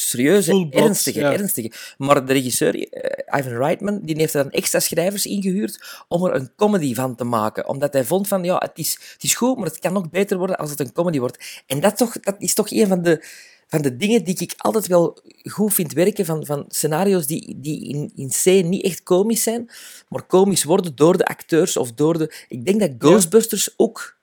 serieuze, 0.00 0.66
ernstige, 0.70 1.20
ja. 1.20 1.32
ernstige. 1.32 1.72
Maar 1.98 2.26
de 2.26 2.32
regisseur, 2.32 2.88
eh, 2.92 3.38
Ivan 3.38 3.56
Reitman, 3.56 4.00
die 4.02 4.16
heeft 4.16 4.34
er 4.34 4.42
dan 4.42 4.52
extra 4.52 4.80
schrijvers 4.80 5.26
ingehuurd 5.26 6.04
om 6.08 6.24
er 6.24 6.34
een 6.34 6.50
comedy 6.56 6.94
van 6.94 7.14
te 7.14 7.24
maken. 7.24 7.68
Omdat 7.68 7.92
hij 7.92 8.04
vond 8.04 8.28
van, 8.28 8.44
ja, 8.44 8.56
het 8.56 8.78
is, 8.78 8.98
het 9.12 9.22
is 9.22 9.34
goed, 9.34 9.56
maar 9.56 9.66
het 9.66 9.78
kan 9.78 9.92
nog 9.92 10.10
beter 10.10 10.38
worden 10.38 10.56
als 10.56 10.70
het 10.70 10.80
een 10.80 10.92
comedy 10.92 11.18
wordt. 11.18 11.62
En 11.66 11.80
dat, 11.80 11.96
toch, 11.96 12.20
dat 12.20 12.34
is 12.38 12.54
toch 12.54 12.70
een 12.70 12.86
van 12.86 13.02
de, 13.02 13.24
van 13.66 13.82
de 13.82 13.96
dingen 13.96 14.24
die 14.24 14.38
ik 14.38 14.54
altijd 14.56 14.86
wel 14.86 15.18
goed 15.42 15.74
vind 15.74 15.92
werken, 15.92 16.24
van, 16.24 16.46
van 16.46 16.64
scenario's 16.68 17.26
die, 17.26 17.56
die 17.60 17.88
in, 17.88 18.12
in 18.14 18.28
C 18.28 18.64
niet 18.64 18.84
echt 18.84 19.02
komisch 19.02 19.42
zijn, 19.42 19.70
maar 20.08 20.26
komisch 20.26 20.64
worden 20.64 20.96
door 20.96 21.16
de 21.16 21.26
acteurs 21.26 21.76
of 21.76 21.92
door 21.92 22.18
de... 22.18 22.44
Ik 22.48 22.64
denk 22.64 22.80
dat 22.80 22.90
Ghostbusters 22.98 23.74
ook 23.76 24.17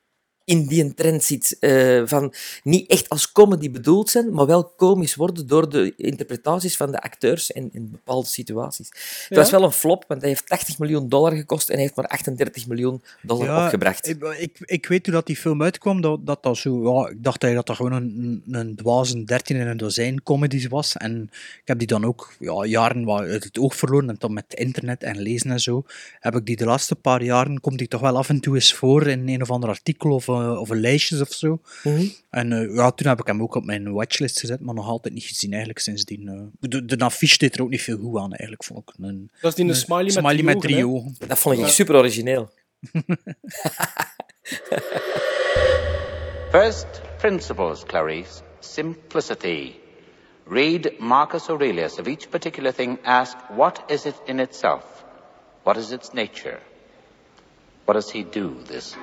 in 0.45 0.65
die 0.67 0.93
trend 0.93 1.23
zit. 1.23 1.57
eh, 1.59 2.01
van 2.05 2.33
niet 2.63 2.89
echt 2.89 3.09
als 3.09 3.31
comedy 3.31 3.71
bedoeld 3.71 4.09
zijn, 4.09 4.33
maar 4.33 4.45
wel 4.45 4.63
komisch 4.63 5.15
worden 5.15 5.47
door 5.47 5.69
de 5.69 5.93
interpretaties 5.97 6.77
van 6.77 6.91
de 6.91 7.01
acteurs 7.01 7.51
in, 7.51 7.69
in 7.73 7.91
bepaalde 7.91 8.27
situaties. 8.27 8.87
Het 8.89 9.25
Ja. 9.29 9.35
was 9.37 9.51
wel 9.51 9.63
een 9.63 9.71
flop, 9.71 10.05
want 10.07 10.21
hij 10.21 10.29
heeft 10.29 10.47
80 10.47 10.79
miljoen 10.79 11.09
dollar 11.09 11.31
gekost 11.35 11.69
en 11.69 11.77
heeft 11.77 11.95
maar 11.95 12.07
38 12.07 12.67
miljoen 12.67 13.01
dollar 13.21 13.45
Ja, 13.47 13.63
opgebracht. 13.63 14.07
Ik, 14.07 14.23
ik, 14.23 14.57
ik 14.59 14.85
weet 14.87 15.05
hoe 15.05 15.15
dat 15.15 15.25
die 15.25 15.35
film 15.35 15.63
uitkwam, 15.63 16.01
dat 16.01 16.25
dat, 16.25 16.43
dat 16.43 16.57
zo... 16.57 16.83
Ja, 16.83 17.09
ik 17.09 17.23
dacht 17.23 17.43
eigenlijk 17.43 17.55
dat 17.55 17.65
dat 17.65 17.75
gewoon 17.75 17.91
een, 17.93 18.43
een, 18.51 18.75
dwaze 18.75 19.23
13 19.23 19.55
in 19.55 19.67
een 19.67 19.77
dozijn 19.77 20.23
comedies 20.23 20.67
was. 20.67 20.97
En 20.97 21.29
ik 21.31 21.61
heb 21.67 21.77
die 21.77 21.87
dan 21.87 22.05
ook 22.05 22.33
ja, 22.39 22.65
jaren 22.65 23.03
wat 23.05 23.19
uit 23.21 23.43
het 23.43 23.57
oog 23.59 23.75
verloren. 23.75 24.09
En 24.09 24.15
dan 24.19 24.33
met 24.33 24.53
internet 24.53 25.03
en 25.03 25.19
lezen 25.19 25.51
en 25.51 25.59
zo, 25.59 25.83
heb 26.19 26.35
ik 26.35 26.45
die 26.45 26.55
de 26.55 26.65
laatste 26.65 26.95
paar 26.95 27.23
jaren, 27.23 27.59
komt 27.59 27.77
die 27.77 27.87
toch 27.87 28.01
wel 28.01 28.17
af 28.17 28.29
en 28.29 28.39
toe 28.39 28.55
eens 28.55 28.73
voor 28.73 29.07
in 29.07 29.29
een 29.29 29.41
of 29.41 29.51
ander 29.51 29.69
artikel 29.69 30.11
of, 30.11 30.29
of 30.59 30.69
een 30.69 30.79
lijstjes 30.79 31.21
of 31.21 31.33
zo. 31.33 31.59
Mhm. 31.83 32.05
En 32.29 32.53
eh, 32.53 32.75
ja, 32.75 32.91
toen 32.91 33.07
heb 33.07 33.19
ik 33.19 33.27
hem 33.27 33.41
ook 33.41 33.55
op 33.55 33.65
mijn 33.65 33.91
watchlist 33.93 34.39
gezet, 34.39 34.59
maar 34.59 34.75
nog 34.75 34.87
altijd 34.87 35.13
niet 35.13 35.23
gezien 35.23 35.49
eigenlijk 35.49 35.79
sindsdien. 35.79 36.27
eh. 36.27 36.69
de, 36.69 36.85
de 36.85 36.97
affiche 37.05 37.37
deed 37.37 37.55
er 37.55 37.61
ook 37.61 37.69
niet 37.69 37.81
veel 37.81 37.97
goed 37.97 38.17
aan 38.19 38.29
eigenlijk, 38.29 38.63
vond 38.63 38.79
ik. 38.79 38.93
Een, 38.99 39.31
Dat 39.41 39.49
is 39.51 39.55
die 39.57 39.65
een 39.69 39.75
smiley 39.75 40.03
met 40.03 40.13
smiley 40.13 40.43
met 40.43 40.61
drie 40.61 40.73
drie 40.73 40.87
ogen, 40.87 40.99
ogen. 41.17 41.27
Dat 41.27 41.39
vond 41.39 41.55
ik 41.57 41.61
Ja. 41.61 41.67
super 41.69 41.95
origineel. 41.95 42.49
First 46.51 46.87
principles, 47.17 47.83
Clarice. 47.83 48.41
Simplicity. 48.59 49.73
Read 50.47 50.99
Marcus 50.99 51.47
Aurelius. 51.47 51.99
Of 51.99 52.07
each 52.07 52.29
particular 52.29 52.71
thing, 52.73 52.97
ask, 53.03 53.35
what 53.55 53.83
is 53.87 54.05
it 54.05 54.15
in 54.25 54.39
itself? 54.39 54.83
What 55.63 55.77
is 55.77 55.91
its 55.91 56.11
nature? 56.13 56.59
What 57.85 57.93
does 57.95 58.11
he 58.11 58.23
do, 58.31 58.53
this 58.67 58.95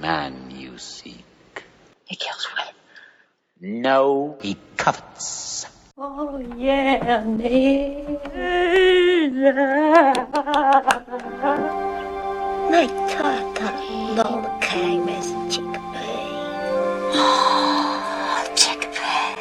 man 0.00 0.50
you 0.50 0.78
seek? 0.78 1.64
He 2.06 2.16
kills 2.16 2.46
women. 2.50 2.74
No, 3.82 4.36
he 4.42 4.56
covets. 4.76 5.66
Oh, 5.96 6.38
yeah, 6.56 7.22
Nej, 12.70 12.88
tata, 13.08 13.72
noll 14.14 14.58
krijg 14.58 15.04
met 15.04 15.24
zijn 15.24 15.50
chickpea. 15.50 16.02
chickpea. 18.54 19.34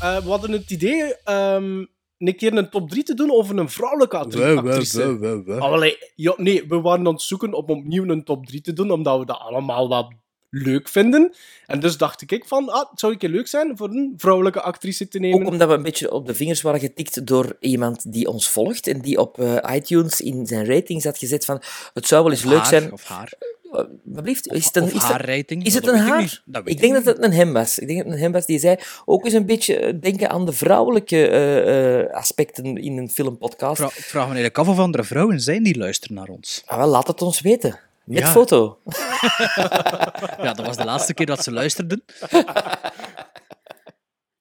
Eh, 0.00 0.18
we 0.18 0.30
hadden 0.30 0.52
het 0.52 0.70
idee 0.70 1.16
ehm, 1.24 1.84
een 2.28 2.36
keer 2.36 2.56
een 2.56 2.70
top 2.70 2.90
3 2.90 3.02
te 3.02 3.14
doen 3.14 3.32
over 3.32 3.58
een 3.58 3.70
vrouwelijke 3.70 4.16
actrice. 4.16 5.18
wel, 5.18 5.80
hey, 5.80 6.12
ja, 6.14 6.34
nee, 6.36 6.64
we 6.68 6.80
waren 6.80 7.06
aan 7.06 7.12
het 7.12 7.22
zoeken 7.22 7.52
om 7.52 7.64
opnieuw 7.66 8.04
een 8.04 8.24
top 8.24 8.46
3 8.46 8.60
te 8.60 8.72
doen, 8.72 8.90
omdat 8.90 9.18
we 9.18 9.24
dat 9.24 9.38
allemaal 9.38 9.88
wel 9.88 10.12
leuk 10.50 10.88
vinden. 10.88 11.34
En 11.66 11.80
dus 11.80 11.96
dacht 11.96 12.32
ik 12.32 12.44
van, 12.44 12.68
ah, 12.68 12.90
het 12.90 13.00
zou 13.00 13.12
een 13.12 13.18
keer 13.18 13.28
leuk 13.28 13.46
zijn 13.46 13.76
voor 13.76 13.88
een 13.88 14.14
vrouwelijke 14.16 14.60
actrice 14.60 15.08
te 15.08 15.18
nemen. 15.18 15.40
Ook 15.40 15.52
omdat 15.52 15.68
we 15.68 15.74
een 15.74 15.82
beetje 15.82 16.12
op 16.12 16.26
de 16.26 16.34
vingers 16.34 16.62
waren 16.62 16.80
getikt 16.80 17.26
door 17.26 17.56
iemand 17.60 18.12
die 18.12 18.28
ons 18.28 18.48
volgt 18.48 18.86
en 18.86 19.00
die 19.00 19.18
op 19.18 19.38
eh, 19.38 19.74
iTunes 19.74 20.20
in 20.20 20.46
zijn 20.46 20.66
ratings 20.66 21.04
had 21.04 21.18
gezet 21.18 21.44
van 21.44 21.62
het 21.92 22.06
zou 22.06 22.22
wel 22.22 22.32
eens 22.32 22.44
Of 22.44 22.50
leuk 22.50 22.58
haar, 22.58 22.66
zijn... 22.66 22.92
Of 22.92 23.04
haar. 23.04 23.32
Alsjeblieft, 23.70 24.46
is 24.52 24.64
het 24.64 24.76
een, 24.76 24.82
of 24.82 24.92
is 24.92 25.02
haar 25.02 25.24
rating, 25.24 25.64
Is 25.64 25.74
het 25.74 25.86
een 25.86 25.98
haar? 25.98 26.22
ik 26.22 26.68
ik 26.68 26.80
denk 26.80 26.92
dat 26.94 27.04
het 27.04 27.24
een 27.24 27.32
hem 27.32 27.52
was. 27.52 27.78
Ik 27.78 27.86
denk 27.86 27.98
dat 27.98 28.06
het 28.06 28.16
een 28.16 28.22
hem 28.22 28.32
was 28.32 28.46
die 28.46 28.58
zei 28.58 28.76
ook 29.04 29.24
eens 29.24 29.34
een 29.34 29.46
beetje 29.46 29.76
eh, 29.76 30.00
denken 30.00 30.30
aan 30.30 30.46
de 30.46 30.52
vrouwelijke 30.52 31.28
eh, 31.28 32.00
eh, 32.00 32.10
aspecten 32.14 32.64
in 32.76 32.98
een 32.98 33.10
filmpodcast. 33.10 33.76
Vra- 33.76 33.86
Ik 33.86 33.92
vraag 34.04 34.14
me 34.28 34.34
eigenlijk 34.34 34.58
af 34.58 34.68
of 34.68 34.78
andere 34.78 35.04
vrouwen 35.04 35.40
zijn 35.40 35.62
die 35.62 35.78
luisteren 35.78 36.16
naar 36.16 36.28
ons. 36.28 36.62
Ah, 36.66 36.78
wel, 36.78 36.86
laat 36.88 37.06
het 37.06 37.22
ons 37.22 37.40
weten. 37.40 37.78
Met 38.04 38.18
Ja. 38.18 38.26
foto. 38.30 38.78
Ja, 40.42 40.52
dat 40.52 40.66
was 40.66 40.76
de 40.76 40.84
laatste 40.84 41.14
keer 41.14 41.26
dat 41.26 41.42
ze 41.42 41.52
luisterden. 41.52 42.04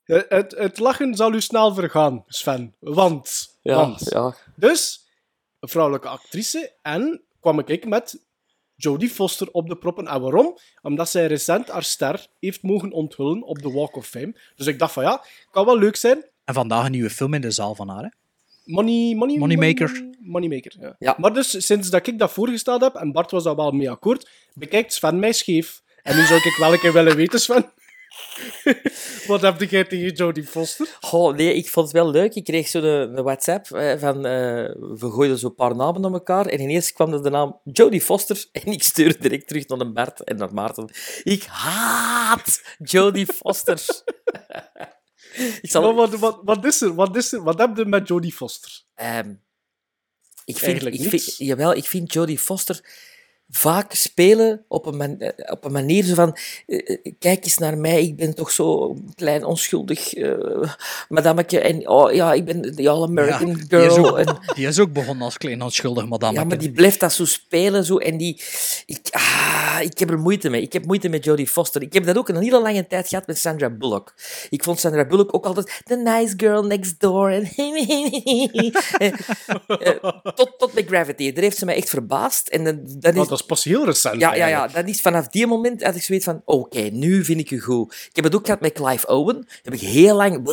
Het, 0.03 0.55
het 0.57 0.79
lachen 0.79 1.15
zal 1.15 1.33
u 1.33 1.41
snel 1.41 1.73
vergaan, 1.73 2.23
Sven. 2.27 2.75
Want, 2.79 3.57
Ja, 3.61 3.75
want. 3.75 4.01
ja. 4.09 4.35
Dus, 4.55 5.07
een 5.59 5.69
vrouwelijke 5.69 6.07
actrice. 6.07 6.71
En 6.81 7.21
kwam 7.39 7.59
ik 7.59 7.85
met 7.87 8.19
Jodie 8.81 9.09
Foster 9.09 9.51
op 9.51 9.69
de 9.69 9.75
proppen. 9.75 10.07
En 10.07 10.21
waarom? 10.21 10.57
Omdat 10.81 11.09
zij 11.09 11.25
recent 11.25 11.69
haar 11.69 11.83
ster 11.83 12.27
heeft 12.39 12.63
mogen 12.63 12.91
onthullen 12.91 13.43
op 13.43 13.61
de 13.61 13.71
Walk 13.71 13.95
of 13.95 14.07
Fame. 14.07 14.35
Dus 14.55 14.67
ik 14.67 14.79
dacht 14.79 14.93
van 14.93 15.03
ja, 15.03 15.23
kan 15.51 15.65
wel 15.65 15.77
leuk 15.77 15.95
zijn. 15.95 16.25
En 16.45 16.53
vandaag 16.53 16.85
een 16.85 16.91
nieuwe 16.91 17.09
film 17.09 17.33
in 17.33 17.41
de 17.41 17.51
zaal 17.51 17.75
van 17.75 17.89
haar. 17.89 18.03
Hè? 18.03 18.09
Money, 18.63 19.15
money, 19.15 19.37
Moneymaker. 19.37 19.91
Money, 19.91 20.17
moneymaker, 20.19 20.75
ja. 20.79 20.95
Ja. 20.99 21.15
Maar 21.17 21.33
dus 21.33 21.65
sinds 21.65 21.89
dat 21.89 22.07
ik 22.07 22.19
dat 22.19 22.31
voorgesteld 22.31 22.81
heb, 22.81 22.95
en 22.95 23.11
Bart 23.11 23.31
was 23.31 23.43
daar 23.43 23.55
wel 23.55 23.71
mee 23.71 23.89
akkoord, 23.89 24.29
bekijkt 24.53 24.93
Sven 24.93 25.19
mij 25.19 25.31
scheef. 25.31 25.81
En 26.03 26.15
nu 26.15 26.25
zou 26.25 26.39
ik 26.39 26.55
wel 26.57 26.73
een 26.73 26.79
keer 26.79 26.93
willen 26.93 27.15
weten, 27.15 27.39
Sven. 27.39 27.71
Wat 29.27 29.41
heb 29.41 29.61
jij 29.61 29.83
tegen 29.83 30.13
Jodie 30.13 30.43
Foster? 30.43 30.97
Goh, 30.99 31.35
nee, 31.35 31.53
ik 31.53 31.69
vond 31.69 31.85
het 31.85 31.95
wel 31.95 32.11
leuk. 32.11 32.35
Ik 32.35 32.43
kreeg 32.43 32.67
zo'n 32.67 32.83
een, 32.83 33.17
een 33.17 33.23
WhatsApp 33.23 33.71
eh, 33.71 33.99
van... 33.99 34.25
eh, 34.25 34.31
we 34.75 35.11
gooiden 35.11 35.37
zo'n 35.37 35.55
paar 35.55 35.75
namen 35.75 36.01
naar 36.01 36.11
elkaar. 36.11 36.45
En 36.45 36.61
ineens 36.61 36.93
kwam 36.93 37.13
er 37.13 37.23
de 37.23 37.29
naam 37.29 37.59
Jodie 37.63 38.01
Foster. 38.01 38.45
En 38.51 38.71
ik 38.71 38.83
stuurde 38.83 39.19
direct 39.19 39.47
terug 39.47 39.67
naar 39.67 39.79
een 39.79 39.93
Bart 39.93 40.23
en 40.23 40.37
naar 40.37 40.53
Maarten. 40.53 40.89
Ik 41.23 41.43
haat 41.43 42.61
Jodie 42.77 43.25
Foster. 43.25 43.85
ik 45.61 45.69
zal... 45.69 45.81
Maar 45.81 45.93
wat, 45.93 46.19
wat, 46.19 46.39
wat 46.43 46.65
is 46.65 46.81
er? 46.81 46.95
Wat 46.95 47.15
is 47.15 47.33
er? 47.33 47.43
Wat 47.43 47.59
heb 47.59 47.77
je 47.77 47.85
met 47.85 48.07
Jodie 48.07 48.33
Foster? 48.33 48.81
Ehm, 48.95 49.33
ik 50.45 50.57
vind, 50.57 50.67
Eigenlijk 50.67 50.95
ik 50.95 51.09
vind, 51.09 51.37
jawel, 51.37 51.75
ik 51.75 51.85
vind 51.85 52.13
Jodie 52.13 52.39
Foster 52.39 52.83
vaak 53.49 53.93
spelen 53.93 54.63
op 54.67 54.85
een, 54.85 54.97
man- 54.97 55.19
eh, 55.19 55.51
op 55.51 55.65
een 55.65 55.71
manier 55.71 56.03
zo 56.03 56.13
van... 56.13 56.37
eh, 56.67 56.79
eh, 56.89 57.13
kijk 57.19 57.43
eens 57.43 57.57
naar 57.57 57.77
mij, 57.77 58.03
ik 58.03 58.15
ben 58.15 58.35
toch 58.35 58.51
zo 58.51 58.95
klein, 59.15 59.43
onschuldig 59.45 60.15
uh. 60.15 60.69
En 61.09 61.89
oh 61.89 62.13
ja, 62.13 62.33
ik 62.33 62.45
ben 62.45 62.75
de 62.75 62.89
all-American 62.89 63.47
Ja, 63.47 63.53
die, 63.53 63.85
is 63.85 63.93
girl. 63.93 64.09
ook, 64.09 64.17
en, 64.17 64.37
die 64.55 64.67
is 64.67 64.79
ook 64.79 64.93
begonnen 64.93 65.23
als 65.25 65.37
klein 65.37 65.61
onschuldig 65.61 66.07
madame. 66.07 66.33
ja, 66.33 66.43
maar 66.43 66.57
die 66.57 66.71
blijft 66.71 66.99
dat 66.99 67.13
zo 67.13 67.25
spelen. 67.25 67.85
Zo, 67.85 67.97
en 67.97 68.17
die... 68.17 68.41
Ik, 68.85 69.07
ah, 69.11 69.79
ik 69.81 69.99
heb 69.99 70.09
er 70.09 70.19
moeite 70.19 70.49
mee. 70.49 70.61
Ik 70.61 70.73
heb 70.73 70.85
moeite 70.85 71.09
met 71.09 71.23
Jodie 71.23 71.47
Foster. 71.47 71.81
Ik 71.81 71.93
heb 71.93 72.05
dat 72.05 72.17
ook 72.17 72.29
een 72.29 72.41
hele 72.41 72.61
lange 72.61 72.87
tijd 72.87 73.07
gehad 73.07 73.27
met 73.27 73.37
Sandra 73.37 73.69
Bullock. 73.69 74.13
Ik 74.49 74.63
vond 74.63 74.79
Sandra 74.79 75.05
Bullock 75.05 75.35
ook 75.35 75.45
altijd 75.45 75.81
the 75.85 75.95
nice 75.95 76.33
girl 76.37 76.63
next 76.63 76.99
door. 76.99 77.29
En 79.79 79.99
tot, 80.35 80.53
tot 80.57 80.73
met 80.73 80.85
Gravity. 80.87 81.33
Daar 81.33 81.43
heeft 81.43 81.57
ze 81.57 81.65
mij 81.65 81.75
echt 81.75 81.89
verbaasd. 81.89 82.47
En 82.47 82.63
dan, 82.63 82.79
dat 82.99 83.15
is, 83.15 83.38
dat 83.39 83.57
is 83.57 83.63
pas 83.63 83.73
heel 83.73 83.85
recent. 83.85 84.21
ja, 84.21 84.35
ja, 84.35 84.47
ja, 84.47 84.67
dat 84.67 84.87
is 84.87 85.01
vanaf 85.01 85.27
die 85.27 85.47
moment 85.47 85.83
had 85.83 85.95
ik 85.95 86.01
zoiets 86.03 86.25
van, 86.25 86.41
oké, 86.45 86.79
nu 86.79 87.25
vind 87.25 87.39
ik 87.39 87.51
u 87.51 87.59
goed. 87.59 87.93
Ik 87.93 88.15
heb 88.15 88.23
het 88.23 88.35
ook 88.35 88.45
gehad 88.45 88.61
met 88.61 88.73
Clive 88.73 89.07
Owen. 89.07 89.47
Heb 89.63 89.73
ik 89.73 89.79
heel 89.79 90.15
lang... 90.15 90.51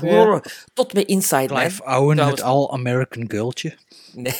Ja. 0.00 0.42
Tot 0.74 0.92
met 0.92 1.06
Inside 1.06 1.52
Man. 1.52 1.62
Clive 1.62 1.82
Owen, 1.82 2.14
Trouwens- 2.16 2.40
het 2.40 2.50
all-American 2.50 3.24
girltje. 3.30 3.76
Nee. 4.12 4.34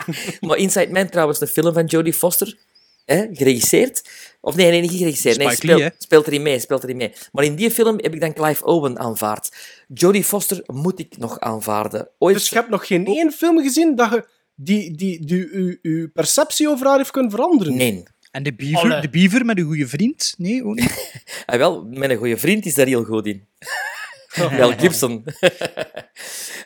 maar 0.40 0.56
Inside 0.56 0.92
Man, 0.92 1.08
trouwens, 1.08 1.38
de 1.38 1.46
film 1.46 1.72
van 1.72 1.84
Jodie 1.84 2.12
Foster, 2.12 2.56
hè, 3.04 3.26
geregisseerd. 3.32 4.08
Of 4.40 4.56
nee, 4.56 4.70
nee, 4.70 4.80
niet 4.80 4.90
geregisseerd. 4.90 5.36
Nee, 5.36 5.50
speelt, 5.50 5.80
Lee, 5.80 5.90
speelt 5.98 6.26
erin 6.26 6.42
mee, 6.42 6.58
speelt 6.58 6.82
erin 6.82 6.96
mee. 6.96 7.12
Maar 7.32 7.44
in 7.44 7.54
die 7.54 7.70
film 7.70 7.98
heb 8.00 8.14
ik 8.14 8.20
dan 8.20 8.32
Clive 8.32 8.64
Owen 8.64 8.98
aanvaard. 8.98 9.56
Jodie 9.94 10.24
Foster 10.24 10.62
moet 10.66 10.98
ik 10.98 11.18
nog 11.18 11.40
aanvaarden. 11.40 12.08
Ooit... 12.18 12.34
Dus 12.34 12.48
je 12.48 12.54
hebt 12.54 12.68
nog 12.68 12.86
geen 12.86 13.06
één 13.06 13.32
film 13.32 13.62
gezien 13.62 13.94
dat 13.96 14.10
je 14.10 14.24
die, 14.60 14.96
die, 14.96 15.24
die, 15.26 15.48
uw, 15.52 15.76
uw 15.82 16.08
perceptie 16.12 16.68
over 16.68 16.86
haar 16.86 16.96
heeft 16.96 17.10
kunnen 17.10 17.30
veranderen? 17.30 17.76
Nee. 17.76 18.02
En 18.30 18.42
de 18.42 18.54
beaver, 18.54 18.78
Allee. 18.90 19.00
de 19.00 19.08
beaver 19.08 19.44
met 19.44 19.58
een 19.58 19.64
goede 19.64 19.88
vriend? 19.88 20.34
Nee, 20.38 20.64
ook 20.64 20.74
niet. 20.74 21.22
Ah, 21.46 21.58
wel, 21.58 21.84
mijn 21.84 22.16
goede 22.16 22.36
vriend 22.36 22.66
is 22.66 22.74
daar 22.74 22.86
heel 22.86 23.04
goed 23.04 23.26
in. 23.26 23.46
Wel 24.58 24.72
Gibson. 24.78 25.24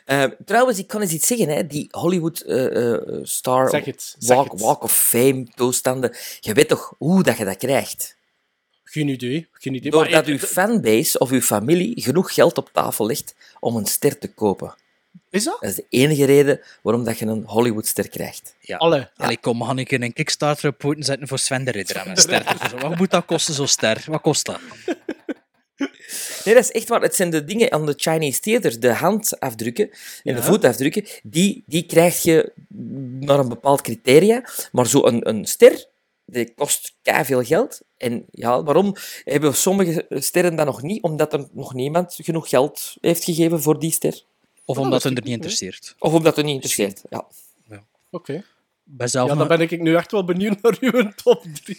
Eh, 0.05 0.23
trouwens, 0.45 0.79
ik 0.79 0.87
kan 0.87 1.01
eens 1.01 1.11
iets 1.11 1.27
zeggen. 1.27 1.47
Hè. 1.49 1.67
Die 1.67 1.87
Hollywood-star 1.91 3.69
Zeg 3.69 3.85
het, 3.85 4.15
zeg 4.19 4.35
walk, 4.37 4.51
het. 4.51 4.61
walk 4.61 4.83
of 4.83 4.97
Fame 4.97 5.47
toestanden. 5.55 6.15
Je 6.39 6.53
weet 6.53 6.67
toch 6.67 6.93
hoe 6.97 7.23
dat 7.23 7.37
je 7.37 7.45
dat 7.45 7.57
krijgt? 7.57 8.17
Geen 8.83 9.07
idee. 9.07 9.47
Geen 9.51 9.73
idee. 9.73 9.91
Maar 9.91 10.03
Doordat 10.03 10.25
je- 10.25 10.31
uw 10.31 10.37
fanbase 10.37 11.19
of 11.19 11.29
uw 11.31 11.41
familie 11.41 12.01
genoeg 12.01 12.33
geld 12.33 12.57
op 12.57 12.69
tafel 12.73 13.05
legt 13.05 13.35
om 13.59 13.75
een 13.75 13.85
ster 13.85 14.17
te 14.17 14.27
kopen. 14.33 14.75
Is 15.33 15.43
dat? 15.43 15.57
Dat 15.59 15.69
is 15.69 15.75
de 15.75 15.85
enige 15.89 16.25
reden 16.25 16.59
waarom 16.81 17.03
dat 17.03 17.17
je 17.17 17.25
een 17.25 17.43
Hollywoodster 17.45 18.09
krijgt. 18.09 18.55
Ja. 18.59 18.77
Alle. 18.77 19.09
Allee, 19.15 19.37
kom, 19.37 19.63
ga 19.63 19.75
ik 19.75 19.91
een 19.91 20.13
Kickstarter 20.13 20.69
op 20.69 20.77
poten 20.77 21.03
zetten 21.03 21.27
voor 21.27 21.39
Sven 21.39 21.63
de 21.63 21.71
Ridder 21.71 21.95
en 21.95 22.09
een 22.09 22.17
ster. 22.17 22.71
Wat 22.79 22.97
moet 22.97 23.11
dat 23.11 23.25
kosten, 23.25 23.53
zo'n 23.53 23.67
ster? 23.67 24.03
Wat 24.07 24.21
kost 24.21 24.45
dat? 24.45 24.59
Nee, 26.45 26.53
dat 26.53 26.63
is 26.63 26.71
echt 26.71 26.87
waar. 26.87 27.01
Het 27.01 27.15
zijn 27.15 27.29
de 27.29 27.43
dingen 27.43 27.71
aan 27.71 27.85
de 27.85 27.93
Chinese 27.97 28.39
Theater, 28.39 28.79
de 28.79 28.93
handafdrukken 28.93 29.89
en 30.23 30.35
de 30.35 30.43
voetafdrukken, 30.43 31.05
die, 31.23 31.63
die 31.65 31.85
krijg 31.85 32.21
je 32.21 32.51
naar 33.19 33.39
een 33.39 33.49
bepaald 33.49 33.81
criteria. 33.81 34.49
Maar 34.71 34.87
zo 34.87 35.05
een, 35.05 35.29
een 35.29 35.45
ster, 35.45 35.85
die 36.25 36.53
kost 36.53 36.95
veel 37.03 37.43
geld. 37.43 37.81
En 37.97 38.25
ja, 38.31 38.63
waarom 38.63 38.95
hebben 39.23 39.55
sommige 39.55 40.05
sterren 40.09 40.55
dat 40.55 40.65
nog 40.65 40.81
niet? 40.81 41.03
Omdat 41.03 41.33
er 41.33 41.47
nog 41.51 41.73
niemand 41.73 42.17
genoeg 42.21 42.49
geld 42.49 42.97
heeft 43.01 43.23
gegeven 43.23 43.61
voor 43.61 43.79
die 43.79 43.91
ster. 43.91 44.23
Of 44.65 44.77
omdat 44.77 45.03
het 45.03 45.17
er 45.17 45.23
niet 45.23 45.33
interesseert. 45.33 45.95
Of 45.99 46.13
omdat 46.13 46.35
het 46.35 46.45
niet 46.45 46.53
interesseert, 46.53 47.01
ja. 47.09 47.27
Oké. 48.09 48.43
Bij 48.83 49.07
zelf 49.07 49.29
Ja, 49.29 49.35
nog- 49.35 49.47
dan 49.47 49.57
ben 49.57 49.67
ik 49.69 49.81
nu 49.81 49.95
echt 49.95 50.11
wel 50.11 50.23
benieuwd 50.25 50.61
naar 50.61 50.77
uw 50.79 51.11
top 51.23 51.43
3. 51.63 51.77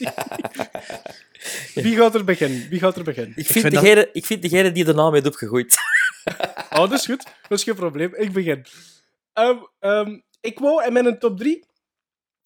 Wie 1.85 1.97
gaat 1.97 2.15
er 2.15 2.25
beginnen? 2.25 2.69
Wie 2.69 2.79
gaat 2.79 2.97
er 2.97 3.05
beginnen? 3.05 3.33
Ik 3.37 3.47
vind, 3.47 3.71
degene, 3.71 4.09
ik 4.13 4.27
vind 4.27 4.43
degene 4.43 4.73
die 4.73 4.85
de 4.85 4.95
naam 4.95 5.13
heeft 5.13 5.27
opgegooid. 5.27 5.75
Oh, 6.71 6.81
dat 6.81 6.93
is 6.93 7.05
goed. 7.05 7.25
Dat 7.49 7.59
is 7.59 7.65
geen 7.65 7.75
probleem. 7.75 8.15
Ik 8.15 8.33
begin. 8.33 8.67
Ehm, 9.33 9.57
ehm, 9.81 10.19
ik 10.41 10.59
wou 10.59 10.85
in 10.85 10.93
mijn 10.93 11.19
top 11.19 11.39
3 11.39 11.65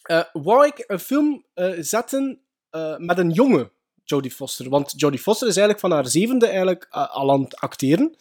eh 0.03 0.23
wou 0.33 0.67
ik 0.67 0.85
een 0.87 0.99
film 0.99 1.45
eh, 1.55 1.73
zetten 1.79 2.41
eh, 2.71 2.97
met 2.97 3.19
een 3.19 3.31
jonge 3.31 3.71
Jodie 4.05 4.31
Foster. 4.31 4.69
Want 4.69 4.93
Jodie 4.97 5.19
Foster 5.19 5.49
is 5.49 5.57
eigenlijk 5.57 5.87
van 5.87 5.93
haar 5.97 6.07
zevende 6.09 6.47
eigenlijk, 6.47 6.87
al 6.91 7.31
aan 7.33 7.43
het 7.43 7.57
acteren. 7.57 8.17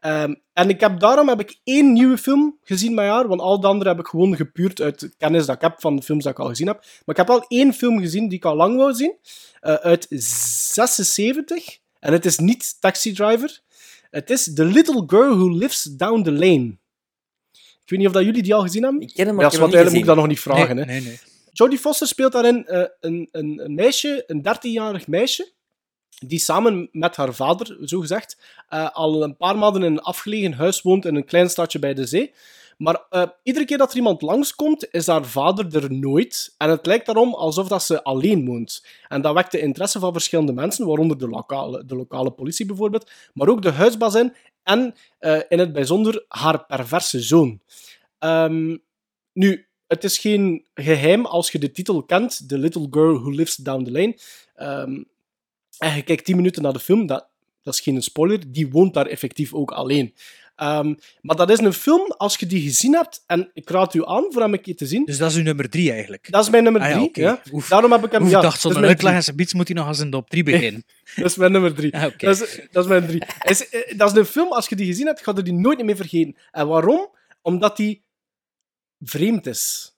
Ehm, 0.00 0.34
en 0.52 0.68
ik 0.68 0.80
heb, 0.80 1.00
daarom 1.00 1.28
heb 1.28 1.40
ik 1.40 1.60
één 1.64 1.92
nieuwe 1.92 2.18
film 2.18 2.58
gezien 2.62 2.94
met 2.94 3.06
haar, 3.06 3.28
want 3.28 3.40
al 3.40 3.60
de 3.60 3.66
andere 3.66 3.90
heb 3.90 3.98
ik 3.98 4.06
gewoon 4.06 4.36
gepuurd 4.36 4.80
uit 4.80 5.00
de 5.00 5.14
kennis 5.16 5.46
dat 5.46 5.54
ik 5.54 5.60
heb 5.60 5.80
van 5.80 5.96
de 5.96 6.02
films 6.02 6.24
dat 6.24 6.32
ik 6.32 6.38
al 6.38 6.48
gezien 6.48 6.66
heb. 6.66 6.76
Maar 6.76 7.02
ik 7.04 7.16
heb 7.16 7.26
wel 7.26 7.44
één 7.48 7.74
film 7.74 7.98
gezien 8.00 8.28
die 8.28 8.38
ik 8.38 8.44
al 8.44 8.56
lang 8.56 8.76
wou 8.76 8.94
zien, 8.94 9.16
eh, 9.60 9.74
uit 9.74 10.06
76. 10.08 11.78
En 11.98 12.12
het 12.12 12.24
is 12.24 12.38
niet 12.38 12.80
Taxi 12.80 13.12
Driver. 13.12 13.60
Het 14.10 14.30
is 14.30 14.54
The 14.54 14.64
Little 14.64 15.02
Girl 15.06 15.36
Who 15.36 15.48
Lives 15.48 15.82
Down 15.82 16.22
the 16.22 16.32
Lane. 16.32 16.78
Ik 17.52 17.96
weet 17.96 17.98
niet 17.98 18.06
of 18.06 18.12
dat 18.12 18.24
jullie 18.24 18.42
die 18.42 18.54
al 18.54 18.62
gezien 18.62 18.82
hebben. 18.82 19.00
Ik 19.00 19.14
ken 19.14 19.26
hem, 19.26 19.40
Ja, 19.40 19.40
maar 19.40 19.52
ik 19.52 19.60
heb 19.60 19.70
hem 19.70 19.82
niet 19.82 19.90
moet 19.90 20.00
ik 20.00 20.04
dat 20.04 20.16
nog 20.16 20.26
niet 20.26 20.40
vragen. 20.40 20.76
Nee, 20.76 20.84
hè. 20.84 20.90
nee, 20.90 21.00
nee. 21.00 21.18
Jodie 21.52 21.78
Foster 21.78 22.06
speelt 22.06 22.32
daarin 22.32 22.66
eh, 22.66 22.84
een, 23.00 23.28
een, 23.32 23.60
een 23.64 23.74
meisje, 23.74 24.24
een 24.26 24.46
13-jarig 24.46 25.06
meisje, 25.06 25.52
die 26.26 26.38
samen 26.38 26.88
met 26.92 27.16
haar 27.16 27.34
vader, 27.34 27.76
zogezegd, 27.80 28.36
eh 28.68 28.90
al 28.90 29.22
een 29.22 29.36
paar 29.36 29.58
maanden 29.58 29.82
in 29.82 29.92
een 29.92 30.00
afgelegen 30.00 30.52
huis 30.52 30.82
woont 30.82 31.04
in 31.04 31.14
een 31.14 31.24
klein 31.24 31.50
stadje 31.50 31.78
bij 31.78 31.94
de 31.94 32.06
zee. 32.06 32.32
Maar 32.80 33.02
eh, 33.10 33.26
iedere 33.42 33.64
keer 33.64 33.78
dat 33.78 33.90
er 33.90 33.96
iemand 33.96 34.22
langskomt, 34.22 34.88
is 34.90 35.06
haar 35.06 35.24
vader 35.24 35.76
er 35.82 35.92
nooit. 35.92 36.54
En 36.58 36.70
het 36.70 36.86
lijkt 36.86 37.06
daarom 37.06 37.34
alsof 37.34 37.68
dat 37.68 37.82
ze 37.82 38.02
alleen 38.02 38.46
woont. 38.46 38.86
En 39.08 39.20
dat 39.20 39.34
wekt 39.34 39.52
de 39.52 39.60
interesse 39.60 39.98
van 39.98 40.12
verschillende 40.12 40.52
mensen, 40.52 40.86
waaronder 40.86 41.18
de 41.18 41.28
lokale, 41.28 41.84
de 41.84 41.96
lokale 41.96 42.30
politie 42.30 42.66
bijvoorbeeld, 42.66 43.10
maar 43.34 43.48
ook 43.48 43.62
de 43.62 43.70
huisbazin 43.70 44.34
en 44.62 44.94
eh, 45.18 45.40
in 45.48 45.58
het 45.58 45.72
bijzonder 45.72 46.24
haar 46.28 46.66
perverse 46.66 47.20
zoon. 47.20 47.60
Ehm, 48.18 48.76
nu, 49.32 49.66
het 49.86 50.04
is 50.04 50.18
geen 50.18 50.66
geheim 50.74 51.26
als 51.26 51.50
je 51.50 51.58
de 51.58 51.70
titel 51.70 52.02
kent, 52.02 52.48
The 52.48 52.58
Little 52.58 52.86
Girl 52.90 53.18
Who 53.18 53.30
Lives 53.30 53.56
Down 53.56 53.84
the 53.84 53.90
Lane. 53.90 54.18
Ehm, 54.54 55.02
en 55.80 55.96
je 55.96 56.02
kijkt 56.02 56.24
10 56.24 56.36
minuten 56.36 56.62
naar 56.62 56.72
de 56.72 56.78
film, 56.78 57.06
dat, 57.06 57.28
dat 57.62 57.74
is 57.74 57.80
geen 57.80 58.02
spoiler, 58.02 58.52
die 58.52 58.70
woont 58.70 58.94
daar 58.94 59.06
effectief 59.06 59.54
ook 59.54 59.70
alleen. 59.70 60.14
Ehm, 60.56 60.94
maar 61.20 61.36
dat 61.36 61.50
is 61.50 61.58
een 61.58 61.72
film, 61.72 62.12
als 62.16 62.36
je 62.36 62.46
die 62.46 62.62
gezien 62.62 62.94
hebt, 62.94 63.22
en 63.26 63.50
ik 63.54 63.70
raad 63.70 63.94
u 63.94 64.06
aan 64.06 64.26
voor 64.30 64.42
hem 64.42 64.52
een 64.52 64.60
keer 64.60 64.76
te 64.76 64.86
zien. 64.86 65.04
Dus 65.04 65.18
dat 65.18 65.30
is 65.30 65.36
uw 65.36 65.42
nummer 65.42 65.70
drie 65.70 65.92
eigenlijk. 65.92 66.30
Dat 66.30 66.44
is 66.44 66.50
mijn 66.50 66.62
nummer 66.62 66.82
Ah 66.82 66.88
ja, 66.88 66.94
3. 66.94 67.08
oké. 67.08 67.20
ja. 67.20 67.42
Oef. 67.52 67.68
Daarom 67.68 67.92
heb 67.92 68.04
ik 68.04 68.12
hem. 68.12 68.22
Oef, 68.22 68.30
ja, 68.30 68.36
ik 68.36 68.42
dacht, 68.42 68.60
zonder 68.60 68.82
uitleg 68.82 68.98
drie. 68.98 69.14
en 69.14 69.22
zijn 69.22 69.56
moet 69.56 69.68
hij 69.68 69.76
nog 69.76 69.88
eens 69.88 69.98
in 69.98 70.10
de 70.10 70.16
op 70.16 70.30
drie 70.30 70.42
beginnen. 70.42 70.84
Dat 71.16 71.30
is 71.30 71.36
mijn 71.36 71.52
nummer 71.52 71.74
3. 71.74 71.94
Ah, 71.94 72.18
dat, 72.18 72.40
is, 72.40 72.60
dat 72.70 72.84
is 72.84 72.90
mijn 72.90 73.06
3. 73.06 73.22
Is, 73.42 73.68
eh, 73.68 73.98
dat 73.98 74.10
is 74.10 74.18
een 74.18 74.24
film, 74.24 74.52
als 74.52 74.68
je 74.68 74.76
die 74.76 74.86
gezien 74.86 75.06
hebt, 75.06 75.22
ga 75.22 75.32
je 75.36 75.42
die 75.42 75.52
nooit 75.52 75.84
meer 75.84 75.96
vergeten. 75.96 76.36
En 76.50 76.66
waarom? 76.66 77.10
Omdat 77.42 77.76
die 77.76 78.02
vreemd 79.00 79.46
is. 79.46 79.94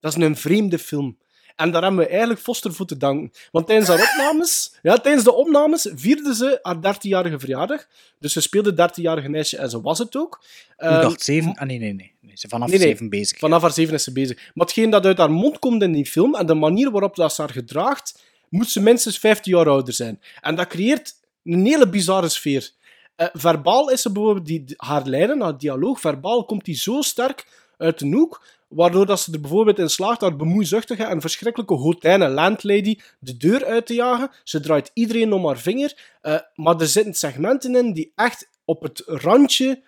Dat 0.00 0.16
is 0.16 0.22
een 0.24 0.36
vreemde 0.36 0.78
film. 0.78 1.18
En 1.60 1.70
daar 1.70 1.82
hebben 1.82 2.00
we 2.00 2.06
eigenlijk 2.08 2.40
Foster 2.40 2.72
voor 2.72 2.86
te 2.86 2.96
danken. 2.96 3.32
Want 3.52 3.66
tijdens 3.66 3.88
haar 3.88 4.00
opnames, 4.12 4.74
ja, 4.82 4.96
tijdens 4.96 5.24
de 5.24 5.32
opnames 5.34 5.88
vierden 5.94 6.34
ze 6.34 6.58
haar 6.62 6.76
13-jarige 6.96 7.38
verjaardag. 7.38 7.86
Dus 8.18 8.32
ze 8.32 8.40
speelde 8.40 8.72
13-jarige 8.90 9.28
meisje 9.28 9.56
en 9.56 9.70
ze 9.70 9.80
was 9.80 9.98
het 9.98 10.16
ook. 10.16 10.40
Ik 10.42 10.74
Ehm, 10.76 11.00
dacht 11.00 11.22
zeven. 11.22 11.54
Ah, 11.54 11.66
nee, 11.66 11.78
nee, 11.78 11.92
nee. 11.92 12.12
nee 12.20 12.36
ze 12.36 12.48
vanaf 12.48 12.68
Nee, 12.68 12.78
nee. 12.78 12.88
zeven 12.88 13.08
bezig. 13.08 13.38
Vanaf 13.38 13.62
haar 13.62 13.72
zeven 13.72 13.94
is 13.94 14.04
ze 14.04 14.12
bezig. 14.12 14.36
Maar 14.54 14.66
hetgeen 14.66 14.90
dat 14.90 15.06
uit 15.06 15.18
haar 15.18 15.30
mond 15.30 15.58
komt 15.58 15.82
in 15.82 15.92
die 15.92 16.06
film 16.06 16.34
en 16.34 16.46
de 16.46 16.54
manier 16.54 16.90
waarop 16.90 17.16
dat 17.16 17.32
ze 17.34 17.40
haar 17.40 17.50
gedraagt, 17.50 18.22
moet 18.48 18.70
ze 18.70 18.80
minstens 18.80 19.18
15 19.18 19.52
jaar 19.56 19.68
ouder 19.68 19.94
zijn. 19.94 20.20
En 20.40 20.54
dat 20.54 20.66
creëert 20.66 21.14
een 21.44 21.66
hele 21.66 21.88
bizarre 21.88 22.28
sfeer. 22.28 22.70
Eh, 23.16 23.26
verbaal 23.32 23.90
is 23.90 24.02
ze 24.02 24.12
bijvoorbeeld, 24.12 24.46
die, 24.46 24.64
die- 24.64 24.74
haar 24.78 25.06
lijnen, 25.06 25.40
haar 25.40 25.58
dialoog, 25.58 26.00
verbaal 26.00 26.44
komt 26.44 26.64
die 26.64 26.76
zo 26.76 27.00
sterk 27.02 27.46
uit 27.78 27.98
de 27.98 28.06
hoek, 28.06 28.42
waardoor 28.70 29.06
dat 29.06 29.20
ze 29.20 29.32
er 29.32 29.40
bijvoorbeeld 29.40 29.78
in 29.78 29.90
slaagt 29.90 30.20
haar 30.20 30.36
bemoeizuchtige 30.36 31.04
en 31.04 31.20
verschrikkelijke 31.20 31.74
hotijne 31.74 32.28
landlady 32.28 32.98
de 33.18 33.36
deur 33.36 33.64
uit 33.64 33.86
te 33.86 33.94
jagen. 33.94 34.30
Ze 34.44 34.60
draait 34.60 34.90
iedereen 34.94 35.32
om 35.32 35.46
haar 35.46 35.58
vinger, 35.58 36.16
eh, 36.20 36.38
maar 36.54 36.80
er 36.80 36.86
zitten 36.86 37.14
segmenten 37.14 37.76
in 37.76 37.92
die 37.92 38.12
echt 38.14 38.48
op 38.64 38.82
het 38.82 39.02
randje 39.06 39.82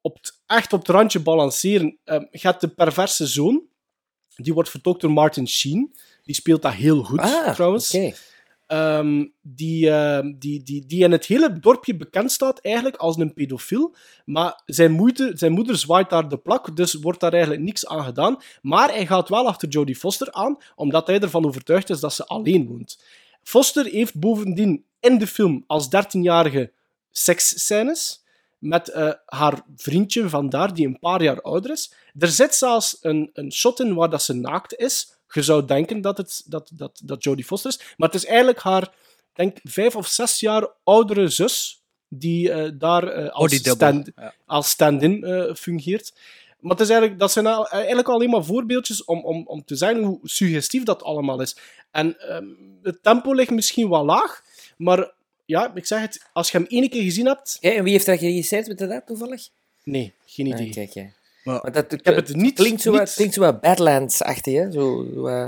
op 0.00 0.14
het, 0.14 0.40
echt 0.46 0.72
op 0.72 0.78
het 0.78 0.88
randje 0.88 1.20
balanceren. 1.20 1.98
Ehm 2.04 2.24
je 2.30 2.38
hebt 2.38 2.60
de 2.60 2.68
perverse 2.68 3.26
zoon. 3.26 3.62
Die 4.36 4.54
wordt 4.54 4.70
vertolkt 4.70 5.00
door 5.00 5.10
Martin 5.10 5.48
Sheen. 5.48 5.94
Die 6.22 6.34
speelt 6.34 6.62
dat 6.62 6.72
heel 6.72 7.02
goed, 7.02 7.20
Ah, 7.20 7.54
trouwens. 7.54 7.90
Ehm, 8.68 9.26
die, 9.42 9.90
ehm, 9.90 10.32
die, 10.38 10.62
die, 10.62 10.86
die 10.86 11.04
in 11.04 11.12
het 11.12 11.26
hele 11.26 11.58
dorpje 11.58 11.96
bekend 11.96 12.32
staat 12.32 12.60
eigenlijk 12.60 12.96
als 12.96 13.16
een 13.16 13.34
pedofiel. 13.34 13.94
Maar 14.24 14.62
zijn, 14.66 14.92
moeite, 14.92 15.32
zijn 15.34 15.52
moeder 15.52 15.76
zwaait 15.76 16.10
daar 16.10 16.28
de 16.28 16.38
plak, 16.38 16.76
dus 16.76 16.94
wordt 16.94 17.20
daar 17.20 17.32
eigenlijk 17.32 17.62
niks 17.62 17.86
aan 17.86 18.04
gedaan. 18.04 18.36
Maar 18.62 18.88
hij 18.88 19.06
gaat 19.06 19.28
wel 19.28 19.46
achter 19.46 19.68
Jodie 19.68 19.96
Foster 19.96 20.32
aan, 20.32 20.56
omdat 20.74 21.06
hij 21.06 21.20
ervan 21.20 21.46
overtuigd 21.46 21.90
is 21.90 22.00
dat 22.00 22.12
ze 22.12 22.26
alleen 22.26 22.66
woont. 22.66 23.02
Foster 23.42 23.84
heeft 23.84 24.18
bovendien 24.18 24.84
in 25.00 25.18
de 25.18 25.26
film 25.26 25.64
als 25.66 25.86
13-jarige 25.86 26.72
seksscènes 27.10 28.24
met 28.58 28.88
eh, 28.88 29.12
haar 29.26 29.62
vriendje 29.76 30.28
vandaar, 30.28 30.74
die 30.74 30.86
een 30.86 30.98
paar 30.98 31.22
jaar 31.22 31.40
ouder 31.40 31.70
is. 31.70 31.92
Er 32.18 32.28
zit 32.28 32.54
zelfs 32.54 32.98
een, 33.00 33.30
een 33.32 33.52
shot 33.52 33.80
in 33.80 33.94
waar 33.94 34.10
dat 34.10 34.22
ze 34.22 34.32
naakt 34.32 34.74
is. 34.74 35.17
Je 35.32 35.42
zou 35.42 35.64
denken 35.64 36.00
dat 36.00 36.16
het 36.16 36.42
dat, 36.46 36.70
dat, 36.74 37.00
dat 37.04 37.22
Jodie 37.24 37.44
Foster 37.44 37.70
is, 37.70 37.80
maar 37.96 38.08
het 38.08 38.16
is 38.16 38.26
eigenlijk 38.26 38.58
haar, 38.60 38.92
denk 39.32 39.56
vijf 39.62 39.96
of 39.96 40.06
zes 40.06 40.40
jaar 40.40 40.68
oudere 40.84 41.28
zus 41.28 41.82
die 42.08 42.52
eh, 42.52 42.70
daar 42.74 43.08
eh, 43.08 43.30
als, 43.30 43.50
die 43.50 43.60
dubbel, 43.62 43.88
stand, 43.88 44.10
als 44.46 44.68
stand-in 44.70 45.24
eh, 45.24 45.54
fungeert. 45.54 46.12
Maar 46.60 46.70
het 46.72 46.80
is 46.80 46.88
eigenlijk, 46.88 47.20
dat 47.20 47.32
zijn 47.32 47.46
eigenlijk 47.46 48.08
alleen 48.08 48.30
maar 48.30 48.44
voorbeeldjes 48.44 49.04
om, 49.04 49.24
om, 49.24 49.46
om 49.46 49.64
te 49.64 49.76
zeggen 49.76 50.02
hoe 50.02 50.18
suggestief 50.22 50.82
dat 50.82 51.02
allemaal 51.02 51.40
is. 51.40 51.56
En 51.90 52.20
ehm, 52.20 52.44
het 52.82 53.02
tempo 53.02 53.32
ligt 53.32 53.50
misschien 53.50 53.88
wel 53.88 54.04
laag, 54.04 54.42
maar 54.76 55.12
ja, 55.44 55.74
ik 55.74 55.86
zeg 55.86 56.00
het, 56.00 56.28
als 56.32 56.50
je 56.50 56.58
hem 56.58 56.66
één 56.66 56.88
keer 56.88 57.02
gezien 57.02 57.26
hebt... 57.26 57.56
Ja, 57.60 57.72
en 57.72 57.82
wie 57.84 57.92
heeft 57.92 58.06
dat 58.06 58.18
geregisseerd, 58.18 58.66
je 58.66 58.74
dat 58.74 59.06
toevallig? 59.06 59.48
Nee, 59.84 60.14
geen 60.26 60.52
Ah, 60.52 60.60
idee. 60.60 60.72
kijk, 60.72 60.92
ja. 60.92 61.06
Maar, 61.48 61.60
Maar 61.62 61.72
dat, 61.72 61.92
ik 61.92 62.04
heb 62.04 62.16
het 62.16 62.34
niet... 62.36 62.54
klinkt 62.54 62.80
zo, 62.80 62.90
niet- 62.90 62.98
wat, 63.00 63.12
klinkt 63.14 63.34
zo 63.34 63.40
wat 63.40 63.60
Badlands-achtig, 63.60 64.54
hè? 64.54 64.70
Zo, 64.72 65.06
zo, 65.14 65.26
eh, 65.26 65.46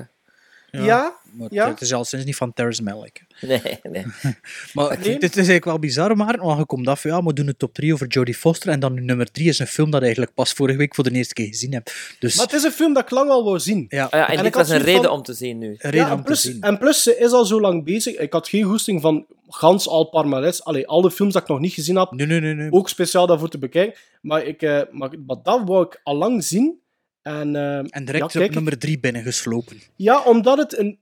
Ja, 0.70 1.14
Maar 1.32 1.48
ja. 1.50 1.68
het 1.68 1.80
is 1.80 1.92
al 1.92 2.04
sinds 2.04 2.24
niet 2.24 2.36
van 2.36 2.52
Terrence 2.52 2.82
Malick. 2.82 3.22
Nee, 3.40 3.60
nee. 3.82 4.04
Maar 4.74 4.98
Nee. 4.98 5.18
dit 5.18 5.22
is 5.30 5.34
eigenlijk 5.36 5.64
wel 5.64 5.78
bizar, 5.78 6.16
maar 6.16 6.38
want 6.40 6.58
je 6.58 6.66
komt 6.66 6.88
af, 6.88 7.02
ja, 7.02 7.22
we 7.22 7.32
doen 7.32 7.48
een 7.48 7.56
top 7.56 7.74
3 7.74 7.92
over 7.92 8.06
Jodie 8.06 8.34
Foster 8.34 8.68
en 8.70 8.80
dan 8.80 8.92
nu 8.94 9.00
nummer 9.00 9.30
3 9.30 9.48
is 9.48 9.58
een 9.58 9.66
film 9.66 9.86
dat 9.90 9.98
ik 10.00 10.04
eigenlijk 10.06 10.34
pas 10.34 10.52
vorige 10.52 10.78
week 10.78 10.94
voor 10.94 11.04
de 11.04 11.10
eerste 11.10 11.34
keer 11.34 11.46
gezien 11.46 11.72
heb. 11.72 11.90
Dus 12.18 12.36
Maar 12.36 12.46
het 12.46 12.54
is 12.54 12.62
een 12.62 12.70
film 12.72 12.94
dat 12.94 13.02
ik 13.02 13.10
lang 13.10 13.30
al 13.30 13.44
wou 13.44 13.58
zien. 13.58 13.86
ja, 13.88 14.04
Ah 14.04 14.10
ja, 14.10 14.20
en, 14.28 14.30
En 14.30 14.36
dit 14.36 14.46
ik 14.46 14.54
had 14.54 14.66
was 14.68 14.76
een 14.76 14.82
reden 14.84 15.02
van- 15.02 15.12
om 15.12 15.22
te 15.22 15.32
zien 15.32 15.58
nu. 15.58 15.68
een 15.68 15.90
reden 15.90 16.06
Ja, 16.06 16.12
om 16.12 16.18
en, 16.18 16.24
plus, 16.24 16.40
te 16.40 16.50
zien. 16.50 16.60
en 16.60 16.78
plus, 16.78 17.02
ze 17.02 17.16
is 17.18 17.30
al 17.32 17.44
zo 17.44 17.60
lang 17.60 17.84
bezig. 17.84 18.16
Ik 18.16 18.32
had 18.32 18.48
geen 18.48 18.62
goesting 18.64 19.00
van 19.00 19.26
gans 19.48 19.88
al 19.88 20.04
Parmares. 20.04 20.64
Allee, 20.64 20.86
alle 20.86 21.10
films 21.10 21.32
dat 21.32 21.42
ik 21.42 21.48
nog 21.48 21.60
niet 21.60 21.72
gezien 21.72 21.96
heb, 21.96 22.10
Nee, 22.10 22.26
nee, 22.26 22.40
nee. 22.40 22.54
nee. 22.54 22.72
ook 22.72 22.88
speciaal 22.88 23.26
daarvoor 23.26 23.48
te 23.48 23.58
bekijken. 23.58 23.98
Maar, 24.20 24.44
ik, 24.44 24.62
eh, 24.62 24.80
maar, 24.90 25.10
maar 25.26 25.36
dat 25.42 25.62
wou 25.64 25.84
ik 25.86 26.00
al 26.02 26.16
lang 26.16 26.44
zien. 26.44 26.78
En, 27.22 27.56
eh, 27.56 27.76
En 27.78 28.04
direct 28.04 28.32
ja, 28.32 28.44
op 28.44 28.50
nummer 28.50 28.78
3 28.78 29.00
binnengeslopen. 29.00 29.76
Ja, 29.96 30.22
omdat 30.22 30.58
het 30.58 30.78
een... 30.78 30.98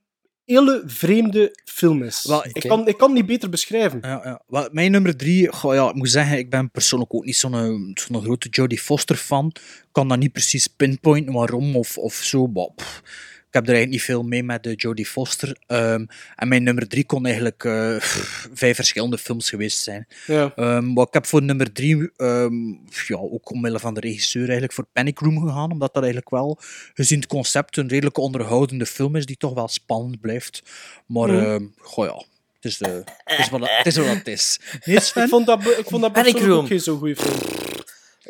hele 0.55 0.83
vreemde 0.87 1.59
film 1.65 2.03
is. 2.03 2.25
Wel, 2.29 2.47
ik, 2.47 2.65
kan, 2.69 2.89
ik 2.89 2.97
kan 2.97 3.09
het 3.09 3.17
niet 3.17 3.27
beter 3.27 3.49
beschrijven. 3.49 3.99
Ja, 4.03 4.21
ja. 4.25 4.43
Wel, 4.47 4.69
mijn 4.73 4.91
nummer 4.91 5.17
drie, 5.17 5.53
goh, 5.53 5.75
ja, 5.75 5.89
ik 5.89 5.95
moet 5.95 6.11
zeggen, 6.11 6.39
ik 6.39 6.51
ben 6.51 6.71
persoonlijk 6.71 7.15
ook 7.15 7.25
niet 7.25 7.37
zo'n 7.37 7.93
zo'n 7.95 8.23
grote 8.23 8.49
Jodie 8.49 8.79
Foster 8.79 9.17
fan. 9.17 9.47
Ik 9.55 9.89
kan 9.93 10.09
dat 10.09 10.19
niet 10.19 10.33
precies 10.33 10.67
pinpointen 10.67 11.33
waarom 11.33 11.77
of, 11.77 11.99
of 11.99 12.15
zo. 12.15 12.47
Maar, 12.47 12.69
pff, 12.77 13.03
ik 13.49 13.55
heb 13.55 13.63
er 13.63 13.75
eigenlijk 13.75 13.91
niet 13.91 14.03
veel 14.03 14.23
mee 14.23 14.43
met 14.43 14.63
de 14.63 14.75
Jodie 14.75 15.07
Foster. 15.07 15.57
Ehm, 15.67 16.07
en 16.37 16.49
mijn 16.49 16.63
nummer 16.63 16.89
drie 16.89 17.05
kon 17.05 17.25
eigenlijk 17.25 17.65
eh, 17.65 17.97
pff, 17.97 18.49
vijf 18.55 18.77
verschillende 18.77 19.19
films 19.19 19.49
geweest 19.49 19.79
zijn. 19.79 20.07
Ja. 20.27 20.53
Ehm, 20.57 20.93
maar 20.93 21.07
ik 21.07 21.13
heb 21.13 21.27
voor 21.27 21.43
nummer 21.43 21.73
drie, 21.73 22.11
ehm, 22.17 22.69
ja, 23.07 23.17
ook 23.17 23.51
omwille 23.51 23.79
van 23.79 23.95
de 23.95 24.01
regisseur, 24.01 24.43
eigenlijk 24.43 24.73
voor 24.73 24.87
Panic 24.93 25.19
Room 25.19 25.41
gegaan. 25.47 25.71
Omdat 25.73 25.95
dat 25.95 26.03
eigenlijk 26.03 26.31
wel, 26.31 26.59
gezien 26.95 27.19
het 27.19 27.29
concept, 27.29 27.77
een 27.77 27.89
redelijk 27.89 28.19
onderhoudende 28.19 28.87
film 28.87 29.17
is 29.17 29.27
die 29.27 29.37
toch 29.37 29.55
wel 29.55 29.69
spannend 29.69 30.21
blijft. 30.21 30.63
Maar, 31.07 31.29
ehm, 31.29 31.67
goh 31.79 32.05
ja, 32.05 32.25
het 32.61 32.65
is, 32.65 32.79
de, 32.79 33.03
het 33.25 33.39
is, 33.39 33.49
wat, 33.49 33.61
het 33.65 33.87
is 33.87 33.97
wat 33.97 34.07
het 34.07 34.27
is. 34.27 34.61
Nee, 34.85 35.01
Sven? 35.11 35.23
Ik 35.23 35.29
vond 35.29 35.47
dat, 35.47 35.61
ik 35.79 35.87
vond 35.87 36.03
dat 36.03 36.13
Panic 36.13 36.33
persoonlijk 36.33 36.47
Room. 36.47 36.59
ook 36.63 36.67
geen 36.67 36.81
zo 36.81 36.97
goede 36.97 37.17
film. 37.17 37.77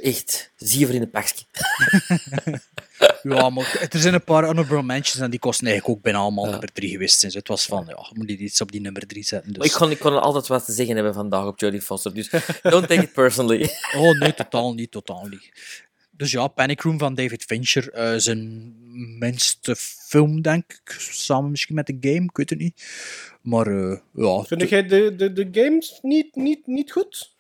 Echt, 0.03 0.53
zie 0.57 0.79
je 0.79 0.87
voor 0.87 0.95
in 0.95 1.01
de 1.01 1.09
pakje. 1.09 1.45
Ja, 3.23 3.51
maar 3.51 3.89
er 3.91 4.01
zijn 4.01 4.15
een 4.15 4.25
paar 4.25 4.45
honorable 4.45 4.83
mentions 4.83 5.19
en 5.19 5.31
die 5.31 5.39
kosten 5.39 5.67
eigenlijk 5.67 5.97
ook 5.97 6.05
bijna 6.05 6.19
allemaal 6.19 6.45
nummer 6.45 6.73
drie 6.73 6.91
geweest 6.91 7.19
zijn. 7.19 7.33
Dus 7.33 7.41
het 7.41 7.49
was 7.49 7.67
van, 7.67 7.85
ja, 7.87 8.07
je 8.11 8.19
moet 8.19 8.29
hier 8.29 8.39
iets 8.39 8.61
op 8.61 8.73
die 8.73 8.81
nummer 8.81 9.07
drie 9.07 9.25
zetten. 9.25 9.53
Dus. 9.53 9.65
Ik, 9.65 9.73
kon, 9.73 9.91
ik 9.91 9.99
kon 9.99 10.13
er 10.13 10.21
altijd 10.21 10.47
wat 10.47 10.65
te 10.65 10.73
zeggen 10.73 10.95
hebben 10.95 11.15
vandaag 11.15 11.47
op 11.47 11.61
Jodie 11.61 11.83
Foster, 11.83 12.15
dus 12.15 12.31
don't 12.63 12.89
take 12.89 13.03
it 13.03 13.13
personally. 13.13 13.69
Oh 13.97 14.19
nee, 14.19 14.35
totaal 14.35 14.75
niet, 14.75 14.91
totaal 14.91 15.27
niet. 15.27 15.51
Dus 16.11 16.31
ja, 16.31 16.49
Panic 16.49 16.81
Room 16.81 16.99
van 16.99 17.15
David 17.15 17.45
Fincher, 17.45 17.93
eh, 17.93 18.13
zijn 18.17 18.75
minste 19.19 19.77
film, 19.77 20.43
denk 20.43 20.65
ik. 20.73 20.97
Samen 20.99 21.51
misschien 21.51 21.75
met 21.75 21.87
de 21.87 21.97
game, 22.01 22.25
ik 22.25 22.37
weet 22.37 22.51
het 22.51 22.59
niet. 22.59 22.85
Maar 23.49 23.67
eh, 23.67 23.97
ja, 24.15 24.43
Vind 24.43 24.69
jij 24.69 24.87
de, 24.87 25.15
de, 25.17 25.33
de 25.33 25.49
games 25.53 25.99
niet, 26.03 26.35
niet, 26.37 26.67
niet 26.67 26.93
goed? 26.93 27.35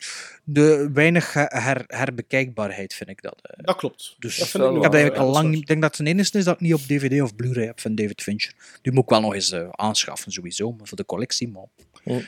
de 0.44 0.90
weinig 0.92 1.32
her, 1.32 1.46
her- 1.62 1.84
herbekijkbaarheid 1.86 2.94
vind 2.94 3.10
ik 3.10 3.22
dat. 3.22 3.38
eh. 3.42 3.64
Dat 3.64 3.76
klopt. 3.76 4.16
Dus 4.18 4.36
Dat 4.36 4.44
ik 4.46 4.50
vind 4.50 4.64
ik 4.64 4.70
heb 4.82 4.82
wel, 4.82 4.92
eigenlijk 5.00 5.22
al 5.22 5.30
lang. 5.32 5.54
Ik 5.56 5.66
denk 5.66 5.82
dat 5.82 5.96
het 5.96 6.06
enige 6.06 6.38
is 6.38 6.44
dat 6.44 6.54
ik 6.54 6.60
niet 6.60 6.74
op 6.74 6.80
DVD 6.80 7.22
of 7.22 7.34
Blu-ray 7.36 7.66
heb 7.66 7.80
van 7.80 7.94
David 7.94 8.22
Fincher. 8.22 8.52
Die 8.82 8.92
moet 8.92 9.02
ik 9.02 9.08
wel 9.08 9.20
nog 9.20 9.34
eens 9.34 9.50
eh, 9.52 9.68
aanschaffen, 9.70 10.32
sowieso, 10.32 10.72
maar 10.72 10.86
voor 10.86 10.96
de 10.96 11.04
collectie. 11.04 11.48
Maar... 11.48 11.66
Hm. 12.02 12.20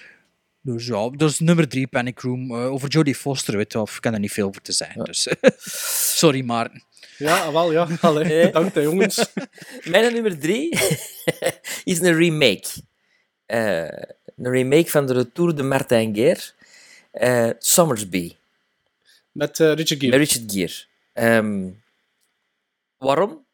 Dus 0.62 0.86
ja, 0.86 1.08
dus 1.10 1.38
nummer 1.38 1.68
drie, 1.68 1.86
Panic 1.86 2.20
Room. 2.20 2.50
Eh, 2.50 2.72
over 2.72 2.88
Jodie 2.88 3.14
Foster, 3.14 3.56
weet 3.56 3.72
je 3.72 3.78
wel, 3.78 3.88
ik 3.94 4.00
kan 4.00 4.12
er 4.14 4.20
niet 4.20 4.32
veel 4.32 4.46
over 4.46 4.62
te 4.62 4.72
zeggen. 4.72 5.04
Dus. 5.04 5.28
Sorry, 6.18 6.42
Maarten. 6.44 6.82
Ja, 7.18 7.52
wel, 7.52 7.72
ja. 7.72 7.88
Allee, 8.00 8.38
Eh. 8.40 8.46
bedankt, 8.46 8.74
hè, 8.74 8.80
jongens. 8.80 9.32
Mijn 9.84 10.12
nummer 10.12 10.38
drie 10.38 10.68
is 11.84 12.00
een 12.00 12.16
remake. 12.16 12.68
Eh, 13.50 13.82
een 14.36 14.50
remake 14.50 14.90
van 14.90 15.06
de 15.06 15.12
Retour 15.12 15.54
de 15.54 15.62
Martin 15.62 16.14
Guerre. 16.14 16.42
Eh 17.10 17.50
Summersby. 17.58 18.36
Met 19.32 19.60
eh, 19.60 19.72
Richard 19.74 20.00
Gere. 20.00 20.18
Met 20.18 20.28
Richard 20.28 20.52
Gere. 20.52 20.84
Ehm, 21.12 21.68
waarom? 22.96 23.44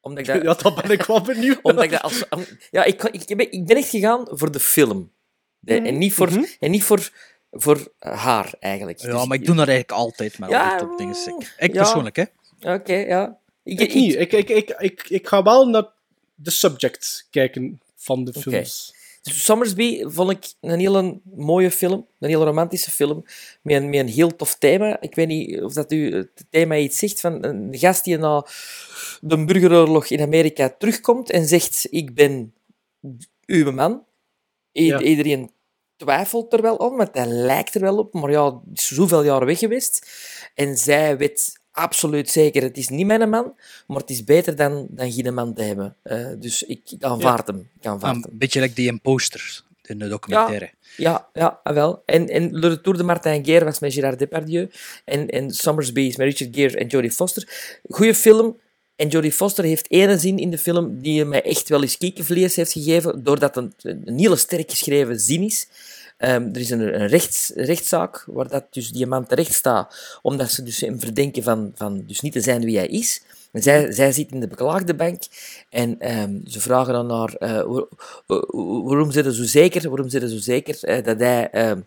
Omdat 0.00 0.20
ik 0.20 0.26
dat... 0.34 0.42
Ja, 0.42 0.54
dat 0.70 0.82
ben 0.82 0.90
ik 0.90 1.02
wel 1.02 1.20
benieuwd. 1.32 1.58
Omdat 1.62 1.84
ik 1.84 1.90
dat 1.90 2.02
als... 2.02 2.24
Ja, 2.70 2.84
ik, 2.84 3.02
ik, 3.02 3.36
ben, 3.36 3.52
ik 3.52 3.66
ben 3.66 3.76
echt 3.76 3.88
gegaan 3.88 4.26
voor 4.30 4.50
de 4.50 4.60
film. 4.60 5.12
De- 5.58 5.74
en 5.80 5.98
niet 5.98 6.12
voor, 6.12 6.28
en 6.60 6.70
niet 6.70 6.84
voor, 6.84 7.10
voor 7.50 7.92
haar, 7.98 8.54
eigenlijk. 8.60 8.98
Ja, 9.00 9.10
Dus- 9.10 9.26
maar 9.26 9.36
ik 9.38 9.46
doe 9.46 9.56
dat 9.56 9.68
eigenlijk 9.68 9.98
altijd 9.98 10.38
met 10.38 10.50
Ja, 10.50 10.70
al 10.70 10.78
die 10.78 10.86
topdingen. 10.88 11.16
Ik, 11.40 11.54
ik 11.58 11.72
ja. 11.74 11.82
persoonlijk, 11.82 12.16
hè. 12.16 12.24
Oké, 12.74 12.94
ja. 12.94 13.38
Ik, 13.62 13.80
Ik 13.80 13.94
niet. 13.94 14.14
Ik, 14.14 14.32
ik, 14.32 14.48
ik, 14.48 14.70
ik, 14.78 15.04
ik 15.08 15.28
ga 15.28 15.42
wel 15.42 15.68
naar 15.68 15.86
de 16.34 16.50
subject 16.50 17.26
kijken 17.30 17.80
van 17.96 18.24
de 18.24 18.32
films. 18.32 18.94
Summersby 19.34 20.02
vond 20.04 20.30
ik 20.30 20.52
een 20.60 20.78
hele 20.78 21.20
mooie 21.34 21.70
film, 21.70 22.06
een 22.18 22.28
hele 22.28 22.44
romantische 22.44 22.90
film, 22.90 23.24
met 23.62 23.76
een, 23.76 23.90
met 23.90 23.98
een 24.00 24.08
heel 24.08 24.36
tof 24.36 24.54
thema. 24.54 25.00
Ik 25.00 25.14
weet 25.14 25.26
niet 25.28 25.62
of 25.62 25.72
dat 25.72 25.92
u 25.92 26.14
het 26.14 26.44
thema 26.50 26.76
iets 26.76 26.98
zegt 26.98 27.20
van 27.20 27.44
een 27.44 27.68
gast 27.78 28.04
die 28.04 28.18
na 28.18 28.46
de 29.20 29.44
burgeroorlog 29.44 30.06
in 30.06 30.20
Amerika 30.20 30.74
terugkomt 30.78 31.30
en 31.30 31.46
zegt: 31.46 31.86
Ik 31.90 32.14
ben 32.14 32.54
uw 33.46 33.72
man. 33.72 34.04
I- 34.72 34.84
Ja. 34.86 35.00
Iedereen 35.00 35.50
twijfelt 35.96 36.52
er 36.52 36.62
wel 36.62 36.80
aan, 36.80 36.96
want 36.96 37.10
hij 37.14 37.26
lijkt 37.26 37.74
er 37.74 37.80
wel 37.80 37.98
op, 37.98 38.14
maar 38.14 38.30
ja, 38.30 38.60
is 38.74 38.86
zoveel 38.88 39.22
jaren 39.24 39.46
weg 39.46 39.58
geweest. 39.58 40.10
En 40.54 40.76
zij 40.76 41.16
weet 41.16 41.60
absoluut 41.76 42.30
zeker: 42.30 42.62
het 42.62 42.76
is 42.76 42.88
niet 42.88 43.06
mijn 43.06 43.28
man, 43.28 43.54
maar 43.86 44.00
het 44.00 44.10
is 44.10 44.24
beter 44.24 44.56
dan, 44.56 44.86
dan 44.90 45.12
geen 45.12 45.34
man 45.34 45.54
te 45.54 45.62
hebben. 45.62 45.96
Eh, 46.02 46.26
dus 46.38 46.62
ik 46.62 46.80
aanvaard 47.00 47.46
hem. 47.46 47.68
Ik 47.80 47.86
aanvaard 47.86 48.14
Een 48.14 48.38
beetje 48.38 48.60
like 48.60 48.74
die 48.74 48.86
imposter 48.86 49.64
in 49.82 49.98
de 49.98 50.08
documentaire. 50.08 50.70
Ja, 50.96 51.28
ja, 51.32 51.60
ah, 51.62 51.74
wel. 51.74 52.02
En, 52.06 52.28
en 52.28 52.58
Le 52.58 52.68
Retour 52.68 52.96
de 52.96 53.02
Martin 53.02 53.44
Guerre 53.44 53.64
was 53.64 53.78
met 53.78 53.92
Gérard 53.92 54.18
Depardieu. 54.18 54.70
En, 55.04 55.28
en 55.28 55.50
Summersby 55.50 56.00
is 56.00 56.16
met 56.16 56.26
Richard 56.26 56.56
Gere 56.56 56.76
en 56.76 56.86
Jodie 56.86 57.10
Foster. 57.10 57.78
Goeie 57.88 58.14
film. 58.14 58.60
En 58.96 59.08
Jodie 59.08 59.32
Foster 59.32 59.64
heeft 59.64 59.90
ene 59.90 60.18
zin 60.18 60.38
in 60.38 60.50
de 60.50 60.58
film 60.58 61.00
die 61.00 61.24
mij 61.24 61.42
echt 61.42 61.68
wel 61.68 61.82
eens 61.82 61.98
kiekenvlees 61.98 62.56
heeft 62.56 62.72
gegeven, 62.72 63.22
doordat 63.22 63.54
het 63.54 63.74
een, 63.84 64.00
een 64.04 64.18
hele 64.18 64.36
sterk 64.36 64.70
geschreven 64.70 65.20
zin 65.20 65.42
is. 65.42 65.68
Ehm, 66.16 66.42
er 66.52 66.60
is 66.60 66.70
een, 66.70 67.00
een 67.00 67.06
rechts, 67.08 67.52
rechtszaak 67.54 68.24
waar 68.26 68.48
dat 68.48 68.64
dus 68.70 68.90
die 68.90 69.06
man 69.06 69.26
terecht 69.26 69.54
staat, 69.54 70.18
omdat 70.22 70.50
ze 70.50 70.62
dus 70.62 70.80
hem 70.80 71.00
verdenken 71.00 71.42
van, 71.42 71.72
van 71.74 72.04
dus 72.06 72.20
niet 72.20 72.32
te 72.32 72.40
zijn 72.40 72.64
wie 72.64 72.76
hij 72.76 72.86
is. 72.86 73.22
Zij, 73.52 74.12
zit 74.12 74.30
in 74.32 74.40
de 74.40 74.48
beklaagde 74.48 74.94
bank 74.94 75.22
en 75.70 76.00
ehm, 76.00 76.40
ze 76.46 76.60
vragen 76.60 76.92
dan 76.92 77.06
naar 77.06 77.34
eh, 77.34 77.50
waar- 77.62 77.86
wa- 78.26 78.44
waarom 78.82 79.10
zit 79.10 79.34
zo 79.34 79.44
zeker, 79.44 79.88
waarom 79.88 80.08
zit 80.08 80.30
zo 80.30 80.38
zeker 80.38 80.84
eh, 80.84 81.04
dat 81.04 81.18
hij 81.18 81.50
ehm, 81.50 81.80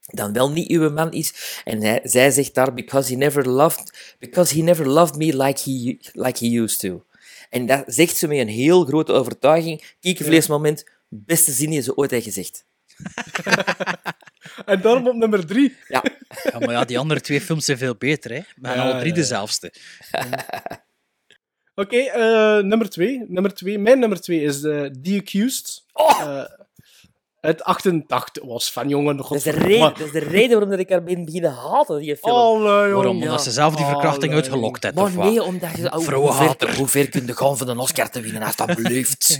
dan 0.00 0.32
wel 0.32 0.50
niet 0.50 0.70
uw 0.70 0.90
man 0.90 1.12
is. 1.12 1.60
En 1.64 2.00
zij 2.04 2.30
zegt 2.30 2.54
daar, 2.54 2.74
because 2.74 3.12
he 3.12 3.16
never 3.18 3.48
loved, 3.48 4.14
because 4.18 4.54
he 4.56 4.62
never 4.62 4.88
loved 4.88 5.16
me 5.16 5.36
like 5.36 5.70
he, 5.70 5.98
like 6.12 6.46
he 6.46 6.60
used 6.60 6.78
to. 6.78 7.04
En 7.50 7.66
dat 7.66 7.82
zegt 7.86 8.16
ze 8.16 8.28
met 8.28 8.38
een 8.38 8.48
heel 8.48 8.84
grote 8.84 9.12
overtuiging. 9.12 9.94
Kiekenvleesmoment, 10.00 10.84
beste 11.08 11.52
zin 11.52 11.70
die 11.70 11.80
ze 11.82 11.96
ooit 11.96 12.10
heeft 12.10 12.24
gezegd. 12.24 12.64
En 14.64 14.80
daarom 14.80 15.08
op 15.08 15.14
nummer 15.14 15.46
drie. 15.46 15.76
Ja. 15.88 16.02
Ja, 16.52 16.58
maar 16.58 16.70
ja, 16.70 16.84
die 16.84 16.98
andere 16.98 17.20
twee 17.20 17.40
films 17.40 17.64
zijn 17.64 17.78
veel 17.78 17.94
beter, 17.94 18.30
hè. 18.30 18.40
Ja, 18.62 18.82
alle 18.82 19.00
drie 19.00 19.12
dezelfde. 19.12 19.72
Oké, 21.74 21.96
eh, 21.96 22.64
nummer 22.64 22.88
twee. 22.88 23.24
Nummer 23.28 23.54
twee. 23.54 23.78
Mijn 23.78 23.98
nummer 23.98 24.20
twee 24.20 24.40
is 24.40 24.62
eh, 24.62 24.84
The 24.84 25.16
Accused. 25.20 25.84
Eh, 25.92 26.44
het 27.46 27.64
88 27.64 28.44
was 28.44 28.72
van 28.72 28.88
jongen. 28.88 29.16
Dat 29.16 29.32
is, 29.34 29.42
de 29.42 29.50
reden, 29.50 29.80
dat 29.80 30.00
is 30.00 30.12
de 30.12 30.18
reden 30.18 30.50
waarom 30.50 30.70
dat 30.70 30.78
ik 30.78 30.88
haar 30.90 31.02
ben 31.02 31.24
beginnen 31.24 31.52
haten, 31.52 31.98
die 32.00 32.16
film. 32.16 32.34
Allee, 32.34 32.92
Waarom? 32.92 33.22
Omdat 33.22 33.42
ze 33.42 33.50
zelf 33.50 33.74
die 33.76 33.84
verkrachting 33.84 34.32
Allee. 34.32 34.36
uitgelokt 34.36 34.82
heeft, 34.82 34.94
Maar 34.94 35.04
of 35.04 35.14
wat? 35.14 35.24
nee, 35.24 35.42
omdat 35.42 35.70
je... 35.76 35.88
Hoe, 35.88 36.04
Vrouwenhater. 36.04 36.68
ver, 36.68 36.78
hoe 36.78 36.88
ver 36.88 37.08
kun 37.08 37.26
je 37.26 37.36
gaan 37.36 37.56
voor 37.56 37.68
een 37.68 37.78
Oscar 37.78 38.10
te 38.10 38.20
winnen, 38.20 38.42
alsjeblieft. 38.42 39.24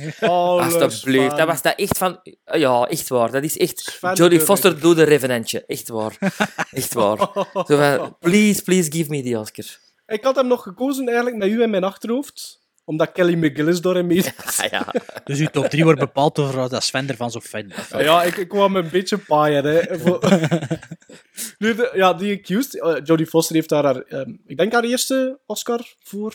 Sven. 0.88 1.28
Dat 1.28 1.46
was 1.46 1.62
dat 1.62 1.74
echt 1.76 1.98
van... 1.98 2.20
Ja, 2.44 2.86
echt 2.86 3.08
waar. 3.08 3.30
Dat 3.30 3.42
is 3.42 3.56
echt... 3.56 3.80
Sven 3.80 4.14
Jodie 4.14 4.40
Foster 4.40 4.80
doet 4.80 4.96
de 4.96 5.02
revenantje. 5.02 5.64
Echt 5.66 5.88
waar. 5.88 6.16
Echt 6.70 6.94
waar. 6.94 7.18
Zo 7.52 7.76
van, 7.76 8.16
please, 8.20 8.62
please 8.62 8.92
give 8.92 9.10
me 9.10 9.22
the 9.22 9.38
Oscar. 9.38 9.64
Ik 10.06 10.24
had 10.24 10.36
hem 10.36 10.46
nog 10.46 10.62
gekozen 10.62 11.06
eigenlijk 11.06 11.36
met 11.36 11.48
u 11.48 11.62
in 11.62 11.70
mijn 11.70 11.84
achterhoofd. 11.84 12.64
Omdat 12.88 13.12
Kelly 13.12 13.34
McGillis 13.34 13.80
daarin 13.80 14.06
mee 14.06 14.22
zit. 14.22 14.66
Ja. 14.70 14.94
Dus 15.24 15.38
uw 15.38 15.46
top 15.46 15.66
3 15.66 15.84
wordt 15.84 16.00
bepaald 16.00 16.34
door 16.34 16.68
dat 16.68 16.84
Sven 16.84 17.08
ervan 17.08 17.30
zo 17.30 17.40
fijn. 17.40 17.72
Ja, 17.90 18.00
ja, 18.00 18.22
ik, 18.22 18.36
ik 18.36 18.48
kwam 18.48 18.76
een 18.76 18.88
beetje 18.90 19.18
paaien. 19.18 19.64
Hè. 19.64 19.98
Voor- 19.98 20.20
nu, 21.58 21.74
de, 21.74 21.90
ja, 21.94 22.14
die 22.14 22.36
Accused. 22.38 22.80
eh, 22.80 22.94
Jodie 23.04 23.26
Foster 23.26 23.54
heeft 23.54 23.68
daar, 23.68 23.84
haar, 23.84 23.96
ehm, 24.00 24.30
ik 24.46 24.56
denk, 24.56 24.72
haar 24.72 24.84
eerste 24.84 25.38
Oscar 25.46 25.94
voor 26.02 26.34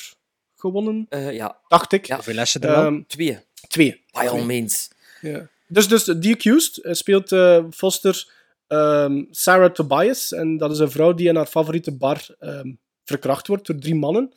gewonnen. 0.55 1.05
Eh, 1.09 1.31
ja. 1.33 1.57
Dacht 1.67 1.91
ik. 1.91 2.07
Hoeveel 2.07 2.33
lessen 2.33 2.61
er 2.61 2.69
wel? 2.71 2.85
Ehm, 2.85 3.01
Twee. 3.07 3.39
twee. 3.67 4.03
By 4.11 4.19
all 4.19 4.27
Twee. 4.27 4.45
means. 4.45 4.89
Ja. 5.21 5.47
Dus, 5.67 5.87
dus 5.87 6.03
The 6.03 6.29
Accused 6.33 6.77
eh, 6.77 6.93
speelt 6.93 7.31
eh, 7.31 7.63
Foster 7.71 8.27
ehm, 8.67 9.23
Sarah 9.31 9.71
Tobias. 9.71 10.31
En 10.33 10.57
dat 10.57 10.71
is 10.71 10.79
een 10.79 10.91
vrouw 10.91 11.13
die 11.13 11.27
in 11.27 11.35
haar 11.35 11.45
favoriete 11.45 11.91
bar 11.97 12.27
ehm, 12.39 12.71
verkracht 13.03 13.47
wordt 13.47 13.67
door 13.67 13.75
drie 13.79 13.95
mannen. 13.95 14.33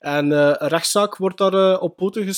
En 0.00 0.32
eh, 0.32 0.54
een 0.58 0.68
rechtszaak 0.68 1.16
wordt 1.16 1.38
daar 1.38 1.54
eh, 1.54 1.82
op 1.82 1.96
poten 1.96 2.34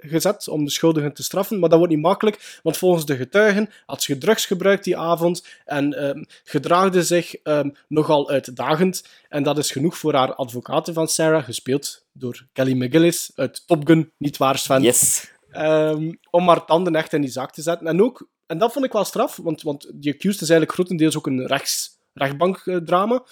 gezet 0.00 0.48
om 0.48 0.64
de 0.64 0.70
schuldigen 0.70 1.12
te 1.12 1.22
straffen. 1.22 1.58
Maar 1.58 1.68
dat 1.68 1.78
wordt 1.78 1.94
niet 1.94 2.02
makkelijk, 2.02 2.58
want 2.62 2.76
volgens 2.76 3.06
de 3.06 3.16
getuigen 3.16 3.70
had 3.86 4.02
ze 4.02 4.18
drugs 4.18 4.46
gebruikt 4.46 4.84
die 4.84 4.96
avond 4.96 5.46
en 5.64 5.94
ehm, 5.94 6.24
gedraagde 6.44 7.02
zich 7.02 7.34
ehm, 7.34 7.70
nogal 7.88 8.30
uitdagend. 8.30 9.04
En 9.28 9.42
dat 9.42 9.58
is 9.58 9.70
genoeg 9.70 9.98
voor 9.98 10.14
haar 10.14 10.34
advocaten 10.34 10.94
van 10.94 11.08
Sarah, 11.08 11.44
gespeeld 11.44 12.06
door 12.12 12.46
Kelly 12.52 12.72
McGillis 12.72 13.30
uit 13.34 13.66
Top 13.66 13.86
Gun, 13.86 14.12
niet 14.18 14.36
waar 14.36 14.58
Sven? 14.58 14.82
Yes. 14.82 15.30
Ehm, 15.50 16.12
om 16.30 16.48
haar 16.48 16.64
tanden 16.64 16.94
echt 16.94 17.12
in 17.12 17.20
die 17.20 17.30
zaak 17.30 17.52
te 17.52 17.62
zetten. 17.62 17.86
En 17.86 18.02
ook, 18.02 18.28
en 18.46 18.58
dat 18.58 18.72
vond 18.72 18.84
ik 18.84 18.92
wel 18.92 19.04
straf, 19.04 19.36
want, 19.36 19.62
want 19.62 19.90
die 19.94 20.12
accused 20.12 20.40
is 20.40 20.50
eigenlijk 20.50 20.72
grotendeels 20.72 21.16
ook 21.16 21.26
een 21.26 21.46
rechts, 21.46 21.90
rechtbankdrama. 22.12 23.24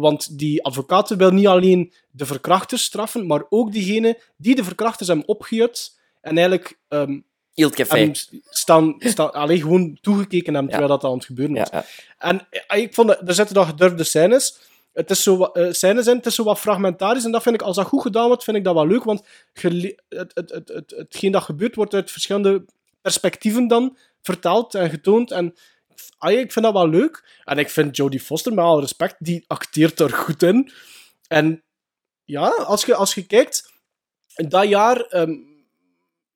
Want 0.00 0.38
die 0.38 0.64
advocaten 0.64 1.18
wil 1.18 1.30
niet 1.30 1.46
alleen 1.46 1.92
de 2.10 2.26
verkrachters 2.26 2.84
straffen, 2.84 3.26
maar 3.26 3.44
ook 3.48 3.72
diegene 3.72 4.20
die 4.36 4.54
de 4.54 4.64
verkrachters 4.64 5.08
hebben 5.08 5.28
opgejut 5.28 5.98
en 6.20 6.36
eigenlijk 6.36 6.78
hem 7.98 8.14
s- 8.14 8.30
staan, 8.50 8.94
staan 8.98 9.32
alleen 9.32 9.60
gewoon 9.60 9.98
toegekeken 10.00 10.52
hebben 10.54 10.70
terwijl 10.70 10.98
dat 11.00 11.04
aan 11.10 11.16
het 11.16 11.24
gebeuren 11.24 11.56
was. 11.56 11.70
En 12.18 12.46
eh, 12.50 12.82
ik 12.82 12.94
vond 12.94 13.08
dat, 13.08 13.28
er 13.28 13.34
zitten 13.34 13.54
dan 13.54 13.66
gedurfde 13.66 14.04
scènes. 14.04 14.56
Het 14.92 15.10
is 15.10 15.22
zo, 15.22 15.36
wat- 15.36 15.56
eh, 15.56 15.72
scènes 15.72 16.06
in, 16.06 16.16
het 16.16 16.26
is 16.26 16.34
zo 16.34 16.44
wat 16.44 16.58
fragmentarisch. 16.58 17.24
En 17.24 17.30
dat 17.32 17.42
vind 17.42 17.54
ik, 17.54 17.62
als 17.62 17.76
dat 17.76 17.86
goed 17.86 18.02
gedaan 18.02 18.26
wordt, 18.26 18.44
vind 18.44 18.56
ik 18.56 18.64
dat 18.64 18.74
wel 18.74 18.86
leuk. 18.86 19.04
Want 19.04 19.22
het, 19.52 19.72
het, 20.08 20.30
het, 20.34 20.68
het, 20.68 20.94
hetgeen 20.96 21.32
dat 21.32 21.42
gebeurt, 21.42 21.74
wordt 21.74 21.94
uit 21.94 22.10
verschillende 22.10 22.64
perspectieven 23.00 23.68
dan 23.68 23.96
verteld 24.22 24.74
en 24.74 24.90
getoond. 24.90 25.30
En 25.30 25.54
ik 26.18 26.52
vind 26.52 26.64
dat 26.64 26.72
wel 26.72 26.88
leuk. 26.88 27.40
En 27.44 27.58
ik 27.58 27.70
vind 27.70 27.96
Jodie 27.96 28.20
Foster, 28.20 28.54
met 28.54 28.64
alle 28.64 28.80
respect, 28.80 29.16
die 29.18 29.44
acteert 29.46 30.00
er 30.00 30.12
goed 30.12 30.42
in. 30.42 30.72
En 31.28 31.62
ja, 32.24 32.48
als 32.48 32.84
je, 32.84 32.94
als 32.94 33.14
je 33.14 33.26
kijkt, 33.26 33.72
in 34.36 34.48
dat 34.48 34.68
jaar 34.68 35.00
ehm, 35.00 35.34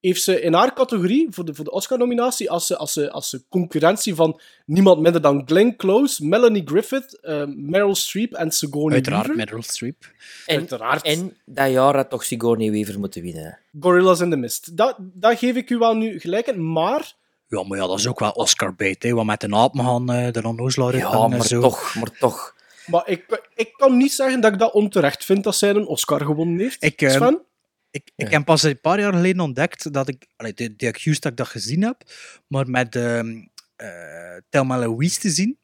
heeft 0.01 0.23
ze 0.23 0.41
in 0.41 0.53
haar 0.53 0.75
categorie 0.75 1.27
voor 1.31 1.45
de, 1.45 1.55
voor 1.55 1.65
de 1.65 1.71
Oscar-nominatie, 1.71 2.51
als 2.51 2.67
ze, 2.67 2.77
als, 2.77 2.93
ze, 2.93 3.11
als 3.11 3.29
ze 3.29 3.43
concurrentie 3.49 4.15
van 4.15 4.41
niemand 4.67 5.01
minder 5.01 5.21
dan 5.21 5.43
Glenn 5.47 5.77
Close, 5.77 6.27
Melanie 6.27 6.63
Griffith, 6.65 7.21
ehm, 7.21 7.53
Meryl 7.57 7.95
Streep 7.95 8.33
en 8.33 8.51
Sigourney 8.51 8.95
Uiteraard 8.95 9.27
Weaver. 9.27 9.45
Meryl 9.45 9.63
Streep. 9.63 10.13
En, 10.47 10.59
Uiteraard. 10.59 11.03
en 11.03 11.37
dat 11.45 11.71
jaar 11.71 11.97
had 11.97 12.11
toch 12.11 12.25
Sigourney 12.25 12.71
Weaver 12.71 12.99
moeten 12.99 13.23
winnen. 13.23 13.59
Gorillas 13.81 14.21
in 14.21 14.31
the 14.31 14.37
Mist. 14.37 14.77
Dat, 14.77 14.97
dat 14.99 15.39
geef 15.39 15.57
ik 15.57 15.71
u 15.71 15.79
wel 15.79 15.95
nu 15.95 16.21
gelijk 16.21 16.47
in, 16.47 16.73
maar... 16.73 17.19
Ja, 17.51 17.63
maar 17.63 17.79
ja, 17.79 17.87
dat 17.87 17.99
is 17.99 18.07
ook 18.07 18.19
wel 18.19 18.31
Oscar 18.31 18.75
bait, 18.75 19.03
hè. 19.03 19.13
Wat 19.13 19.25
met 19.25 19.41
de 19.41 19.55
apen 19.55 19.85
gaan, 19.85 20.13
eh, 20.13 20.33
de 20.33 20.43
onnozelaar 20.47 20.97
Ja, 20.97 21.13
en 21.13 21.31
maar 21.31 21.47
zo. 21.47 21.61
toch, 21.61 21.95
maar 21.95 22.11
toch. 22.19 22.55
Maar 22.87 23.09
ik, 23.09 23.49
ik 23.55 23.73
kan 23.73 23.97
niet 23.97 24.13
zeggen 24.13 24.41
dat 24.41 24.53
ik 24.53 24.59
dat 24.59 24.73
onterecht 24.73 25.25
vind 25.25 25.45
dat 25.45 25.57
zij 25.57 25.71
een 25.71 25.87
Oscar 25.87 26.21
gewonnen 26.21 26.59
heeft. 26.59 26.85
Ik, 26.85 27.03
eh, 27.03 27.11
Sven? 27.11 27.43
Ik, 27.91 28.11
ik 28.17 28.31
heb 28.31 28.45
pas 28.45 28.63
een 28.63 28.81
paar 28.81 29.01
jaar 29.01 29.13
geleden 29.13 29.41
ontdekt 29.41 29.93
dat 29.93 30.09
ik... 30.09 30.27
Allee, 30.37 30.55
de, 30.55 30.77
de 30.77 30.87
Accused 30.87 31.23
dat 31.23 31.31
ik 31.33 31.39
dat 31.39 31.49
gezien 31.49 31.83
heb, 31.83 32.03
maar 32.47 32.69
met 32.69 32.97
ehm 32.97 33.43
eh 33.77 34.37
Thelma 34.49 34.79
Louise 34.79 35.21
te 35.21 35.31
zien. 35.31 35.59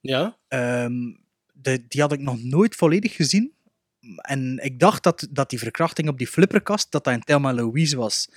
Ja. 0.00 0.38
ehm, 0.48 0.92
de, 1.52 1.86
die 1.88 2.00
had 2.00 2.12
ik 2.12 2.20
nog 2.20 2.42
nooit 2.42 2.74
volledig 2.74 3.16
gezien. 3.16 3.52
En 4.16 4.58
ik 4.62 4.78
dacht 4.78 5.02
dat, 5.02 5.26
dat 5.30 5.50
die 5.50 5.58
verkrachting 5.58 6.08
op 6.08 6.18
die 6.18 6.26
flipperkast, 6.26 6.90
dat 6.90 7.04
dat 7.04 7.14
in 7.14 7.22
Thelma 7.22 7.52
Louise 7.52 7.96
was. 7.96 8.28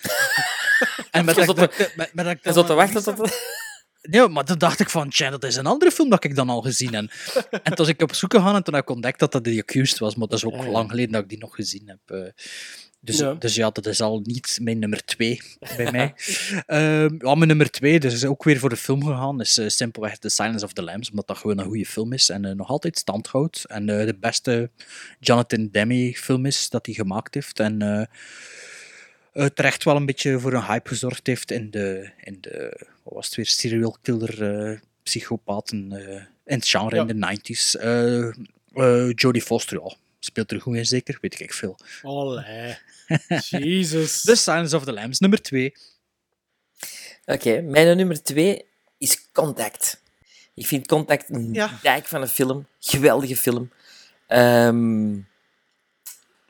en 1.11 1.25
met 1.25 1.35
dat, 1.35 1.57
met, 1.95 2.13
met 2.13 2.25
dat 2.25 2.41
Thelma 2.41 2.53
zat 2.53 2.67
te 2.67 2.73
wachten 2.73 3.03
tot... 3.03 3.53
Ja, 4.11 4.27
maar 4.27 4.45
dan 4.45 4.57
dacht 4.57 4.79
ik 4.79 4.89
van, 4.89 5.09
tja, 5.09 5.29
dat 5.29 5.43
is 5.43 5.55
een 5.55 5.65
andere 5.65 5.91
film 5.91 6.09
dat 6.09 6.23
ik 6.23 6.35
dan 6.35 6.49
al 6.49 6.61
gezien 6.61 6.93
heb. 6.93 7.11
en 7.51 7.63
toen 7.63 7.75
was 7.75 7.87
ik 7.87 8.01
op 8.01 8.13
zoek 8.13 8.33
gegaan 8.33 8.55
en 8.55 8.63
toen 8.63 8.73
heb 8.73 8.83
ik 8.83 8.89
ontdekt 8.89 9.19
dat 9.19 9.31
dat 9.31 9.43
The 9.43 9.63
Accused 9.67 9.99
was, 9.99 10.15
maar 10.15 10.27
dat 10.27 10.37
is 10.37 10.45
ook 10.45 10.53
Ja, 10.53 10.63
ja. 10.63 10.69
lang 10.69 10.89
geleden 10.89 11.11
dat 11.11 11.21
ik 11.23 11.29
die 11.29 11.37
nog 11.37 11.55
gezien 11.55 11.87
heb. 11.87 12.33
Dus, 13.05 13.17
Ja. 13.17 13.33
dus 13.33 13.55
ja, 13.55 13.69
dat 13.69 13.85
is 13.85 14.01
al 14.01 14.19
niet 14.23 14.57
mijn 14.61 14.79
nummer 14.79 15.05
twee 15.05 15.41
bij 15.77 15.91
mij. 15.91 16.13
Ehm, 16.65 17.15
ja, 17.17 17.35
mijn 17.35 17.47
nummer 17.47 17.71
twee, 17.71 17.99
dus 17.99 18.13
is 18.13 18.25
ook 18.25 18.43
weer 18.43 18.59
voor 18.59 18.69
de 18.69 18.75
film 18.75 19.05
gegaan, 19.05 19.41
is 19.41 19.57
eh, 19.57 19.67
simpelweg 19.67 20.17
The 20.17 20.29
Silence 20.29 20.65
of 20.65 20.73
the 20.73 20.83
Lambs, 20.83 21.09
omdat 21.09 21.27
dat 21.27 21.37
gewoon 21.37 21.57
een 21.57 21.65
goede 21.65 21.85
film 21.85 22.13
is 22.13 22.29
en 22.29 22.45
eh, 22.45 22.51
nog 22.51 22.67
altijd 22.69 22.97
stand 22.97 23.27
houdt. 23.27 23.65
En 23.65 23.89
eh, 23.89 24.05
de 24.05 24.15
beste 24.19 24.69
Jonathan 25.19 25.69
Demme 25.71 26.13
film 26.15 26.45
is 26.45 26.69
dat 26.69 26.85
hij 26.85 26.95
gemaakt 26.95 27.33
heeft. 27.33 27.59
En 27.59 28.09
terecht 29.53 29.83
wel 29.83 29.95
een 29.95 30.05
beetje 30.05 30.39
voor 30.39 30.53
een 30.53 30.65
hype 30.65 30.89
gezorgd 30.89 31.27
heeft 31.27 31.51
in 31.51 31.71
de, 31.71 32.09
in 32.23 32.37
de 32.41 32.85
wat 33.03 33.13
was 33.13 33.25
het 33.25 33.35
weer, 33.35 33.45
serial 33.45 33.97
killer, 34.01 34.79
psychopaten 35.03 35.91
in 36.45 36.55
het 36.55 36.67
genre 36.67 36.95
Ja. 36.95 37.05
in 37.07 37.19
de 37.19 37.53
90s. 37.53 37.79
Eh 37.79 38.33
eh, 38.75 39.11
Jodie 39.15 39.41
Foster, 39.41 39.79
ja, 39.83 39.95
speelt 40.25 40.51
er 40.51 40.61
goed 40.61 40.75
in 40.75 40.85
zeker, 40.85 41.17
weet 41.21 41.39
ik 41.39 41.53
veel. 41.53 41.77
Allee. 42.01 42.77
Jezus. 43.49 44.21
The 44.21 44.35
Silence 44.35 44.75
of 44.75 44.83
the 44.83 44.93
Lambs, 44.93 45.19
nummer 45.19 45.41
2. 45.41 45.73
Oké, 47.25 47.61
mijn 47.61 47.97
nummer 47.97 48.23
twee 48.23 48.65
is 48.97 49.31
Contact. 49.31 50.01
Ik 50.53 50.67
vind 50.67 50.87
Contact 50.87 51.29
een 51.29 51.53
Ja. 51.53 51.79
dijk 51.81 52.05
van 52.05 52.21
een 52.21 52.27
film. 52.27 52.67
Geweldige 52.79 53.35
film. 53.35 53.71
Ehm, 54.27 55.17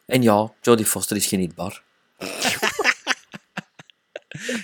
en 0.05 0.21
ja, 0.21 0.53
Jodie 0.61 0.85
Foster 0.85 1.15
is 1.17 1.25
genietbaar. 1.27 1.83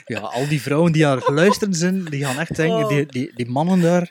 Ja, 0.06 0.20
al 0.20 0.48
die 0.48 0.62
vrouwen 0.62 0.92
die 0.92 1.08
aan 1.08 1.18
het 1.18 1.28
luisteren 1.30 1.74
zijn, 1.74 2.06
die 2.06 2.26
gaan 2.26 2.40
echt 2.40 2.56
denken, 2.56 2.78
Oh. 2.78 2.88
die, 2.90 3.06
die, 3.06 3.32
die 3.36 3.50
mannen 3.50 3.82
daar, 3.82 4.10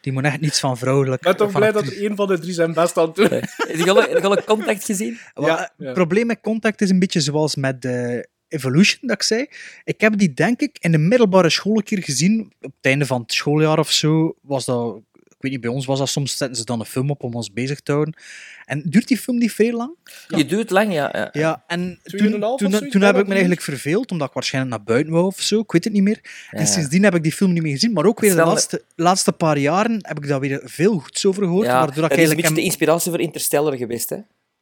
die 0.00 0.12
moeten 0.12 0.30
echt 0.32 0.40
niets 0.40 0.60
van 0.60 0.78
vrouwelijk... 0.78 1.16
Ik 1.16 1.26
ben 1.26 1.36
toch 1.36 1.52
blij 1.52 1.72
dat 1.72 1.86
er 1.86 2.02
één 2.02 2.16
van 2.16 2.26
de 2.26 2.38
drie 2.38 2.52
zijn 2.52 2.72
best 2.72 2.96
aan 2.98 3.06
het 3.06 3.14
doen. 3.14 3.28
Heb 3.28 3.76
je 3.76 4.22
al- 4.22 4.42
Contact 4.44 4.84
gezien? 4.84 5.18
Ja, 5.34 5.46
ja. 5.46 5.84
Het 5.84 5.94
probleem 5.94 6.26
met 6.26 6.40
Contact 6.40 6.80
is 6.80 6.90
een 6.90 6.98
beetje 6.98 7.20
zoals 7.20 7.56
met 7.56 7.84
eh, 7.84 8.18
Evolution, 8.48 8.98
dat 9.00 9.16
ik 9.16 9.22
zei. 9.22 9.46
Ik 9.84 10.00
heb 10.00 10.18
die, 10.18 10.34
denk 10.34 10.60
ik, 10.60 10.76
in 10.80 10.92
de 10.92 10.98
middelbare 10.98 11.50
school 11.50 11.76
een 11.76 11.82
keer 11.82 12.02
gezien. 12.02 12.52
Op 12.60 12.72
het 12.76 12.84
einde 12.86 13.06
van 13.06 13.20
het 13.20 13.32
schooljaar 13.32 13.78
of 13.78 13.90
zo 13.90 14.34
was 14.42 14.64
dat... 14.64 15.00
Ik 15.42 15.50
weet 15.50 15.60
niet, 15.60 15.70
bij 15.70 15.76
ons 15.76 15.86
was 15.86 15.98
dat 15.98 16.08
soms, 16.08 16.36
zetten 16.36 16.56
ze 16.56 16.64
dan 16.64 16.80
een 16.80 16.86
film 16.86 17.10
op 17.10 17.22
om 17.22 17.34
ons 17.34 17.52
bezig 17.52 17.80
te 17.80 17.92
houden. 17.92 18.14
En 18.64 18.82
duurt 18.86 19.08
die 19.08 19.16
film 19.16 19.38
niet 19.38 19.52
veel 19.52 19.76
lang? 19.76 19.96
Je 20.28 20.44
duurt 20.44 20.70
lang, 20.70 20.92
ja. 20.92 21.10
ja. 21.12 21.28
Ja, 21.32 21.64
en 21.66 22.00
toen, 22.02 22.40
toen, 22.56 22.88
toen 22.88 23.02
heb 23.02 23.16
ik 23.16 23.24
me 23.26 23.30
eigenlijk 23.30 23.62
verveeld, 23.62 24.10
omdat 24.10 24.28
ik 24.28 24.34
waarschijnlijk 24.34 24.76
naar 24.76 24.84
buiten 24.84 25.12
wou 25.12 25.26
of 25.26 25.40
zo. 25.40 25.60
Ik 25.60 25.72
weet 25.72 25.84
het 25.84 25.92
niet 25.92 26.02
meer. 26.02 26.20
Ja. 26.50 26.58
En 26.58 26.66
sindsdien 26.66 27.02
heb 27.02 27.14
ik 27.14 27.22
die 27.22 27.32
film 27.32 27.52
niet 27.52 27.62
meer 27.62 27.72
gezien. 27.72 27.92
Maar 27.92 28.04
ook 28.04 28.20
weer 28.20 28.30
de 28.30 28.36
laatste, 28.36 28.84
laatste 28.96 29.32
paar 29.32 29.58
jaren 29.58 29.98
heb 30.00 30.18
ik 30.18 30.28
daar 30.28 30.40
weer 30.40 30.60
veel 30.64 30.98
goeds 30.98 31.26
over 31.26 31.42
gehoord. 31.42 31.66
Ja, 31.66 31.78
waardoor 31.78 32.02
dat 32.02 32.04
ik 32.04 32.10
is 32.10 32.16
een 32.16 32.18
eigenlijk 32.18 32.40
beetje 32.48 32.62
de 32.62 32.68
inspiratie 32.68 33.10
voor 33.10 33.20
Interstellar 33.20 33.76
geweest, 33.76 34.10
hè? 34.10 34.16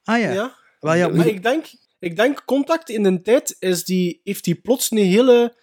Ah 0.04 0.20
ja. 0.20 0.32
Ja. 0.32 0.54
Wel, 0.80 0.94
ja, 0.94 1.08
Maar 1.08 1.26
ik 1.26 1.42
denk, 1.42 1.66
ik 1.98 2.16
denk, 2.16 2.42
Contact 2.44 2.88
in 2.88 3.04
een 3.04 3.22
tijd 3.22 3.56
is 3.58 3.84
die, 3.84 4.20
heeft 4.24 4.46
hij 4.46 4.54
plots 4.54 4.90
een 4.90 4.98
hele 4.98 5.54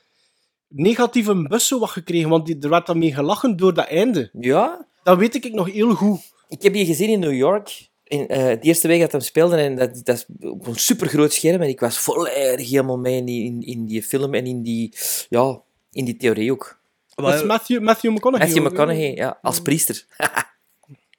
negatieve 0.67 1.47
bus 1.47 1.67
zo 1.67 1.79
wat 1.79 1.89
gekregen, 1.89 2.29
want 2.29 2.45
die, 2.45 2.57
er 2.59 2.69
werd 2.69 2.85
dan 2.85 2.97
mee 2.97 3.13
gelachen 3.13 3.57
door 3.57 3.73
dat 3.73 3.87
einde. 3.87 4.29
Ja, 4.39 4.85
Dat 5.07 5.17
weet 5.17 5.35
ik 5.35 5.53
nog 5.53 5.71
heel 5.71 5.95
goed. 5.95 6.19
ik 6.49 6.61
heb 6.61 6.73
die 6.73 6.85
gezien 6.85 7.09
in 7.09 7.19
New 7.19 7.33
York. 7.33 7.89
In, 8.03 8.27
eh, 8.27 8.45
de 8.45 8.59
eerste 8.61 8.87
week 8.87 9.01
dat 9.01 9.11
hem 9.11 9.21
speelde, 9.21 9.55
en 9.55 9.75
dat, 9.75 10.01
dat 10.03 10.15
is 10.15 10.25
op 10.39 10.67
een 10.67 10.75
supergroot 10.75 11.33
scherm. 11.33 11.61
En 11.61 11.67
ik 11.67 11.79
was 11.79 11.97
volledig 11.97 12.69
helemaal 12.69 12.97
mee 12.97 13.17
in 13.17 13.25
die, 13.25 13.43
in, 13.43 13.61
in 13.61 13.85
die 13.85 14.03
film 14.03 14.33
en 14.33 14.45
in 14.45 14.61
die, 14.61 14.93
ja, 15.29 15.61
in 15.91 16.05
die 16.05 16.17
theorie 16.17 16.51
ook. 16.51 16.79
Dat 17.15 17.33
is 17.33 17.43
Matthew, 17.43 17.81
Matthew 17.81 18.11
McConaughey. 18.11 18.47
Matthew? 18.47 18.71
McConaughey, 18.71 19.15
ja, 19.15 19.39
als 19.41 19.61
priester. 19.61 20.05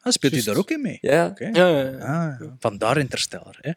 Ah, 0.01 0.13
speelt 0.13 0.33
hij 0.33 0.43
daar 0.43 0.57
ook 0.57 0.71
in 0.71 0.81
mee? 0.81 0.99
Ja. 1.01 1.33
Ja, 1.35 1.49
ja, 1.53 1.81
ja. 1.81 1.99
Ah, 1.99 2.49
vandaar 2.59 2.99
Interstellar. 2.99 3.59
Hè? 3.61 3.73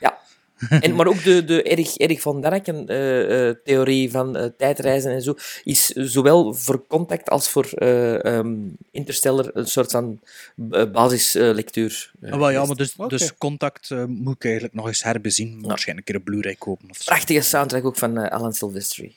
ja. 0.00 0.18
En, 0.80 0.94
maar 0.94 1.06
ook 1.06 1.22
de, 1.22 1.44
de 1.44 1.62
Erich, 1.62 1.96
Erich 1.98 2.20
van 2.20 2.42
Däniken-theorie 2.42 4.10
van 4.10 4.36
eh, 4.36 4.44
tijdreizen 4.56 5.10
en 5.12 5.22
zo 5.22 5.34
is 5.64 5.86
zowel 5.86 6.54
voor 6.54 6.86
Contact 6.86 7.30
als 7.30 7.48
voor 7.48 7.64
eh, 7.72 8.24
ehm, 8.24 8.56
Interstellar 8.90 9.50
een 9.52 9.66
soort 9.66 9.90
van 9.90 10.20
eh, 10.70 10.90
basislectuur. 10.90 12.10
eh, 12.20 12.32
Ah, 12.32 12.38
wel, 12.38 12.50
ja, 12.50 12.64
maar 12.64 12.76
dus, 12.76 12.94
dus 13.08 13.36
Contact 13.36 13.90
eh, 13.90 14.04
moet 14.04 14.34
ik 14.34 14.44
eigenlijk 14.44 14.74
nog 14.74 14.86
eens 14.86 15.02
herbezien. 15.02 15.60
Waarschijnlijk 15.62 16.08
een 16.08 16.14
keer 16.14 16.14
een 16.14 16.22
Blu-ray 16.34 16.54
kopen 16.54 16.90
of 16.90 16.96
zo. 16.96 17.04
Prachtige 17.04 17.40
soundtrack 17.40 17.84
ook 17.84 17.96
van 17.96 18.18
eh, 18.18 18.30
Alan 18.30 18.52
Silvestri. 18.52 19.16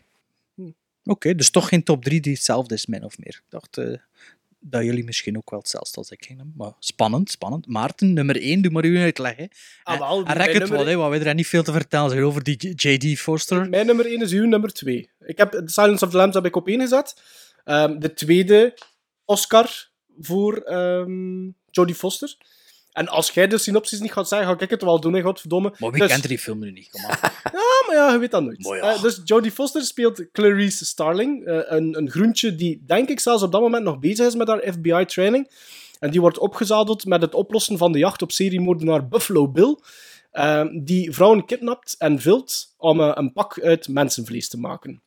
Oké, 1.04 1.36
dus 1.36 1.50
toch 1.50 1.68
geen 1.68 1.84
top 1.84 2.04
3 2.04 2.22
die 2.22 2.34
hetzelfde 2.34 2.74
is, 2.76 2.86
min 2.86 3.04
of 3.04 3.18
meer. 3.18 3.28
Ik 3.36 3.44
dacht 3.50 3.78
eh, 3.78 3.94
dat 4.62 4.84
jullie 4.84 5.04
misschien 5.04 5.38
ook 5.38 5.50
wel 5.50 5.60
hetzelfde 5.60 5.98
als 5.98 6.10
ik 6.10 6.26
gingen. 6.26 6.54
Maar 6.56 6.72
spannend, 6.80 7.32
spannend. 7.32 7.68
Maarten, 7.68 8.14
nummer 8.14 8.42
1, 8.42 8.62
doe 8.62 8.72
maar 8.72 8.84
uw 8.84 9.00
uitleg. 9.00 9.36
Hè. 9.36 9.46
Ah, 9.84 10.00
wel, 10.00 10.26
en 10.26 10.34
rek 10.34 10.54
het 10.54 10.70
wat, 10.70 10.86
hè, 10.86 10.96
want 10.96 11.12
hebben 11.12 11.30
er 11.30 11.36
niet 11.36 11.48
veel 11.48 11.64
te 11.64 11.72
vertellen 11.72 12.24
over 12.24 12.44
die 12.44 12.74
J.D. 12.76 13.20
Foster. 13.20 13.70
Mijn 13.70 13.86
nummer 13.86 14.06
1 14.06 14.22
is 14.22 14.32
uw 14.32 14.46
nummer 14.46 14.74
2. 14.74 15.10
Ik 15.20 15.38
heb 15.38 15.52
The 15.52 15.62
Silence 15.66 16.06
of 16.06 16.12
the 16.12 16.18
Lambs 16.18 16.36
heb 16.36 16.46
ik 16.46 16.56
op 16.56 16.68
één 16.68 16.80
gezet. 16.80 17.22
Ehm, 17.64 18.00
de 18.00 18.14
tweede 18.14 18.78
Oscar 19.26 19.90
voor 20.20 20.58
ehm 20.58 21.50
Jodie 21.72 21.96
Foster. 21.96 22.38
En 22.92 23.08
als 23.08 23.32
jij 23.32 23.48
de 23.48 23.58
synopsis 23.58 24.00
niet 24.00 24.12
gaat 24.12 24.28
zeggen, 24.28 24.48
ga 24.48 24.64
ik 24.64 24.70
het 24.70 24.82
wel 24.82 25.00
doen, 25.00 25.14
hè, 25.14 25.22
godverdomme. 25.22 25.74
Maar 25.78 25.92
wie 25.92 26.02
Dus- 26.02 26.12
kent 26.12 26.28
die 26.28 26.40
film 26.40 26.60
nu 26.60 26.72
niet? 26.72 26.90
Kom. 26.90 27.02
Ja, 27.52 27.88
maar 27.88 27.96
ja, 27.96 28.12
je 28.12 28.20
weet 28.20 28.32
dat 28.32 28.44
nooit. 28.44 28.68
Ja. 28.68 28.94
Eh, 28.94 29.02
dus 29.02 29.22
Jodie 29.24 29.52
Foster 29.52 29.82
speelt 29.82 30.32
Clarice 30.32 30.86
Starling, 30.86 31.46
eh, 31.46 31.60
een, 31.66 31.98
een 31.98 32.10
groentje 32.10 32.56
die, 32.56 32.84
denk 32.86 33.10
ik, 33.10 33.20
zelfs 33.20 33.44
op 33.44 33.52
dat 33.52 33.62
moment 33.62 33.84
nog 33.84 34.00
bezig 34.00 34.28
is 34.28 34.36
met 34.36 34.48
haar 34.48 34.74
FBI-training. 34.74 35.52
En 36.00 36.12
die 36.12 36.22
wordt 36.22 36.38
opgezadeld 36.38 37.06
met 37.06 37.22
het 37.22 37.34
oplossen 37.34 37.78
van 37.78 37.92
de 37.92 38.00
jacht 38.00 38.22
op 38.22 38.32
seriemoordenaar 38.32 39.08
Buffalo 39.08 39.48
Bill, 39.50 39.78
eh, 40.32 40.66
die 40.84 41.12
vrouwen 41.12 41.46
kidnapt 41.46 41.96
en 41.98 42.20
vilt 42.20 42.74
om 42.78 43.00
een 43.00 43.34
pak 43.34 43.62
uit 43.62 43.88
mensenvlees 43.88 44.50
te 44.50 44.58
maken. 44.60 45.02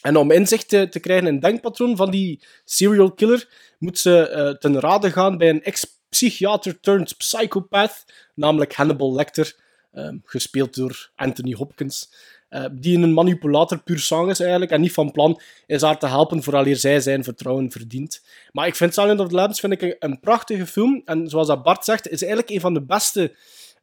En 0.00 0.16
om 0.16 0.30
inzicht 0.30 0.68
te, 0.68 0.88
te 0.88 1.00
krijgen 1.00 1.26
in 1.26 1.32
het 1.32 1.42
denkpatroon 1.42 1.96
van 1.96 2.10
die 2.10 2.42
serial 2.64 3.12
killer, 3.12 3.48
moet 3.78 3.98
ze 3.98 4.56
ten 4.60 4.80
rade 4.80 5.10
gaan 5.10 5.38
bij 5.38 5.48
een 5.48 5.62
ex-psychiater 6.08 6.80
turned 6.80 7.16
psychopath, 7.16 8.04
namelijk 8.34 8.74
Hannibal 8.74 9.14
Lecter, 9.14 9.56
eh, 9.90 10.08
gespeeld 10.24 10.74
door 10.74 11.10
Anthony 11.16 11.52
Hopkins, 11.52 12.10
eh, 12.48 12.64
die 12.72 12.98
een 12.98 13.12
manipulator 13.12 13.82
puur 13.82 13.98
sang 13.98 14.30
is 14.30 14.40
eigenlijk, 14.40 14.70
en 14.70 14.80
niet 14.80 14.92
van 14.92 15.12
plan 15.12 15.40
is 15.66 15.82
haar 15.82 15.98
te 15.98 16.06
helpen 16.06 16.42
vooraleer 16.42 16.76
zij 16.76 17.00
zijn 17.00 17.24
vertrouwen 17.24 17.70
verdient. 17.70 18.22
Maar 18.52 18.66
ik 18.66 18.74
vind 18.74 18.94
Silent 18.94 19.20
of 19.20 19.28
the 19.28 19.34
Lambs 19.34 19.60
vind 19.60 19.72
ik 19.72 19.82
een, 19.82 19.96
een 19.98 20.20
prachtige 20.20 20.66
film, 20.66 21.02
en 21.04 21.28
zoals 21.28 21.46
dat 21.46 21.62
Bart 21.62 21.84
zegt, 21.84 22.08
is 22.08 22.22
eigenlijk 22.22 22.50
een 22.50 22.60
van 22.60 22.74
de 22.74 22.82
beste 22.82 23.34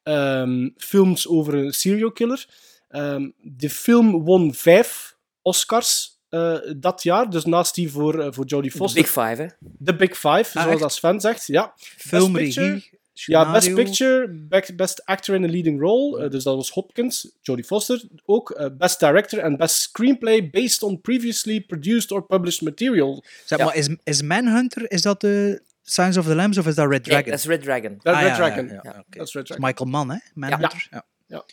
ehm, 0.04 0.70
films 0.78 1.28
over 1.28 1.54
een 1.54 1.74
serial 1.74 2.12
killer. 2.12 2.46
Ehm, 2.90 3.30
de 3.42 3.70
film 3.70 4.24
won 4.24 4.54
vijf 4.54 5.18
Oscars, 5.42 6.15
eh, 6.36 6.74
dat 6.78 7.04
jaar. 7.04 7.30
Dus 7.30 7.46
naast 7.46 7.76
die 7.76 7.92
voor, 7.92 8.20
eh, 8.20 8.28
voor 8.32 8.46
Jodie 8.46 8.72
De 8.72 8.78
Foster. 8.78 9.02
Big 9.02 9.12
Five, 9.12 9.42
hè? 9.42 9.48
The 9.84 9.96
Big 9.96 10.12
Five, 10.18 10.44
zoals 10.44 10.68
echt? 10.70 10.80
dat 10.80 10.94
Sven 10.94 11.20
zegt. 11.20 11.48
Ja. 11.48 11.74
Best 11.76 12.08
Film, 12.08 12.34
Picture. 12.34 12.68
regie, 12.72 12.94
Ja, 13.14 13.52
Best. 13.52 13.74
Picture, 13.74 14.28
Best, 14.50 14.76
best 14.76 15.06
Actor 15.06 15.36
in 15.36 15.44
a 15.44 15.48
Leading 15.48 15.80
Role. 15.82 16.24
eh, 16.24 16.30
dus 16.30 16.44
dat 16.44 16.56
was 16.56 16.70
Hopkins, 16.72 17.32
Jodie 17.42 17.64
Foster 17.64 18.04
ook. 18.26 18.70
best 18.78 19.00
Director 19.00 19.40
en 19.40 19.58
Best 19.58 19.76
Screenplay 19.82 20.50
based 20.50 20.84
on 20.84 21.02
previously 21.02 21.62
produced 21.62 22.12
or 22.12 22.26
published 22.26 22.62
material. 22.62 23.24
Zeg 23.46 23.60
Ja. 23.60 23.66
maar, 23.66 23.76
is, 23.76 23.90
is 24.04 24.22
Manhunter, 24.22 24.92
is 24.92 25.02
dat 25.02 25.22
de 25.22 25.62
Signs 25.82 26.18
of 26.18 26.26
the 26.26 26.36
Lambs 26.36 26.58
of 26.58 26.68
is 26.68 26.76
dat 26.76 26.90
Red 26.90 27.06
Nee, 27.06 27.10
Dragon? 27.10 27.30
dat 27.30 27.40
is 27.40 27.46
Red 27.46 27.62
Dragon. 27.62 28.00
Dat 28.02 28.14
is 28.14 28.20
Ah, 28.20 28.28
Red 28.28 28.30
ja, 28.30 28.36
Dragon. 28.36 28.66
ja, 28.68 28.80
ja, 28.84 29.04
Ja, 29.10 29.26
Red. 29.32 29.58
Michael 29.60 29.90
Mann, 29.90 30.10
hè? 30.12 30.18
Manhunter. 30.34 30.88
Ja. 31.28 31.46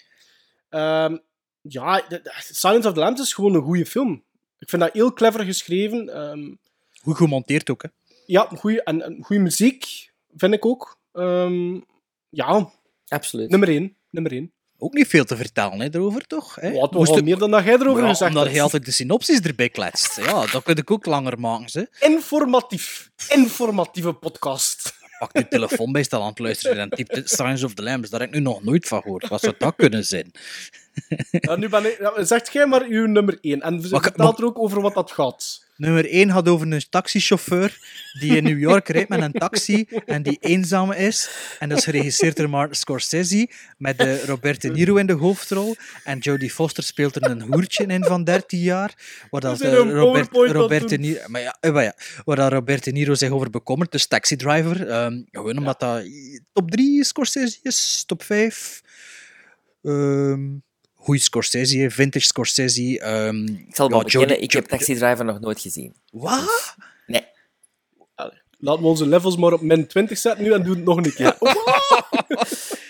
Ehm, 0.69 1.17
ja, 1.61 2.03
de- 2.09 2.21
de- 2.23 2.33
Silence 2.39 2.89
of 2.89 2.95
the 2.95 3.01
Lambs 3.01 3.21
is 3.21 3.33
gewoon 3.35 3.55
een 3.55 3.63
goede 3.63 3.87
film. 3.87 4.25
Ik 4.63 4.69
vind 4.69 4.83
dat 4.83 4.93
heel 4.93 5.13
clever 5.13 5.45
geschreven. 5.45 6.09
ehm, 6.15 6.51
Goed 7.03 7.17
gemonteerd 7.17 7.71
ook, 7.71 7.83
hè? 7.83 7.89
ja, 8.27 8.49
goeie, 8.57 8.83
en, 8.83 9.03
en 9.03 9.19
goede 9.25 9.43
muziek, 9.43 10.11
vind 10.37 10.55
ik 10.55 10.67
ook. 10.67 10.99
Ehm, 11.13 11.81
ja, 12.29 12.71
Absoluut. 13.09 13.51
nummer 13.51 13.69
één. 13.69 13.97
Nummer 14.11 14.33
één. 14.33 14.53
Ook 14.79 14.93
niet 14.93 15.07
veel 15.09 15.25
te 15.25 15.37
vertellen 15.37 15.81
hè, 15.81 15.89
erover, 15.93 16.27
toch? 16.27 16.55
Hè? 16.55 16.73
Wat 16.73 16.93
Moest 16.93 17.15
het- 17.15 17.25
meer 17.25 17.39
dan 17.39 17.51
dat 17.51 17.65
jij 17.65 17.73
erover 17.75 18.03
Ja, 18.03 18.09
gezegd 18.09 18.29
omdat 18.31 18.43
hebt. 18.45 18.57
je 18.57 18.63
altijd 18.63 18.85
de 18.85 18.91
synopsis 18.91 19.41
erbij 19.41 19.69
kletst. 19.69 20.17
Ja, 20.17 20.47
dat 20.47 20.63
kun 20.63 20.77
ik 20.77 20.91
ook 20.91 21.07
langer 21.07 21.41
maken. 21.41 21.69
Ze. 21.69 21.89
Informatief. 22.01 23.11
Informatieve 23.29 24.13
podcast. 24.13 24.95
Pak 25.19 25.37
je 25.37 25.49
telefoon 25.49 25.93
bij, 25.93 26.03
stel 26.03 26.21
aan 26.23 26.29
het 26.29 26.39
luisteren 26.39 26.79
en 26.79 26.91
typ 26.91 27.09
de 27.09 27.23
Signs 27.25 27.63
of 27.63 27.75
the 27.75 27.83
Lambs. 27.83 28.11
Daar 28.11 28.21
heb 28.21 28.29
ik 28.29 28.35
nu 28.35 28.41
nog 28.41 28.63
nooit 28.63 28.87
van 28.89 29.03
gehoord. 29.03 29.29
Wat 29.29 29.41
zou 29.41 29.55
dat 29.59 29.75
kunnen 29.77 30.05
zijn? 30.05 30.31
Ja, 31.31 31.57
nu 31.57 31.69
ben 31.69 31.85
ik, 31.85 31.99
ja, 32.01 32.25
zegt 32.25 32.53
jij 32.53 32.67
maar 32.67 32.83
uw 32.89 33.07
nummer 33.07 33.39
één. 33.41 33.61
En 33.61 33.75
Maar- 33.91 34.03
vertelt 34.03 34.39
er 34.39 34.45
ook 34.45 34.59
over 34.59 34.81
wat 34.81 34.95
dat 34.95 35.11
gaat. 35.13 35.71
Nummer 35.77 36.07
1 36.11 36.31
gaat 36.33 36.49
over 36.49 36.73
een 36.73 36.83
taxichauffeur 36.91 37.79
die 38.21 38.37
in 38.37 38.45
New 38.45 38.59
York 38.59 38.89
rijdt 38.89 39.09
met 39.09 39.23
een 39.23 39.33
taxi 39.33 39.87
en 40.07 40.23
die 40.23 40.37
eenzaam 40.41 40.93
is. 40.93 41.31
En 41.59 41.69
dat 41.69 41.79
is 41.79 41.85
geregisseerd 41.85 42.37
door 42.37 42.49
Martin 42.51 42.75
Scorsese 42.77 43.49
met 43.79 43.99
de 43.99 44.25
Robert 44.27 44.61
De 44.61 44.69
Niro 44.71 44.97
in 44.97 45.07
de 45.07 45.13
hoofdrol. 45.13 45.77
En 46.05 46.19
Jodie 46.19 46.51
Foster 46.51 46.83
speelt 46.83 47.17
er 47.17 47.31
een 47.31 47.41
hoertje 47.43 47.87
in 47.87 48.05
van 48.05 48.25
13 48.25 48.59
jaar. 48.59 48.95
Waar 49.31 49.41
dat, 49.41 49.61
eh, 49.61 49.73
Robert, 49.73 50.29
Robert 50.33 50.89
De. 50.89 50.97
Niro, 50.99 51.21
maar 51.27 51.41
ja, 51.41 51.57
eh, 51.61 51.73
maar 51.73 51.83
ja, 51.85 51.95
waar 52.25 52.37
dat 52.37 52.53
Robert 52.53 52.85
De 52.85 52.91
Niro 52.93 53.15
zich 53.15 53.31
over 53.31 53.51
bekommert, 53.51 53.93
dus 53.93 54.07
Taxi 54.07 54.37
Driver. 54.37 54.89
ehm, 54.89 55.23
gewoon 55.31 55.59
omdat 55.59 55.81
dat 55.81 56.05
top 56.53 56.71
3 56.71 57.05
Scorsese 57.05 57.59
is, 57.63 58.03
top 58.07 58.23
5. 58.23 58.81
Ehm 59.83 60.41
goeie 61.03 61.21
Scorsese, 61.21 61.91
vintage 61.91 62.25
Scorsese. 62.25 62.99
ehm, 63.01 63.45
Ik 63.47 63.75
zal 63.75 63.87
ja, 63.89 63.93
wel 63.95 64.03
bekennen, 64.03 64.43
ik 64.43 64.53
heb 64.53 64.67
Taxi 64.67 64.95
Driver 64.95 65.25
nog 65.25 65.41
nooit 65.41 65.61
gezien. 65.61 65.95
Wat? 66.11 66.75
Nee. 67.07 67.25
Laten 68.59 68.83
we 68.83 68.89
onze 68.89 69.07
levels 69.07 69.37
maar 69.37 69.53
op 69.53 69.61
min 69.61 69.87
20 69.87 70.19
zetten 70.19 70.45
nu 70.45 70.53
en 70.53 70.63
doen 70.63 70.77
het 70.77 70.85
nog 70.85 70.97
een 70.97 71.15
keer. 71.15 71.37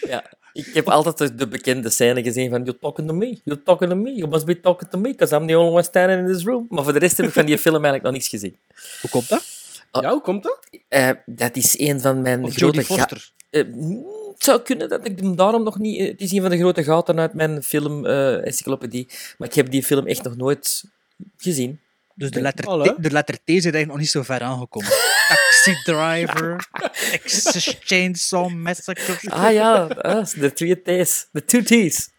Ja. 0.09 0.25
Ik 0.53 0.67
heb 0.75 0.89
altijd 0.89 1.19
de, 1.19 1.35
de 1.35 1.49
bekende 1.49 1.91
scène 1.91 2.23
gezien 2.23 2.51
van 2.51 2.63
You're 2.65 2.79
talking 2.79 3.09
to 3.09 3.15
me, 3.15 3.41
you're 3.45 3.63
talking 3.63 3.91
to 3.91 3.97
me, 3.97 4.11
you 4.15 4.29
must 4.29 4.45
be 4.45 4.61
talking 4.61 4.91
to 4.91 4.99
me, 4.99 5.09
because 5.11 5.35
I'm 5.37 5.47
the 5.47 5.59
only 5.59 5.71
one 5.73 5.83
standing 5.83 6.21
in 6.21 6.35
this 6.35 6.45
room. 6.45 6.67
Maar 6.69 6.85
voor 6.85 6.93
de 6.93 6.99
rest 6.99 7.17
heb 7.17 7.27
ik 7.27 7.33
van 7.33 7.47
die 7.47 7.59
film 7.59 7.75
eigenlijk 7.75 8.05
nog 8.05 8.13
niks 8.13 8.29
gezien. 8.29 8.57
Hoe 9.01 9.11
komt 9.11 9.29
dat? 9.29 9.45
Ja, 9.93 10.11
hoe 10.11 10.21
komt 10.21 10.43
dat? 10.43 10.59
Eh, 10.89 11.11
dat 11.27 11.57
is 11.57 11.79
een 11.79 12.01
van 12.01 12.23
mijn 12.23 12.43
Of 12.45 12.55
grote... 12.55 12.65
Jodie 12.77 12.85
Foster? 12.97 13.31
Eh, 13.53 13.63
het 14.33 14.43
zou 14.45 14.61
kunnen 14.61 14.89
dat 14.89 15.07
ik 15.07 15.19
hem 15.19 15.37
daarom 15.37 15.63
nog 15.63 15.79
niet... 15.79 15.99
eh, 16.01 16.07
Het 16.09 16.21
is 16.21 16.33
een 16.33 16.41
van 16.41 16.51
de 16.51 16.59
grote 16.59 16.85
gaten 16.85 17.19
uit 17.19 17.35
mijn 17.35 17.63
film-encyclopedie. 17.63 19.09
maar 19.39 19.49
ik 19.49 19.55
heb 19.55 19.71
die 19.71 19.83
film 19.83 20.07
echt 20.07 20.23
nog 20.23 20.37
nooit 20.37 20.85
gezien. 21.37 21.81
Dus 22.15 22.31
de 22.31 22.41
letter. 22.41 22.65
T, 22.65 23.03
de 23.03 23.11
letter 23.11 23.35
T 23.35 23.41
zit 23.45 23.47
eigenlijk 23.55 23.87
nog 23.87 23.99
niet 23.99 24.11
zo 24.11 24.23
ver 24.23 24.41
aangekomen. 24.41 24.89
Taxi 25.29 25.75
driver, 25.85 26.69
Texas 27.11 27.77
Chainsaw 27.81 28.49
Massacre. 28.51 29.31
Ah 29.31 29.53
ja, 29.53 29.85
ah, 29.87 30.27
de 30.35 30.53
twee 30.53 30.83
T's. 30.83 31.27
De 31.33 31.45
two 31.45 31.63
T's. 31.63 32.11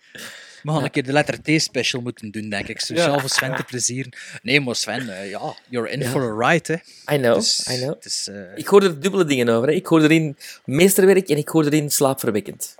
We 0.64 0.72
gaan 0.72 0.84
een 0.84 0.91
keer 0.91 1.03
de 1.03 1.11
letter 1.11 1.41
T 1.41 1.61
special 1.61 2.02
moeten 2.02 2.31
doen, 2.31 2.49
denk 2.49 2.68
ik. 2.68 2.80
Speciaal 2.80 3.19
voor 3.19 3.30
Sven 3.30 3.56
te 3.56 3.64
plezieren. 3.64 4.11
Nee, 4.41 4.61
maar 4.61 4.76
Sven, 4.76 5.10
eh, 5.19 5.30
ja, 5.30 5.56
you're 5.69 5.90
in 5.90 6.03
for 6.06 6.44
a 6.44 6.49
ride, 6.49 6.73
hè. 7.06 7.15
I 7.15 7.19
know, 7.19 7.35
Dus- 7.35 7.68
I 7.72 7.77
know. 7.77 7.95
is, 8.02 8.27
eh, 8.31 8.35
Ik 8.57 8.68
hoor 8.68 8.84
er 8.84 8.99
dubbele 8.99 9.26
dingen 9.26 9.49
over. 9.49 9.68
Hè. 9.68 9.73
Ik 9.73 9.85
hoor 9.85 10.02
erin 10.02 10.38
meesterwerk 10.65 11.30
en 11.30 11.38
ik 11.38 11.48
hoor 11.49 11.65
erin 11.65 11.91
slaapverwekkend. 11.91 12.76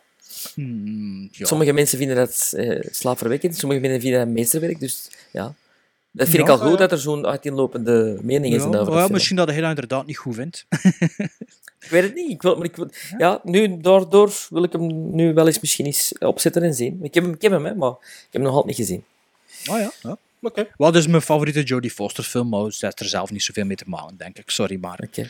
hmm, 0.54 1.30
ja. 1.32 1.46
Sommige 1.46 1.72
mensen 1.74 1.98
vinden 1.98 2.16
dat 2.16 2.54
eh, 2.56 2.80
slaapverwekkend, 2.92 3.58
sommige 3.58 3.82
mensen 3.82 4.02
vinden 4.02 4.20
dat 4.20 4.28
meesterwerk. 4.30 4.80
Dus 4.80 5.10
ja, 5.32 5.54
dat 6.12 6.28
vind 6.30 6.48
Ja, 6.48 6.54
ik 6.54 6.60
al 6.62 6.68
goed 6.70 6.78
dat 6.78 6.92
er 6.92 7.00
zo'n 7.00 7.26
uiteenlopende 7.26 8.20
meningen 8.22 8.58
Ja, 8.58 8.64
zijn 8.64 8.76
over 8.76 8.94
ja, 8.94 9.08
misschien 9.08 9.36
dat 9.36 9.48
hij 9.48 9.60
dat 9.60 9.70
inderdaad 9.70 10.06
niet 10.06 10.18
goed 10.18 10.36
vindt. 10.36 10.66
Ik 11.84 11.90
weet 11.90 12.04
het 12.04 12.14
niet. 12.14 12.30
Ik 12.30 12.42
wil, 12.42 12.56
maar 12.56 12.66
ik 12.66 12.76
wil, 12.76 12.90
ja, 13.18 13.40
nu, 13.44 13.78
daardoor 13.78 14.34
wil 14.50 14.64
ik 14.64 14.72
hem 14.72 15.16
nu 15.16 15.34
wel 15.34 15.48
eens 15.48 15.60
misschien 15.60 15.86
eens 15.86 16.14
opzetten 16.20 16.64
en 16.64 16.74
zien. 16.74 17.00
Ik 17.04 17.14
heb 17.14 17.24
hem, 17.24 17.34
ik 17.34 17.42
heb 17.42 17.52
hem 17.52 17.66
hè, 17.66 17.76
maar 17.76 17.92
ik 17.92 18.28
heb 18.30 18.32
hem 18.32 18.42
nog 18.42 18.52
altijd 18.52 18.78
niet 18.78 18.88
gezien. 18.88 19.04
Oh 19.66 19.80
ja, 19.80 19.92
ja. 20.02 20.18
Oké. 20.42 20.68
Wat 20.78 20.96
is 20.96 21.08
mijn 21.08 21.22
favoriete 21.22 21.64
Jodie 21.64 21.92
Foster 21.92 22.24
film? 22.24 22.50
Maar 22.50 22.72
ze 22.72 22.86
heeft 22.86 23.00
er 23.00 23.06
zelf 23.06 23.32
niet 23.32 23.44
zoveel 23.44 23.66
mee 23.66 23.76
te 23.76 23.84
maken, 23.88 24.18
denk 24.18 24.38
ik. 24.38 24.50
Sorry, 24.50 24.78
maar... 24.82 25.00
Oké. 25.04 25.30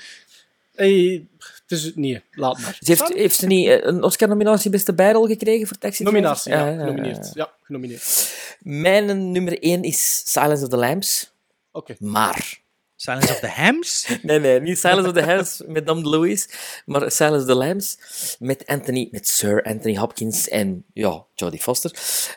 Hey, 0.76 1.26
het 1.38 1.72
is, 1.72 1.92
nee, 1.96 2.22
laat 2.32 2.60
maar. 2.60 2.78
Ze 2.80 2.92
heeft, 2.92 3.14
heeft 3.14 3.36
ze 3.36 3.46
niet 3.46 3.68
eh, 3.68 3.78
een 3.82 4.04
Oscar-nominatie 4.04 4.72
beste 4.72 4.94
bijrol 4.94 5.28
gekregen 5.28 5.68
voor 5.68 5.78
Taxi? 5.78 6.04
Nominatie, 6.04 6.52
ja. 6.52 6.58
Ja, 6.58 6.66
ja, 6.66 6.72
ja. 6.72 6.80
genomineerd. 6.80 7.32
Ja, 7.34 7.52
genomineerd. 7.64 8.34
Mijn 8.60 9.32
nummer 9.32 9.62
1 9.62 9.84
is 9.84 10.22
Silence 10.26 10.64
of 10.64 10.70
the 10.70 10.78
Lambs. 10.78 11.32
Oké. 11.72 11.96
Maar... 12.00 12.62
Silence 13.04 13.32
of 13.32 13.40
the 13.40 13.48
Hams? 13.48 14.08
Nee, 14.22 14.40
nee, 14.40 14.60
niet 14.60 14.80
Silence 14.80 15.08
of 15.10 15.14
the 15.16 15.26
Lambs 15.26 15.62
met 15.68 15.86
Dom 15.88 16.04
DeLuise, 16.04 16.48
maar 16.86 17.12
Silence 17.12 17.40
of 17.42 17.46
the 17.46 17.56
Lambs 17.56 17.98
met 18.40 18.66
Anthony, 18.66 19.08
met 19.12 19.28
Sir 19.28 19.64
Anthony 19.64 19.96
Hopkins 19.98 20.50
en 20.50 20.86
ja, 20.94 21.26
Jodie 21.36 21.60
Foster. 21.60 21.92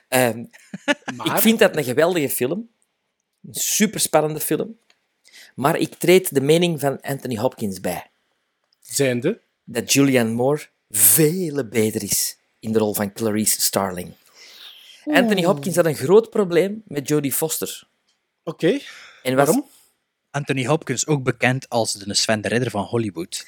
Ehm, 0.09 0.39
Ik 1.25 1.37
vind 1.39 1.59
dat 1.59 1.77
een 1.77 1.85
geweldige 1.85 2.29
film. 2.29 2.69
Een 3.47 3.55
superspannende 3.55 4.41
film. 4.41 4.79
Maar 5.55 5.77
ik 5.77 5.95
treed 5.95 6.35
de 6.35 6.41
mening 6.41 6.81
van 6.81 7.01
Anthony 7.01 7.37
Hopkins 7.37 7.81
bij. 7.81 8.11
Zijnde? 8.81 9.41
Dat 9.65 9.93
Julianne 9.93 10.33
Moore 10.33 10.67
veel 10.91 11.65
beter 11.65 12.03
is 12.03 12.37
in 12.61 12.73
de 12.73 12.79
rol 12.79 12.95
van 12.95 13.13
Clarice 13.13 13.61
Starling. 13.61 14.13
Anthony 15.05 15.45
Hopkins 15.45 15.77
had 15.77 15.87
een 15.87 15.95
groot 15.95 16.31
probleem 16.31 16.83
met 16.87 17.09
Jodie 17.09 17.33
Foster. 17.33 17.89
Oké. 18.45 18.79
En 19.23 19.35
was- 19.35 19.47
Waarom? 19.47 19.67
Anthony 20.37 20.67
Hopkins, 20.67 21.07
ook 21.07 21.23
bekend 21.23 21.69
als 21.69 21.93
de 21.93 22.15
Sven 22.15 22.41
de 22.41 22.49
Ridder 22.49 22.71
van 22.71 22.85
Hollywood. 22.85 23.45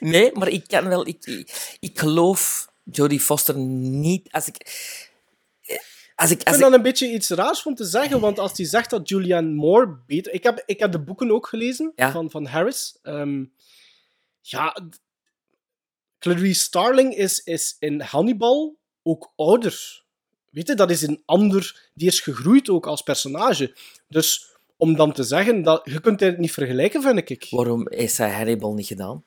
Nee, 0.00 0.32
maar 0.32 0.48
ik 0.48 0.68
kan 0.68 0.88
wel... 0.88 1.06
Ik, 1.06 1.26
ik, 1.26 1.76
ik 1.80 1.98
geloof 1.98 2.68
Jodie 2.82 3.20
Foster 3.20 3.56
niet... 3.56 4.32
Als 4.32 4.46
ik... 4.48 4.56
Als 6.14 6.30
ik, 6.30 6.38
Ik 6.38 6.48
vind 6.48 6.54
ik 6.56 6.62
dat 6.62 6.72
een 6.72 6.82
beetje 6.82 7.12
iets 7.12 7.28
raars 7.28 7.62
om 7.62 7.74
te 7.74 7.84
zeggen, 7.84 8.20
want 8.20 8.38
als 8.38 8.56
hij 8.56 8.66
zegt 8.66 8.90
dat 8.90 9.08
Julianne 9.08 9.54
Moore 9.54 9.98
beter... 10.06 10.32
Ik 10.32 10.42
heb, 10.42 10.62
ik 10.66 10.78
heb 10.78 10.92
de 10.92 11.00
boeken 11.00 11.30
ook 11.30 11.46
gelezen 11.46 11.92
Ja. 11.96 12.10
van, 12.10 12.30
van 12.30 12.46
Harris. 12.46 12.98
Ehm, 13.02 13.44
ja, 14.40 14.76
Clarice 16.18 16.60
Starling 16.60 17.14
is, 17.14 17.38
is 17.38 17.76
in 17.78 18.00
Hannibal 18.00 18.76
ook 19.02 19.32
ouder. 19.36 20.04
Weet 20.50 20.66
je, 20.66 20.74
dat 20.74 20.90
is 20.90 21.02
een 21.02 21.22
ander... 21.24 21.90
Die 21.94 22.08
is 22.08 22.20
gegroeid 22.20 22.68
ook 22.68 22.86
als 22.86 23.02
personage. 23.02 23.76
Dus 24.08 24.53
om 24.84 24.96
dan 24.96 25.12
te 25.12 25.22
zeggen 25.22 25.62
dat... 25.62 25.80
Je 25.84 26.00
kunt 26.00 26.20
het 26.20 26.38
niet 26.38 26.52
vergelijken, 26.52 27.02
vind 27.02 27.30
ik. 27.30 27.46
Waarom 27.50 27.88
is 27.88 28.18
hij 28.18 28.30
Hannibal 28.30 28.74
niet 28.74 28.86
gedaan? 28.86 29.24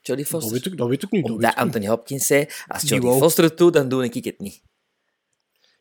Jodie 0.00 0.24
Dat 0.24 0.32
Foster? 0.32 0.52
weet 0.52 0.66
ik, 0.66 0.76
dat 0.76 0.88
weet 0.88 1.02
ik 1.02 1.10
niet. 1.10 1.22
dat 1.22 1.30
Omdat 1.30 1.44
weet 1.44 1.50
ik 1.50 1.64
niet. 1.64 1.66
Anthony 1.66 1.86
Hopkins 1.86 2.26
zei, 2.26 2.48
als 2.66 2.82
Die 2.82 2.94
Jodie 2.94 3.18
Foster 3.18 3.44
het 3.44 3.58
doet, 3.58 3.72
dan 3.72 3.88
doe 3.88 4.04
ik 4.04 4.24
het 4.24 4.40
niet. 4.40 4.62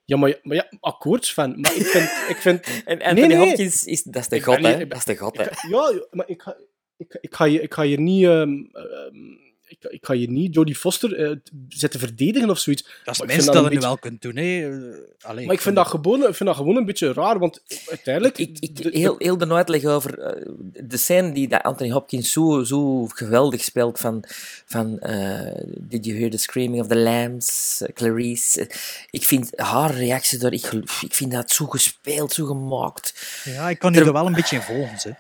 Ja, 0.06 0.18
maar, 0.18 0.40
maar 0.44 0.56
ja, 0.56 0.68
akkoord, 0.80 1.26
Sven. 1.26 1.60
Maar 1.60 1.76
ik 1.76 1.86
vind... 1.86 2.30
Ik 2.30 2.38
vind 2.38 2.66
En 2.86 3.02
Anthony 3.02 3.28
Nee, 3.28 3.28
nee. 3.28 3.48
Hopkins, 3.48 3.86
is, 3.86 4.04
dat 4.04 4.22
is 4.22 4.28
de 4.28 4.36
Ik 4.36 4.44
god, 4.44 4.58
hè. 4.58 4.88
Dat 4.88 4.98
is 4.98 5.06
de 5.06 5.18
god, 5.18 5.38
hè. 5.38 5.44
Ja, 5.44 6.06
maar 6.12 6.30
ik 6.30 6.42
ga, 6.42 6.58
ik, 6.98 7.18
ik, 7.22 7.36
ga 7.36 7.46
je, 7.46 7.62
ik 7.62 7.74
ga 7.74 7.82
je 7.82 8.00
niet... 8.00 8.24
ehm, 8.24 8.50
ehm, 8.72 9.46
ik, 9.68 9.84
ik 9.84 10.06
ga 10.06 10.14
je 10.14 10.30
niet 10.30 10.54
Jodie 10.54 10.76
Foster 10.76 11.16
eh, 11.16 11.36
zitten 11.70 12.00
verdedigen 12.00 12.50
of 12.50 12.60
zoiets. 12.60 12.84
Dat 13.04 13.14
is 13.14 13.20
het 13.20 13.28
minste 13.28 13.52
dat 13.52 13.64
je 13.64 13.70
beetje- 13.70 13.80
wel 13.86 13.98
kunt 13.98 14.22
doen. 14.22 14.36
Hè. 14.36 14.44
Eh, 14.44 14.98
allee, 15.22 15.46
Maar 15.46 15.56
ik 15.56 15.62
vind, 15.62 15.76
dat 15.76 15.88
gewoon, 15.88 16.20
ik 16.20 16.34
vind 16.36 16.50
dat 16.50 16.56
gewoon 16.56 16.76
een 16.76 16.86
beetje 16.86 17.14
raar, 17.14 17.40
want 17.40 17.62
uiteindelijk... 17.90 18.38
Ik, 18.38 18.58
ik, 18.60 18.76
de- 18.84 18.90
heel, 18.98 19.16
heel 19.18 19.38
de 19.38 19.54
uitleg 19.54 19.84
over 19.86 20.20
eh, 20.20 20.52
de 20.84 20.98
scène 20.98 21.32
die 21.32 21.48
dat 21.48 21.62
Anthony 21.64 21.92
Hopkins 21.92 22.32
zo, 22.32 22.64
zo 22.64 23.06
geweldig 23.08 23.64
speelt 23.64 24.00
van, 24.00 24.24
van 24.66 25.00
eh, 25.00 25.62
Did 25.78 26.06
you 26.06 26.18
hear 26.18 26.30
the 26.30 26.38
screaming 26.38 26.82
of 26.82 26.88
the 26.88 26.98
lambs, 26.98 27.82
Clarice. 27.94 28.70
Ik 29.10 29.24
vind 29.24 29.50
haar 29.56 29.96
reactie 29.96 30.40
daar, 30.40 30.54
ik, 30.54 30.72
ik 31.02 31.14
vind 31.14 31.32
dat 31.32 31.52
zo 31.52 31.66
gespeeld, 31.66 32.34
zo 32.34 32.46
gemaakt. 32.46 33.14
Ja, 33.44 33.70
ik 33.70 33.80
kan 33.80 33.94
je 33.94 34.00
er 34.00 34.14
wel 34.14 34.26
een 34.26 34.34
beetje 34.34 34.56
in 34.56 34.62
volgen. 34.62 34.98
Hè. 35.02 35.12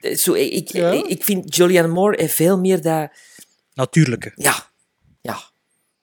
Eh, 0.00 0.16
Zo, 0.16 0.32
ik, 0.32 0.52
ik, 0.52 0.68
Ja? 0.72 0.90
ik, 0.90 1.04
ik 1.06 1.24
vind 1.24 1.56
Julianne 1.56 1.92
Moore 1.92 2.20
heeft 2.20 2.34
veel 2.34 2.58
meer 2.58 2.82
dat... 2.82 3.10
Natuurlijke. 3.74 4.32
Ja, 4.34 4.70
ja. 5.20 5.38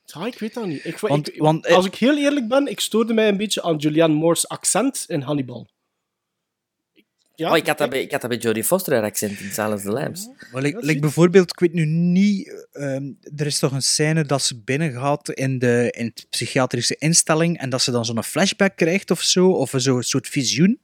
Ja, 0.06 0.26
ik 0.26 0.40
weet 0.40 0.54
dat 0.54 0.66
niet. 0.66 0.86
Ik, 0.86 0.98
Want- 1.00 1.28
ik- 1.30 1.40
want, 1.42 1.66
eh, 1.66 1.76
als 1.76 1.86
ik 1.86 1.96
heel 1.96 2.18
eerlijk 2.18 2.48
ben, 2.48 2.68
ik 2.68 2.80
stoorde 2.80 3.14
mij 3.14 3.28
een 3.28 3.38
beetje 3.38 3.62
aan 3.64 3.76
Julianne 3.78 4.16
Moore's 4.16 4.48
accent 4.48 5.04
in 5.08 5.22
Hannibal. 5.22 5.68
Ja, 7.36 7.52
oh, 7.52 7.58
ik, 7.58 7.68
had 7.68 7.78
dat 7.78 7.90
bij, 7.90 8.02
ik 8.02 8.12
had 8.12 8.22
dat 8.22 8.30
bij 8.30 8.40
Jodie 8.40 8.64
Foster, 8.64 8.94
haar 8.94 9.04
accent 9.04 9.40
in 9.40 9.52
Silence 9.52 9.74
of 9.76 9.82
the 9.82 9.92
Lambs. 9.92 10.28
Maar 10.52 10.62
like, 10.62 10.78
like 10.86 11.00
bijvoorbeeld, 11.00 11.50
ik 11.52 11.60
weet 11.60 11.74
nu 11.74 11.86
niet, 11.86 12.66
ehm, 12.72 13.12
er 13.36 13.46
is 13.46 13.60
toch 13.60 13.72
een 13.72 13.82
scène 13.82 14.24
dat 14.26 14.42
ze 14.42 14.60
binnengaat 14.62 15.30
in 15.30 15.60
de, 15.60 15.94
in 15.98 16.12
de 16.14 16.26
psychiatrische 16.30 16.96
instelling 16.96 17.58
en 17.60 17.70
dat 17.70 17.82
ze 17.82 17.92
dan 17.92 18.06
zo'n 18.06 18.24
flashback 18.24 18.76
krijgt 18.76 19.12
of 19.12 19.22
zo, 19.22 19.50
of 19.52 19.74
zo'n 19.76 20.04
soort 20.04 20.28
visioen. 20.28 20.82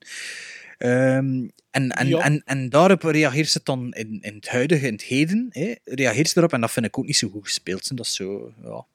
Ehm, 0.77 1.47
en, 1.73 1.89
en, 1.91 2.07
Ja. 2.07 2.19
en, 2.19 2.41
en 2.45 2.69
daarop 2.69 3.01
reageert 3.03 3.49
ze 3.49 3.59
dan 3.63 3.93
in, 3.93 4.17
in 4.21 4.35
het 4.35 4.49
huidige, 4.49 4.87
in 4.87 4.93
het 4.93 5.03
heden, 5.03 5.47
hè, 5.49 5.73
reageert 5.83 6.29
ze 6.29 6.37
erop 6.37 6.53
en 6.53 6.61
dat 6.61 6.71
vind 6.71 6.85
ik 6.85 6.97
ook 6.97 7.05
niet 7.05 7.17
zo 7.17 7.29
goed 7.29 7.43
gespeeld. 7.43 7.97
Dat 7.97 8.05
is 8.05 8.15
zo, 8.15 8.53
ja. 8.63 8.85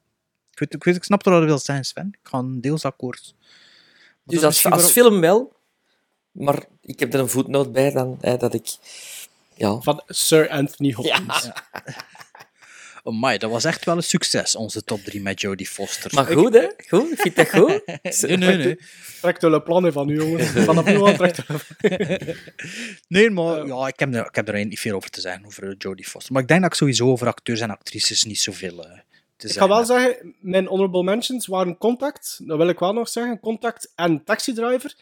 Ik, 0.52 0.58
weet, 0.58 0.74
ik, 0.74 0.84
weet, 0.84 0.96
ik 0.96 1.04
snap 1.04 1.22
wat 1.24 1.40
je 1.40 1.46
wil 1.46 1.58
zijn, 1.58 1.84
Sven. 1.84 2.08
Ik 2.22 2.28
ga 2.28 2.38
een 2.38 2.60
deels 2.60 2.84
akkoord. 2.84 3.34
Maar 4.22 4.34
Dus 4.34 4.44
als, 4.44 4.64
als 4.64 4.90
film 4.90 5.20
wel, 5.20 5.52
maar 6.30 6.66
ik 6.82 7.00
heb 7.00 7.14
er 7.14 7.20
een 7.20 7.28
voetnoot 7.28 7.72
bij 7.72 7.90
dan, 7.90 8.18
hè, 8.20 8.36
dat 8.36 8.54
ik... 8.54 8.66
Ja. 9.54 9.80
Van 9.80 10.02
Sir 10.06 10.48
Anthony 10.48 10.92
Hopkins. 10.92 11.48
Amai, 13.08 13.38
dat 13.38 13.50
was 13.50 13.64
echt 13.64 13.84
wel 13.84 13.96
een 13.96 14.02
succes, 14.02 14.56
onze 14.56 14.84
top 14.84 15.04
3 15.04 15.22
met 15.22 15.40
Jodie 15.40 15.66
Foster. 15.66 16.14
Maar 16.14 16.26
goed, 16.26 16.54
hè? 16.54 16.68
Goed? 16.88 17.06
Vind 17.06 17.22
je 17.22 17.32
dat 17.34 17.48
goed? 17.48 17.82
nee, 18.28 18.36
nee, 18.36 18.56
nee. 18.56 18.78
Trekt 19.20 19.42
wel 19.42 19.52
een 19.52 19.62
plan 19.62 19.92
van 19.92 20.08
u, 20.08 20.16
jongens. 20.16 20.48
Vanaf 20.68 20.84
nu 20.84 21.04
aan 21.04 21.16
trekt 21.16 21.42
Nee, 23.08 23.30
maar 23.30 23.66
ja, 23.66 23.86
ik, 23.86 23.98
heb 23.98 24.14
er, 24.14 24.26
ik 24.26 24.34
heb 24.34 24.48
er 24.48 24.66
niet 24.66 24.80
veel 24.80 24.94
over 24.94 25.10
te 25.10 25.20
zeggen, 25.20 25.46
over 25.46 25.68
eh, 25.68 25.74
Jodie 25.78 26.06
Foster. 26.06 26.32
Maar 26.32 26.42
ik 26.42 26.48
denk 26.48 26.62
dat 26.62 26.70
ik 26.70 26.76
sowieso 26.76 27.10
over 27.10 27.26
acteurs 27.26 27.60
en 27.60 27.70
actrices 27.70 28.24
niet 28.24 28.40
zoveel 28.40 28.86
te 29.36 29.48
Ik 29.48 29.52
ga 29.54 29.68
wel 29.68 29.84
zeggen, 29.84 30.34
mijn 30.40 30.66
honorable 30.66 31.02
mentions 31.02 31.46
waren 31.46 31.78
Contact. 31.78 32.40
Dat 32.42 32.56
wil 32.56 32.68
ik 32.68 32.78
wel 32.78 32.92
nog 32.92 33.08
zeggen. 33.08 33.40
Contact 33.40 33.92
en 33.94 34.24
Taxi 34.24 34.52
Driver. 34.52 34.94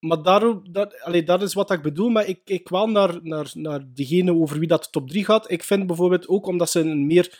Maar 0.00 0.22
daarom, 0.22 0.72
dat, 0.72 1.00
allee, 1.00 1.22
dat 1.22 1.42
is 1.42 1.54
wat 1.54 1.70
ik 1.70 1.82
bedoel. 1.82 2.08
Maar 2.08 2.26
ik 2.26 2.44
kijk 2.44 2.68
wel 2.68 2.86
naar, 2.86 3.18
naar, 3.22 3.50
naar 3.54 3.84
diegene 3.94 4.34
over 4.34 4.58
wie 4.58 4.68
dat 4.68 4.92
top 4.92 5.08
3 5.08 5.24
gaat. 5.24 5.50
Ik 5.50 5.64
vind 5.64 5.86
bijvoorbeeld 5.86 6.28
ook 6.28 6.46
omdat 6.46 6.70
ze 6.70 6.80
een 6.80 7.06
meer 7.06 7.38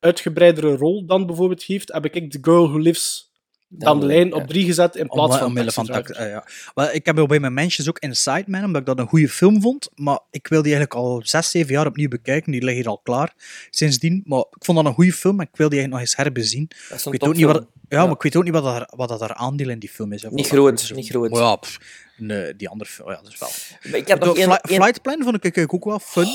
uitgebreidere 0.00 0.76
rol 0.76 1.06
dan 1.06 1.26
bijvoorbeeld 1.26 1.62
heeft, 1.62 1.92
heb 1.92 2.04
ik 2.04 2.30
The 2.30 2.38
Girl 2.40 2.68
Who 2.68 2.78
Lives 2.78 3.25
dan 3.68 4.00
de 4.00 4.06
lijn 4.06 4.34
op 4.34 4.46
3 4.46 4.64
gezet 4.64 4.96
in 4.96 5.06
plaats 5.06 5.32
Om- 5.32 5.38
van 5.38 5.46
omwille 5.46 5.72
van 5.72 5.88
ja. 6.18 6.44
Wel, 6.74 6.90
ik 6.92 7.06
heb 7.06 7.24
bij 7.28 7.40
mijn 7.40 7.54
mentions 7.54 7.88
ook 7.88 7.98
Inside 7.98 8.44
Man, 8.46 8.64
omdat 8.64 8.80
ik 8.80 8.86
dat 8.86 8.98
een 8.98 9.06
goede 9.06 9.28
film 9.28 9.60
vond. 9.60 9.90
Maar 9.94 10.18
ik 10.30 10.48
wil 10.48 10.62
die 10.62 10.74
eigenlijk 10.74 11.04
al 11.06 11.20
zes, 11.24 11.50
zeven 11.50 11.72
jaar 11.72 11.86
opnieuw 11.86 12.08
bekijken. 12.08 12.52
Die 12.52 12.62
ligt 12.64 12.76
hier 12.76 12.88
al 12.88 13.00
klaar 13.02 13.34
sindsdien. 13.70 14.22
Maar 14.26 14.38
ik 14.38 14.64
vond 14.64 14.76
dat 14.78 14.86
een 14.86 14.94
goede 14.94 15.12
film 15.12 15.40
en 15.40 15.46
ik 15.52 15.56
wil 15.56 15.68
die 15.68 15.78
eigenlijk 15.78 15.90
nog 15.90 16.00
eens 16.00 16.16
herbezien. 16.16 16.66
Dat 16.88 16.98
is 16.98 17.00
Ik 17.00 17.04
een 17.04 17.10
weet, 17.10 17.22
ook 17.28 17.34
niet 17.34 17.44
wat, 17.44 17.66
ja, 17.88 17.98
Ja. 17.98 18.04
maar 18.04 18.14
ik 18.14 18.22
weet 18.22 18.36
ook 18.36 18.44
niet 18.44 18.52
wat, 18.52 18.64
dat, 18.64 18.92
wat 18.96 19.08
dat 19.08 19.20
haar 19.20 19.34
aandeel 19.34 19.68
in 19.68 19.78
die 19.78 19.88
film 19.88 20.12
is. 20.12 20.22
hè. 20.22 20.28
Niet 20.30 20.48
groot, 20.48 20.92
niet 20.94 21.08
groot. 21.08 21.30
Maar 21.30 21.40
ja, 21.40 21.56
pff, 21.56 21.78
nee, 22.16 22.56
die 22.56 22.68
andere 22.68 22.90
film, 22.90 23.10
ja, 23.10 23.20
dat 23.22 23.32
is 23.32 23.38
wel. 23.38 23.48
Maar 23.90 24.00
ik 24.00 24.08
heb 24.08 24.18
nog 24.24 24.34
De 24.34 24.40
één- 24.40 24.48
Fly- 24.50 24.60
één- 24.72 24.82
Flight 24.82 25.02
Plan 25.02 25.22
vond 25.22 25.34
ik 25.36 25.42
eigenlijk 25.42 25.74
ook 25.74 25.84
wel 25.84 25.98
fun. 25.98 26.28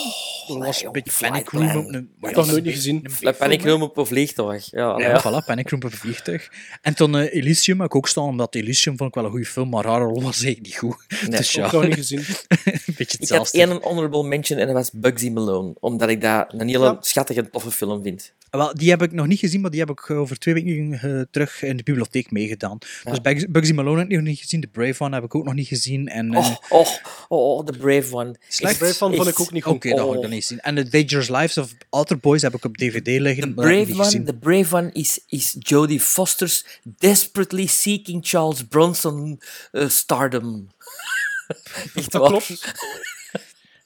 dat 0.48 0.66
was 0.66 0.84
een 0.84 0.92
beetje 0.92 1.12
Panic 1.28 1.50
Room. 1.50 1.72
Plan. 1.72 1.78
op 1.86 1.94
een- 1.94 2.10
Nog 2.36 2.48
nooit 2.48 2.64
niet 2.64 2.74
gezien. 2.76 3.06
Panic 3.38 3.64
Room 3.64 3.82
op 3.82 3.98
een 3.98 4.06
vliegtuig. 4.06 4.72
Ja, 4.72 4.98
Ja, 4.98 5.08
ja. 5.10 5.20
voilà, 5.22 5.46
Panic 5.46 5.70
Room 5.70 5.84
op 5.84 5.92
een 5.92 5.98
vliegtuig. 5.98 6.50
En 6.82 6.96
toen 6.96 7.16
eh, 7.18 7.34
Elysium 7.36 7.78
heb 7.78 7.86
ik 7.88 7.96
ook 7.96 8.08
staan, 8.08 8.24
omdat 8.24 8.56
Elysium 8.56 8.98
vond 8.98 9.10
ik 9.10 9.16
wel 9.16 9.24
een 9.26 9.30
goede 9.32 9.46
film, 9.46 9.70
maar 9.70 9.86
haar 9.86 10.02
rol 10.02 10.22
was 10.22 10.42
eigenlijk 10.44 10.62
niet 10.66 10.78
goed. 10.78 10.98
Nee, 11.30 11.38
dus 11.40 11.52
ja, 11.52 11.66
Ook 11.66 11.72
nog 11.72 11.84
niet 11.86 11.94
gezien. 11.96 12.20
een 12.50 12.56
beetje 12.98 13.18
Ik 13.20 13.30
had 13.30 13.40
hetzelfde. 13.40 13.58
één 13.58 13.82
honorable 13.82 14.24
mention 14.24 14.60
en 14.60 14.66
dat 14.66 14.76
was 14.76 14.92
Bugsy 14.94 15.30
Malone. 15.30 15.74
Omdat 15.80 16.10
ik 16.10 16.22
dat 16.22 16.54
een 16.54 16.68
hele 16.68 16.84
Ja. 16.86 16.98
schattige 17.00 17.40
en 17.40 17.52
toffe 17.52 17.72
film 17.72 18.04
vind. 18.04 18.34
Wel, 18.52 18.74
die 18.76 18.90
heb 18.90 19.02
ik 19.02 19.12
nog 19.12 19.28
niet 19.28 19.40
gezien, 19.40 19.62
maar 19.62 19.72
die 19.72 19.80
heb 19.80 19.90
ik 19.90 20.10
eh, 20.10 20.20
over 20.20 20.40
twee 20.40 20.54
weken 20.54 20.94
eh, 20.94 21.22
terug 21.32 21.64
in 21.64 21.78
de 21.78 21.84
bibliotheek 21.84 22.32
meegedaan. 22.32 22.78
Dus 23.04 23.22
Bugs- 23.22 23.46
Bugsy 23.50 23.72
Malone 23.74 24.00
heb 24.00 24.10
ik 24.10 24.16
nog 24.16 24.26
niet 24.26 24.40
gezien, 24.40 24.62
The 24.62 24.68
Brave 24.68 25.04
One 25.04 25.16
heb 25.16 25.24
ik 25.24 25.36
ook 25.36 25.44
nog 25.46 25.54
niet 25.54 25.68
gezien. 25.68 26.08
En, 26.08 26.34
eh, 26.34 26.38
Oh, 26.40 26.56
oh, 26.70 26.88
oh, 27.28 27.58
oh, 27.58 27.66
The 27.66 27.78
Brave 27.78 28.16
One. 28.16 28.36
Slecht? 28.48 28.74
The 28.74 28.80
Brave 28.80 29.04
One 29.06 29.16
vond 29.16 29.28
ik 29.28 29.40
ook 29.40 29.52
niet 29.52 29.64
goed. 29.64 29.74
Oké, 29.74 29.90
dat 29.90 29.98
had 30.00 30.08
ik 30.10 30.16
Oh. 30.16 30.22
nog 30.22 30.32
niet 30.32 30.42
gezien. 30.42 30.60
En 30.60 30.76
The 30.76 30.90
Dangerous 30.90 31.30
Lives 31.30 31.58
of 31.58 31.72
Alter 31.90 32.20
Boys 32.20 32.42
heb 32.42 32.54
ik 32.54 32.66
op 32.66 32.78
DVD 32.78 33.08
liggen. 33.20 33.42
The 33.44 33.48
maar 33.56 33.56
dat 33.56 33.66
heb 33.66 33.74
ik 33.74 33.86
Brave 33.86 33.92
niet 33.92 33.96
One, 33.96 34.04
gezien. 34.06 34.26
the 34.26 34.34
brave 34.38 34.76
one 34.76 34.90
is, 34.94 35.20
is 35.28 35.56
Jodie 35.60 36.00
Foster's 36.00 36.66
desperately 36.84 37.66
seeking 37.66 38.20
Charles 38.28 38.64
Bronson 38.68 39.42
uh, 39.72 39.90
stardom. 39.90 40.68
Echt 41.96 42.12
Dat 42.12 42.28
klopt. 42.28 42.74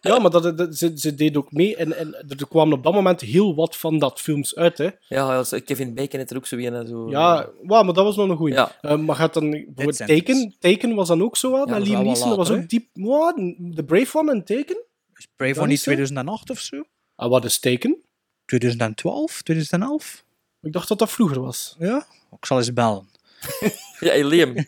Ja, 0.07 0.19
maar 0.19 0.32
dat, 0.32 0.57
dat- 0.57 0.76
ze, 0.77 0.91
ze 0.95 1.15
deed 1.15 1.38
ook 1.38 1.52
mee 1.52 1.76
en, 1.76 1.98
en 1.98 2.14
er 2.27 2.48
kwamen 2.48 2.77
op 2.77 2.84
dat 2.84 2.94
moment 2.94 3.22
heel 3.22 3.56
wat 3.56 3.76
van 3.77 3.99
dat 3.99 4.22
films 4.22 4.56
uit. 4.56 4.77
Hè. 4.77 4.84
Ja, 4.84 4.91
ja, 5.34 5.44
zo- 5.44 5.60
Kevin 5.65 5.94
Bacon 5.94 6.19
heeft 6.19 6.32
er 6.32 6.38
ook 6.38 6.45
zo 6.48 6.57
een. 6.57 6.73
en 6.73 6.88
Zo, 6.88 7.10
Ja, 7.10 7.49
wauw, 7.64 7.84
maar 7.84 7.94
dat 7.94 8.03
was 8.06 8.15
nog 8.15 8.30
een 8.30 8.38
goeie. 8.38 8.53
Ja. 8.53 8.76
Eh, 8.82 8.98
maar 8.98 9.15
gaat 9.15 9.34
dan 9.34 9.49
bijvoorbeeld. 9.49 9.98
Taken? 9.98 10.56
Taken 10.60 10.95
was 10.95 11.07
dan 11.07 11.22
ook 11.23 11.38
zo 11.38 11.56
aan, 11.57 11.82
Liam 11.82 11.91
wel 11.94 12.02
Neeson. 12.03 12.27
Dat 12.30 12.38
was 12.38 12.52
ook 12.52 12.69
diep... 12.69 12.88
Wat? 12.94 13.36
The 13.76 13.84
Brave 13.86 14.18
One 14.18 14.32
en 14.32 14.44
Taken? 14.45 14.84
Is 15.15 15.27
Brave 15.36 15.60
One 15.60 15.68
niet 15.68 15.77
is 15.77 15.84
zo? 15.84 15.91
2008 15.91 16.49
of 16.49 16.60
zo? 16.60 16.84
Ah, 17.15 17.30
wat 17.30 17.45
is 17.45 17.60
Taken? 17.60 17.98
2012, 18.45 19.41
2011? 19.41 20.23
Ik 20.61 20.72
dacht 20.73 20.88
dat 20.88 20.99
dat 20.99 21.11
vroeger 21.11 21.41
was. 21.41 21.76
Ja, 21.80 22.06
ik 22.40 22.45
zal 22.45 22.57
eens 22.57 22.73
bellen. 22.73 23.07
Ja, 23.99 24.07
hey, 24.11 24.23
Liam. 24.23 24.53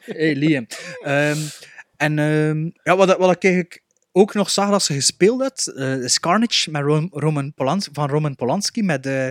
Hey 0.00 0.34
Liam. 0.34 0.66
Ehm, 1.02 1.38
en 1.96 2.18
ehm, 2.18 2.70
ja, 2.82 2.96
wat, 2.96 3.16
wat 3.16 3.30
ik 3.34 3.44
eigenlijk 3.44 3.82
ook 4.18 4.34
nog 4.34 4.50
zag 4.50 4.70
dat 4.70 4.82
ze 4.82 4.92
gespeeld 4.92 5.40
had, 5.40 5.66
eh, 5.76 6.02
is 6.02 6.20
Carnage 6.20 6.70
met 6.70 6.82
Ro- 6.82 7.08
Roman 7.10 7.52
Polans 7.54 7.88
van 7.92 8.08
Roman 8.08 8.34
Polanski 8.36 8.82
met 8.82 9.06
eh, 9.06 9.28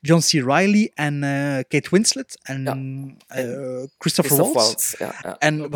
John 0.00 0.20
C. 0.20 0.30
Reilly 0.46 0.90
en 0.94 1.22
eh, 1.22 1.30
Kate 1.68 1.88
Winslet 1.90 2.38
en 2.42 2.66
eh, 3.28 3.44
Christopher, 3.44 3.88
Christoph 3.98 4.36
Waltz. 4.38 4.54
Waltz, 4.54 4.98
ja, 4.98 5.14
ja. 5.22 5.38
En 5.38 5.60
heb 5.60 5.74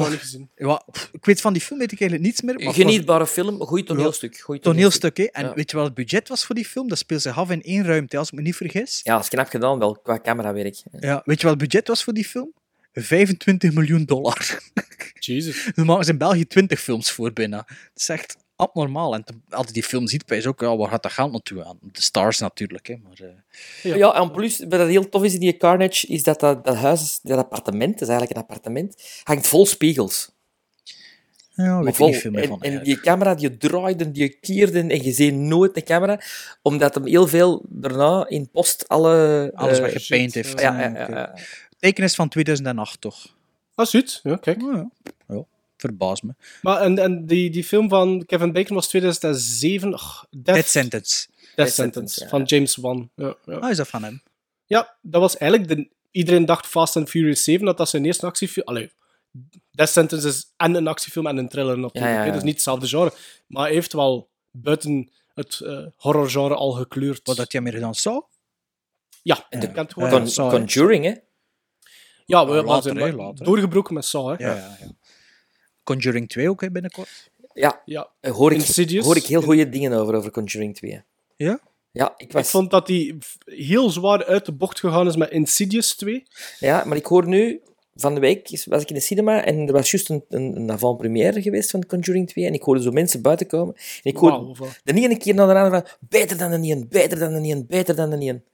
ik 1.12 1.24
weet 1.24 1.40
van 1.40 1.52
die 1.52 1.62
film 1.62 1.78
weet 1.78 1.92
ik 1.92 2.00
eigenlijk 2.00 2.30
niets 2.30 2.42
meer. 2.42 2.54
maar 2.54 2.64
het 2.64 2.76
was- 2.76 2.84
Genietbare 2.84 3.26
film, 3.26 3.60
goed 3.60 3.86
toneelstuk. 3.86 4.38
Goed 4.40 4.62
Toneelstuk, 4.62 5.16
hè? 5.16 5.24
En 5.24 5.44
Ja. 5.44 5.54
weet 5.54 5.70
je 5.70 5.76
wat 5.76 5.86
het 5.86 5.94
budget 5.94 6.28
was 6.28 6.44
voor 6.44 6.54
die 6.54 6.64
film? 6.64 6.88
Dat 6.88 6.98
speelt 6.98 7.22
zich 7.22 7.38
af 7.38 7.50
in 7.50 7.62
één 7.62 7.84
ruimte, 7.84 8.18
als 8.18 8.28
ik 8.28 8.34
me 8.34 8.42
niet 8.42 8.56
vergis. 8.56 9.00
Ja, 9.02 9.14
dat 9.14 9.22
is 9.22 9.28
knap 9.28 9.48
gedaan 9.48 9.78
wel, 9.78 9.98
qua 10.02 10.18
camerawerk. 10.20 10.82
Ja, 11.00 11.22
weet 11.24 11.40
je 11.40 11.46
wat 11.48 11.60
het 11.60 11.68
budget 11.70 11.88
was 11.88 12.04
voor 12.04 12.12
die 12.12 12.24
film? 12.24 12.52
25 13.02 13.72
miljoen 13.72 14.04
dollar. 14.04 14.60
Jesus. 15.18 15.70
Daar 15.74 15.84
maken 15.84 16.04
ze 16.04 16.10
in 16.10 16.18
België 16.18 16.46
20 16.46 16.80
films 16.80 17.10
voor 17.10 17.32
binnen. 17.32 17.64
Dat 17.66 17.76
is 17.94 18.08
echt 18.08 18.36
abnormaal. 18.56 19.14
En 19.14 19.24
als 19.50 19.66
je 19.66 19.72
die 19.72 19.82
film 19.82 20.06
ziet, 20.06 20.26
ben 20.26 20.40
je 20.40 20.48
ook, 20.48 20.60
ja, 20.60 20.76
waar 20.76 20.88
gaat 20.88 21.02
dat 21.02 21.12
geld 21.12 21.32
naartoe 21.32 21.64
aan? 21.64 21.78
De 21.80 22.02
stars 22.02 22.38
natuurlijk, 22.38 22.86
hè. 22.86 22.94
Maar, 23.02 23.28
eh, 23.82 23.96
Ja. 23.96 24.14
en 24.14 24.30
plus, 24.30 24.58
wat 24.58 24.70
dat 24.70 24.88
heel 24.88 25.08
tof 25.08 25.22
is 25.24 25.34
in 25.34 25.40
die 25.40 25.56
Carnage, 25.56 26.06
is 26.06 26.22
dat 26.22 26.40
dat, 26.40 26.64
dat 26.64 26.76
huis, 26.76 27.18
dat 27.22 27.38
appartement, 27.38 27.92
dat 27.92 28.02
is 28.02 28.08
eigenlijk 28.08 28.30
een 28.30 28.42
appartement, 28.42 29.02
hangt 29.22 29.46
vol 29.46 29.66
spiegels. 29.66 30.32
ja, 31.56 31.78
weet 31.78 31.88
ik 31.88 31.94
vol. 31.94 32.06
niet 32.08 32.16
veel 32.16 32.30
meer 32.30 32.42
en, 32.42 32.48
van. 32.48 32.56
en 32.56 32.62
eigenlijk. 32.70 33.02
die 33.02 33.10
camera, 33.10 33.34
die 33.34 33.56
draaide, 33.56 34.10
die 34.10 34.28
keerde 34.40 34.80
en 34.80 35.02
je 35.04 35.12
ziet 35.12 35.34
nooit 35.34 35.74
de 35.74 35.82
camera, 35.82 36.20
omdat 36.62 36.94
hem 36.94 37.06
heel 37.06 37.26
veel 37.26 37.64
daarna 37.68 38.28
in 38.28 38.50
post 38.50 38.88
alle... 38.88 39.50
Alles 39.54 39.78
eh, 39.78 39.84
wat 39.84 40.02
gepaint 40.02 40.34
heeft. 40.34 40.60
Ja, 40.60 40.80
ja, 40.80 41.08
ja. 41.08 41.38
Teken 41.84 42.04
is 42.04 42.14
van 42.14 42.28
2008, 42.28 43.00
toch? 43.00 43.26
Ah, 43.74 43.86
zoiets. 43.86 44.20
Ja, 44.22 44.36
kijk. 44.36 44.60
Ja, 44.60 44.72
ja. 44.72 44.90
ja 45.28 45.44
verbaas 45.76 46.22
me. 46.22 46.34
Maar 46.62 46.80
en, 46.80 46.98
en 46.98 47.26
die, 47.26 47.50
die 47.50 47.64
film 47.64 47.88
van 47.88 48.24
Kevin 48.26 48.52
Bacon 48.52 48.74
was 48.74 48.88
2007. 48.88 49.92
Och, 49.92 50.26
Death, 50.30 50.56
Dead 50.56 50.66
Sentence. 50.66 51.26
Death 51.54 51.72
Sentence, 51.72 51.74
Sentence, 51.74 52.22
ja. 52.22 52.28
van 52.28 52.42
James 52.42 52.76
Wan. 52.76 53.10
Ja, 53.14 53.36
ja. 53.44 53.56
Ah, 53.56 53.70
is 53.70 53.76
dat 53.76 53.88
van 53.88 54.02
hem? 54.02 54.22
ja, 54.66 54.96
dat 55.02 55.20
was 55.20 55.36
eigenlijk... 55.36 55.70
De, 55.76 55.88
iedereen 56.10 56.44
dacht 56.44 56.66
Fast 56.66 56.96
and 56.96 57.08
Furious 57.08 57.44
7 57.44 57.66
dat 57.66 57.76
dat 57.76 57.88
zijn 57.88 58.04
eerste 58.04 58.26
actiefilm... 58.26 58.66
Allee, 58.66 58.92
Death 59.70 59.90
Sentence 59.90 60.28
is 60.28 60.52
en 60.56 60.74
een 60.74 60.86
actiefilm 60.86 61.26
en 61.26 61.36
een 61.36 61.48
thriller 61.48 61.78
natuurlijk. 61.78 62.04
Ja, 62.04 62.10
ja, 62.10 62.18
hè. 62.18 62.24
ja. 62.24 62.30
Dat 62.30 62.36
is 62.36 62.42
niet 62.42 62.54
hetzelfde 62.54 62.86
genre. 62.86 63.12
Maar 63.46 63.64
hij 63.64 63.74
heeft 63.74 63.92
wel 63.92 64.28
buiten 64.50 65.10
het 65.34 65.60
eh, 65.60 65.86
horrorgenre 65.96 66.54
al 66.54 66.72
gekleurd. 66.72 67.20
Wat 67.26 67.36
had 67.36 67.52
jij 67.52 67.60
meer 67.60 67.72
gedaan? 67.72 67.94
Zo? 67.94 68.28
Ja, 69.22 69.46
Ja. 69.50 69.60
je 69.60 69.72
kent 69.72 69.92
gewoon... 69.92 70.26
Eh, 70.26 70.34
Con-. 70.34 70.50
Conjuring, 70.50 71.04
hè? 71.04 71.14
Ja, 72.24 72.46
we 72.46 72.62
later, 72.62 72.94
maar 72.94 73.12
later. 73.12 73.44
doorgebroken 73.44 73.94
met 73.94 74.04
Saw, 74.04 74.26
hè. 74.38 74.46
Ja, 74.46 74.54
ja, 74.54 74.76
ja. 74.80 74.86
Conjuring 75.82 76.28
2 76.28 76.48
ook, 76.50 76.60
hè, 76.60 76.70
binnenkort. 76.70 77.30
Ja, 77.52 77.82
Ja. 77.84 78.08
eh, 78.20 78.32
hoor 78.32 78.52
ik, 78.52 78.58
Insidious. 78.58 79.04
hoor 79.06 79.16
ik 79.16 79.24
heel 79.26 79.42
goede 79.42 79.68
dingen 79.68 79.92
over, 79.92 80.14
over 80.14 80.30
Conjuring 80.30 80.74
2. 80.74 81.02
Ja? 81.36 81.60
Ja, 81.90 82.14
ik 82.16 82.32
was... 82.32 82.42
Ik 82.42 82.48
vond 82.48 82.70
dat 82.70 82.88
hij 82.88 83.18
heel 83.44 83.90
zwaar 83.90 84.24
uit 84.24 84.44
de 84.46 84.52
bocht 84.52 84.80
gegaan 84.80 85.06
is 85.06 85.16
met 85.16 85.30
Insidious 85.30 85.94
2. 85.96 86.22
Ja, 86.58 86.84
maar 86.84 86.96
ik 86.96 87.06
hoor 87.06 87.26
nu... 87.28 87.60
Van 87.96 88.14
de 88.14 88.20
week 88.20 88.64
was 88.68 88.82
ik 88.82 88.88
in 88.88 88.94
de 88.94 89.00
cinema 89.00 89.44
en 89.44 89.66
er 89.66 89.72
was 89.72 89.90
juist 89.90 90.10
een, 90.10 90.24
een, 90.28 90.56
een 90.56 90.70
avant-première 90.70 91.42
geweest 91.42 91.70
van 91.70 91.86
Conjuring 91.86 92.28
2 92.28 92.46
en 92.46 92.52
ik 92.54 92.62
hoorde 92.62 92.82
zo 92.82 92.90
mensen 92.90 93.22
buiten 93.22 93.46
komen. 93.46 93.74
En 93.74 94.10
ik 94.10 94.16
hoorde 94.16 94.54
wat- 94.58 94.80
de 94.84 94.92
ene 94.94 95.16
keer 95.16 95.34
naar 95.34 95.46
de 95.46 95.54
andere 95.54 95.70
van 95.82 96.08
beter 96.08 96.38
dan 96.38 96.50
de 96.60 96.68
een, 96.70 96.86
beter 96.88 97.18
dan 97.18 97.42
de 97.42 97.48
een, 97.48 97.66
beter 97.66 97.96
dan 97.96 98.10
de 98.10 98.16
een. 98.26 98.44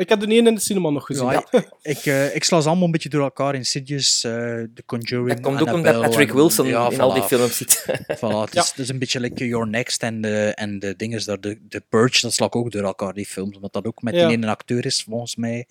Ik 0.00 0.08
heb 0.08 0.20
de 0.20 0.26
ene 0.26 0.48
in 0.48 0.54
de 0.54 0.60
cinema 0.60 0.90
nog 0.90 1.06
gezien. 1.06 1.26
Ja, 1.30 1.44
ik, 1.50 1.68
ik, 1.82 1.98
eh, 2.06 2.34
ik 2.34 2.44
sla 2.44 2.60
ze 2.60 2.66
allemaal 2.68 2.84
een 2.86 2.90
beetje 2.92 3.08
door 3.08 3.22
elkaar. 3.22 3.54
Insidious, 3.54 4.24
eh 4.24 4.30
The 4.74 4.82
Conjuring, 4.86 5.28
Dat 5.28 5.40
komt 5.40 5.60
ook 5.60 5.72
omdat 5.74 6.00
Patrick 6.00 6.28
en- 6.28 6.34
Wilson 6.34 6.66
ja, 6.66 6.90
in 6.90 7.00
al 7.00 7.12
die 7.14 7.22
films 7.22 7.56
zit. 7.56 7.84
Voilà, 8.16 8.40
het, 8.44 8.54
is, 8.54 8.68
het 8.68 8.78
is 8.78 8.88
een 8.88 8.98
beetje 8.98 9.20
like 9.20 9.46
Your 9.46 9.68
Next 9.68 10.02
en 10.02 10.20
de, 10.20 10.52
en 10.54 10.78
de 10.78 10.96
dinges 10.96 11.24
daar, 11.24 11.40
de, 11.40 11.58
de 11.68 11.82
Purge, 11.88 12.20
dat 12.20 12.32
slak 12.32 12.56
ook 12.56 12.70
door 12.70 12.82
elkaar, 12.82 13.12
die 13.14 13.26
films. 13.26 13.54
Omdat 13.56 13.72
dat 13.72 13.84
ook 13.86 14.02
met 14.02 14.14
Ja. 14.14 14.26
die 14.28 14.36
ene 14.36 14.46
acteur 14.48 14.86
is, 14.86 15.02
volgens 15.02 15.36
mij. 15.36 15.66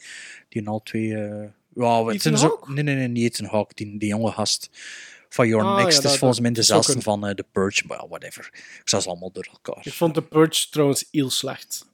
Die 0.49 0.61
een 0.61 0.67
al 0.67 0.81
twee... 0.83 1.15
eh 1.15 1.43
ja, 1.75 2.05
het 2.05 2.15
Ethan 2.15 2.19
zijn 2.19 2.37
zo, 2.37 2.59
nee, 2.65 2.83
nee, 2.83 2.95
nee, 2.95 3.07
niet 3.07 3.23
Ethan 3.31 3.45
Hawke, 3.51 3.71
die, 3.75 3.97
die 3.97 4.09
jonge 4.09 4.31
gast. 4.31 4.69
van 5.29 5.47
Your 5.47 5.65
Ah, 5.65 5.83
Next 5.83 6.03
ja, 6.03 6.09
is 6.09 6.17
volgens 6.17 6.39
mij 6.39 6.51
dezelfde 6.51 7.01
van 7.01 7.27
eh, 7.27 7.33
The 7.35 7.45
Purge, 7.51 7.83
maar 7.87 7.97
ja, 8.01 8.07
whatever. 8.07 8.49
Ik 8.53 8.81
zag 8.89 9.01
ze 9.01 9.09
allemaal 9.09 9.31
door 9.31 9.47
elkaar. 9.51 9.85
Ik 9.85 9.93
vond 9.93 10.13
The 10.13 10.21
Purge 10.21 10.67
trouwens 10.69 11.05
heel 11.11 11.29
slecht. 11.29 11.87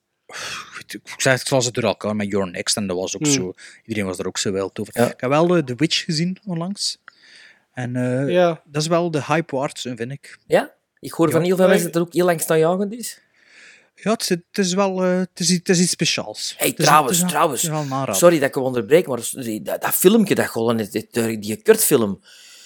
Ik 0.88 1.14
zeg, 1.18 1.42
ik 1.42 1.48
zag 1.48 1.64
ze 1.64 1.72
door 1.72 1.84
elkaar 1.84 2.16
met 2.16 2.28
Your 2.32 2.52
Next 2.52 2.76
en 2.78 2.88
dat 2.88 2.98
was 2.98 3.16
ook 3.16 3.22
Hmm. 3.22 3.32
zo. 3.32 3.54
Iedereen 3.86 4.10
was 4.10 4.20
er 4.20 4.28
ook 4.28 4.38
zo 4.38 4.52
wild 4.52 4.80
over. 4.80 4.94
Ja. 4.98 5.06
Ik 5.12 5.20
heb 5.22 5.30
wel 5.30 5.56
eh, 5.56 5.64
The 5.64 5.76
Witch 5.76 6.04
gezien 6.04 6.38
onlangs. 6.46 6.98
En 7.74 7.96
eh, 7.96 8.30
Ja. 8.34 8.62
dat 8.66 8.82
is 8.82 8.88
wel 8.88 9.12
de 9.12 9.24
hype 9.24 9.56
waard, 9.56 9.80
vind 9.82 10.12
ik. 10.12 10.38
Ja? 10.48 10.74
Ik 11.00 11.12
hoor 11.12 11.32
van 11.32 11.42
heel 11.44 11.56
veel 11.56 11.68
mensen 11.68 11.86
dat 11.92 11.96
er 11.96 12.02
ook 12.02 12.14
heel 12.14 12.26
lang 12.26 12.42
staanjagend 12.42 12.94
is. 12.94 13.20
Ja, 13.96 14.12
het 14.12 14.22
is, 14.22 14.30
het 14.30 14.58
is 14.58 14.74
wel 14.74 15.04
eh, 15.04 15.18
het 15.18 15.40
is, 15.40 15.50
het 15.50 15.70
is 15.70 15.80
iets 15.80 15.92
speciaals. 15.92 16.54
Hey, 16.58 16.68
Het 16.68 16.80
is- 16.80 16.86
trouwens, 16.86 17.18
het 17.18 17.26
is 17.26 17.32
wel- 17.34 17.42
trouwens. 17.42 17.62
het 17.62 18.06
wel. 18.06 18.16
Sorry 18.16 18.40
dat 18.40 18.48
ik 18.48 18.56
je 18.56 18.62
onderbreek, 18.62 19.08
maar 19.08 19.20
die- 19.32 19.62
dat, 19.62 19.82
dat 19.82 19.94
filmpje 19.94 20.36
dat 20.36 20.50
gewoon, 20.50 20.78
die, 21.40 21.56
Kurt-film. 21.56 22.22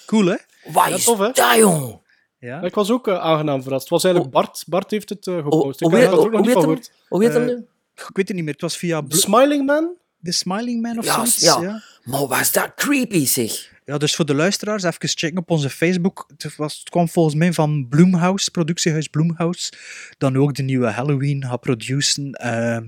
Cool, 0.06 0.26
hè? 0.26 0.36
Wat 0.72 0.88
Ja, 0.88 0.94
is 0.94 1.04
tof, 1.04 1.18
hè? 1.18 1.30
dat, 1.32 1.54
jong? 1.56 2.00
Ja. 2.40 2.62
Ik 2.62 2.74
was 2.74 2.90
ook 2.90 3.08
eh, 3.08 3.18
aangenaam 3.18 3.62
verrast. 3.62 3.82
Het 3.82 3.90
was 3.90 4.04
eigenlijk 4.04 4.34
Bart. 4.34 4.64
Bart 4.66 4.90
heeft 4.90 5.08
het 5.08 5.26
eh, 5.26 5.34
Hoe 5.34 5.42
gepost. 5.42 5.80
hoe 5.80 5.90
ik 5.90 5.96
heet 5.96 6.06
had 6.06 6.18
er 6.18 6.24
ook 6.24 6.30
nog 6.30 6.40
hoe 6.40 6.40
niet 6.40 6.54
heet 6.56 6.64
van 6.64 6.72
hem? 6.72 6.82
gehoord. 6.82 7.06
Hoe 7.08 7.22
heet 7.24 7.32
hem 7.32 7.42
Eh, 7.42 7.48
nu? 7.48 7.66
Ik 7.94 8.10
weet 8.16 8.26
het 8.28 8.36
niet 8.36 8.44
meer. 8.44 8.52
Het 8.52 8.62
was 8.62 8.76
via 8.76 9.02
The 9.08 9.16
Smiling 9.16 9.66
Man? 9.66 9.90
The 10.22 10.32
Smiling 10.32 10.82
Man 10.82 10.98
of 10.98 11.04
Ja, 11.04 11.14
zoiets. 11.14 11.40
ja. 11.40 11.60
ja. 11.62 11.82
Maar 12.04 12.26
was 12.26 12.52
dat 12.52 12.72
creepy, 12.74 13.26
zeg. 13.26 13.68
Ja, 13.84 13.98
dus 13.98 14.14
voor 14.14 14.24
de 14.26 14.34
luisteraars, 14.34 14.82
even 14.82 15.08
checken 15.08 15.38
op 15.38 15.50
onze 15.50 15.70
Facebook. 15.70 16.24
Het, 16.36 16.56
was, 16.56 16.78
het 16.78 16.88
kwam 16.90 17.08
volgens 17.08 17.34
mij 17.34 17.52
van 17.52 17.86
Bloomhouse, 17.88 18.50
productiehuis 18.50 19.06
Bloomhouse. 19.08 19.72
Dan 20.18 20.36
ook 20.36 20.54
de 20.54 20.62
nieuwe 20.62 20.86
Halloween 20.86 21.44
gaat 21.44 21.60
produceren. 21.60 22.32
Eh, 22.32 22.78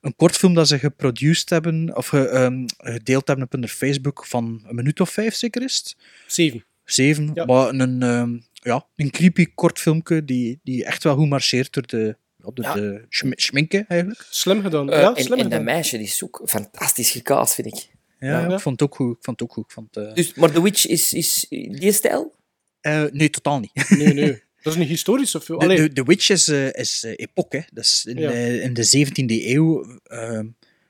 een 0.00 0.16
kortfilm 0.16 0.54
dat 0.54 0.68
ze 0.68 0.78
geproduced 0.78 1.50
hebben, 1.50 1.96
of 1.96 2.06
ge- 2.06 2.28
ehm, 2.28 2.64
gedeeld 2.76 3.26
hebben 3.26 3.44
op 3.44 3.52
hun 3.52 3.68
Facebook 3.68 4.26
van 4.26 4.62
een 4.66 4.74
minuut 4.74 5.00
of 5.00 5.10
vijf, 5.10 5.34
zeker 5.34 5.62
is 5.62 5.76
het? 5.76 5.96
Zeven. 6.26 6.64
Zeven. 6.84 7.30
Ja. 7.34 7.44
Maar 7.44 7.68
een, 7.68 8.02
ehm, 8.02 8.38
ja, 8.64 8.86
een 8.96 9.10
creepy 9.10 9.46
kortfilmpje 9.54 10.24
die, 10.24 10.60
die 10.62 10.84
echt 10.84 11.02
wel 11.02 11.16
goed 11.16 11.28
marcheert 11.28 11.72
door 11.72 11.86
de, 11.86 12.16
Ja. 12.54 12.74
de 12.74 13.04
schm- 13.08 13.32
schminken, 13.34 13.84
eigenlijk. 13.88 14.26
Slim 14.30 14.62
gedaan. 14.62 14.90
Eh, 14.90 15.00
ja, 15.00 15.14
en 15.14 15.22
slim 15.22 15.32
en 15.32 15.38
dat 15.38 15.44
gedaan. 15.52 15.64
meisje 15.64 15.96
die 15.96 16.06
is 16.06 16.24
ook 16.24 16.42
fantastisch 16.46 17.10
gecast, 17.10 17.54
vind 17.54 17.66
ik. 17.66 17.88
Ja, 18.18 18.52
ik 18.52 18.60
vond 18.60 18.80
het 18.80 18.88
ook 18.90 18.94
goed. 18.96 19.16
Ik 19.16 19.24
vond 19.24 19.40
het 19.40 19.48
ook 19.48 19.54
goed. 19.54 19.64
Ik 19.64 19.70
vond, 19.70 19.96
eh, 19.96 20.14
Dus, 20.14 20.34
maar 20.34 20.50
The 20.52 20.62
Witch 20.62 20.86
is, 20.86 21.12
is 21.12 21.46
die 21.48 21.92
stijl? 21.92 22.34
eh, 22.80 23.04
nee, 23.12 23.30
totaal 23.30 23.60
niet. 23.60 23.88
Nee, 23.98 24.14
nee. 24.14 24.42
Dat 24.62 24.72
is 24.74 24.78
een 24.80 24.86
historische 24.86 25.40
film. 25.40 25.58
De, 25.58 25.66
de, 25.74 25.92
de 25.92 26.02
Witch 26.02 26.28
is, 26.30 26.48
is 26.48 27.02
epoch, 27.02 27.46
hè. 27.48 27.60
Dat 27.72 27.84
is 27.84 28.04
in, 28.08 28.16
Ja. 28.18 28.30
eh, 28.30 28.62
in 28.62 28.74
de 28.74 28.84
17e 28.84 29.48
eeuw. 29.48 29.98
ehm, 30.04 30.46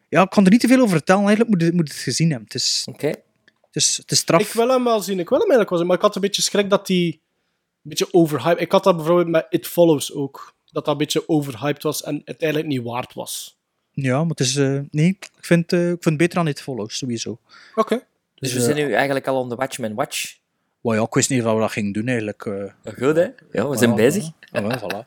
ja, 0.09 0.23
ik 0.23 0.31
kan 0.31 0.45
er 0.45 0.51
niet 0.51 0.61
te 0.61 0.69
veel 0.69 0.79
over 0.81 0.97
vertellen. 0.97 1.21
Eigenlijk 1.27 1.51
moet 1.51 1.63
je, 1.63 1.73
moet 1.77 1.89
het 1.89 1.97
gezien 1.99 2.29
hebben. 2.31 2.47
Het 2.47 2.55
is, 2.63 2.83
Oké. 2.89 3.07
het 3.07 3.17
is, 3.73 3.97
het 3.97 4.11
is 4.11 4.19
straf. 4.19 4.41
Ik 4.41 4.53
wil 4.53 4.69
hem 4.69 4.85
wel 4.85 5.01
zien. 5.01 5.19
Ik 5.19 5.29
wil 5.29 5.39
hem 5.39 5.51
eigenlijk 5.51 5.69
wel 5.71 5.79
zien. 5.79 5.87
Maar 5.89 5.97
ik 5.97 6.03
had 6.03 6.15
een 6.15 6.21
beetje 6.21 6.43
schrik 6.43 6.71
dat 6.71 6.89
hij 6.89 6.97
een 6.97 7.21
beetje 7.91 8.09
overhyped... 8.11 8.61
Ik 8.61 8.73
had 8.73 8.85
dat 8.85 8.97
bijvoorbeeld 8.97 9.29
met 9.29 9.47
It 9.51 9.67
Follows 9.67 10.15
ook. 10.15 10.55
Dat 10.65 10.85
dat 10.85 10.93
een 10.93 10.99
beetje 10.99 11.29
overhyped 11.29 11.83
was 11.83 12.03
en 12.03 12.23
het 12.25 12.43
eigenlijk 12.43 12.73
niet 12.73 12.83
waard 12.83 13.15
was. 13.15 13.59
Ja, 13.91 14.19
maar 14.21 14.29
het 14.29 14.41
is... 14.41 14.57
eh, 14.57 14.79
nee, 14.91 15.07
ik 15.07 15.31
vind, 15.41 15.73
eh, 15.73 15.81
ik 15.81 15.87
vind 15.89 16.05
het 16.05 16.17
beter 16.17 16.35
dan 16.35 16.49
It 16.49 16.63
Follows, 16.63 16.97
sowieso. 16.99 17.39
Oké. 17.75 18.05
Dus 18.35 18.53
we 18.53 18.59
eh, 18.59 18.65
zijn 18.65 18.77
nu 18.77 18.93
eigenlijk 18.93 19.27
al 19.27 19.41
on 19.41 19.49
the 19.49 19.57
Watchmen 19.57 19.95
Watch. 19.95 20.37
wel 20.81 20.95
ja, 20.95 21.03
ik 21.03 21.15
wist 21.15 21.31
niet 21.31 21.43
wat 21.43 21.55
we 21.55 21.61
dat 21.61 21.71
gingen 21.73 21.93
doen, 21.93 22.07
eigenlijk. 22.09 22.47
eh. 22.47 22.93
Goed, 22.99 23.17
hè? 23.17 23.27
Ja, 23.53 23.69
we 23.69 23.77
zijn 23.77 23.93
Voilà, 23.93 23.95
bezig. 23.95 24.25
voilà. 24.33 24.49
Ja, 24.51 24.63
wel, 24.63 24.79
voilà. 24.79 25.07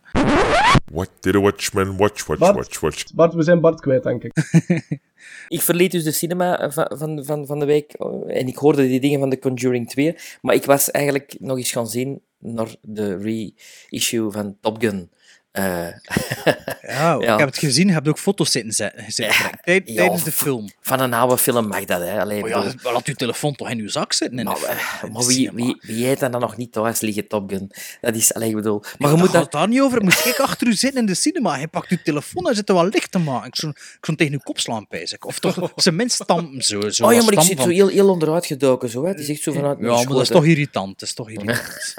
What 0.91 1.09
did 1.19 1.35
a 1.35 1.39
watchman 1.39 1.97
watch, 1.97 2.25
watch, 2.25 2.39
Bart. 2.39 2.55
watch, 2.55 2.79
watch? 2.79 3.13
Bart, 3.13 3.33
we 3.33 3.43
zijn 3.43 3.59
Bart 3.61 3.79
kwijt, 3.81 4.03
denk 4.03 4.23
ik. 4.23 4.33
Ik 5.47 5.61
verliet 5.61 5.91
dus 5.91 6.03
de 6.03 6.11
cinema 6.11 6.71
van, 6.71 6.91
van, 6.97 7.25
van, 7.25 7.45
van 7.45 7.59
de 7.59 7.65
week 7.65 7.93
eh, 7.93 8.39
en 8.39 8.47
ik 8.47 8.55
hoorde 8.55 8.87
die 8.87 8.99
dingen 8.99 9.19
van 9.19 9.29
The 9.29 9.39
Conjuring 9.39 9.89
2, 9.89 10.15
maar 10.41 10.55
ik 10.55 10.65
was 10.65 10.91
eigenlijk 10.91 11.35
nog 11.39 11.57
eens 11.57 11.71
gaan 11.71 11.87
zien 11.87 12.21
naar 12.39 12.75
de 12.81 13.17
reissue 13.17 14.31
van 14.31 14.57
Top 14.61 14.81
Gun. 14.81 15.11
Eh, 15.57 15.87
Ja, 16.81 17.17
Ja. 17.21 17.33
ik 17.33 17.39
heb 17.39 17.47
het 17.47 17.57
gezien. 17.57 17.87
Je 17.87 17.93
hebt 17.93 18.07
ook 18.07 18.19
foto's 18.19 18.51
zitten 18.51 18.71
zetten. 18.73 19.11
zitten 19.11 19.35
ja, 19.85 19.95
tijdens 19.95 20.23
de 20.23 20.31
film. 20.31 20.69
van 20.81 20.99
een 20.99 21.13
oude 21.13 21.37
film 21.37 21.67
mag 21.67 21.85
dat, 21.85 22.01
hè? 22.01 22.19
Allee, 22.19 22.41
Maar 22.41 22.49
bedoel- 22.49 22.73
ja, 22.83 22.91
laat 22.91 23.05
uw 23.07 23.13
telefoon 23.13 23.55
toch 23.55 23.69
in 23.69 23.79
uw 23.79 23.89
zak 23.89 24.13
zitten. 24.13 24.43
Maar, 24.43 24.55
de, 24.55 25.07
maar 25.11 25.25
wie, 25.25 25.51
wie, 25.53 25.77
wie 25.81 26.05
heeft 26.05 26.19
dan 26.19 26.31
nog 26.31 26.57
niet 26.57 26.71
thuis 26.71 26.99
liggen, 27.01 27.27
Top 27.27 27.49
Gun? 27.49 27.71
Dat 28.01 28.15
is, 28.15 28.33
allee, 28.33 28.49
ik 28.49 28.55
bedoel... 28.55 28.83
Maar 28.97 29.11
je 29.11 29.17
moet 29.17 29.31
dat... 29.31 29.51
daar 29.51 29.67
niet 29.67 29.81
over. 29.81 30.03
Moet 30.03 30.25
ik 30.25 30.39
achter 30.39 30.67
u 30.67 30.73
zitten 30.73 30.99
in 30.99 31.05
de 31.05 31.15
cinema. 31.15 31.55
Je 31.57 31.67
pakt 31.67 31.89
uw 31.89 31.97
telefoon 32.03 32.47
en 32.49 32.55
zit 32.55 32.69
er 32.69 32.75
wel 32.75 32.85
licht 32.87 33.11
te 33.11 33.19
maken. 33.19 33.47
Ik 33.47 33.55
zou, 33.55 33.71
ik 33.71 33.97
zou 34.05 34.17
tegen 34.17 34.33
uw 34.33 34.39
kop 34.43 34.59
slaan, 34.59 34.87
pijs 34.87 35.13
ik. 35.13 35.25
Of 35.25 35.39
toch 35.39 35.71
zijn 35.75 35.95
minst 35.95 36.23
stampen 36.23 36.61
zo. 36.61 36.89
zo 36.89 37.05
Oh 37.05 37.13
ja, 37.13 37.23
maar 37.23 37.33
ik 37.33 37.41
zit 37.41 37.61
zo 37.61 37.67
heel, 37.69 37.87
heel 37.87 38.09
onderuit 38.09 38.45
gedoken, 38.45 38.89
zo, 38.89 39.03
hè? 39.03 39.09
Het 39.09 39.19
is 39.19 39.29
echt 39.29 39.41
zo 39.41 39.51
vanuit 39.51 39.77
Ja, 39.79 39.85
maar 39.95 40.05
dat 40.05 40.21
is 40.21 40.27
toch 40.27 40.45
irritant. 40.45 40.99
Dat 40.99 41.09
is 41.09 41.15
toch 41.15 41.29
irritant. 41.35 41.93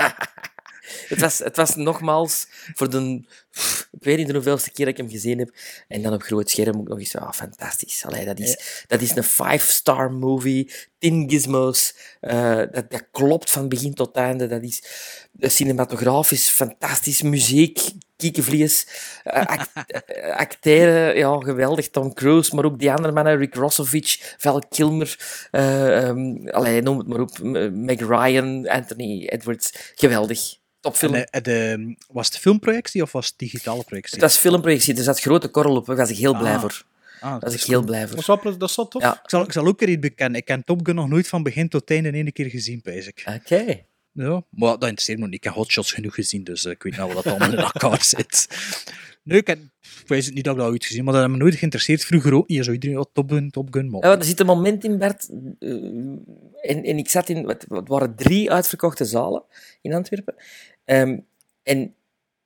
Het 1.09 1.21
was, 1.21 1.39
het 1.39 1.57
was 1.57 1.75
nogmaals 1.75 2.47
voor 2.75 2.91
de... 2.91 3.23
Ik 3.91 4.05
weet 4.05 4.17
niet 4.17 4.27
de 4.27 4.33
hoeveelste 4.33 4.71
keer 4.71 4.85
dat 4.85 4.95
ik 4.95 5.01
hem 5.01 5.11
gezien 5.11 5.39
heb. 5.39 5.51
En 5.89 6.03
dan 6.03 6.13
op 6.13 6.23
groot 6.23 6.51
scherm 6.51 6.79
ook 6.79 6.89
nog 6.89 6.99
eens... 6.99 7.17
Ah, 7.17 7.33
fantastisch. 7.33 8.05
Allee, 8.07 8.25
dat, 8.25 8.39
is, 8.39 8.85
dat 8.87 9.01
is 9.01 9.17
een 9.17 9.23
five-star 9.25 10.13
movie. 10.13 10.73
Tien 10.99 11.31
gizmos. 11.31 11.95
eh, 12.21 12.57
dat, 12.57 12.91
dat 12.91 13.05
klopt 13.13 13.51
van 13.51 13.69
begin 13.69 13.95
tot 13.95 14.17
einde. 14.17 14.47
Dat 14.47 14.63
is 14.63 14.83
cinematografisch 15.41 16.49
fantastisch. 16.49 17.23
Muziek, 17.23 17.81
kiekenvlees. 18.17 18.87
eh, 19.25 19.43
act- 19.47 19.71
eh, 20.07 20.37
acteren, 20.37 21.17
ja, 21.17 21.39
geweldig. 21.41 21.89
Tom 21.89 22.15
Cruise, 22.15 22.55
maar 22.55 22.65
ook 22.65 22.79
die 22.79 22.91
andere 22.93 23.13
mannen. 23.13 23.37
Rick 23.39 23.55
Rossovich, 23.55 24.35
Val 24.39 24.63
Kilmer. 24.69 25.19
ehm, 25.51 26.49
allee, 26.49 26.83
noem 26.83 26.99
het 26.99 27.07
maar 27.07 27.21
op. 27.21 27.39
Meg 27.73 27.99
Ryan, 27.99 28.69
Anthony 28.69 29.27
Edwards. 29.27 29.71
Geweldig. 29.95 30.57
Topfilm. 30.89 31.15
En, 31.15 31.25
eh, 31.31 31.43
de, 31.43 31.95
was 32.11 32.27
het 32.27 32.39
filmprojectie 32.39 33.03
of 33.03 33.13
was 33.13 33.27
het 33.27 33.39
digitale 33.39 33.85
projectie? 33.85 34.13
Het 34.13 34.23
was 34.23 34.37
filmprojectie, 34.39 34.97
er 34.97 35.03
zat 35.03 35.21
grote 35.21 35.49
korrel 35.49 35.77
op. 35.77 35.87
Daar 35.87 35.97
was 35.97 36.11
ik 36.11 36.17
heel 36.17 36.39
blij 36.39 36.55
Ah. 36.55 36.61
voor. 36.61 36.83
Ah, 37.21 37.31
Daar 37.31 37.33
dat 37.33 37.43
was 37.43 37.55
is 37.55 37.63
ik 37.63 37.67
heel 37.69 37.83
blij 37.85 38.01
Dat 38.01 38.09
voor. 38.11 38.19
is 38.19 38.27
wel, 38.27 38.59
dat 38.59 38.69
is 38.69 38.75
tof. 38.75 39.03
Ja, 39.03 39.13
Ik 39.23 39.31
zal, 39.31 39.43
ik 39.43 39.53
zal 39.53 39.67
ook 39.67 39.81
weer 39.81 39.89
iets 39.89 40.01
bekennen. 40.01 40.41
Ik 40.41 40.49
heb 40.49 40.63
Top 40.65 40.81
Gun 40.87 40.95
nog 40.95 41.09
nooit 41.09 41.29
van 41.29 41.43
begin 41.43 41.69
tot 41.69 41.91
einde 41.91 42.09
in 42.09 42.15
één 42.15 42.33
keer 42.33 42.51
gezien, 42.51 42.81
pijs 42.83 43.07
ik. 43.07 43.25
oké. 43.41 43.81
Ja, 44.13 44.43
maar 44.51 44.71
dat 44.71 44.83
interesseert 44.83 45.19
me 45.19 45.25
niet. 45.25 45.35
Ik 45.35 45.45
heb 45.45 45.53
Hotshots 45.53 45.93
genoeg 45.93 46.15
gezien, 46.15 46.45
dus 46.45 46.65
eh, 46.65 46.73
ik 46.73 46.83
weet 46.83 46.97
nou 46.97 47.15
wat 47.15 47.25
dat 47.25 47.33
allemaal 47.33 47.53
in 47.59 47.65
elkaar 47.73 48.03
zit. 48.05 48.49
Nee, 49.23 49.39
ik, 49.39 49.47
heb, 49.47 49.59
ik 50.03 50.09
weet 50.09 50.25
het 50.25 50.35
niet 50.35 50.45
dat 50.45 50.55
ik 50.55 50.61
dat 50.61 50.71
ooit 50.71 50.85
gezien 50.85 51.05
maar 51.05 51.13
dat 51.13 51.23
heeft 51.23 51.35
me 51.35 51.41
nooit 51.43 51.55
geïnteresseerd. 51.55 52.05
Vroeger 52.05 52.35
ook 52.35 52.49
niet. 52.49 52.65
Zo 52.65 52.73
iedereen, 52.73 52.99
oh, 52.99 53.05
Top 53.13 53.31
Gun, 53.31 53.51
Top 53.51 53.69
Gun. 53.75 53.91
Maar... 53.91 54.07
Ja, 54.11 54.17
er 54.19 54.25
zit 54.25 54.41
een 54.41 54.47
moment 54.47 54.85
in, 54.85 54.99
Bert. 54.99 55.29
eh, 55.59 55.71
en, 56.71 56.83
en 56.85 56.99
ik 56.99 57.09
zat 57.09 57.29
in... 57.29 57.45
wat- 57.45 57.65
Het 57.69 57.89
waren 57.89 58.15
drie 58.17 58.51
uitverkochte 58.53 59.05
zalen 59.05 59.43
in 59.83 59.95
Antwerpen. 59.95 60.35
Ehm, 60.89 61.19
en 61.63 61.95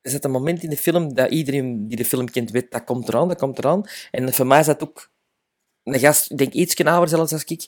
er 0.01 0.10
zat 0.10 0.24
een 0.24 0.31
moment 0.31 0.62
in 0.62 0.70
de 0.70 0.77
film 0.77 1.14
dat 1.14 1.31
iedereen 1.31 1.89
die 1.89 1.97
de 1.97 2.05
film 2.05 2.31
kent 2.31 2.51
weet, 2.51 2.70
dat 2.70 2.85
komt 2.85 3.09
eraan, 3.09 3.28
dat 3.28 3.39
komt 3.39 3.59
eraan. 3.59 3.85
En 4.10 4.32
voor 4.32 4.47
mij 4.47 4.62
zat 4.62 4.82
ook 4.82 5.10
een 5.82 5.98
gast, 5.98 6.31
ik 6.31 6.39
denk 6.39 6.52
iets 6.52 6.85
ouder 6.85 7.09
zelfs 7.09 7.32
als 7.32 7.44
ik. 7.44 7.66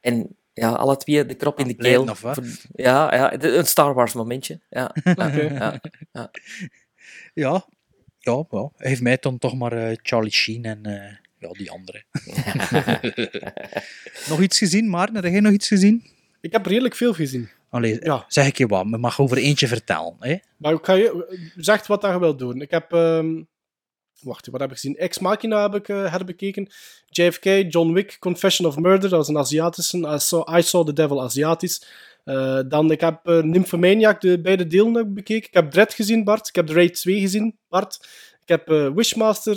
En 0.00 0.36
ja, 0.52 0.70
alle 0.70 0.96
twee 0.96 1.26
de 1.26 1.34
krop 1.34 1.58
in 1.58 1.66
de 1.68 1.74
keel. 1.74 2.02
of 2.02 2.20
wat? 2.20 2.40
Ja, 2.72 3.14
ja, 3.14 3.42
een 3.42 3.66
Star 3.66 3.94
Wars 3.94 4.12
momentje. 4.12 4.60
Ja, 4.70 4.94
ja, 5.04 5.12
Oké. 5.12 5.40
ja, 5.40 5.80
ja. 6.12 6.30
Ja, 7.34 7.66
ja, 8.18 8.44
ja. 8.50 8.70
Hij 8.76 8.88
heeft 8.88 9.00
mij 9.00 9.16
dan 9.20 9.38
toch 9.38 9.54
maar 9.54 9.72
eh, 9.72 9.96
Charlie 10.02 10.32
Sheen 10.32 10.64
en 10.64 10.86
eh, 10.86 11.16
ja, 11.38 11.48
die 11.48 11.70
andere. 11.70 12.04
nog 14.28 14.40
iets 14.40 14.58
gezien, 14.58 14.90
Maarten? 14.90 15.14
Heb 15.14 15.24
jij 15.24 15.40
nog 15.40 15.52
iets 15.52 15.68
gezien? 15.68 16.04
Ik 16.40 16.52
heb 16.52 16.66
redelijk 16.66 16.94
veel 16.94 17.12
gezien. 17.12 17.48
Allee, 17.70 17.98
Ja. 18.02 18.24
zeg 18.28 18.46
ik 18.46 18.58
je 18.58 18.66
wat, 18.66 18.86
je 18.90 18.96
mag 18.98 19.20
over 19.20 19.36
eentje 19.36 19.68
vertellen. 19.68 20.14
Hè? 20.18 20.36
Maar 20.56 20.72
ik 20.72 20.84
ga 20.84 20.92
je, 20.92 21.50
zeg 21.56 21.86
wat 21.86 22.00
dat 22.00 22.12
je 22.12 22.18
wilt 22.18 22.38
doen. 22.38 22.60
Ik 22.60 22.70
heb... 22.70 22.92
ehm, 22.92 23.42
wacht, 24.20 24.46
wat 24.46 24.60
heb 24.60 24.70
ik 24.70 24.74
gezien? 24.76 24.96
Ex 24.96 25.18
Machina 25.18 25.62
heb 25.62 25.74
ik 25.74 25.88
eh, 25.88 26.10
herbekeken. 26.12 26.68
JFK, 27.06 27.44
John 27.44 27.92
Wick, 27.92 28.16
Confession 28.20 28.68
of 28.68 28.76
Murder. 28.76 29.00
Dat 29.10 29.18
was 29.18 29.28
een 29.28 29.38
Aziatische. 29.38 29.98
I 29.98 30.18
Saw, 30.18 30.56
I 30.58 30.62
Saw 30.62 30.86
the 30.86 30.92
Devil 30.92 31.22
Aziatisch. 31.22 31.86
Eh, 32.24 32.60
dan, 32.68 32.90
ik 32.90 33.00
heb 33.00 33.26
eh, 33.26 33.42
Nymphomaniac, 33.42 34.20
de 34.20 34.40
beide 34.40 34.66
delen 34.66 34.94
heb 34.94 35.06
ik 35.06 35.14
bekeken. 35.14 35.48
Ik 35.48 35.54
heb 35.54 35.70
Dread 35.70 35.94
gezien, 35.94 36.24
Bart. 36.24 36.48
Ik 36.48 36.54
heb 36.54 36.66
The 36.66 36.72
Raid 36.72 36.94
2 36.94 37.20
gezien, 37.20 37.58
Bart. 37.68 38.08
Ik 38.42 38.48
heb 38.48 38.68
Wishmaster 38.94 39.56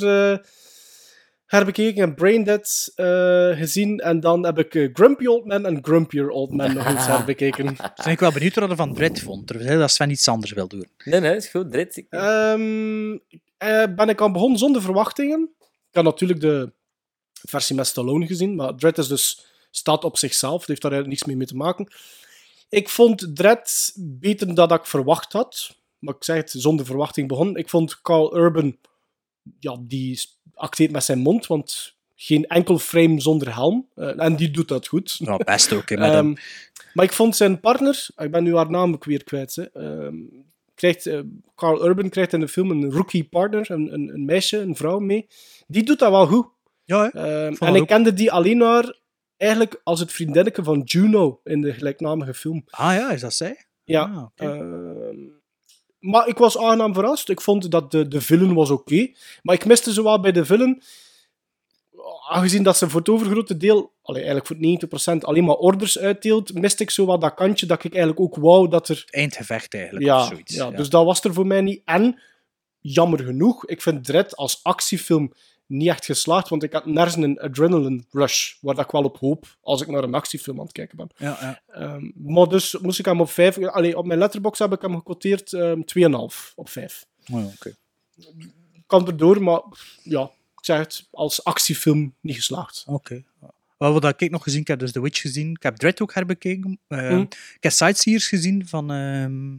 herbekeken 1.57 2.03
en 2.03 2.15
Braindead 2.15 2.91
eh 2.95 3.57
gezien. 3.57 3.99
En 3.99 4.19
dan 4.19 4.45
heb 4.45 4.57
ik 4.59 4.75
eh, 4.75 4.89
Grumpy 4.93 5.25
Old 5.25 5.45
Man 5.45 5.65
en 5.65 5.79
Grumpier 5.83 6.29
Old 6.29 6.51
Man 6.51 6.73
nog 6.73 6.85
eens 6.87 7.05
herbekeken. 7.15 7.65
Dan 7.65 7.75
ben 8.03 8.11
ik 8.11 8.19
wel 8.19 8.31
benieuwd 8.31 8.55
wat 8.55 8.69
je 8.69 8.75
van 8.75 8.93
Brett 8.93 9.19
vond. 9.19 9.47
Terwijl 9.47 9.79
dat 9.79 9.91
Sven 9.91 10.09
iets 10.09 10.27
anders 10.27 10.51
wil 10.51 10.67
doen. 10.67 10.87
Nee, 11.05 11.19
nee, 11.19 11.35
is 11.35 11.47
goed. 11.47 11.71
Drit. 11.71 11.97
Ik- 11.97 12.05
Ehm, 12.09 13.11
eh, 13.57 13.83
ben 13.95 14.09
ik 14.09 14.21
aan 14.21 14.31
begonnen 14.33 14.57
zonder 14.59 14.81
verwachtingen. 14.81 15.49
Ik 15.59 15.95
had 15.95 16.03
natuurlijk 16.03 16.39
de 16.39 16.71
versie 17.49 17.75
met 17.75 17.87
Stallone 17.87 18.25
gezien, 18.27 18.55
maar 18.55 18.75
Dread 18.75 18.97
is 18.97 19.07
dus, 19.07 19.45
staat 19.71 20.03
op 20.03 20.17
zichzelf. 20.17 20.59
Het 20.59 20.67
heeft 20.67 20.81
daar 20.81 20.91
eigenlijk 20.91 21.21
niets 21.21 21.27
mee, 21.27 21.37
mee 21.37 21.47
te 21.47 21.63
maken. 21.65 21.87
Ik 22.69 22.89
vond 22.89 23.35
Dread 23.35 23.91
beter 23.95 24.55
dan 24.55 24.71
ik 24.73 24.85
verwacht 24.85 25.33
had. 25.33 25.75
Maar 25.99 26.15
ik 26.15 26.23
zeg 26.23 26.35
het, 26.37 26.51
zonder 26.57 26.85
verwachting 26.85 27.27
begonnen. 27.27 27.55
Ik 27.55 27.69
vond 27.69 28.01
Carl 28.01 28.37
Urban, 28.37 28.77
ja, 29.59 29.77
die 29.81 30.21
acteert 30.55 30.91
met 30.91 31.03
zijn 31.03 31.19
mond, 31.19 31.47
want 31.47 31.95
geen 32.15 32.45
enkel 32.47 32.77
frame 32.79 33.21
zonder 33.21 33.53
helm. 33.53 33.87
Eh, 33.95 34.23
en 34.23 34.35
die 34.35 34.51
doet 34.51 34.67
dat 34.67 34.87
goed. 34.87 35.15
Ja, 35.17 35.37
best 35.37 35.73
ook. 35.73 35.89
hem. 35.89 36.33
Maar 36.93 37.05
ik 37.05 37.13
vond 37.13 37.35
zijn 37.35 37.59
partner, 37.59 38.07
ik 38.17 38.31
ben 38.31 38.43
nu 38.43 38.55
haar 38.55 38.69
naam 38.69 38.93
ook 38.93 39.03
weer 39.03 39.23
kwijt, 39.23 39.55
hè, 39.55 39.63
ehm, 39.63 40.15
krijgt, 40.75 41.05
eh, 41.05 41.19
Carl 41.55 41.85
Urban 41.87 42.09
krijgt 42.09 42.33
in 42.33 42.39
de 42.39 42.47
film 42.47 42.71
een 42.71 42.91
rookie 42.91 43.23
partner, 43.23 43.71
een, 43.71 43.93
een, 43.93 44.09
een 44.13 44.25
meisje, 44.25 44.57
een 44.57 44.75
vrouw 44.75 44.99
mee. 44.99 45.27
Die 45.67 45.83
doet 45.83 45.99
dat 45.99 46.11
wel 46.11 46.27
goed. 46.27 46.47
Ja, 46.83 47.11
Ehm, 47.11 47.53
en 47.59 47.75
ik 47.75 47.81
ook. 47.81 47.87
kende 47.87 48.13
die 48.13 48.31
alleen 48.31 48.57
maar 48.57 48.97
eigenlijk 49.37 49.81
als 49.83 49.99
het 49.99 50.11
vriendinnetje 50.11 50.63
van 50.63 50.81
Juno 50.85 51.39
in 51.43 51.61
de 51.61 51.73
gelijknamige 51.73 52.33
film. 52.33 52.63
Ah 52.69 52.93
ja, 52.95 53.11
is 53.11 53.21
dat 53.21 53.33
zij? 53.33 53.65
Ja. 53.83 54.01
Ah, 54.01 54.23
oké. 54.23 54.43
ehm, 54.53 55.02
maar 56.03 56.27
ik 56.27 56.37
was 56.37 56.57
aangenaam 56.57 56.93
verrast. 56.93 57.29
Ik 57.29 57.41
vond 57.41 57.71
dat 57.71 57.91
de, 57.91 58.07
de 58.07 58.21
villain 58.21 58.53
was 58.53 58.69
oké. 58.69 59.11
Maar 59.41 59.55
ik 59.55 59.65
miste 59.65 59.93
zowel 59.93 60.19
bij 60.19 60.31
de 60.31 60.45
villain, 60.45 60.81
aangezien 62.29 62.63
dat 62.63 62.77
ze 62.77 62.89
voor 62.89 62.99
het 62.99 63.09
overgrote 63.09 63.57
deel, 63.57 63.91
allee, 64.01 64.23
eigenlijk 64.23 64.79
voor 64.81 65.15
90% 65.15 65.17
alleen 65.19 65.43
maar 65.43 65.55
orders 65.55 65.99
uitdeelt, 65.99 66.53
miste 66.53 66.83
ik 66.83 66.89
zo 66.89 67.05
wat 67.05 67.21
dat 67.21 67.33
kantje 67.33 67.65
dat 67.65 67.83
ik 67.83 67.93
eigenlijk 67.93 68.19
ook 68.19 68.35
wou 68.35 68.69
dat 68.69 68.89
er... 68.89 69.05
Eindgevecht 69.09 69.73
eigenlijk, 69.73 70.05
Ja, 70.05 70.21
of 70.21 70.27
zoiets. 70.27 70.55
ja, 70.55 70.71
dus 70.71 70.89
dat 70.89 71.05
was 71.05 71.23
er 71.23 71.33
voor 71.33 71.47
mij 71.47 71.61
niet. 71.61 71.81
En, 71.85 72.19
jammer 72.79 73.19
genoeg, 73.23 73.65
ik 73.65 73.81
vind 73.81 74.05
Dread 74.05 74.35
als 74.35 74.59
actiefilm 74.63 75.33
niet 75.73 75.87
echt 75.87 76.05
geslaagd, 76.05 76.49
want 76.49 76.63
ik 76.63 76.73
had 76.73 76.85
nergens 76.85 77.15
een 77.15 77.39
adrenaline 77.39 78.03
rush, 78.11 78.53
waar 78.61 78.75
dat 78.75 78.85
ik 78.85 78.91
wel 78.91 79.03
op 79.03 79.17
hoop 79.17 79.57
als 79.61 79.81
ik 79.81 79.87
naar 79.87 80.03
een 80.03 80.13
actiefilm 80.13 80.57
aan 80.57 80.63
het 80.63 80.73
kijken 80.73 80.97
ben. 80.97 81.09
Ja, 81.15 81.37
ja. 81.41 81.61
Ehm, 81.67 82.09
maar 82.15 82.47
dus 82.47 82.77
moest 82.81 82.99
ik 82.99 83.05
hem 83.05 83.21
op 83.21 83.29
5... 83.29 83.57
Allee, 83.57 83.97
op 83.97 84.05
mijn 84.05 84.19
letterbox 84.19 84.59
heb 84.59 84.73
ik 84.73 84.81
hem 84.81 84.95
gequoteerd 84.95 85.53
ehm 85.53 85.81
2,5 85.81 86.53
op 86.55 86.69
5. 86.69 87.05
Oh, 87.31 87.39
ja, 87.41 87.45
oké. 87.45 87.75
Kan 88.87 89.07
erdoor, 89.07 89.43
maar 89.43 89.61
ja, 90.03 90.21
ik 90.57 90.65
zeg 90.65 90.77
het, 90.77 91.07
als 91.11 91.43
actiefilm 91.43 92.13
niet 92.21 92.35
geslaagd. 92.35 92.83
Oké. 92.87 93.23
Wel, 93.77 93.99
wat 93.99 94.21
ik 94.21 94.31
nog 94.31 94.43
gezien 94.43 94.61
ik 94.61 94.67
heb, 94.67 94.79
dus 94.79 94.91
The 94.91 95.01
Witch 95.01 95.21
gezien. 95.21 95.49
Ik 95.51 95.63
heb 95.63 95.75
Dread 95.75 96.01
ook 96.01 96.13
herbekeken. 96.13 96.79
Ehm, 96.87 97.07
Hm. 97.07 97.19
Ik 97.55 97.57
heb 97.59 97.71
Sightseers 97.71 98.27
gezien 98.27 98.67
van 98.67 98.91
ehm, 98.91 99.55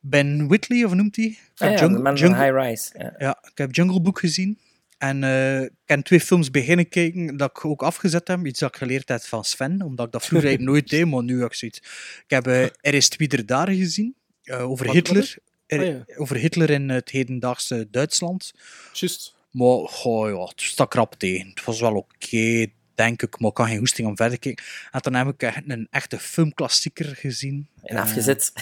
Ben 0.00 0.48
Whitley, 0.48 0.84
of 0.84 0.92
noemt 0.94 1.16
hij? 1.16 1.38
Ah 1.56 1.78
ja, 1.78 1.88
man 1.88 2.02
van 2.02 2.14
Jungle- 2.16 2.44
High 2.44 2.68
Rise. 2.68 2.90
Ja. 2.98 3.14
Ja, 3.18 3.38
ik 3.50 3.58
heb 3.58 3.74
Jungle 3.74 4.00
Book 4.00 4.18
gezien. 4.18 4.58
En 5.02 5.24
eh, 5.24 5.60
ik 5.62 5.70
heb 5.84 6.00
twee 6.04 6.20
films 6.20 6.50
beginnen 6.50 6.88
kijken 6.88 7.36
dat 7.36 7.50
ik 7.50 7.64
ook 7.64 7.82
afgezet 7.82 8.28
heb. 8.28 8.46
Iets 8.46 8.58
dat 8.60 8.68
ik 8.68 8.76
geleerd 8.76 9.08
heb 9.08 9.22
van 9.22 9.44
Sven, 9.44 9.82
omdat 9.82 10.06
ik 10.06 10.12
dat 10.12 10.26
vroeger 10.26 10.48
eigenlijk 10.48 10.76
nooit 10.76 10.90
deed, 10.90 11.10
maar 11.10 11.22
nu 11.22 11.40
heb 11.40 11.50
ik 11.50 11.54
zoiets. 11.54 11.78
Ik 12.24 12.24
heb 12.30 12.46
eh, 12.46 12.62
Er 12.88 12.94
is 12.94 13.08
Twitter 13.08 13.46
daar 13.46 13.68
gezien, 13.68 14.14
eh, 14.42 14.70
over 14.70 14.86
Wat- 14.86 14.94
Hitler. 14.94 15.34
Er- 15.66 15.78
Ah, 15.80 15.86
ja. 15.86 16.04
Over 16.16 16.36
Hitler 16.36 16.70
in 16.70 16.88
het 16.88 17.10
hedendaagse 17.10 17.88
Duitsland. 17.90 18.52
Juist. 18.92 19.34
Maar 19.50 19.76
goh, 19.88 20.28
ja, 20.30 20.44
het 20.44 20.60
stak 20.60 20.94
rap 20.94 21.14
tegen. 21.14 21.48
Het 21.48 21.64
was 21.64 21.80
wel 21.80 21.94
oké, 21.94 22.66
denk 22.94 23.22
ik, 23.22 23.38
maar 23.38 23.50
ik 23.50 23.56
had 23.56 23.66
geen 23.66 23.78
goesting 23.78 24.08
om 24.08 24.16
verder 24.16 24.38
te 24.38 24.40
kijken. 24.48 24.64
En 24.90 25.00
dan 25.02 25.14
heb 25.14 25.28
ik 25.28 25.42
echt 25.42 25.62
een 25.66 25.86
echte 25.90 26.18
filmklassieker 26.18 27.16
gezien. 27.16 27.68
En 27.82 27.96
afgezet. 27.96 28.52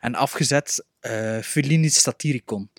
en 0.00 0.14
afgezet, 0.14 0.84
eh 1.00 1.38
Fellini's 1.40 2.02
Satiricon. 2.02 2.70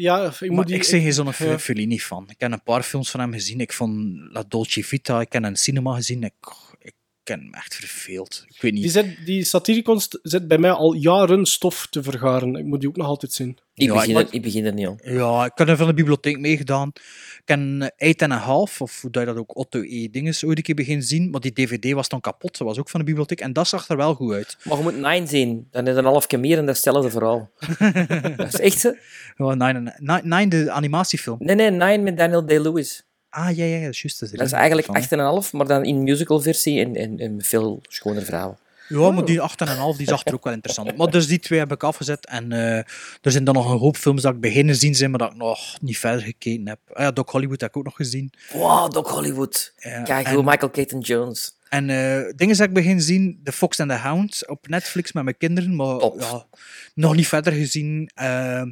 Ja, 0.00 0.26
ik 0.26 0.40
Maar 0.40 0.50
moet 0.50 0.66
die... 0.66 0.76
ik 0.76 0.82
zeg 0.82 1.02
geen 1.02 1.12
zo'n 1.12 1.32
ja. 1.38 1.58
Fellini 1.58 1.98
van. 1.98 2.24
Ik 2.30 2.40
heb 2.40 2.52
een 2.52 2.62
paar 2.62 2.82
films 2.82 3.10
van 3.10 3.20
hem 3.20 3.32
gezien. 3.32 3.60
Ik 3.60 3.72
vond 3.72 4.16
La 4.32 4.44
Dolce 4.48 4.84
Vita, 4.84 5.20
ik 5.20 5.32
heb 5.32 5.42
een 5.42 5.56
cinema 5.56 5.94
gezien. 5.94 6.22
Ik, 6.22 6.34
ik 6.78 6.94
ken 7.28 7.40
hem 7.40 7.54
echt 7.54 7.74
verveeld. 7.74 8.44
Ik 8.48 8.60
weet 8.62 8.72
niet. 8.72 8.82
Die, 8.82 8.90
zit, 8.90 9.16
die 9.26 9.44
Satiricon 9.44 10.00
zit 10.22 10.48
bij 10.48 10.58
mij 10.58 10.70
al 10.70 10.92
jaren 10.94 11.46
stof 11.46 11.86
te 11.90 12.02
vergaren. 12.02 12.54
Ik 12.56 12.64
moet 12.64 12.80
die 12.80 12.88
ook 12.88 12.96
nog 12.96 13.06
altijd 13.06 13.32
zien. 13.32 13.58
Ik, 13.74 13.86
Ja, 13.88 13.94
begin 13.94 14.16
ik- 14.18 14.28
er, 14.28 14.34
ik 14.34 14.42
begin 14.42 14.64
er 14.64 14.72
niet 14.72 14.86
aan. 14.86 14.98
Ja, 15.02 15.44
ik 15.44 15.52
heb 15.54 15.68
er 15.68 15.76
van 15.76 15.86
de 15.86 15.94
bibliotheek 15.94 16.38
meegedaan. 16.38 16.88
Ik 16.94 17.42
heb 17.44 17.58
een 17.58 17.90
Eight 17.96 18.22
and 18.22 18.32
a 18.32 18.36
Half, 18.36 18.80
of 18.80 19.00
hoe 19.00 19.10
dat 19.10 19.22
je 19.22 19.28
dat 19.28 19.36
ook, 19.38 19.56
Otto 19.56 19.82
E. 19.82 20.08
Dinges, 20.10 20.44
ooit 20.44 20.56
een 20.56 20.62
keer 20.62 20.74
begin 20.74 21.02
zien. 21.02 21.30
Maar 21.30 21.40
die 21.40 21.52
DVD 21.52 21.92
was 21.92 22.08
dan 22.08 22.20
kapot. 22.20 22.58
Dat 22.58 22.66
was 22.68 22.78
ook 22.78 22.88
van 22.88 23.00
de 23.00 23.06
bibliotheek. 23.06 23.40
En 23.40 23.52
dat 23.52 23.68
zag 23.68 23.88
er 23.88 23.96
wel 23.96 24.14
goed 24.14 24.32
uit. 24.32 24.56
Maar 24.64 24.76
je 24.76 24.82
moet 24.82 24.96
Nine 25.00 25.26
zien. 25.26 25.66
Dan 25.70 25.82
is 25.82 25.88
het 25.88 25.98
een 25.98 26.04
half 26.10 26.26
keer 26.26 26.40
meer 26.40 26.58
en 26.58 26.66
datzelfde 26.66 27.10
verhaal. 27.10 27.50
dat 28.36 28.46
is 28.54 28.60
echt 28.60 28.78
zo. 28.80 28.92
Ja, 29.36 29.54
Nine, 29.54 29.94
Nine, 29.98 30.20
Nine, 30.22 30.48
de 30.48 30.70
animatiefilm. 30.70 31.36
Nee, 31.40 31.54
nee, 31.54 31.70
Nine 31.70 31.98
met 31.98 32.16
Daniel 32.16 32.46
Day-Lewis. 32.46 33.02
Ah, 33.30 33.56
ja, 33.56 33.64
ja, 33.64 33.76
ja, 33.76 33.80
juist. 33.80 34.20
Dat 34.20 34.32
is, 34.32 34.38
Dat 34.38 34.46
is 34.46 34.52
eigenlijk 34.52 34.86
van. 35.08 35.42
8,5, 35.44 35.50
maar 35.50 35.66
dan 35.66 35.84
in 35.84 36.02
musicalversie 36.02 36.80
en, 36.84 36.96
en, 36.96 37.18
en 37.18 37.42
veel 37.42 37.80
schoner 37.82 38.22
verhaal. 38.24 38.58
Ja, 38.88 39.10
maar 39.10 39.24
die 39.24 39.40
8,5 39.40 39.96
die 39.96 40.06
zag 40.06 40.24
er 40.26 40.34
ook 40.34 40.44
wel 40.44 40.52
interessant. 40.52 40.96
Maar 40.96 41.10
dus 41.10 41.26
die 41.26 41.38
twee 41.38 41.58
heb 41.58 41.72
ik 41.72 41.82
afgezet. 41.82 42.26
En 42.26 42.52
eh, 42.52 42.76
er 43.20 43.30
zijn 43.30 43.44
dan 43.44 43.54
nog 43.54 43.70
een 43.72 43.78
hoop 43.78 43.96
films 43.96 44.22
dat 44.22 44.34
ik 44.34 44.40
beginnen 44.40 44.74
zien 44.76 44.94
zijn, 44.94 45.10
maar 45.10 45.18
dat 45.18 45.30
ik 45.30 45.36
nog 45.36 45.80
niet 45.80 45.98
verder 45.98 46.20
gekeken 46.22 46.68
heb. 46.68 46.78
Ah 46.92 47.02
ja, 47.02 47.10
Doc 47.10 47.30
Hollywood 47.30 47.60
heb 47.60 47.70
ik 47.70 47.76
ook 47.76 47.84
nog 47.84 47.96
gezien. 47.96 48.32
Wow, 48.52 48.92
Doc 48.92 49.10
Hollywood. 49.10 49.72
Ja, 49.76 50.02
Kijk, 50.02 50.26
en- 50.26 50.34
hoe 50.34 50.42
Michael 50.44 50.70
Keaton 50.70 51.00
Jones. 51.00 51.56
En 51.68 51.90
eh 51.90 52.32
dingen 52.36 52.56
dat 52.56 52.66
ik 52.66 52.72
begin 52.72 53.00
zien, 53.00 53.40
The 53.44 53.52
Fox 53.52 53.80
and 53.80 53.90
the 53.90 53.96
Hound 53.96 54.48
op 54.48 54.68
Netflix 54.68 55.12
met 55.12 55.24
mijn 55.24 55.36
kinderen, 55.36 55.76
maar 55.76 56.00
ja, 56.18 56.46
nog 56.94 57.14
niet 57.16 57.28
verder 57.28 57.52
gezien. 57.52 58.10
Eh, 58.14 58.62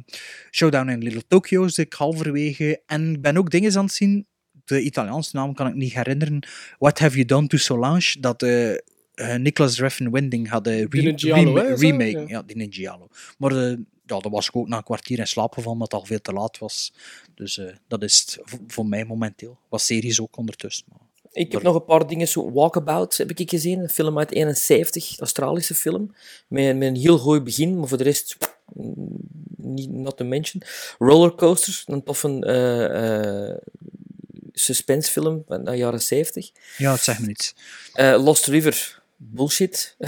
Showdown 0.51 0.89
in 0.89 1.01
Little 1.03 1.23
Tokyo 1.27 1.67
zit 1.67 1.85
ik 1.85 1.93
halverwege. 1.93 2.81
En 2.85 3.11
ik 3.13 3.21
ben 3.21 3.37
ook 3.37 3.49
dingen 3.51 3.77
aan 3.77 3.83
het 3.85 3.93
zien, 3.93 4.27
de 4.67 4.81
Italiaanse 4.81 5.35
naam 5.35 5.53
kan 5.53 5.67
ik 5.67 5.73
niet 5.75 5.93
herinneren. 5.93 6.47
What 6.79 6.99
Have 6.99 7.15
You 7.15 7.25
Done 7.25 7.47
to 7.47 7.57
Solange, 7.57 8.15
dat 8.19 8.43
eh 8.43 8.75
eh, 9.17 9.35
Nicholas 9.35 9.79
Refn 9.79 10.09
Winding 10.11 10.49
had 10.49 10.67
re 10.67 10.87
Giallo, 11.15 11.55
hè, 11.55 11.75
remake. 11.75 12.11
Ja. 12.11 12.25
Ja, 12.27 12.43
die 12.43 12.67
Giallo. 12.69 13.07
Maar 13.37 13.51
eh, 13.51 13.77
ja, 14.05 14.19
daar 14.19 14.31
was 14.31 14.47
ik 14.47 14.55
ook 14.55 14.67
na 14.67 14.77
een 14.77 14.83
kwartier 14.83 15.19
in 15.19 15.27
slaap 15.27 15.53
gevallen, 15.53 15.71
omdat 15.71 15.91
het 15.91 16.01
al 16.01 16.05
veel 16.07 16.21
te 16.21 16.33
laat 16.33 16.57
was. 16.57 16.93
Dus 17.35 17.57
eh, 17.57 17.65
dat 17.87 18.03
is 18.03 18.19
het 18.19 18.39
voor, 18.67 18.85
mij 18.85 19.05
momenteel. 19.05 19.57
Wat 19.69 19.81
series 19.81 20.21
ook 20.21 20.37
ondertussen. 20.37 20.85
maar- 20.89 20.99
Ik 21.31 21.51
heb 21.51 21.61
nog 21.61 21.75
een 21.75 21.85
paar 21.85 22.07
dingen, 22.07 22.27
zo 22.27 22.51
Walkabout 22.51 23.17
heb 23.17 23.31
ik 23.31 23.49
gezien, 23.49 23.79
een 23.79 23.89
film 23.89 24.17
uit 24.17 24.31
71, 24.31 25.09
een 25.11 25.17
Australische 25.19 25.75
film, 25.75 26.13
met, 26.47 26.77
met 26.77 26.87
een 26.87 26.95
heel 26.95 27.17
goed 27.17 27.43
begin, 27.43 27.79
maar 27.79 27.87
voor 27.87 27.97
de 27.97 28.03
rest, 28.03 28.37
niet 29.57 29.91
not 29.91 30.17
to 30.17 30.25
mention. 30.25 30.61
Rollercoasters, 30.99 31.83
een 31.87 32.03
toffe 32.03 32.39
eh, 32.39 33.49
eh, 33.49 33.57
suspensefilm 34.59 35.43
uit 35.47 35.65
de 35.65 35.75
jaren 35.75 36.01
70. 36.01 36.49
Ja, 36.77 36.91
het 36.91 37.01
zegt 37.01 37.19
me 37.19 37.25
niets. 37.25 37.55
Eh, 37.93 38.23
Lost 38.23 38.45
River, 38.45 39.01
bullshit. 39.17 39.95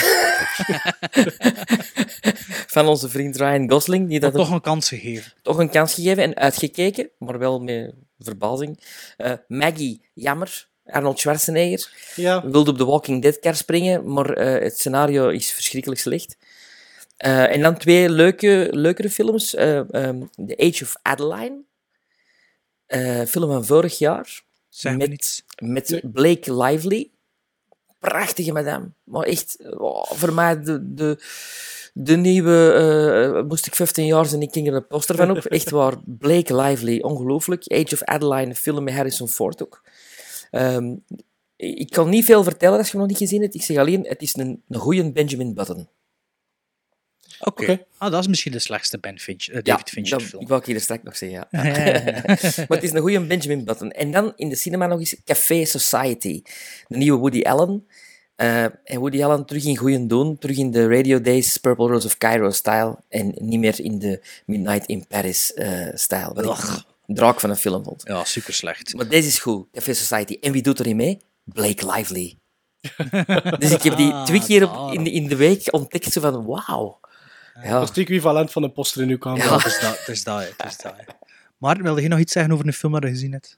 Van 2.67 2.87
onze 2.87 3.09
vriend 3.09 3.35
Ryan 3.37 3.69
Gosling. 3.71 4.09
Die 4.09 4.19
dat 4.19 4.33
toch 4.33 4.51
een 4.51 4.61
kans 4.61 4.87
gegeven. 4.87 5.33
toch 5.41 5.57
een 5.57 5.69
kans 5.69 5.93
gegeven 5.93 6.23
en 6.23 6.35
uitgekeken, 6.35 7.09
maar 7.17 7.39
wel 7.39 7.59
met 7.59 7.93
verbazing. 8.19 8.79
Eh, 9.17 9.31
Maggie, 9.47 10.01
jammer. 10.13 10.67
Arnold 10.85 11.19
Schwarzenegger 11.19 11.91
Ja. 12.15 12.47
wilde 12.49 12.71
op 12.71 12.77
The 12.77 12.85
Walking 12.85 13.21
Dead 13.21 13.39
kar 13.39 13.55
springen, 13.55 14.13
maar 14.13 14.33
eh, 14.33 14.63
het 14.63 14.79
scenario 14.79 15.29
is 15.29 15.51
verschrikkelijk 15.51 16.01
slecht. 16.01 16.37
Eh, 17.17 17.51
en 17.53 17.61
dan 17.61 17.77
twee 17.77 18.09
leuke, 18.09 18.67
leukere 18.71 19.09
films. 19.09 19.55
eh, 19.55 19.93
ehm, 19.93 20.21
The 20.47 20.57
Age 20.57 20.83
of 20.83 20.95
Adeline. 21.01 21.61
Eh, 22.89 23.21
film 23.25 23.49
van 23.49 23.65
vorig 23.65 23.97
jaar. 23.97 24.41
Met, 24.81 25.09
niets. 25.09 25.43
met 25.57 26.01
Blake 26.03 26.53
Lively. 26.63 27.09
Prachtige 27.99 28.51
madame. 28.51 28.91
Maar 29.03 29.23
echt, 29.23 29.57
oh, 29.77 30.03
voor 30.11 30.33
mij 30.33 30.61
de, 30.61 30.93
de, 30.93 31.17
de 31.93 32.15
nieuwe... 32.15 32.71
eh, 32.73 33.43
moest 33.47 33.67
ik 33.67 33.75
15 33.75 34.05
jaar 34.05 34.25
zijn, 34.25 34.41
ik 34.41 34.51
ging 34.53 34.67
er 34.67 34.73
een 34.73 34.87
poster 34.87 35.15
van 35.15 35.31
op. 35.31 35.37
Echt 35.37 35.69
waar, 35.69 35.97
Blake 36.05 36.55
Lively, 36.55 36.99
ongelooflijk. 37.01 37.63
Age 37.67 37.93
of 37.93 38.03
Adeline, 38.03 38.45
een 38.49 38.55
film 38.55 38.83
met 38.83 38.93
Harrison 38.93 39.27
Ford 39.27 39.63
ook. 39.63 39.83
Ehm, 40.51 40.95
ik 41.55 41.89
kan 41.89 42.09
niet 42.09 42.25
veel 42.25 42.43
vertellen 42.43 42.77
als 42.77 42.85
je 42.85 42.91
hem 42.91 43.01
nog 43.01 43.09
niet 43.09 43.17
gezien 43.17 43.41
hebt. 43.41 43.55
Ik 43.55 43.63
zeg 43.63 43.77
alleen, 43.77 44.05
het 44.07 44.21
is 44.21 44.35
een, 44.35 44.63
een 44.69 44.79
goede 44.79 45.11
Benjamin 45.11 45.53
Button. 45.53 45.87
Oké. 47.39 47.85
Ah, 47.97 48.11
dat 48.11 48.19
is 48.19 48.27
misschien 48.27 48.51
de 48.51 48.59
slechtste 48.59 48.99
Ben 48.99 49.19
Finch, 49.19 49.47
eh, 49.47 49.63
David 49.63 49.89
Fincher 49.89 50.17
dat, 50.17 50.27
film. 50.27 50.41
ik 50.41 50.47
wou 50.47 50.59
ik 50.59 50.65
hier 50.65 50.81
straks 50.81 51.03
nog 51.03 51.17
zeggen, 51.17 51.39
ja. 51.39 51.63
Ja, 51.63 51.77
ja, 51.77 51.93
ja. 51.93 52.21
maar 52.67 52.77
het 52.77 52.83
is 52.83 52.91
een 52.91 53.01
goede 53.01 53.25
Benjamin 53.25 53.65
Button. 53.65 53.91
En 53.91 54.11
dan 54.11 54.33
in 54.35 54.49
de 54.49 54.55
cinema 54.55 54.87
nog 54.87 54.99
eens 54.99 55.15
Café 55.25 55.65
Society. 55.65 56.41
De 56.87 56.97
nieuwe 56.97 57.19
Woody 57.19 57.41
Allen. 57.41 57.87
Eh, 58.35 58.63
en 58.63 58.99
Woody 58.99 59.23
Allen 59.23 59.45
terug 59.45 59.65
in 59.65 59.77
goede 59.77 60.05
doen. 60.05 60.37
Terug 60.37 60.57
in 60.57 60.71
de 60.71 60.87
Radio 60.87 61.21
Days 61.21 61.57
Purple 61.57 61.87
Rose 61.87 62.07
of 62.07 62.17
Cairo-style. 62.17 62.97
En 63.09 63.33
niet 63.37 63.59
meer 63.59 63.79
in 63.79 63.99
de 63.99 64.21
Midnight 64.45 64.85
in 64.85 65.07
Paris-style. 65.07 66.31
wat 66.33 66.59
ik 66.59 66.83
een 67.07 67.15
draak 67.15 67.39
van 67.39 67.49
een 67.49 67.55
film 67.55 67.83
vond. 67.83 68.01
Ja, 68.05 68.23
super 68.23 68.53
slecht. 68.53 68.93
Maar 68.93 69.07
deze 69.07 69.27
is 69.27 69.39
goed, 69.39 69.67
Café 69.71 69.93
Society. 69.93 70.37
En 70.41 70.51
wie 70.51 70.61
doet 70.61 70.79
erin 70.79 70.95
mee? 70.95 71.21
Blake 71.43 71.91
Lively. 71.91 72.37
dus 73.59 73.71
ik 73.71 73.81
heb 73.81 73.97
die 73.97 74.23
twee 74.23 74.43
keer 74.45 74.71
op, 74.71 74.93
in, 74.93 75.03
de, 75.03 75.11
in 75.11 75.27
de 75.27 75.35
week 75.35 75.73
ontdekt. 75.73 76.11
Zo 76.11 76.21
van, 76.21 76.45
wauw. 76.45 76.99
Ja. 77.63 77.71
Dat 77.71 77.81
is 77.81 77.87
het 77.87 77.97
equivalent 77.97 78.51
van 78.51 78.63
een 78.63 78.71
poster 78.71 79.01
in 79.01 79.09
uw 79.09 79.17
kamer. 79.17 79.43
Ja, 79.43 79.55
het 79.55 79.65
is 79.65 79.79
dat. 79.79 79.99
Het 79.99 80.07
is 80.07 80.23
dat, 80.23 80.53
het 80.57 80.65
is 80.67 80.77
dat. 80.77 80.93
Maar 81.57 81.81
wilde 81.81 82.01
je 82.01 82.07
nog 82.07 82.19
iets 82.19 82.33
zeggen 82.33 82.53
over 82.53 82.67
een 82.67 82.73
film 82.73 82.91
dat 82.91 83.03
je 83.03 83.09
gezien 83.09 83.31
hebt? 83.31 83.57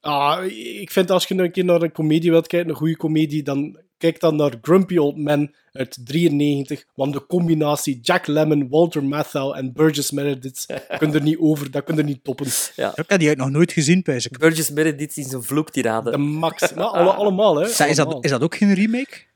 Ah, 0.00 0.44
ik 0.80 0.90
vind 0.90 1.10
als 1.10 1.26
je 1.26 1.34
een 1.34 1.50
keer 1.50 1.64
naar 1.64 1.82
een 1.82 1.92
comedie 1.92 2.30
wilt 2.30 2.46
kijken, 2.46 2.70
een 2.70 2.76
goede 2.76 2.96
comedie, 2.96 3.42
dan 3.42 3.78
kijk 3.96 4.20
dan 4.20 4.36
naar 4.36 4.58
Grumpy 4.62 4.96
Old 4.96 5.16
Man 5.16 5.54
uit 5.72 5.98
93, 6.04 6.84
want 6.94 7.12
de 7.12 7.26
combinatie 7.26 8.00
Jack 8.00 8.26
Lemmon, 8.26 8.68
Walter 8.68 9.04
Matthau 9.04 9.56
en 9.56 9.72
Burgess 9.72 10.10
Meredith, 10.10 10.66
kun 10.98 11.14
er 11.14 11.22
niet 11.22 11.38
over, 11.38 11.70
dat 11.70 11.84
kun 11.84 11.96
je 11.96 12.02
niet 12.02 12.24
toppen. 12.24 12.46
Ja. 12.76 12.92
Ik 12.94 13.08
heb 13.08 13.18
die 13.18 13.28
uit 13.28 13.38
nog 13.38 13.50
nooit 13.50 13.72
gezien, 13.72 14.02
pijs 14.02 14.26
ik. 14.26 14.38
Burgess 14.38 14.70
Meredith 14.70 15.16
in 15.16 15.24
zijn 15.24 15.42
vloektirade. 15.42 16.10
De 16.10 16.16
max. 16.16 16.74
Maar 16.74 16.84
alle, 16.84 17.10
allemaal, 17.10 17.56
hè. 17.56 17.66
Is 17.66 17.96
dat, 17.96 18.24
is 18.24 18.30
dat 18.30 18.42
ook 18.42 18.56
geen 18.56 18.74
remake? 18.74 19.26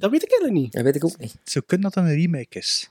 Dat 0.00 0.10
weet 0.10 0.22
ik 0.22 0.30
eigenlijk 0.30 0.60
niet. 0.60 0.72
Dat 0.72 0.82
weet 0.82 0.94
ik 0.94 1.04
ook 1.04 1.18
niet. 1.18 1.36
Zou 1.44 1.64
kunnen 1.64 1.90
dat 1.90 2.04
een 2.04 2.14
remake 2.14 2.58
is. 2.58 2.90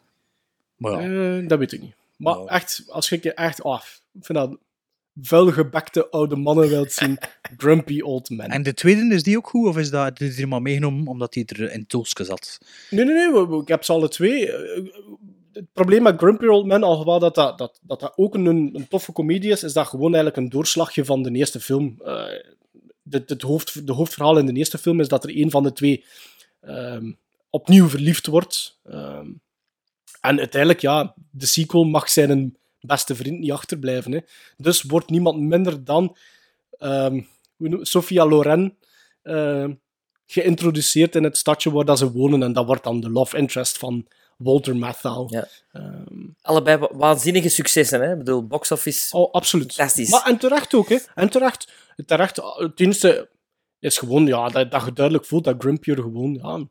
Maar 0.76 1.10
ja. 1.10 1.38
Eh, 1.40 1.48
dat 1.48 1.60
weet 1.60 1.72
ik 1.72 1.82
niet. 1.82 1.96
Maar 2.18 2.46
echt, 2.46 2.84
als 2.88 3.10
je 3.10 3.20
je 3.22 3.34
echt 3.34 3.64
af, 3.64 4.02
ik 4.14 4.26
vind 4.26 4.38
dat 4.38 4.58
vuilgebekte 5.22 6.10
oude 6.10 6.36
mannen 6.36 6.70
wilt 6.70 6.92
zien, 6.92 7.18
grumpy 7.58 8.02
old 8.02 8.30
men. 8.30 8.50
En 8.50 8.64
de 8.64 8.74
tweede, 8.74 9.16
is 9.16 9.24
die 9.24 9.38
ook 9.38 9.48
goed? 9.48 9.68
Of 9.68 9.78
is 9.78 9.90
dat 9.90 10.18
die 10.18 10.42
er 10.42 10.48
maar 10.48 10.62
meegenomen 10.62 11.08
omdat 11.08 11.34
hij 11.34 11.44
er 11.46 11.72
in 11.72 11.88
Toolske 11.88 12.24
zat? 12.24 12.58
Nee, 12.90 13.06
nee, 13.06 13.32
nee, 13.32 13.62
ik 13.62 13.68
heb 13.68 13.84
ze 13.84 13.92
alle 13.92 14.10
twee. 14.10 14.52
Eh, 14.52 14.84
Het 15.54 15.74
probleem 15.74 16.04
met 16.04 16.18
Grumpy 16.18 16.46
Old 16.46 16.66
Man, 16.66 16.84
alhoewel 16.84 17.20
dat 17.20 17.36
dat, 17.36 17.58
dat, 17.58 17.80
dat, 17.82 18.00
dat 18.00 18.14
ook 18.16 18.34
een, 18.34 18.46
een 18.46 18.88
toffe 18.90 19.12
comedie 19.12 19.52
is, 19.52 19.64
is 19.64 19.74
dat 19.74 19.88
gewoon 19.88 20.14
eigenlijk 20.14 20.38
een 20.38 20.50
doorslagje 20.50 21.06
van 21.06 21.24
de 21.24 21.32
eerste 21.32 21.60
film. 21.60 21.96
Eh 22.04 22.26
het, 23.10 23.30
het 23.30 23.42
hoofd, 23.42 23.88
de 23.88 23.94
hoofdverhaal 23.94 24.38
in 24.38 24.46
de 24.46 24.54
eerste 24.54 24.78
film 24.78 25.00
is 25.00 25.08
dat 25.08 25.24
er 25.24 25.38
een 25.38 25.52
van 25.52 25.64
de 25.64 25.74
twee 25.74 26.04
ehm, 26.62 27.12
opnieuw 27.50 27.90
verliefd 27.90 28.26
wordt. 28.28 28.80
Ehm, 28.84 29.28
en 30.22 30.38
uiteindelijk, 30.40 30.82
ja, 30.82 31.14
de 31.32 31.46
sequel 31.46 31.84
mag 31.84 32.10
zijn 32.10 32.58
beste 32.80 33.16
vriend 33.16 33.40
niet 33.40 33.52
achterblijven. 33.52 34.12
Hè. 34.12 34.20
Dus 34.58 34.82
wordt 34.82 35.10
niemand 35.10 35.40
minder 35.40 35.84
dan 35.84 36.18
noem- 37.58 37.86
Sophia 37.86 38.26
Loren 38.26 38.78
geïntroduceerd 40.26 41.16
in 41.16 41.24
het 41.24 41.38
stadje 41.38 41.72
waar 41.72 41.86
dat 41.86 41.98
ze 41.98 42.12
wonen. 42.12 42.44
En 42.44 42.54
dat 42.54 42.66
wordt 42.66 42.84
dan 42.84 43.00
de 43.00 43.10
love 43.10 43.38
interest 43.38 43.78
van 43.78 44.08
Walter 44.38 44.76
Matthau. 44.76 45.28
Ja. 45.30 45.48
Allebei 46.42 46.78
wa- 46.78 46.90
waanzinnige 46.94 47.50
successen, 47.50 48.02
hè? 48.02 48.12
Ik 48.12 48.18
bedoel, 48.18 48.48
box 48.48 48.72
office. 48.72 49.18
Oh, 49.18 49.32
absoluut. 49.34 49.74
Fantastisch. 49.74 50.10
Maar 50.10 50.26
en 50.26 50.38
terecht 50.38 50.74
ook, 50.74 50.90
hè. 50.90 50.98
En 51.16 51.30
terecht. 51.30 51.72
terecht 52.06 52.36
het 52.58 52.80
eerste 52.80 53.30
is 53.90 53.98
gewoon, 53.98 54.26
ja, 54.28 54.50
dat, 54.50 54.72
dat 54.72 54.86
je 54.86 54.94
duidelijk 54.94 55.26
voelt 55.26 55.44
dat 55.44 55.56
Grimpier 55.58 55.96
gewoon, 55.96 56.34
ja, 56.34 56.66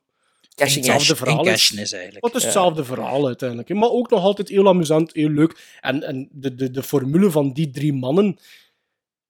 Cashing 0.54 0.84
hetzelfde 0.84 1.16
verhaal 1.16 1.46
is. 1.46 1.72
is 1.72 1.92
eigenlijk. 1.92 2.24
Het 2.24 2.34
is 2.34 2.40
Ja. 2.40 2.46
hetzelfde 2.46 2.84
verhaal 2.84 3.26
uiteindelijk. 3.26 3.68
hè. 3.68 3.74
Maar 3.74 3.88
ook 3.90 4.10
nog 4.10 4.22
altijd 4.22 4.48
heel 4.48 4.68
amusant, 4.68 5.12
heel 5.12 5.28
leuk. 5.28 5.76
En, 5.80 6.02
en 6.02 6.28
de, 6.32 6.54
de, 6.54 6.70
de 6.70 6.82
formule 6.82 7.30
van 7.30 7.52
die 7.52 7.70
drie 7.70 7.92
mannen, 7.92 8.38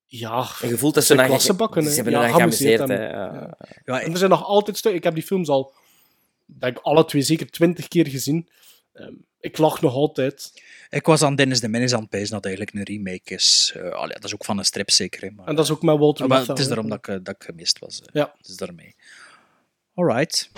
ja, 0.06 0.46
En 0.62 0.68
je 0.68 0.78
voelt 0.78 0.94
dat 0.94 1.02
ze 1.02 1.06
zijn 1.14 1.18
naar- 1.18 1.28
klassebakken. 1.28 1.82
ze 1.82 1.94
hebben 1.94 2.12
ja, 2.12 2.28
geamuseerd 2.28 2.88
ja. 2.88 3.56
Ja. 3.84 4.00
En 4.00 4.10
er 4.12 4.18
zijn 4.18 4.30
nog 4.30 4.44
altijd 4.44 4.76
stukken. 4.76 4.98
Ik 5.00 5.04
heb 5.06 5.14
die 5.14 5.22
films 5.24 5.48
al, 5.48 5.72
denk 6.46 6.76
ik, 6.78 6.82
alle 6.82 7.04
twee 7.04 7.22
zeker 7.22 7.50
twintig 7.50 7.88
keer 7.88 8.06
gezien. 8.08 8.48
Ehm, 8.92 9.12
ik 9.40 9.58
lach 9.58 9.80
nog 9.80 9.94
altijd. 9.94 10.62
Ik 10.90 11.06
was 11.06 11.22
aan 11.22 11.34
Dennis 11.34 11.60
de 11.60 11.68
Menace 11.68 11.94
aan 11.94 12.00
het 12.00 12.10
pijzen 12.10 12.30
dat 12.34 12.44
eigenlijk 12.44 12.76
een 12.76 12.82
remake 12.82 13.34
is. 13.34 13.72
Eh, 13.76 13.90
allee, 13.90 14.14
dat 14.14 14.24
is 14.24 14.34
ook 14.34 14.44
van 14.44 14.58
een 14.58 14.64
strip 14.64 14.90
zeker. 14.90 15.22
Hè, 15.22 15.30
maar... 15.30 15.46
En 15.46 15.54
dat 15.54 15.64
is 15.64 15.70
ook 15.70 15.82
met 15.82 15.98
Walter 15.98 16.22
Ah, 16.24 16.28
maar 16.28 16.38
Matthau, 16.38 16.58
het 16.58 16.66
is 16.68 16.74
daarom 16.74 16.88
dat 16.90 16.98
ik, 16.98 17.08
eh, 17.08 17.16
dat 17.22 17.34
ik 17.34 17.42
gemist 17.44 17.78
was. 17.78 18.00
eh. 18.00 18.06
Ja. 18.12 18.34
Het 18.38 18.48
is 18.48 18.56
daarmee. 18.56 18.94
Alright. 19.94 20.50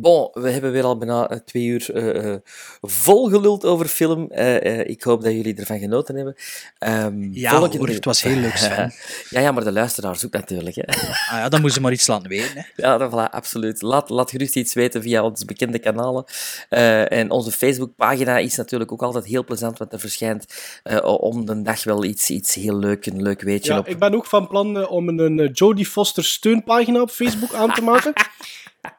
Bon, 0.00 0.28
we 0.32 0.50
hebben 0.50 0.72
weer 0.72 0.84
al 0.84 0.98
bijna 0.98 1.28
eh, 1.28 1.38
twee 1.44 1.64
uur 1.64 1.94
eh, 1.94 2.32
eh, 2.32 2.38
volgeluld 2.80 3.64
over 3.64 3.86
film. 3.86 4.30
Eh, 4.30 4.56
eh, 4.80 4.88
ik 4.88 5.02
hoop 5.02 5.22
dat 5.22 5.32
jullie 5.32 5.54
ervan 5.56 5.78
genoten 5.78 6.14
hebben. 6.16 6.34
Ehm, 6.78 7.22
Ja, 7.32 7.50
volgende- 7.50 7.76
hoor, 7.78 7.88
het 7.88 8.04
was 8.04 8.22
heel 8.22 8.36
leuk, 8.36 8.56
Sven. 8.66 8.92
ja, 9.30 9.40
ja, 9.40 9.52
maar 9.52 9.64
de 9.64 9.72
luisteraars 9.72 10.26
ook 10.26 10.32
natuurlijk. 10.32 10.76
Hè. 10.76 10.82
Ah 10.86 11.38
ja, 11.38 11.48
dan 11.48 11.60
moeten 11.60 11.76
ze 11.78 11.80
maar 11.80 11.92
iets 11.92 12.06
laten 12.06 12.28
weten. 12.28 12.50
Hè. 12.54 12.62
Ja, 12.76 12.98
dat, 12.98 13.10
voilà, 13.12 13.30
absoluut. 13.32 13.82
Laat, 13.82 14.08
laat 14.10 14.30
gerust 14.30 14.56
iets 14.56 14.74
weten 14.74 15.02
via 15.02 15.22
onze 15.24 15.44
bekende 15.44 15.78
kanalen. 15.78 16.24
Eh, 16.68 17.12
en 17.12 17.30
onze 17.30 17.50
Facebookpagina 17.50 18.38
is 18.38 18.56
natuurlijk 18.56 18.92
ook 18.92 19.02
altijd 19.02 19.24
heel 19.24 19.44
plezant, 19.44 19.78
want 19.78 19.92
er 19.92 20.00
verschijnt 20.00 20.46
eh, 20.82 21.04
om 21.20 21.46
de 21.46 21.62
dag 21.62 21.84
wel 21.84 22.04
iets, 22.04 22.30
iets 22.30 22.54
heel 22.54 22.76
leuk, 22.78 23.06
een 23.06 23.22
leuk 23.22 23.40
weetje 23.42 23.72
Ja, 23.72 23.78
op. 23.78 23.88
ik 23.88 23.98
ben 23.98 24.14
ook 24.14 24.26
van 24.26 24.48
plan 24.48 24.88
om 24.88 25.08
een 25.08 25.50
Jodie 25.52 25.86
Foster 25.86 26.24
steunpagina 26.24 27.00
op 27.00 27.10
Facebook 27.10 27.54
aan 27.54 27.72
te 27.74 27.82
maken. 27.82 28.12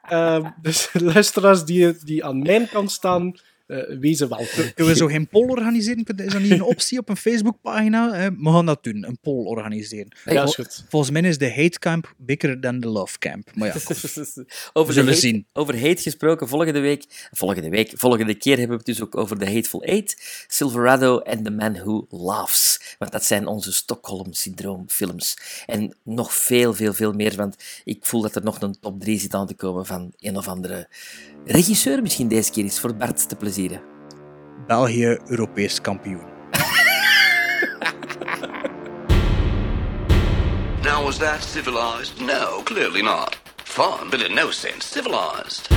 Eh, 0.01 0.45
dus 0.61 0.89
luisteraars 1.13 1.65
die, 1.65 2.03
die 2.03 2.25
aan 2.25 2.41
mijn 2.41 2.69
kant 2.69 2.91
staan, 2.91 3.35
eh, 3.69 3.99
wezen 3.99 4.29
welkom. 4.29 4.73
Kunnen 4.73 4.93
we 4.93 4.99
zo 4.99 5.07
geen 5.07 5.27
poll 5.27 5.47
organiseren? 5.47 6.03
Is 6.15 6.31
dat 6.31 6.41
niet 6.41 6.51
een 6.51 6.61
optie 6.61 6.99
op 6.99 7.09
een 7.09 7.17
Facebookpagina? 7.17 8.13
Eh, 8.13 8.27
we 8.37 8.51
gaan 8.51 8.65
dat 8.65 8.83
doen, 8.83 9.07
een 9.07 9.17
poll 9.21 9.45
organiseren. 9.45 10.07
Ja, 10.25 10.43
is 10.43 10.55
goed. 10.55 10.85
Volgens 10.89 11.11
mij 11.11 11.21
is 11.21 11.37
de 11.37 11.53
hate 11.53 11.79
camp 11.79 12.13
bigger 12.17 12.59
than 12.59 12.79
the 12.79 12.87
love 12.87 13.17
camp. 13.17 13.55
Maar 13.55 13.67
ja, 13.67 13.73
over, 13.83 13.93
we 13.93 14.93
zullen 14.93 14.93
de 14.93 15.01
hate, 15.01 15.15
zien. 15.15 15.47
over 15.53 15.79
hate 15.79 16.01
gesproken, 16.01 16.47
volgende 16.47 16.79
week, 16.79 17.29
volgende 17.31 17.69
week, 17.69 17.91
volgende 17.95 18.35
keer 18.35 18.57
hebben 18.57 18.77
we 18.77 18.83
het 18.83 18.97
dus 18.97 19.01
ook 19.01 19.17
over 19.17 19.37
The 19.37 19.45
Hateful 19.45 19.83
Eight, 19.83 20.45
Silverado 20.47 21.19
en 21.19 21.43
The 21.43 21.51
Man 21.51 21.73
Who 21.73 22.05
Laughs. 22.09 22.88
Want 22.97 23.11
dat 23.11 23.25
zijn 23.25 23.47
onze 23.47 23.73
Stockholm-syndroom 23.73 24.83
films. 24.87 25.37
En 25.65 25.95
nog 26.03 26.33
veel, 26.33 26.73
veel, 26.73 26.93
veel 26.93 27.13
meer, 27.13 27.35
want 27.35 27.55
ik 27.83 28.05
voel 28.05 28.21
dat 28.21 28.35
er 28.35 28.43
nog 28.43 28.61
een 28.61 28.79
top 28.79 28.99
3 28.99 29.19
zit 29.19 29.33
aan 29.33 29.47
te 29.47 29.55
komen 29.55 29.85
van 29.85 30.13
een 30.19 30.37
of 30.37 30.47
andere 30.47 30.87
regisseur 31.45 32.01
misschien 32.01 32.27
deze 32.27 32.51
keer 32.51 32.65
is, 32.65 32.79
voor 32.79 32.95
Bart 32.95 33.29
te 33.29 33.35
plezieren. 33.35 33.81
België 34.67 35.17
Europees 35.27 35.81
kampioen. 35.81 36.27
Now, 40.83 41.03
was 41.03 41.17
that 41.17 41.43
civilized? 41.43 42.21
No, 42.21 42.61
clearly 42.63 43.01
not. 43.01 43.37
Fun, 43.63 44.09
but 44.09 44.21
in 44.21 44.33
no 44.33 44.51
sense 44.51 44.87
civilized. 44.87 45.67